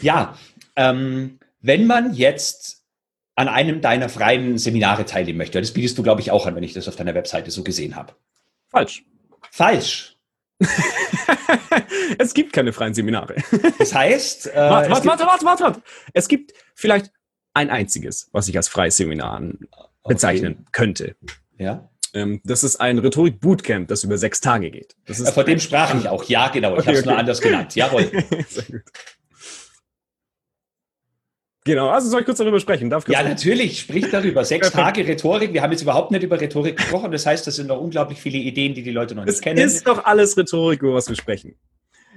Ja, 0.01 0.37
ähm, 0.77 1.39
wenn 1.61 1.87
man 1.87 2.15
jetzt 2.15 2.81
an 3.41 3.49
einem 3.49 3.81
deiner 3.81 4.11
freien 4.11 4.59
Seminare 4.59 5.07
teilnehmen 5.07 5.39
möchte. 5.39 5.59
Das 5.59 5.73
bietest 5.73 5.97
du, 5.97 6.03
glaube 6.03 6.21
ich, 6.21 6.31
auch 6.31 6.47
an, 6.47 6.55
wenn 6.57 6.63
ich 6.63 6.75
das 6.75 6.89
auf 6.89 6.97
deiner 6.97 7.15
Webseite 7.15 7.51
so 7.51 7.65
gesehen 7.65 7.97
habe. 7.97 8.13
Falsch. 8.69 9.03
Falsch. 9.51 10.19
es 12.19 12.35
gibt 12.35 12.53
keine 12.53 12.75
freien 12.75 12.93
Seminare. 12.93 13.37
Das 13.79 13.95
heißt. 13.95 14.49
Äh, 14.49 14.57
warte, 14.57 14.91
warte, 14.91 15.09
warte, 15.09 15.27
warte, 15.27 15.45
warte, 15.47 15.65
warte. 15.65 15.83
Es 16.13 16.29
gibt 16.29 16.53
vielleicht 16.75 17.13
ein 17.55 17.71
einziges, 17.71 18.29
was 18.33 18.47
ich 18.47 18.57
als 18.59 18.69
freies 18.69 18.99
Seminar 18.99 19.43
bezeichnen 20.05 20.57
okay. 20.61 20.69
könnte. 20.73 21.17
Ja. 21.57 21.89
Ähm, 22.15 22.41
das 22.45 22.65
ist 22.65 22.77
ein 22.77 22.99
Rhetorik-Bootcamp, 22.99 23.89
das 23.89 24.05
über 24.05 24.19
sechs 24.19 24.41
Tage 24.41 24.71
geht. 24.71 24.97
Das 25.07 25.21
ist 25.21 25.31
Vor 25.31 25.45
dem 25.45 25.61
sprach 25.61 25.95
ich 25.95 26.09
auch. 26.09 26.25
Ja, 26.25 26.49
genau. 26.49 26.73
Ich 26.75 26.81
okay, 26.81 26.87
habe 26.87 26.97
es 26.97 27.03
okay. 27.03 27.11
nur 27.11 27.19
anders 27.19 27.41
genannt. 27.41 27.75
Jawohl. 27.75 28.05
Sehr 28.49 28.65
gut. 28.65 28.83
Genau, 31.65 31.91
also 31.91 32.09
soll 32.09 32.21
ich 32.21 32.27
kurz 32.27 32.39
darüber 32.39 32.59
sprechen? 32.59 32.89
Darf 32.89 33.07
ja, 33.09 33.23
natürlich, 33.23 33.81
sprich 33.81 34.11
darüber. 34.11 34.45
Sechs 34.45 34.71
Tage 34.71 35.07
Rhetorik. 35.07 35.53
Wir 35.53 35.61
haben 35.63 35.73
jetzt 35.73 35.83
überhaupt 35.83 36.11
nicht 36.11 36.23
über 36.23 36.41
Rhetorik 36.41 36.79
gesprochen. 36.79 37.13
Das 37.13 37.27
heißt, 37.27 37.47
das 37.47 37.57
sind 37.57 37.67
noch 37.67 37.79
unglaublich 37.79 38.19
viele 38.19 38.39
Ideen, 38.39 38.75
die 38.75 38.83
die 38.83 38.91
Leute 38.91 39.15
noch 39.15 39.25
nicht 39.25 39.35
es 39.35 39.41
kennen. 39.43 39.59
Es 39.59 39.75
ist 39.75 39.87
doch 39.87 40.05
alles 40.05 40.39
Rhetorik, 40.39 40.83
über 40.83 40.95
was 40.95 41.09
wir 41.09 41.17
sprechen. 41.17 41.57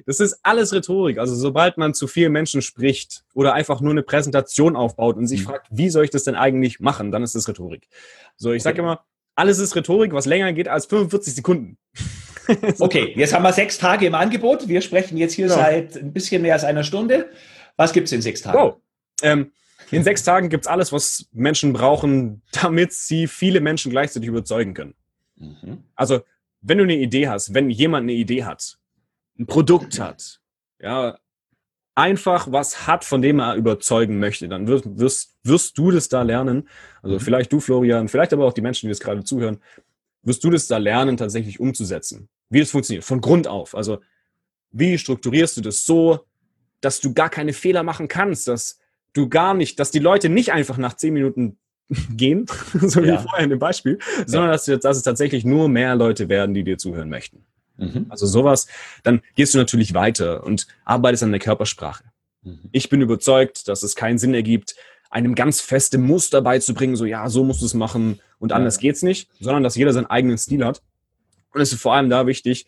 Das 0.06 0.20
ist 0.20 0.40
alles 0.44 0.74
Rhetorik. 0.74 1.18
Also 1.18 1.36
sobald 1.36 1.78
man 1.78 1.94
zu 1.94 2.08
vielen 2.08 2.32
Menschen 2.32 2.62
spricht 2.62 3.26
oder 3.34 3.54
einfach 3.54 3.82
nur 3.82 3.92
eine 3.92 4.04
Präsentation 4.04 4.76
aufbaut 4.78 5.18
und 5.18 5.28
sich 5.28 5.42
mhm. 5.42 5.46
fragt, 5.46 5.68
wie 5.72 5.90
soll 5.90 6.06
ich 6.06 6.10
das 6.10 6.24
denn 6.24 6.36
eigentlich 6.36 6.80
machen, 6.80 7.12
dann 7.12 7.22
ist 7.22 7.36
es 7.36 7.48
Rhetorik. 7.48 7.88
So, 8.38 8.52
ich 8.52 8.62
okay. 8.62 8.64
sage 8.64 8.80
immer, 8.80 9.06
alles 9.36 9.60
ist 9.60 9.76
Rhetorik, 9.76 10.14
was 10.14 10.26
länger 10.26 10.54
geht 10.54 10.68
als 10.68 10.86
45 10.86 11.36
Sekunden. 11.36 11.78
okay, 12.80 13.14
jetzt 13.16 13.34
haben 13.34 13.44
wir 13.44 13.54
sechs 13.54 13.78
Tage 13.78 14.06
im 14.06 14.16
Angebot. 14.16 14.68
Wir 14.68 14.82
sprechen 14.82 15.18
jetzt 15.18 15.34
hier 15.34 15.48
ja. 15.48 15.54
seit 15.54 15.96
ein 15.96 16.14
bisschen 16.14 16.42
mehr 16.42 16.54
als 16.54 16.64
einer 16.64 16.84
Stunde. 16.84 17.30
Was 17.78 17.94
gibt 17.94 18.08
es 18.08 18.12
in 18.12 18.22
sechs 18.22 18.42
Tagen? 18.42 18.58
Wow. 18.58 18.78
Ähm, 19.22 19.52
in 19.92 20.04
sechs 20.04 20.24
Tagen 20.24 20.50
gibt 20.50 20.66
es 20.66 20.68
alles, 20.68 20.92
was 20.92 21.28
Menschen 21.32 21.74
brauchen, 21.74 22.42
damit 22.52 22.94
sie 22.94 23.28
viele 23.28 23.62
Menschen 23.62 23.92
gleichzeitig 23.92 24.28
überzeugen 24.28 24.74
können. 24.74 24.96
Mhm. 25.36 25.84
Also, 25.96 26.22
wenn 26.62 26.78
du 26.78 26.84
eine 26.84 26.96
Idee 26.96 27.28
hast, 27.28 27.54
wenn 27.54 27.70
jemand 27.70 28.04
eine 28.04 28.14
Idee 28.14 28.44
hat, 28.44 28.78
ein 29.38 29.46
Produkt 29.46 30.00
hat, 30.00 30.40
ja, 30.80 31.18
einfach 31.96 32.52
was 32.52 32.88
hat, 32.88 33.04
von 33.04 33.22
dem 33.22 33.40
er 33.40 33.56
überzeugen 33.56 34.20
möchte, 34.20 34.48
dann 34.48 34.68
wirst, 34.68 34.86
wirst, 34.98 35.38
wirst 35.44 35.78
du 35.78 35.92
das 35.92 36.10
da 36.10 36.24
lernen. 36.24 36.68
Also 37.02 37.16
mhm. 37.16 37.20
vielleicht 37.20 37.54
du, 37.54 37.60
Florian, 37.60 38.08
vielleicht 38.08 38.34
aber 38.34 38.46
auch 38.46 38.54
die 38.54 38.62
Menschen, 38.62 38.88
die 38.88 38.92
das 38.92 39.00
gerade 39.00 39.24
zuhören, 39.24 39.60
wirst 40.24 40.44
du 40.44 40.50
das 40.50 40.68
da 40.68 40.78
lernen, 40.78 41.18
tatsächlich 41.18 41.60
umzusetzen. 41.60 42.30
Wie 42.50 42.60
das 42.60 42.72
funktioniert, 42.72 43.04
von 43.04 43.22
Grund 43.22 43.48
auf. 43.48 43.76
Also, 43.76 44.00
wie 44.72 44.98
strukturierst 44.98 45.58
du 45.58 45.62
das 45.62 45.86
so, 45.86 46.26
dass 46.82 47.00
du 47.00 47.14
gar 47.14 47.30
keine 47.30 47.54
Fehler 47.54 47.84
machen 47.84 48.08
kannst, 48.08 48.48
dass 48.48 48.80
du 49.14 49.30
gar 49.30 49.54
nicht, 49.54 49.80
dass 49.80 49.92
die 49.92 50.00
Leute 50.00 50.30
nicht 50.30 50.52
einfach 50.52 50.78
nach 50.78 50.96
zehn 50.96 51.14
Minuten 51.14 51.58
gehen, 52.16 52.46
so 52.74 53.04
wie 53.04 53.08
ja. 53.08 53.20
vorher 53.20 53.44
in 53.44 53.50
dem 53.50 53.60
Beispiel, 53.60 54.00
sondern 54.26 54.52
dass, 54.52 54.66
dass 54.66 54.98
es 54.98 55.04
tatsächlich 55.04 55.46
nur 55.46 55.70
mehr 55.70 55.96
Leute 55.96 56.30
werden, 56.30 56.54
die 56.54 56.64
dir 56.64 56.78
zuhören 56.78 57.10
möchten. 57.10 57.46
Mhm. 57.86 58.06
Also 58.10 58.26
sowas, 58.26 58.68
dann 59.04 59.22
gehst 59.36 59.54
du 59.54 59.58
natürlich 59.58 59.94
weiter 59.94 60.44
und 60.44 60.68
arbeitest 60.86 61.24
an 61.24 61.32
der 61.32 61.40
Körpersprache. 61.40 62.04
Mhm. 62.44 62.70
Ich 62.72 62.90
bin 62.90 63.02
überzeugt, 63.02 63.68
dass 63.68 63.84
es 63.84 63.96
keinen 63.96 64.18
Sinn 64.18 64.34
ergibt, 64.34 64.76
einem 65.10 65.36
ganz 65.36 65.62
feste 65.62 65.98
Muster 65.98 66.42
beizubringen, 66.42 66.96
so 66.96 67.06
ja, 67.06 67.30
so 67.30 67.44
musst 67.44 67.62
du 67.62 67.66
es 67.66 67.74
machen 67.76 68.20
und 68.40 68.52
anders 68.52 68.78
ja. 68.78 68.82
geht's 68.82 69.04
nicht, 69.04 69.30
sondern 69.40 69.64
dass 69.64 69.76
jeder 69.76 69.94
seinen 69.94 70.08
eigenen 70.08 70.38
Stil 70.38 70.66
hat. 70.66 70.82
Und 71.54 71.62
es 71.62 71.72
ist 71.72 71.82
vor 71.82 71.94
allem 71.94 72.10
da 72.10 72.26
wichtig, 72.26 72.66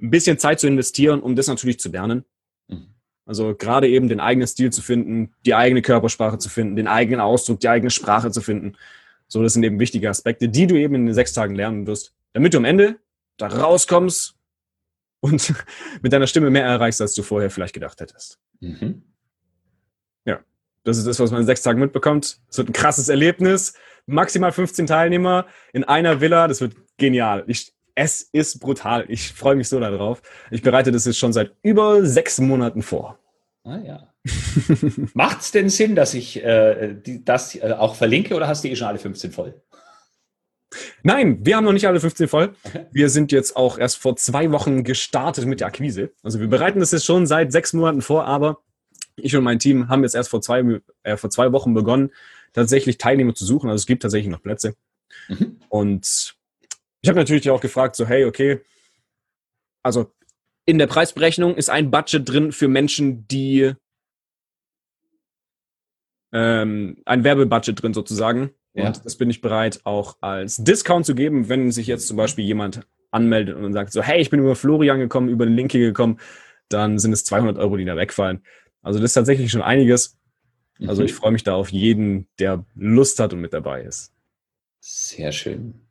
ein 0.00 0.10
bisschen 0.10 0.38
Zeit 0.38 0.60
zu 0.60 0.66
investieren, 0.66 1.20
um 1.20 1.36
das 1.36 1.46
natürlich 1.46 1.80
zu 1.80 1.88
lernen. 1.88 2.24
Mhm. 2.68 2.88
Also 3.24 3.54
gerade 3.54 3.88
eben 3.88 4.08
den 4.08 4.20
eigenen 4.20 4.46
Stil 4.46 4.70
zu 4.70 4.82
finden, 4.82 5.32
die 5.46 5.54
eigene 5.54 5.82
Körpersprache 5.82 6.38
zu 6.38 6.48
finden, 6.48 6.76
den 6.76 6.88
eigenen 6.88 7.20
Ausdruck, 7.20 7.60
die 7.60 7.68
eigene 7.68 7.90
Sprache 7.90 8.30
zu 8.30 8.42
finden. 8.42 8.76
So, 9.26 9.42
das 9.42 9.54
sind 9.54 9.62
eben 9.62 9.78
wichtige 9.78 10.10
Aspekte, 10.10 10.48
die 10.48 10.66
du 10.66 10.74
eben 10.74 10.94
in 10.96 11.06
den 11.06 11.14
sechs 11.14 11.32
Tagen 11.32 11.54
lernen 11.54 11.86
wirst, 11.86 12.12
damit 12.32 12.52
du 12.52 12.58
am 12.58 12.64
Ende 12.64 12.96
da 13.36 13.46
rauskommst 13.46 14.34
und 15.20 15.54
mit 16.02 16.12
deiner 16.12 16.26
Stimme 16.26 16.50
mehr 16.50 16.64
erreichst, 16.64 17.00
als 17.00 17.14
du 17.14 17.22
vorher 17.22 17.50
vielleicht 17.50 17.74
gedacht 17.74 18.00
hättest. 18.00 18.38
Mhm. 18.60 19.02
Ja, 20.24 20.40
das 20.84 20.98
ist 20.98 21.06
das, 21.06 21.20
was 21.20 21.30
man 21.30 21.40
in 21.40 21.46
sechs 21.46 21.62
Tagen 21.62 21.80
mitbekommt. 21.80 22.40
Es 22.48 22.58
wird 22.58 22.68
ein 22.68 22.72
krasses 22.72 23.08
Erlebnis. 23.08 23.74
Maximal 24.06 24.52
15 24.52 24.86
Teilnehmer 24.86 25.46
in 25.72 25.84
einer 25.84 26.20
Villa. 26.20 26.48
Das 26.48 26.60
wird 26.60 26.74
genial. 26.96 27.44
Ich, 27.46 27.72
es 27.94 28.22
ist 28.22 28.60
brutal. 28.60 29.04
Ich 29.08 29.32
freue 29.32 29.56
mich 29.56 29.68
so 29.68 29.78
darauf. 29.78 30.22
Ich 30.50 30.62
bereite 30.62 30.90
das 30.90 31.04
jetzt 31.04 31.18
schon 31.18 31.32
seit 31.32 31.52
über 31.62 32.04
sechs 32.04 32.40
Monaten 32.40 32.82
vor. 32.82 33.18
Ah 33.64 33.78
ja. 33.78 34.12
Macht 35.14 35.40
es 35.40 35.50
denn 35.50 35.68
Sinn, 35.68 35.94
dass 35.94 36.14
ich 36.14 36.42
äh, 36.42 36.94
die, 36.94 37.24
das 37.24 37.54
äh, 37.54 37.72
auch 37.72 37.94
verlinke 37.94 38.34
oder 38.34 38.48
hast 38.48 38.64
du 38.64 38.68
eh 38.68 38.76
schon 38.76 38.88
alle 38.88 38.98
15 38.98 39.32
voll? 39.32 39.62
Nein, 41.02 41.44
wir 41.44 41.56
haben 41.56 41.64
noch 41.64 41.72
nicht 41.72 41.86
alle 41.86 42.00
15 42.00 42.28
voll. 42.28 42.54
Wir 42.92 43.08
sind 43.10 43.32
jetzt 43.32 43.56
auch 43.56 43.78
erst 43.78 43.96
vor 43.98 44.16
zwei 44.16 44.52
Wochen 44.52 44.84
gestartet 44.84 45.46
mit 45.46 45.60
der 45.60 45.66
Akquise. 45.66 46.12
Also 46.22 46.40
wir 46.40 46.48
bereiten 46.48 46.80
das 46.80 46.92
jetzt 46.92 47.04
schon 47.04 47.26
seit 47.26 47.50
sechs 47.52 47.72
Monaten 47.72 48.02
vor, 48.02 48.24
aber 48.24 48.58
ich 49.16 49.34
und 49.36 49.44
mein 49.44 49.58
Team 49.58 49.88
haben 49.88 50.02
jetzt 50.02 50.14
erst 50.14 50.30
vor 50.30 50.40
zwei, 50.40 50.80
äh, 51.02 51.16
vor 51.16 51.30
zwei 51.30 51.52
Wochen 51.52 51.74
begonnen, 51.74 52.10
tatsächlich 52.52 52.98
Teilnehmer 52.98 53.34
zu 53.34 53.44
suchen. 53.44 53.68
Also 53.68 53.82
es 53.82 53.86
gibt 53.86 54.02
tatsächlich 54.02 54.30
noch 54.30 54.42
Plätze. 54.42 54.74
Mhm. 55.28 55.60
Und 55.68 56.36
ich 57.02 57.08
habe 57.08 57.18
natürlich 57.18 57.50
auch 57.50 57.60
gefragt, 57.60 57.96
so, 57.96 58.06
hey, 58.06 58.24
okay, 58.24 58.60
also 59.82 60.12
in 60.66 60.78
der 60.78 60.86
Preisberechnung 60.86 61.56
ist 61.56 61.70
ein 61.70 61.90
Budget 61.90 62.28
drin 62.28 62.52
für 62.52 62.68
Menschen, 62.68 63.26
die 63.26 63.72
ähm, 66.32 67.02
ein 67.04 67.24
Werbebudget 67.24 67.82
drin 67.82 67.94
sozusagen. 67.94 68.50
Ja. 68.74 68.86
Und 68.86 69.04
das 69.04 69.16
bin 69.16 69.30
ich 69.30 69.40
bereit 69.40 69.80
auch 69.84 70.16
als 70.20 70.56
Discount 70.56 71.06
zu 71.06 71.14
geben, 71.14 71.48
wenn 71.48 71.72
sich 71.72 71.86
jetzt 71.86 72.06
zum 72.06 72.16
Beispiel 72.16 72.44
jemand 72.44 72.86
anmeldet 73.10 73.56
und 73.56 73.72
sagt 73.72 73.92
so, 73.92 74.02
hey, 74.02 74.20
ich 74.20 74.30
bin 74.30 74.40
über 74.40 74.54
Florian 74.54 75.00
gekommen, 75.00 75.28
über 75.28 75.44
den 75.44 75.56
Link 75.56 75.72
hier 75.72 75.80
gekommen, 75.80 76.20
dann 76.68 76.98
sind 76.98 77.12
es 77.12 77.24
200 77.24 77.58
Euro, 77.58 77.76
die 77.76 77.84
da 77.84 77.96
wegfallen. 77.96 78.44
Also 78.82 79.00
das 79.00 79.10
ist 79.10 79.14
tatsächlich 79.14 79.50
schon 79.50 79.62
einiges. 79.62 80.18
Also 80.86 81.02
mhm. 81.02 81.06
ich 81.06 81.14
freue 81.14 81.32
mich 81.32 81.42
da 81.42 81.54
auf 81.54 81.70
jeden, 81.70 82.28
der 82.38 82.64
Lust 82.74 83.18
hat 83.18 83.32
und 83.32 83.40
mit 83.40 83.52
dabei 83.52 83.82
ist. 83.82 84.12
Sehr 84.80 85.32
schön. 85.32 85.86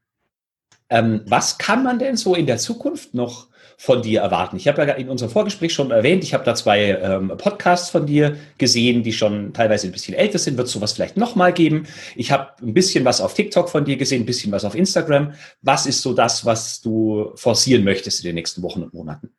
Ähm, 0.90 1.22
was 1.28 1.58
kann 1.58 1.84
man 1.84 2.00
denn 2.00 2.16
so 2.16 2.34
in 2.34 2.48
der 2.48 2.58
Zukunft 2.58 3.14
noch 3.14 3.49
von 3.82 4.02
dir 4.02 4.20
erwarten? 4.20 4.58
Ich 4.58 4.68
habe 4.68 4.86
ja 4.86 4.94
in 4.94 5.08
unserem 5.08 5.32
Vorgespräch 5.32 5.74
schon 5.74 5.92
erwähnt, 5.92 6.22
ich 6.26 6.34
habe 6.34 6.44
da 6.44 6.54
zwei 6.54 7.00
ähm, 7.02 7.32
Podcasts 7.38 7.90
von 7.90 8.06
dir 8.06 8.36
gesehen, 8.58 9.04
die 9.04 9.14
schon 9.14 9.54
teilweise 9.54 9.88
ein 9.88 9.94
bisschen 9.94 10.16
älter 10.16 10.38
sind. 10.38 10.58
Wird 10.58 10.68
es 10.68 10.74
sowas 10.74 10.92
vielleicht 10.92 11.16
nochmal 11.16 11.54
geben? 11.54 11.88
Ich 12.18 12.30
habe 12.34 12.52
ein 12.62 12.74
bisschen 12.74 13.06
was 13.06 13.22
auf 13.22 13.34
TikTok 13.34 13.70
von 13.70 13.86
dir 13.86 13.96
gesehen, 13.96 14.24
ein 14.24 14.26
bisschen 14.26 14.52
was 14.52 14.66
auf 14.66 14.76
Instagram. 14.76 15.34
Was 15.62 15.86
ist 15.86 16.02
so 16.02 16.14
das, 16.14 16.46
was 16.46 16.82
du 16.82 17.32
forcieren 17.36 17.86
möchtest 17.86 18.20
in 18.20 18.28
den 18.28 18.36
nächsten 18.36 18.62
Wochen 18.64 18.84
und 18.84 18.94
Monaten? 18.94 19.30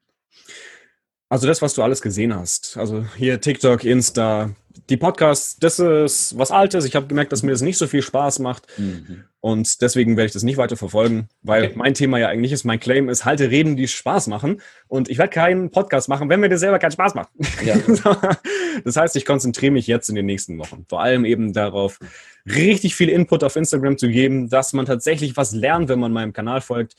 Also 1.29 1.47
das, 1.47 1.61
was 1.61 1.75
du 1.75 1.83
alles 1.83 2.01
gesehen 2.01 2.35
hast. 2.35 2.79
Also 2.79 3.05
hier 3.19 3.43
TikTok, 3.43 3.85
Insta, 3.85 4.55
die 4.89 4.97
Podcasts, 4.97 5.57
das 5.59 5.79
ist 5.79 6.39
was 6.39 6.51
Altes. 6.51 6.85
Ich 6.85 6.95
habe 6.95 7.07
gemerkt, 7.07 7.33
dass 7.33 7.43
mir 7.43 7.51
das 7.51 7.61
nicht 7.61 7.79
so 7.79 7.87
viel 7.87 8.03
Spaß 8.03 8.39
macht. 8.39 8.67
Mhm. 8.79 9.25
Und 9.41 9.81
deswegen 9.81 10.17
werde 10.17 10.27
ich 10.27 10.33
das 10.33 10.43
nicht 10.43 10.59
weiter 10.59 10.77
verfolgen, 10.77 11.29
weil 11.43 11.65
okay. 11.65 11.73
mein 11.77 11.95
Thema 11.95 12.19
ja 12.19 12.29
eigentlich 12.29 12.53
ist, 12.53 12.65
mein 12.65 12.79
Claim 12.79 13.09
ist, 13.09 13.25
halte 13.25 13.51
Reden, 13.51 13.77
die 13.77 13.89
Spaß 13.89 14.27
machen. 14.27 14.61
Und 14.87 15.09
ich 15.09 15.19
werde 15.19 15.31
keinen 15.31 15.71
Podcast 15.71 16.09
machen, 16.09 16.29
wenn 16.29 16.41
mir 16.41 16.49
das 16.49 16.61
selber 16.61 16.79
keinen 16.79 16.93
Spaß 16.93 17.15
macht. 17.15 17.31
Ja. 17.65 17.77
das 18.85 18.97
heißt, 18.97 19.17
ich 19.17 19.25
konzentriere 19.25 19.73
mich 19.73 19.87
jetzt 19.87 20.09
in 20.09 20.15
den 20.15 20.27
nächsten 20.27 20.59
Wochen. 20.59 20.85
Vor 20.89 21.01
allem 21.01 21.25
eben 21.25 21.53
darauf, 21.53 21.99
richtig 22.47 22.95
viel 22.95 23.09
Input 23.09 23.43
auf 23.45 23.57
Instagram 23.57 23.97
zu 23.99 24.09
geben, 24.09 24.51
dass 24.51 24.73
man 24.73 24.87
tatsächlich 24.87 25.37
was 25.37 25.53
lernt, 25.53 25.89
wenn 25.89 26.01
man 26.01 26.13
meinem 26.13 26.33
Kanal 26.33 26.61
folgt 26.61 26.97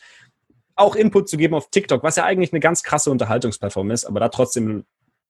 auch 0.77 0.95
Input 0.95 1.29
zu 1.29 1.37
geben 1.37 1.53
auf 1.53 1.69
TikTok, 1.69 2.01
was 2.01 2.15
ja 2.15 2.25
eigentlich 2.25 2.53
eine 2.53 2.59
ganz 2.59 2.81
krasse 2.81 3.11
Unterhaltungsplattform 3.11 3.91
ist, 3.91 4.05
aber 4.05 4.19
da 4.19 4.29
trotzdem 4.29 4.85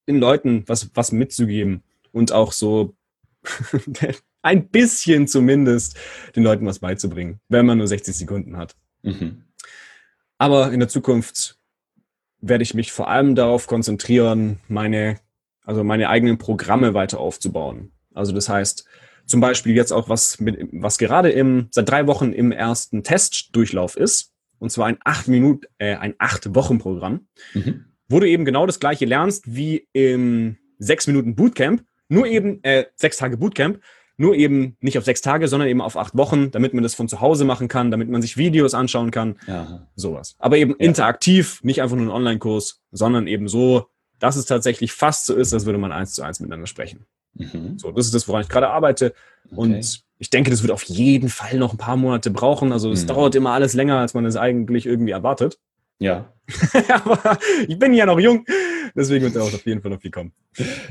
den 0.07 0.17
Leuten 0.17 0.63
was, 0.67 0.89
was 0.93 1.11
mitzugeben 1.11 1.83
und 2.11 2.31
auch 2.31 2.51
so 2.51 2.95
ein 4.41 4.69
bisschen 4.69 5.27
zumindest 5.27 5.97
den 6.35 6.43
Leuten 6.43 6.65
was 6.65 6.79
beizubringen, 6.79 7.39
wenn 7.49 7.65
man 7.65 7.77
nur 7.77 7.87
60 7.87 8.15
Sekunden 8.15 8.57
hat. 8.57 8.75
Mhm. 9.03 9.43
Aber 10.37 10.71
in 10.71 10.79
der 10.79 10.89
Zukunft 10.89 11.57
werde 12.39 12.63
ich 12.63 12.73
mich 12.73 12.91
vor 12.91 13.07
allem 13.07 13.35
darauf 13.35 13.67
konzentrieren, 13.67 14.59
meine, 14.67 15.19
also 15.63 15.83
meine 15.83 16.09
eigenen 16.09 16.37
Programme 16.37 16.93
weiter 16.93 17.19
aufzubauen. 17.19 17.91
Also 18.13 18.33
das 18.33 18.49
heißt, 18.49 18.85
zum 19.25 19.39
Beispiel 19.39 19.75
jetzt 19.75 19.93
auch 19.93 20.09
was 20.09 20.39
mit, 20.39 20.67
was 20.71 20.97
gerade 20.97 21.29
im, 21.29 21.67
seit 21.71 21.87
drei 21.89 22.07
Wochen 22.07 22.33
im 22.33 22.51
ersten 22.51 23.03
Testdurchlauf 23.03 23.95
ist, 23.95 24.31
und 24.59 24.71
zwar 24.71 24.87
ein 24.87 24.97
acht 25.03 25.27
Minuten, 25.27 25.65
äh, 25.77 25.95
ein 25.95 26.15
acht 26.19 26.53
Wochen 26.53 26.79
Programm, 26.79 27.27
mhm. 27.53 27.85
wo 28.09 28.19
du 28.19 28.27
eben 28.27 28.45
genau 28.45 28.65
das 28.65 28.79
gleiche 28.79 29.05
lernst 29.05 29.55
wie 29.55 29.87
im 29.93 30.57
sechs 30.77 31.07
Minuten 31.07 31.35
Bootcamp, 31.35 31.83
nur 32.11 32.27
eben 32.27 32.63
äh, 32.63 32.85
sechs 32.95 33.17
Tage 33.17 33.37
Bootcamp, 33.37 33.79
nur 34.17 34.35
eben 34.35 34.75
nicht 34.81 34.97
auf 34.97 35.05
sechs 35.05 35.21
Tage, 35.21 35.47
sondern 35.47 35.69
eben 35.69 35.81
auf 35.81 35.97
acht 35.97 36.15
Wochen, 36.15 36.51
damit 36.51 36.73
man 36.73 36.83
das 36.83 36.93
von 36.93 37.07
zu 37.07 37.21
Hause 37.21 37.45
machen 37.45 37.67
kann, 37.67 37.89
damit 37.89 38.09
man 38.09 38.21
sich 38.21 38.37
Videos 38.37 38.73
anschauen 38.73 39.11
kann, 39.11 39.37
ja. 39.47 39.87
sowas. 39.95 40.35
Aber 40.37 40.57
eben 40.57 40.71
ja. 40.71 40.77
interaktiv, 40.85 41.63
nicht 41.63 41.81
einfach 41.81 41.95
nur 41.95 42.05
ein 42.05 42.11
Online-Kurs, 42.11 42.81
sondern 42.91 43.27
eben 43.27 43.47
so, 43.47 43.87
dass 44.19 44.35
es 44.35 44.45
tatsächlich 44.45 44.91
fast 44.91 45.25
so 45.25 45.33
ist, 45.33 45.53
als 45.53 45.65
würde 45.65 45.79
man 45.79 45.91
eins 45.91 46.13
zu 46.13 46.21
eins 46.21 46.39
miteinander 46.39 46.67
sprechen. 46.67 47.05
Mhm. 47.33 47.79
So, 47.79 47.91
das 47.91 48.05
ist 48.05 48.13
das, 48.13 48.27
woran 48.27 48.41
ich 48.41 48.49
gerade 48.49 48.69
arbeite. 48.69 49.13
Okay. 49.45 49.55
Und 49.55 50.03
ich 50.19 50.29
denke, 50.29 50.51
das 50.51 50.61
wird 50.61 50.71
auf 50.71 50.83
jeden 50.83 51.29
Fall 51.29 51.57
noch 51.57 51.73
ein 51.73 51.77
paar 51.77 51.95
Monate 51.97 52.29
brauchen. 52.29 52.73
Also 52.73 52.91
es 52.91 53.03
mhm. 53.03 53.07
dauert 53.07 53.35
immer 53.35 53.53
alles 53.53 53.73
länger, 53.73 53.97
als 53.97 54.13
man 54.13 54.25
es 54.25 54.35
eigentlich 54.35 54.85
irgendwie 54.85 55.11
erwartet. 55.11 55.59
Ja. 56.01 56.33
Aber 56.89 57.37
ich 57.67 57.77
bin 57.77 57.93
ja 57.93 58.07
noch 58.07 58.19
jung, 58.19 58.43
deswegen 58.95 59.23
wird 59.23 59.35
da 59.35 59.41
auch 59.41 59.53
auf 59.53 59.65
jeden 59.65 59.81
Fall 59.81 59.91
noch 59.91 60.01
viel 60.01 60.09
kommen. 60.09 60.33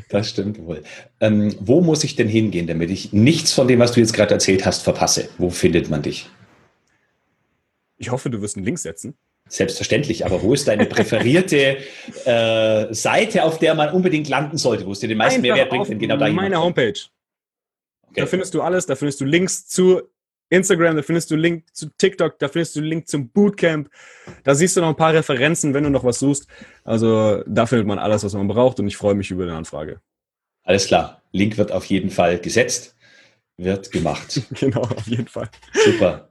Das 0.08 0.30
stimmt 0.30 0.58
wohl. 0.64 0.84
Ähm, 1.20 1.54
wo 1.58 1.80
muss 1.80 2.04
ich 2.04 2.14
denn 2.14 2.28
hingehen, 2.28 2.68
damit 2.68 2.90
ich 2.90 3.12
nichts 3.12 3.52
von 3.52 3.66
dem, 3.66 3.80
was 3.80 3.92
du 3.92 4.00
jetzt 4.00 4.12
gerade 4.12 4.32
erzählt 4.32 4.64
hast, 4.64 4.82
verpasse? 4.82 5.28
Wo 5.36 5.50
findet 5.50 5.90
man 5.90 6.02
dich? 6.02 6.30
Ich 7.98 8.10
hoffe, 8.10 8.30
du 8.30 8.40
wirst 8.40 8.56
einen 8.56 8.64
Link 8.64 8.78
setzen. 8.78 9.14
Selbstverständlich, 9.48 10.24
aber 10.24 10.42
wo 10.42 10.54
ist 10.54 10.68
deine 10.68 10.86
präferierte 10.86 11.78
äh, 12.24 12.94
Seite, 12.94 13.42
auf 13.42 13.58
der 13.58 13.74
man 13.74 13.92
unbedingt 13.92 14.28
landen 14.28 14.58
sollte, 14.58 14.86
wo 14.86 14.92
es 14.92 15.00
dir 15.00 15.08
den 15.08 15.18
meisten 15.18 15.40
Einfach 15.40 15.56
Mehrwert 15.56 15.70
bringt, 15.70 15.88
wenn 15.88 15.98
genau 15.98 16.16
da 16.18 16.30
Meine 16.30 16.60
Homepage. 16.60 17.00
Okay. 18.10 18.20
Da 18.20 18.26
findest 18.26 18.54
du 18.54 18.62
alles, 18.62 18.86
da 18.86 18.94
findest 18.94 19.20
du 19.20 19.24
Links 19.24 19.66
zu 19.66 20.02
Instagram, 20.50 20.96
da 20.96 21.02
findest 21.02 21.30
du 21.30 21.36
Link 21.36 21.64
zu 21.72 21.88
TikTok, 21.96 22.38
da 22.38 22.48
findest 22.48 22.76
du 22.76 22.80
Link 22.80 23.08
zum 23.08 23.30
Bootcamp. 23.30 23.88
Da 24.44 24.54
siehst 24.54 24.76
du 24.76 24.80
noch 24.80 24.88
ein 24.88 24.96
paar 24.96 25.14
Referenzen, 25.14 25.72
wenn 25.72 25.84
du 25.84 25.90
noch 25.90 26.04
was 26.04 26.18
suchst. 26.18 26.46
Also 26.84 27.42
da 27.46 27.66
findet 27.66 27.86
man 27.86 27.98
alles, 27.98 28.24
was 28.24 28.34
man 28.34 28.48
braucht 28.48 28.78
und 28.80 28.86
ich 28.86 28.96
freue 28.96 29.14
mich 29.14 29.30
über 29.30 29.46
die 29.46 29.52
Anfrage. 29.52 30.00
Alles 30.64 30.86
klar. 30.86 31.22
Link 31.32 31.56
wird 31.56 31.72
auf 31.72 31.84
jeden 31.86 32.10
Fall 32.10 32.38
gesetzt, 32.38 32.96
wird 33.56 33.90
gemacht. 33.92 34.42
genau, 34.50 34.82
auf 34.82 35.06
jeden 35.06 35.28
Fall. 35.28 35.48
Super. 35.72 36.30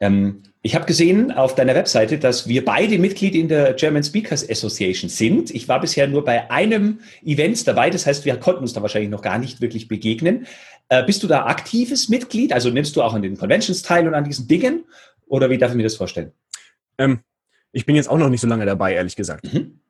Ähm, 0.00 0.42
ich 0.64 0.74
habe 0.74 0.84
gesehen 0.84 1.32
auf 1.32 1.54
deiner 1.56 1.74
Webseite, 1.74 2.18
dass 2.18 2.46
wir 2.46 2.64
beide 2.64 2.98
Mitglied 2.98 3.34
in 3.34 3.48
der 3.48 3.72
German 3.74 4.04
Speakers 4.04 4.48
Association 4.48 5.10
sind. 5.10 5.52
Ich 5.52 5.68
war 5.68 5.80
bisher 5.80 6.06
nur 6.06 6.24
bei 6.24 6.50
einem 6.50 7.00
Event 7.24 7.66
dabei, 7.66 7.90
das 7.90 8.06
heißt, 8.06 8.24
wir 8.24 8.36
konnten 8.36 8.62
uns 8.62 8.72
da 8.72 8.80
wahrscheinlich 8.80 9.10
noch 9.10 9.22
gar 9.22 9.38
nicht 9.38 9.60
wirklich 9.60 9.88
begegnen. 9.88 10.46
Äh, 10.88 11.04
bist 11.04 11.22
du 11.22 11.26
da 11.26 11.46
aktives 11.46 12.08
Mitglied? 12.08 12.52
Also 12.52 12.70
nimmst 12.70 12.96
du 12.96 13.02
auch 13.02 13.14
an 13.14 13.22
den 13.22 13.36
Conventions 13.36 13.82
teil 13.82 14.06
und 14.06 14.14
an 14.14 14.24
diesen 14.24 14.48
Dingen? 14.48 14.84
Oder 15.26 15.50
wie 15.50 15.58
darf 15.58 15.70
ich 15.70 15.76
mir 15.76 15.82
das 15.82 15.96
vorstellen? 15.96 16.32
Ähm, 16.98 17.20
ich 17.72 17.86
bin 17.86 17.96
jetzt 17.96 18.08
auch 18.08 18.18
noch 18.18 18.28
nicht 18.28 18.40
so 18.40 18.46
lange 18.46 18.66
dabei, 18.66 18.94
ehrlich 18.94 19.16
gesagt. 19.16 19.52
Mhm. 19.52 19.80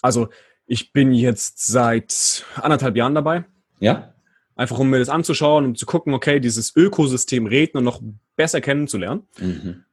Also 0.00 0.28
ich 0.66 0.92
bin 0.92 1.12
jetzt 1.12 1.66
seit 1.66 2.44
anderthalb 2.56 2.96
Jahren 2.96 3.14
dabei. 3.14 3.44
Ja. 3.78 4.14
Einfach 4.56 4.78
um 4.78 4.90
mir 4.90 4.98
das 4.98 5.08
anzuschauen 5.08 5.64
und 5.64 5.78
zu 5.78 5.86
gucken, 5.86 6.14
okay, 6.14 6.40
dieses 6.40 6.74
Ökosystem 6.76 7.46
Redner 7.46 7.80
noch 7.80 8.02
besser 8.36 8.60
kennenzulernen. 8.60 9.22
Mhm. 9.38 9.84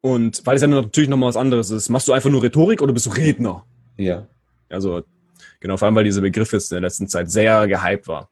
Und 0.00 0.46
weil 0.46 0.56
es 0.56 0.62
ja 0.62 0.68
natürlich 0.68 1.08
nochmal 1.08 1.28
was 1.28 1.36
anderes 1.36 1.70
ist. 1.70 1.88
Machst 1.88 2.08
du 2.08 2.12
einfach 2.12 2.30
nur 2.30 2.42
Rhetorik 2.42 2.82
oder 2.82 2.92
bist 2.92 3.06
du 3.06 3.10
Redner? 3.10 3.64
Ja. 3.96 4.26
Also, 4.68 5.02
genau, 5.60 5.76
vor 5.76 5.86
allem, 5.86 5.94
weil 5.94 6.04
dieser 6.04 6.20
Begriff 6.20 6.52
jetzt 6.52 6.70
in 6.70 6.76
der 6.76 6.82
letzten 6.82 7.08
Zeit 7.08 7.30
sehr 7.30 7.66
gehypt 7.66 8.06
war. 8.06 8.30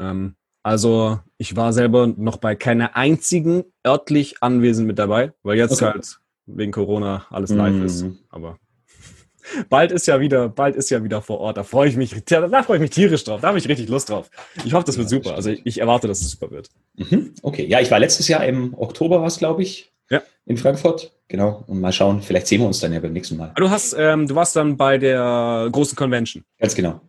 Ähm, 0.00 0.34
also, 0.62 1.20
Ich 1.40 1.54
war 1.54 1.72
selber 1.72 2.06
noch 2.08 2.36
bei 2.38 2.56
keiner 2.56 2.96
einzigen 2.96 3.64
örtlich 3.86 4.42
anwesend 4.42 4.86
mit 4.88 4.98
dabei, 4.98 5.32
weil 5.44 5.56
jetzt 5.56 5.72
Okay. 5.80 5.92
halt 5.92 6.18
wegen 6.46 6.72
Corona 6.72 7.26
alles 7.30 7.50
live 7.50 7.74
Mhm. 7.74 7.84
ist. 7.86 8.04
Aber 8.30 8.58
bald 9.70 9.92
ist 9.92 10.06
ja 10.06 10.18
wieder, 10.20 10.48
bald 10.48 10.74
ist 10.76 10.90
ja 10.90 11.02
wieder 11.04 11.22
vor 11.22 11.38
Ort. 11.38 11.56
Da 11.58 11.62
freue 11.62 11.88
ich 11.88 11.96
mich, 11.96 12.14
da 12.24 12.62
freue 12.64 12.76
ich 12.78 12.80
mich 12.82 12.90
tierisch 12.90 13.22
drauf. 13.24 13.40
Da 13.40 13.48
habe 13.48 13.58
ich 13.58 13.68
richtig 13.68 13.88
Lust 13.88 14.10
drauf. 14.10 14.30
Ich 14.64 14.72
hoffe, 14.74 14.84
das 14.86 14.98
wird 14.98 15.10
Ja, 15.10 15.16
super. 15.18 15.34
Also 15.36 15.50
ich, 15.50 15.80
erwarte, 15.80 16.08
dass 16.08 16.20
es 16.20 16.30
super 16.32 16.50
wird. 16.50 16.68
Mhm. 16.96 17.34
Okay, 17.42 17.64
ja, 17.66 17.80
ich 17.80 17.90
war 17.90 17.98
letztes 18.00 18.26
Jahr 18.28 18.44
im 18.44 18.74
Oktober, 18.76 19.22
was 19.22 19.38
glaube 19.38 19.62
ich, 19.62 19.92
Ja. 20.10 20.22
in 20.44 20.56
Frankfurt. 20.56 21.12
Genau. 21.28 21.62
Und 21.66 21.80
mal 21.80 21.92
schauen, 21.92 22.20
vielleicht 22.22 22.46
sehen 22.48 22.60
wir 22.62 22.66
uns 22.66 22.80
dann 22.80 22.92
ja 22.92 23.00
beim 23.00 23.12
nächsten 23.12 23.36
Mal. 23.36 23.50
Aber 23.50 23.60
Du 23.60 23.70
hast, 23.70 23.94
ähm, 23.98 24.26
du 24.26 24.34
warst 24.34 24.56
dann 24.56 24.76
bei 24.76 24.98
der 24.98 25.68
großen 25.70 25.94
Convention. 25.96 26.42
Ganz 26.58 26.74
genau. 26.74 27.00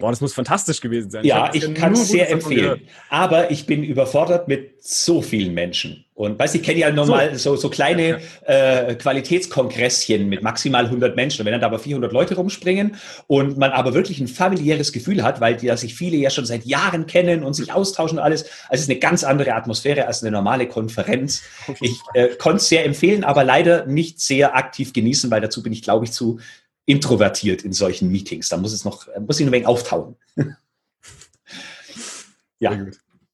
Boah, 0.00 0.10
das 0.10 0.20
muss 0.22 0.32
fantastisch 0.32 0.80
gewesen 0.80 1.10
sein. 1.10 1.24
Ja, 1.24 1.50
ich 1.52 1.60
bisher 1.60 1.74
kann 1.74 1.92
es 1.92 2.08
sehr 2.08 2.30
empfehlen. 2.30 2.80
Aber 3.10 3.50
ich 3.50 3.66
bin 3.66 3.84
überfordert 3.84 4.48
mit 4.48 4.82
so 4.82 5.20
vielen 5.20 5.52
Menschen. 5.52 6.06
Und 6.14 6.38
weißt 6.38 6.54
du, 6.54 6.58
ich 6.58 6.64
kenne 6.64 6.80
ja 6.80 6.90
normal 6.90 7.36
so, 7.36 7.56
so 7.56 7.70
kleine 7.70 8.20
äh, 8.44 8.94
Qualitätskongresschen 8.94 10.28
mit 10.28 10.42
maximal 10.42 10.84
100 10.86 11.16
Menschen. 11.16 11.40
Und 11.40 11.46
wenn 11.46 11.52
dann 11.52 11.60
da 11.60 11.66
aber 11.66 11.78
400 11.78 12.12
Leute 12.12 12.34
rumspringen 12.34 12.96
und 13.26 13.56
man 13.56 13.70
aber 13.72 13.94
wirklich 13.94 14.20
ein 14.20 14.28
familiäres 14.28 14.92
Gefühl 14.92 15.22
hat, 15.22 15.40
weil 15.40 15.56
die, 15.56 15.66
dass 15.66 15.82
sich 15.82 15.94
viele 15.94 16.16
ja 16.16 16.30
schon 16.30 16.44
seit 16.46 16.64
Jahren 16.64 17.06
kennen 17.06 17.42
und 17.42 17.54
sich 17.54 17.72
austauschen 17.72 18.18
und 18.18 18.24
alles, 18.24 18.44
also 18.68 18.74
es 18.74 18.80
ist 18.82 18.90
eine 18.90 18.98
ganz 18.98 19.22
andere 19.24 19.54
Atmosphäre 19.54 20.06
als 20.06 20.22
eine 20.22 20.30
normale 20.30 20.66
Konferenz. 20.66 21.42
Ich 21.82 21.98
äh, 22.14 22.28
konnte 22.36 22.58
es 22.58 22.68
sehr 22.68 22.84
empfehlen, 22.84 23.24
aber 23.24 23.42
leider 23.42 23.86
nicht 23.86 24.20
sehr 24.20 24.54
aktiv 24.54 24.92
genießen, 24.92 25.30
weil 25.30 25.40
dazu 25.40 25.62
bin 25.62 25.72
ich, 25.72 25.82
glaube 25.82 26.04
ich, 26.04 26.12
zu 26.12 26.38
introvertiert 26.90 27.62
in 27.62 27.72
solchen 27.72 28.10
Meetings. 28.10 28.48
Da 28.48 28.56
muss 28.56 28.72
es 28.72 28.84
noch, 28.84 29.06
muss 29.20 29.38
ich 29.38 29.46
ein 29.46 29.52
wenig 29.52 29.66
auftauen. 29.66 30.16
ja. 32.58 32.86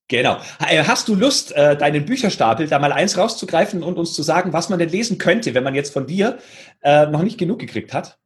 Genau. 0.09 0.39
Äh, 0.69 0.85
Hast 0.85 1.09
du 1.09 1.15
Lust, 1.15 1.53
äh, 1.53 1.77
deinen 1.77 2.05
Bücherstapel 2.05 2.69
da 2.69 2.79
mal 2.79 2.93
eins 2.93 3.17
rauszugreifen 3.17 3.83
und 3.83 3.99
uns 3.99 4.13
zu 4.15 4.23
sagen, 4.23 4.53
was 4.53 4.69
man 4.69 4.79
denn 4.79 4.91
lesen 4.91 5.19
könnte, 5.19 5.55
wenn 5.55 5.65
man 5.65 5.75
jetzt 5.75 5.93
von 5.93 6.07
dir 6.07 6.39
äh, 6.83 7.07
noch 7.07 7.23
nicht 7.23 7.39
genug 7.39 7.59
gekriegt 7.59 7.93
hat? 7.93 8.19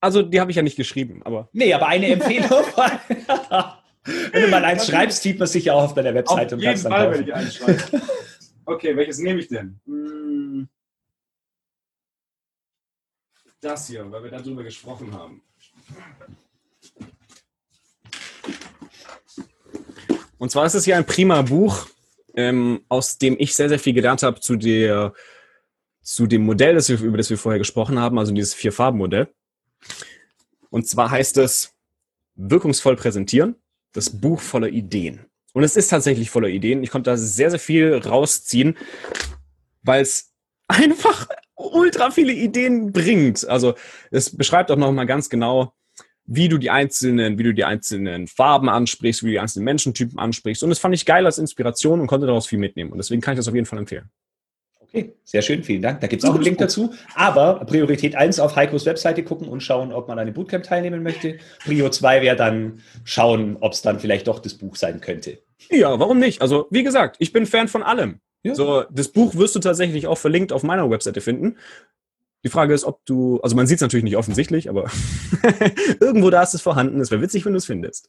Also 0.00 0.22
die 0.22 0.40
habe 0.40 0.50
ich 0.50 0.56
ja 0.56 0.62
nicht 0.62 0.76
geschrieben, 0.76 1.22
aber 1.24 1.48
Nee, 1.52 1.72
aber 1.72 1.88
eine 1.88 2.08
Empfehlung. 2.08 2.50
wenn 4.32 4.42
du 4.42 4.48
mal 4.48 4.64
eins 4.64 4.86
schreibst, 4.86 5.22
sieht 5.22 5.38
man 5.38 5.48
sich 5.48 5.64
ja 5.64 5.72
auch 5.72 5.84
auf 5.84 5.94
deiner 5.94 6.14
Webseite 6.14 6.54
und 6.54 6.62
kannst 6.62 6.84
dann 6.84 6.92
kaufen. 6.92 7.22
ich 7.22 7.34
einschreibe. 7.34 8.02
Okay, 8.66 8.96
welches 8.96 9.18
nehme 9.18 9.40
ich 9.40 9.48
denn? 9.48 9.80
Hm, 9.86 10.15
Das 13.66 13.88
hier, 13.88 14.08
weil 14.12 14.22
wir 14.22 14.30
darüber 14.30 14.62
gesprochen 14.62 15.12
haben. 15.12 15.42
Und 20.38 20.52
zwar 20.52 20.66
ist 20.66 20.74
es 20.74 20.84
hier 20.84 20.96
ein 20.96 21.04
prima 21.04 21.42
Buch, 21.42 21.88
ähm, 22.36 22.84
aus 22.88 23.18
dem 23.18 23.34
ich 23.40 23.56
sehr, 23.56 23.68
sehr 23.68 23.80
viel 23.80 23.92
gelernt 23.92 24.22
habe 24.22 24.38
zu 24.38 24.56
zu 26.00 26.26
dem 26.28 26.44
Modell, 26.44 26.76
das 26.76 26.88
wir, 26.88 27.00
über 27.00 27.16
das 27.16 27.28
wir 27.28 27.38
vorher 27.38 27.58
gesprochen 27.58 27.98
haben, 27.98 28.20
also 28.20 28.32
dieses 28.32 28.54
Vier-Farben-Modell. 28.54 29.34
Und 30.70 30.86
zwar 30.86 31.10
heißt 31.10 31.36
es 31.38 31.74
wirkungsvoll 32.36 32.94
präsentieren, 32.94 33.56
das 33.90 34.10
Buch 34.10 34.40
voller 34.40 34.68
Ideen. 34.68 35.26
Und 35.54 35.64
es 35.64 35.74
ist 35.74 35.88
tatsächlich 35.88 36.30
voller 36.30 36.46
Ideen. 36.46 36.84
Ich 36.84 36.90
konnte 36.90 37.10
da 37.10 37.16
sehr, 37.16 37.50
sehr 37.50 37.58
viel 37.58 37.96
rausziehen, 37.96 38.76
weil 39.82 40.02
es 40.02 40.32
einfach 40.68 41.26
ultra 41.56 42.10
viele 42.10 42.32
Ideen 42.32 42.92
bringt. 42.92 43.48
Also 43.48 43.74
es 44.10 44.36
beschreibt 44.36 44.70
auch 44.70 44.76
nochmal 44.76 45.06
ganz 45.06 45.28
genau, 45.28 45.72
wie 46.26 46.48
du 46.48 46.58
die 46.58 46.70
einzelnen, 46.70 47.38
wie 47.38 47.44
du 47.44 47.54
die 47.54 47.64
einzelnen 47.64 48.26
Farben 48.26 48.68
ansprichst, 48.68 49.22
wie 49.22 49.28
du 49.28 49.32
die 49.32 49.40
einzelnen 49.40 49.64
Menschentypen 49.64 50.18
ansprichst. 50.18 50.62
Und 50.62 50.70
das 50.70 50.78
fand 50.78 50.94
ich 50.94 51.06
geil 51.06 51.24
als 51.24 51.38
Inspiration 51.38 52.00
und 52.00 52.08
konnte 52.08 52.26
daraus 52.26 52.46
viel 52.46 52.58
mitnehmen. 52.58 52.90
Und 52.92 52.98
deswegen 52.98 53.20
kann 53.20 53.34
ich 53.34 53.38
das 53.38 53.48
auf 53.48 53.54
jeden 53.54 53.66
Fall 53.66 53.78
empfehlen. 53.78 54.10
Okay, 54.80 55.14
sehr 55.24 55.42
schön, 55.42 55.62
vielen 55.62 55.82
Dank. 55.82 56.00
Da 56.00 56.06
gibt 56.06 56.22
es 56.22 56.28
auch 56.28 56.34
einen 56.34 56.44
Link 56.44 56.58
dazu. 56.58 56.94
Aber 57.14 57.64
Priorität 57.66 58.14
1 58.14 58.40
auf 58.40 58.56
Heikos 58.56 58.86
Webseite 58.86 59.24
gucken 59.24 59.48
und 59.48 59.60
schauen, 59.60 59.92
ob 59.92 60.08
man 60.08 60.18
an 60.18 60.26
dem 60.26 60.34
Bootcamp 60.34 60.64
teilnehmen 60.64 61.02
möchte. 61.02 61.38
Prio 61.64 61.90
2 61.90 62.22
wäre 62.22 62.36
dann 62.36 62.80
schauen, 63.04 63.56
ob 63.60 63.72
es 63.72 63.82
dann 63.82 64.00
vielleicht 64.00 64.26
doch 64.26 64.38
das 64.38 64.54
Buch 64.54 64.76
sein 64.76 65.00
könnte. 65.00 65.38
Ja, 65.70 65.98
warum 65.98 66.18
nicht? 66.18 66.40
Also, 66.40 66.66
wie 66.70 66.82
gesagt, 66.82 67.16
ich 67.18 67.32
bin 67.32 67.46
Fan 67.46 67.68
von 67.68 67.82
allem. 67.82 68.20
Ja. 68.42 68.54
So, 68.54 68.84
das 68.90 69.08
Buch 69.08 69.34
wirst 69.34 69.54
du 69.56 69.58
tatsächlich 69.58 70.06
auch 70.06 70.18
verlinkt 70.18 70.52
auf 70.52 70.62
meiner 70.62 70.88
Webseite 70.90 71.20
finden. 71.20 71.56
Die 72.44 72.48
Frage 72.48 72.74
ist, 72.74 72.84
ob 72.84 73.04
du, 73.06 73.40
also 73.40 73.56
man 73.56 73.66
sieht 73.66 73.76
es 73.76 73.82
natürlich 73.82 74.04
nicht 74.04 74.16
offensichtlich, 74.16 74.68
aber 74.68 74.90
irgendwo 76.00 76.30
da 76.30 76.42
ist 76.42 76.54
es 76.54 76.62
vorhanden. 76.62 77.00
Es 77.00 77.10
wäre 77.10 77.20
witzig, 77.22 77.44
wenn 77.44 77.52
du 77.52 77.58
es 77.58 77.66
findest. 77.66 78.08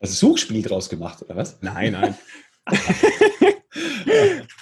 Hast 0.00 0.22
du 0.22 0.26
Suchspiel 0.28 0.62
draus 0.62 0.88
gemacht, 0.88 1.22
oder 1.22 1.36
was? 1.36 1.58
Nein, 1.60 1.92
nein. 1.92 2.14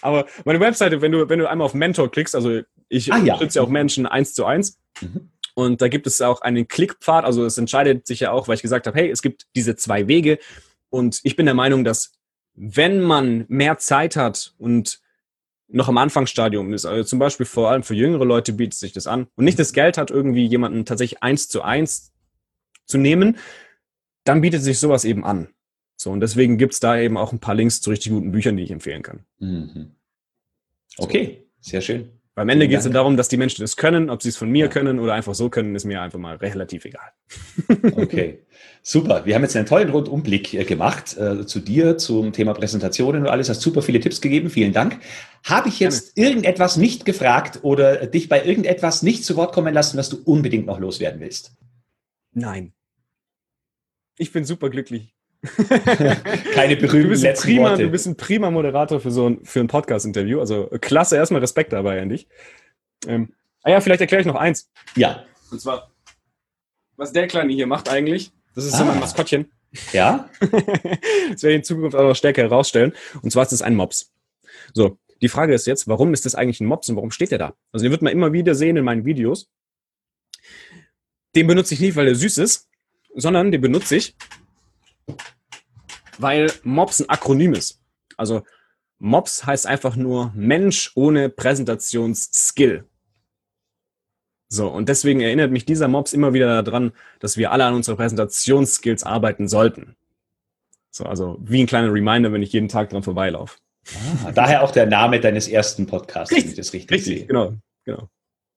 aber 0.01 0.27
meine 0.45 0.61
Webseite, 0.61 1.01
wenn 1.03 1.13
du, 1.13 1.29
wenn 1.29 1.39
du 1.39 1.49
einmal 1.49 1.65
auf 1.67 1.75
Mentor 1.75 2.11
klickst, 2.11 2.35
also 2.35 2.61
ich 2.89 3.13
Ah, 3.13 3.17
ja. 3.17 3.35
unterstütze 3.35 3.59
ja 3.59 3.63
auch 3.63 3.69
Menschen 3.69 4.07
eins 4.07 4.35
zu 4.35 4.45
eins. 4.45 4.81
Mhm. 5.01 5.31
Und 5.55 5.83
da 5.83 5.89
gibt 5.89 6.07
es 6.07 6.21
auch 6.21 6.41
einen 6.41 6.67
Klickpfad, 6.67 7.25
also 7.25 7.45
es 7.45 7.59
entscheidet 7.59 8.07
sich 8.07 8.21
ja 8.21 8.33
auch, 8.33 8.49
weil 8.49 8.57
ich 8.57 8.63
gesagt 8.63 8.87
habe, 8.87 8.99
hey, 8.99 9.11
es 9.11 9.21
gibt 9.23 9.47
diese 9.55 9.77
zwei 9.77 10.09
Wege. 10.09 10.39
Und 10.89 11.21
ich 11.25 11.37
bin 11.37 11.47
der 11.47 11.55
Meinung, 11.55 11.85
dass 11.85 12.13
wenn 12.55 13.01
man 13.01 13.45
mehr 13.49 13.79
Zeit 13.79 14.17
hat 14.17 14.55
und 14.59 15.01
noch 15.69 15.89
am 15.89 15.99
Anfangsstadium 15.99 16.73
ist, 16.75 16.85
also 16.85 17.05
zum 17.05 17.19
Beispiel 17.19 17.47
vor 17.47 17.71
allem 17.71 17.83
für 17.83 17.95
jüngere 17.95 18.25
Leute 18.25 18.53
bietet 18.53 18.75
sich 18.75 18.93
das 18.93 19.07
an 19.07 19.27
und 19.37 19.45
nicht 19.45 19.59
das 19.59 19.73
Geld 19.73 19.97
hat, 19.97 20.11
irgendwie 20.11 20.47
jemanden 20.47 20.85
tatsächlich 20.85 21.23
eins 21.23 21.49
zu 21.49 21.63
eins 21.63 22.13
zu 22.85 22.99
nehmen, 22.99 23.39
dann 24.25 24.43
bietet 24.43 24.63
sich 24.63 24.79
sowas 24.79 25.05
eben 25.05 25.25
an. 25.25 25.49
So, 25.97 26.11
und 26.11 26.21
deswegen 26.21 26.59
gibt's 26.59 26.81
da 26.81 26.99
eben 26.99 27.17
auch 27.17 27.33
ein 27.33 27.39
paar 27.39 27.55
Links 27.55 27.81
zu 27.81 27.91
richtig 27.91 28.13
guten 28.13 28.33
Büchern, 28.33 28.57
die 28.57 28.65
ich 28.65 28.71
empfehlen 28.71 29.03
kann. 29.03 29.25
Mhm. 29.39 29.93
Okay, 30.99 31.47
sehr 31.61 31.81
schön. 31.81 32.11
Weil 32.35 32.43
am 32.43 32.49
Ende 32.49 32.67
geht 32.67 32.79
es 32.79 32.89
darum, 32.89 33.19
dass 33.19 33.29
die 33.29 33.37
Menschen 33.37 33.61
das 33.61 33.77
können, 33.77 34.09
ob 34.09 34.23
sie 34.23 34.31
es 34.31 34.39
von 34.39 34.49
mir 34.49 34.65
Ja. 34.65 34.71
können 34.71 34.99
oder 34.99 35.13
einfach 35.13 35.35
so 35.35 35.51
können, 35.51 35.75
ist 35.75 35.85
mir 35.85 36.01
einfach 36.01 36.19
mal 36.19 36.37
relativ 36.37 36.87
egal. 36.87 37.11
Okay, 37.95 38.41
super. 38.83 39.27
Wir 39.27 39.35
haben 39.35 39.43
jetzt 39.43 39.55
einen 39.55 39.67
tollen 39.67 39.91
Rundumblick 39.91 40.55
äh, 40.55 40.65
gemacht 40.65 41.15
äh, 41.19 41.45
zu 41.47 41.61
dir, 41.61 41.99
zum 41.99 42.33
Thema 42.33 42.55
Präsentationen 42.55 43.23
und 43.23 43.29
alles. 43.29 43.51
Hast 43.51 43.61
super 43.61 43.83
viele 43.83 44.01
Tipps 44.01 44.23
gegeben. 44.23 44.49
Vielen 44.49 44.73
Dank. 44.73 44.99
Habe 45.45 45.69
ich 45.69 45.79
jetzt 45.79 46.17
irgendetwas 46.17 46.79
nicht 46.79 47.05
gefragt 47.05 47.59
oder 47.63 48.07
dich 48.07 48.31
bei 48.31 48.43
irgendetwas 48.43 49.03
nicht 49.03 49.25
zu 49.27 49.37
Wort 49.37 49.53
kommen 49.53 49.75
lassen, 49.75 49.99
was 49.99 50.09
du 50.09 50.17
unbedingt 50.25 50.65
noch 50.67 50.79
loswerden 50.81 51.21
willst? 51.21 51.53
Nein. 52.33 52.73
Ich 54.17 54.33
bin 54.33 54.45
super 54.47 54.71
glücklich. 54.71 55.15
Keine 56.55 56.77
Du 56.77 56.87
berühmten 56.87 57.09
bist, 57.11 57.25
ein 57.25 57.31
letzten 57.31 57.47
prima, 57.49 57.71
Worte. 57.71 57.83
du 57.85 57.91
bist 57.91 58.07
ein 58.07 58.17
prima 58.17 58.51
Moderator 58.51 59.01
für 59.01 59.11
so 59.11 59.29
ein, 59.29 59.45
für 59.45 59.61
ein 59.61 59.67
Podcast-Interview. 59.67 60.39
Also 60.41 60.69
klasse, 60.81 61.17
erstmal 61.17 61.41
Respekt 61.41 61.73
dabei 61.73 62.01
an 62.01 62.09
dich. 62.11 62.29
Ähm, 63.07 63.33
ah 63.63 63.71
ja, 63.71 63.81
vielleicht 63.81 64.01
erkläre 64.01 64.21
ich 64.21 64.27
noch 64.27 64.37
eins. 64.37 64.71
ja, 64.95 65.25
Und 65.51 65.61
zwar, 65.61 65.91
was 66.97 67.13
der 67.13 67.27
Kleine 67.27 67.53
hier 67.53 67.67
macht 67.67 67.89
eigentlich, 67.89 68.31
das 68.55 68.65
ist 68.67 68.77
so 68.77 68.85
Ah. 68.85 68.87
mein 68.87 69.01
Maskottchen. 69.01 69.51
ja, 69.93 70.29
das 70.41 70.51
werde 71.43 71.51
ich 71.51 71.57
in 71.57 71.65
Zukunft 71.65 71.97
auch 71.97 72.03
noch 72.09 72.15
stärker 72.17 72.43
herausstellen. 72.43 72.93
Und 73.23 73.31
zwar 73.33 73.43
ist 73.45 73.53
es 73.53 73.63
ein 73.63 73.75
Mops. 73.75 74.13
So, 74.75 74.99
die 75.23 75.29
Frage 75.29 75.55
ist 75.55 75.67
jetzt, 75.67 75.89
warum 75.89 76.13
ist 76.15 76.25
das 76.27 76.35
eigentlich 76.35 76.61
ein 76.61 76.67
Mops 76.67 76.89
und 76.89 76.97
warum 76.97 77.11
steht 77.11 77.31
der 77.33 77.39
da? 77.39 77.55
Also 77.73 77.85
den 77.85 77.91
wird 77.91 78.03
man 78.03 78.13
immer 78.13 78.33
wieder 78.33 78.55
sehen 78.55 78.77
in 78.77 78.85
meinen 78.85 79.05
Videos. 79.05 79.49
Den 81.35 81.47
benutze 81.47 81.75
ich 81.75 81.81
nicht, 81.81 81.97
weil 81.97 82.07
er 82.09 82.15
süß 82.15 82.39
ist, 82.39 82.69
sondern 83.15 83.51
den 83.51 83.61
benutze 83.61 83.97
ich, 83.97 84.15
weil 86.19 86.53
Mops 86.63 87.01
ein 87.01 87.09
Akronym 87.09 87.55
ist. 87.55 87.81
Also 88.17 88.43
Mops 88.99 89.45
heißt 89.45 89.67
einfach 89.67 89.97
nur 89.97 90.33
Mensch 90.35 90.93
ohne 90.95 91.29
Präsentationsskill. 91.29 92.87
So, 94.49 94.69
und 94.69 94.89
deswegen 94.89 95.21
erinnert 95.21 95.51
mich 95.51 95.65
dieser 95.65 95.89
Mops 95.89 96.13
immer 96.13 96.35
wieder 96.35 96.63
daran, 96.63 96.93
dass 97.21 97.37
wir 97.37 97.53
alle 97.53 97.65
an 97.65 97.75
unsere 97.75 97.97
Präsentationsskills 97.97 99.03
arbeiten 99.03 99.49
sollten. 99.49 99.97
So, 100.91 101.05
also 101.05 101.39
wie 101.41 101.63
ein 101.63 101.67
kleiner 101.67 101.93
Reminder, 101.93 102.33
wenn 102.33 102.43
ich 102.43 102.53
jeden 102.53 102.69
Tag 102.69 102.91
dran 102.91 103.03
vorbeilaufe. 103.03 103.59
ah, 104.25 104.31
daher 104.31 104.63
auch 104.63 104.71
der 104.71 104.87
Name 104.87 105.21
deines 105.21 105.49
ersten 105.49 105.87
Podcasts, 105.87 106.37
wenn 106.37 106.47
ich 106.47 106.55
das 106.55 106.73
richtig, 106.73 107.05
sehe. 107.05 107.27
genau, 107.27 107.55
genau. 107.85 108.09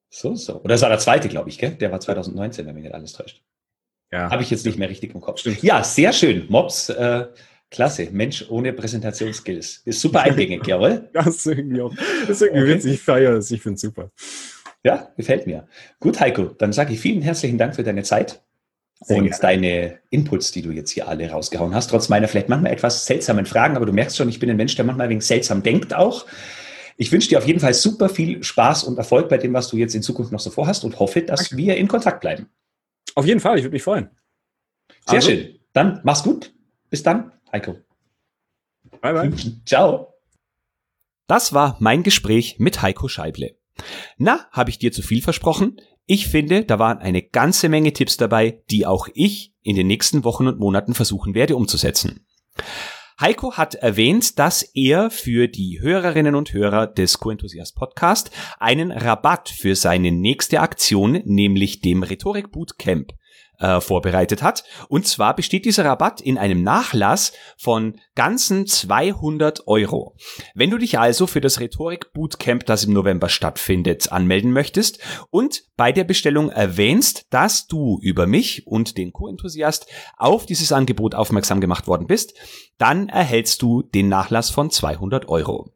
So, 0.10 0.36
so. 0.36 0.60
Oder 0.60 0.76
das 0.76 0.82
war 0.82 0.90
der 0.90 1.00
zweite, 1.00 1.30
glaube 1.30 1.50
ich, 1.50 1.58
gell? 1.58 1.72
Der 1.72 1.92
war 1.92 2.00
2019, 2.00 2.66
wenn 2.66 2.76
mich 2.76 2.84
nicht 2.84 2.94
alles 2.94 3.14
täuscht. 3.14 3.42
Ja. 4.16 4.30
Habe 4.32 4.44
ich 4.44 4.50
jetzt 4.50 4.66
nicht 4.66 4.80
mehr 4.80 4.90
richtig 4.90 5.14
im 5.14 5.22
Kopf. 5.22 5.40
Stimmt. 5.40 5.62
Ja, 5.62 5.84
sehr 5.84 6.14
schön. 6.14 6.46
Mops, 6.48 6.90
äh, 6.90 7.26
klasse. 7.70 8.08
Mensch 8.12 8.46
ohne 8.50 8.72
Präsentationsskills. 8.72 9.82
Ist 9.84 10.00
super 10.00 10.22
eingängig, 10.22 10.66
jawohl. 10.68 11.10
Das 11.14 11.28
ist 11.28 11.46
irgendwie 11.48 11.82
auch, 11.82 11.94
das 12.22 12.30
ist 12.30 12.42
irgendwie 12.44 12.64
Okay. 12.64 12.74
witzig, 12.76 12.94
ich 12.94 13.02
feiere 13.02 13.34
es, 13.34 13.52
ich 13.52 13.62
finde 13.62 13.76
es 13.76 13.82
super. 13.82 14.12
Ja, 14.84 15.10
gefällt 15.18 15.48
mir. 15.48 15.68
Gut, 16.00 16.20
Heiko, 16.20 16.46
dann 16.46 16.72
sage 16.72 16.94
ich 16.94 17.00
vielen 17.00 17.22
herzlichen 17.22 17.58
Dank 17.58 17.76
für 17.76 17.84
deine 17.84 18.04
Zeit 18.04 18.42
Sehr 19.02 19.18
und 19.18 19.24
gerne. 19.26 19.42
deine 19.42 20.00
Inputs, 20.12 20.52
die 20.52 20.62
du 20.62 20.72
jetzt 20.72 20.92
hier 20.92 21.08
alle 21.10 21.30
rausgehauen 21.30 21.74
hast. 21.76 21.88
Trotz 21.90 22.08
meiner 22.08 22.28
vielleicht 22.30 22.50
manchmal 22.50 22.72
etwas 22.72 23.06
seltsamen 23.06 23.46
Fragen, 23.46 23.76
aber 23.76 23.86
du 23.86 23.92
merkst 23.94 24.16
schon, 24.16 24.30
ich 24.30 24.40
bin 24.40 24.50
ein 24.50 24.58
Mensch, 24.58 24.76
der 24.76 24.86
manchmal 24.86 25.10
wegen 25.10 25.22
seltsam 25.22 25.62
denkt 25.64 25.94
auch. 25.94 26.26
Ich 26.98 27.12
wünsche 27.12 27.28
dir 27.28 27.40
auf 27.40 27.48
jeden 27.48 27.60
Fall 27.60 27.74
super 27.74 28.08
viel 28.08 28.42
Spaß 28.42 28.86
und 28.86 28.98
Erfolg 28.98 29.28
bei 29.28 29.38
dem, 29.38 29.54
was 29.54 29.68
du 29.68 29.76
jetzt 29.76 29.96
in 29.96 30.02
Zukunft 30.02 30.32
noch 30.32 30.40
so 30.40 30.50
vorhast 30.50 30.86
und 30.86 30.98
hoffe, 31.00 31.22
dass 31.24 31.50
Danke. 31.50 31.58
wir 31.58 31.76
in 31.76 31.90
Kontakt 31.90 32.22
bleiben. 32.22 32.48
Auf 33.16 33.26
jeden 33.26 33.40
Fall, 33.40 33.58
ich 33.58 33.64
würde 33.64 33.74
mich 33.74 33.84
freuen. 33.84 34.10
Sehr 35.08 35.16
Also- 35.16 35.30
schön. 35.30 35.60
Dann 35.74 36.00
mach's 36.04 36.24
gut. 36.24 36.54
Bis 36.90 37.04
dann, 37.04 37.34
Heiko. 37.52 37.76
Bye 39.02 39.14
bye. 39.14 39.34
Ciao. 39.66 40.14
Das 41.28 41.54
war 41.54 41.76
mein 41.80 42.04
Gespräch 42.04 42.58
mit 42.60 42.82
Heiko 42.82 43.08
Scheible. 43.08 43.58
Na, 44.18 44.48
habe 44.52 44.70
ich 44.70 44.80
dir 44.80 44.92
zu 44.94 45.02
viel 45.02 45.22
versprochen? 45.22 45.82
Ich 46.06 46.28
finde, 46.28 46.64
da 46.64 46.80
waren 46.80 47.00
eine 47.00 47.24
ganze 47.24 47.68
Menge 47.68 47.92
Tipps 47.92 48.16
dabei, 48.16 48.64
die 48.70 48.86
auch 48.86 49.10
ich 49.16 49.54
in 49.64 49.76
den 49.76 49.88
nächsten 49.88 50.24
Wochen 50.24 50.48
und 50.48 50.60
Monaten 50.60 50.94
versuchen 50.94 51.34
werde 51.34 51.56
umzusetzen. 51.56 52.26
Heiko 53.18 53.54
hat 53.54 53.76
erwähnt, 53.76 54.40
dass 54.40 54.62
er 54.62 55.10
für 55.10 55.48
die 55.48 55.80
Hörerinnen 55.80 56.36
und 56.36 56.52
Hörer 56.52 56.86
des 56.86 57.18
Co-Enthusiast 57.18 57.74
Podcast 57.78 58.30
einen 58.60 58.92
Rabatt 58.92 59.48
für 59.48 59.78
seine 59.78 60.12
nächste 60.12 60.60
Aktion, 60.60 61.22
nämlich 61.24 61.80
dem 61.80 62.04
Rhetorik 62.04 62.52
Bootcamp, 62.52 63.14
äh, 63.60 63.82
vorbereitet 63.82 64.42
hat. 64.42 64.64
Und 64.90 65.08
zwar 65.08 65.36
besteht 65.36 65.66
dieser 65.66 65.86
Rabatt 65.86 66.22
in 66.22 66.38
einem 66.38 66.64
Nachlass 66.64 67.34
von 67.58 68.00
ganzen 68.16 68.68
200 68.68 69.68
Euro. 69.68 70.16
Wenn 70.54 70.70
du 70.70 70.78
dich 70.78 71.00
also 71.00 71.28
für 71.28 71.42
das 71.42 71.60
Rhetorik 71.60 72.14
Bootcamp, 72.14 72.66
das 72.66 72.86
im 72.86 72.94
November 72.94 73.30
stattfindet, 73.30 74.12
anmelden 74.12 74.52
möchtest 74.52 75.00
und 75.30 75.64
bei 75.78 75.92
der 75.92 76.04
Bestellung 76.04 76.50
erwähnst, 76.50 77.26
dass 77.30 77.68
du 77.68 78.00
über 78.02 78.28
mich 78.28 78.66
und 78.68 78.98
den 78.98 79.12
Co-Enthusiast 79.12 79.88
auf 80.18 80.46
dieses 80.46 80.72
Angebot 80.72 81.16
aufmerksam 81.16 81.62
gemacht 81.62 81.88
worden 81.88 82.08
bist, 82.08 82.34
dann 82.78 83.10
erhältst 83.10 83.62
du 83.62 83.82
den 83.82 84.10
Nachlass 84.10 84.50
von 84.50 84.70
200 84.70 85.28
Euro. 85.28 85.72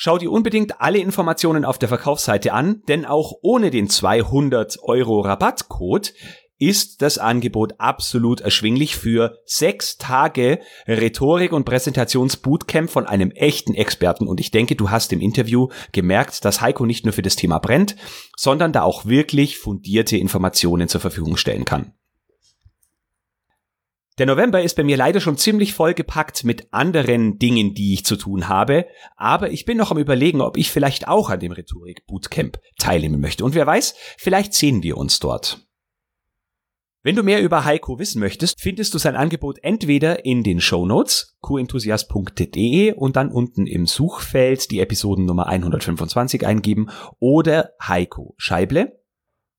Schau 0.00 0.16
dir 0.16 0.30
unbedingt 0.30 0.80
alle 0.80 0.98
Informationen 0.98 1.64
auf 1.64 1.76
der 1.76 1.88
Verkaufsseite 1.88 2.52
an, 2.52 2.82
denn 2.86 3.04
auch 3.04 3.32
ohne 3.42 3.72
den 3.72 3.90
200 3.90 4.78
Euro 4.82 5.22
Rabattcode 5.22 6.14
ist 6.58 7.02
das 7.02 7.18
Angebot 7.18 7.74
absolut 7.78 8.40
erschwinglich 8.40 8.96
für 8.96 9.38
sechs 9.46 9.96
Tage 9.96 10.60
Rhetorik 10.86 11.52
und 11.52 11.64
Präsentationsbootcamp 11.64 12.90
von 12.90 13.06
einem 13.06 13.30
echten 13.30 13.74
Experten. 13.74 14.26
Und 14.26 14.40
ich 14.40 14.50
denke, 14.50 14.74
du 14.74 14.90
hast 14.90 15.12
im 15.12 15.20
Interview 15.20 15.68
gemerkt, 15.92 16.44
dass 16.44 16.60
Heiko 16.60 16.84
nicht 16.84 17.04
nur 17.04 17.12
für 17.12 17.22
das 17.22 17.36
Thema 17.36 17.58
brennt, 17.58 17.96
sondern 18.36 18.72
da 18.72 18.82
auch 18.82 19.06
wirklich 19.06 19.58
fundierte 19.58 20.16
Informationen 20.16 20.88
zur 20.88 21.00
Verfügung 21.00 21.36
stellen 21.36 21.64
kann. 21.64 21.92
Der 24.18 24.26
November 24.26 24.60
ist 24.60 24.74
bei 24.74 24.82
mir 24.82 24.96
leider 24.96 25.20
schon 25.20 25.38
ziemlich 25.38 25.74
vollgepackt 25.74 26.42
mit 26.42 26.72
anderen 26.72 27.38
Dingen, 27.38 27.74
die 27.74 27.94
ich 27.94 28.04
zu 28.04 28.16
tun 28.16 28.48
habe, 28.48 28.86
aber 29.16 29.52
ich 29.52 29.64
bin 29.64 29.78
noch 29.78 29.92
am 29.92 29.98
überlegen, 29.98 30.40
ob 30.40 30.56
ich 30.56 30.72
vielleicht 30.72 31.06
auch 31.06 31.30
an 31.30 31.38
dem 31.38 31.52
Rhetorik 31.52 32.04
Bootcamp 32.08 32.58
teilnehmen 32.80 33.20
möchte. 33.20 33.44
Und 33.44 33.54
wer 33.54 33.64
weiß, 33.64 33.94
vielleicht 34.16 34.54
sehen 34.54 34.82
wir 34.82 34.96
uns 34.96 35.20
dort. 35.20 35.67
Wenn 37.08 37.16
du 37.16 37.22
mehr 37.22 37.40
über 37.40 37.64
Heiko 37.64 37.98
wissen 37.98 38.20
möchtest, 38.20 38.60
findest 38.60 38.92
du 38.92 38.98
sein 38.98 39.16
Angebot 39.16 39.60
entweder 39.62 40.26
in 40.26 40.42
den 40.42 40.60
Show 40.60 40.84
Notes 40.84 41.38
qenthusiast.de 41.40 42.92
und 42.92 43.16
dann 43.16 43.30
unten 43.30 43.66
im 43.66 43.86
Suchfeld 43.86 44.70
die 44.70 44.80
Episodennummer 44.80 45.46
125 45.46 46.46
eingeben 46.46 46.90
oder 47.18 47.70
Heiko 47.80 48.34
Scheible 48.36 49.00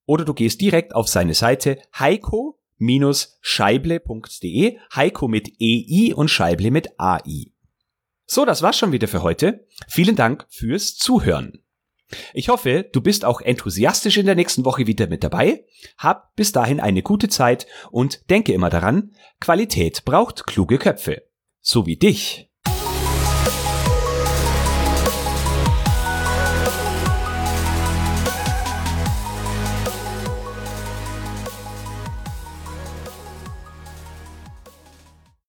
oder 0.06 0.26
du 0.26 0.36
gehst 0.36 0.62
direkt 0.62 0.94
auf 0.94 1.08
seine 1.08 1.34
Seite 1.34 1.80
heiko-scheible.de, 1.98 4.78
Heiko 4.96 5.28
mit 5.28 5.52
EI 5.60 6.14
und 6.14 6.30
Scheible 6.30 6.70
mit 6.70 7.00
AI. 7.00 7.48
So, 8.28 8.46
das 8.46 8.62
war's 8.62 8.78
schon 8.78 8.92
wieder 8.92 9.08
für 9.08 9.24
heute. 9.24 9.66
Vielen 9.88 10.16
Dank 10.16 10.46
fürs 10.52 10.98
Zuhören. 10.98 11.64
Ich 12.34 12.50
hoffe, 12.50 12.90
du 12.92 13.02
bist 13.02 13.24
auch 13.24 13.42
enthusiastisch 13.42 14.18
in 14.18 14.26
der 14.26 14.36
nächsten 14.36 14.66
Woche 14.66 14.88
wieder 14.88 15.08
mit 15.08 15.24
dabei. 15.24 15.66
Hab 15.98 16.36
bis 16.36 16.52
dahin 16.52 16.80
eine 16.80 17.04
gute 17.04 17.30
Zeit 17.30 17.68
und 17.92 18.30
denke 18.30 18.54
immer 18.54 18.70
daran, 18.70 19.12
Qualität 19.40 20.06
braucht 20.06 20.48
kluge 20.48 20.78
Köpfe. 20.78 21.24
So 21.62 21.86
wie 21.86 21.98
dich. 21.98 22.49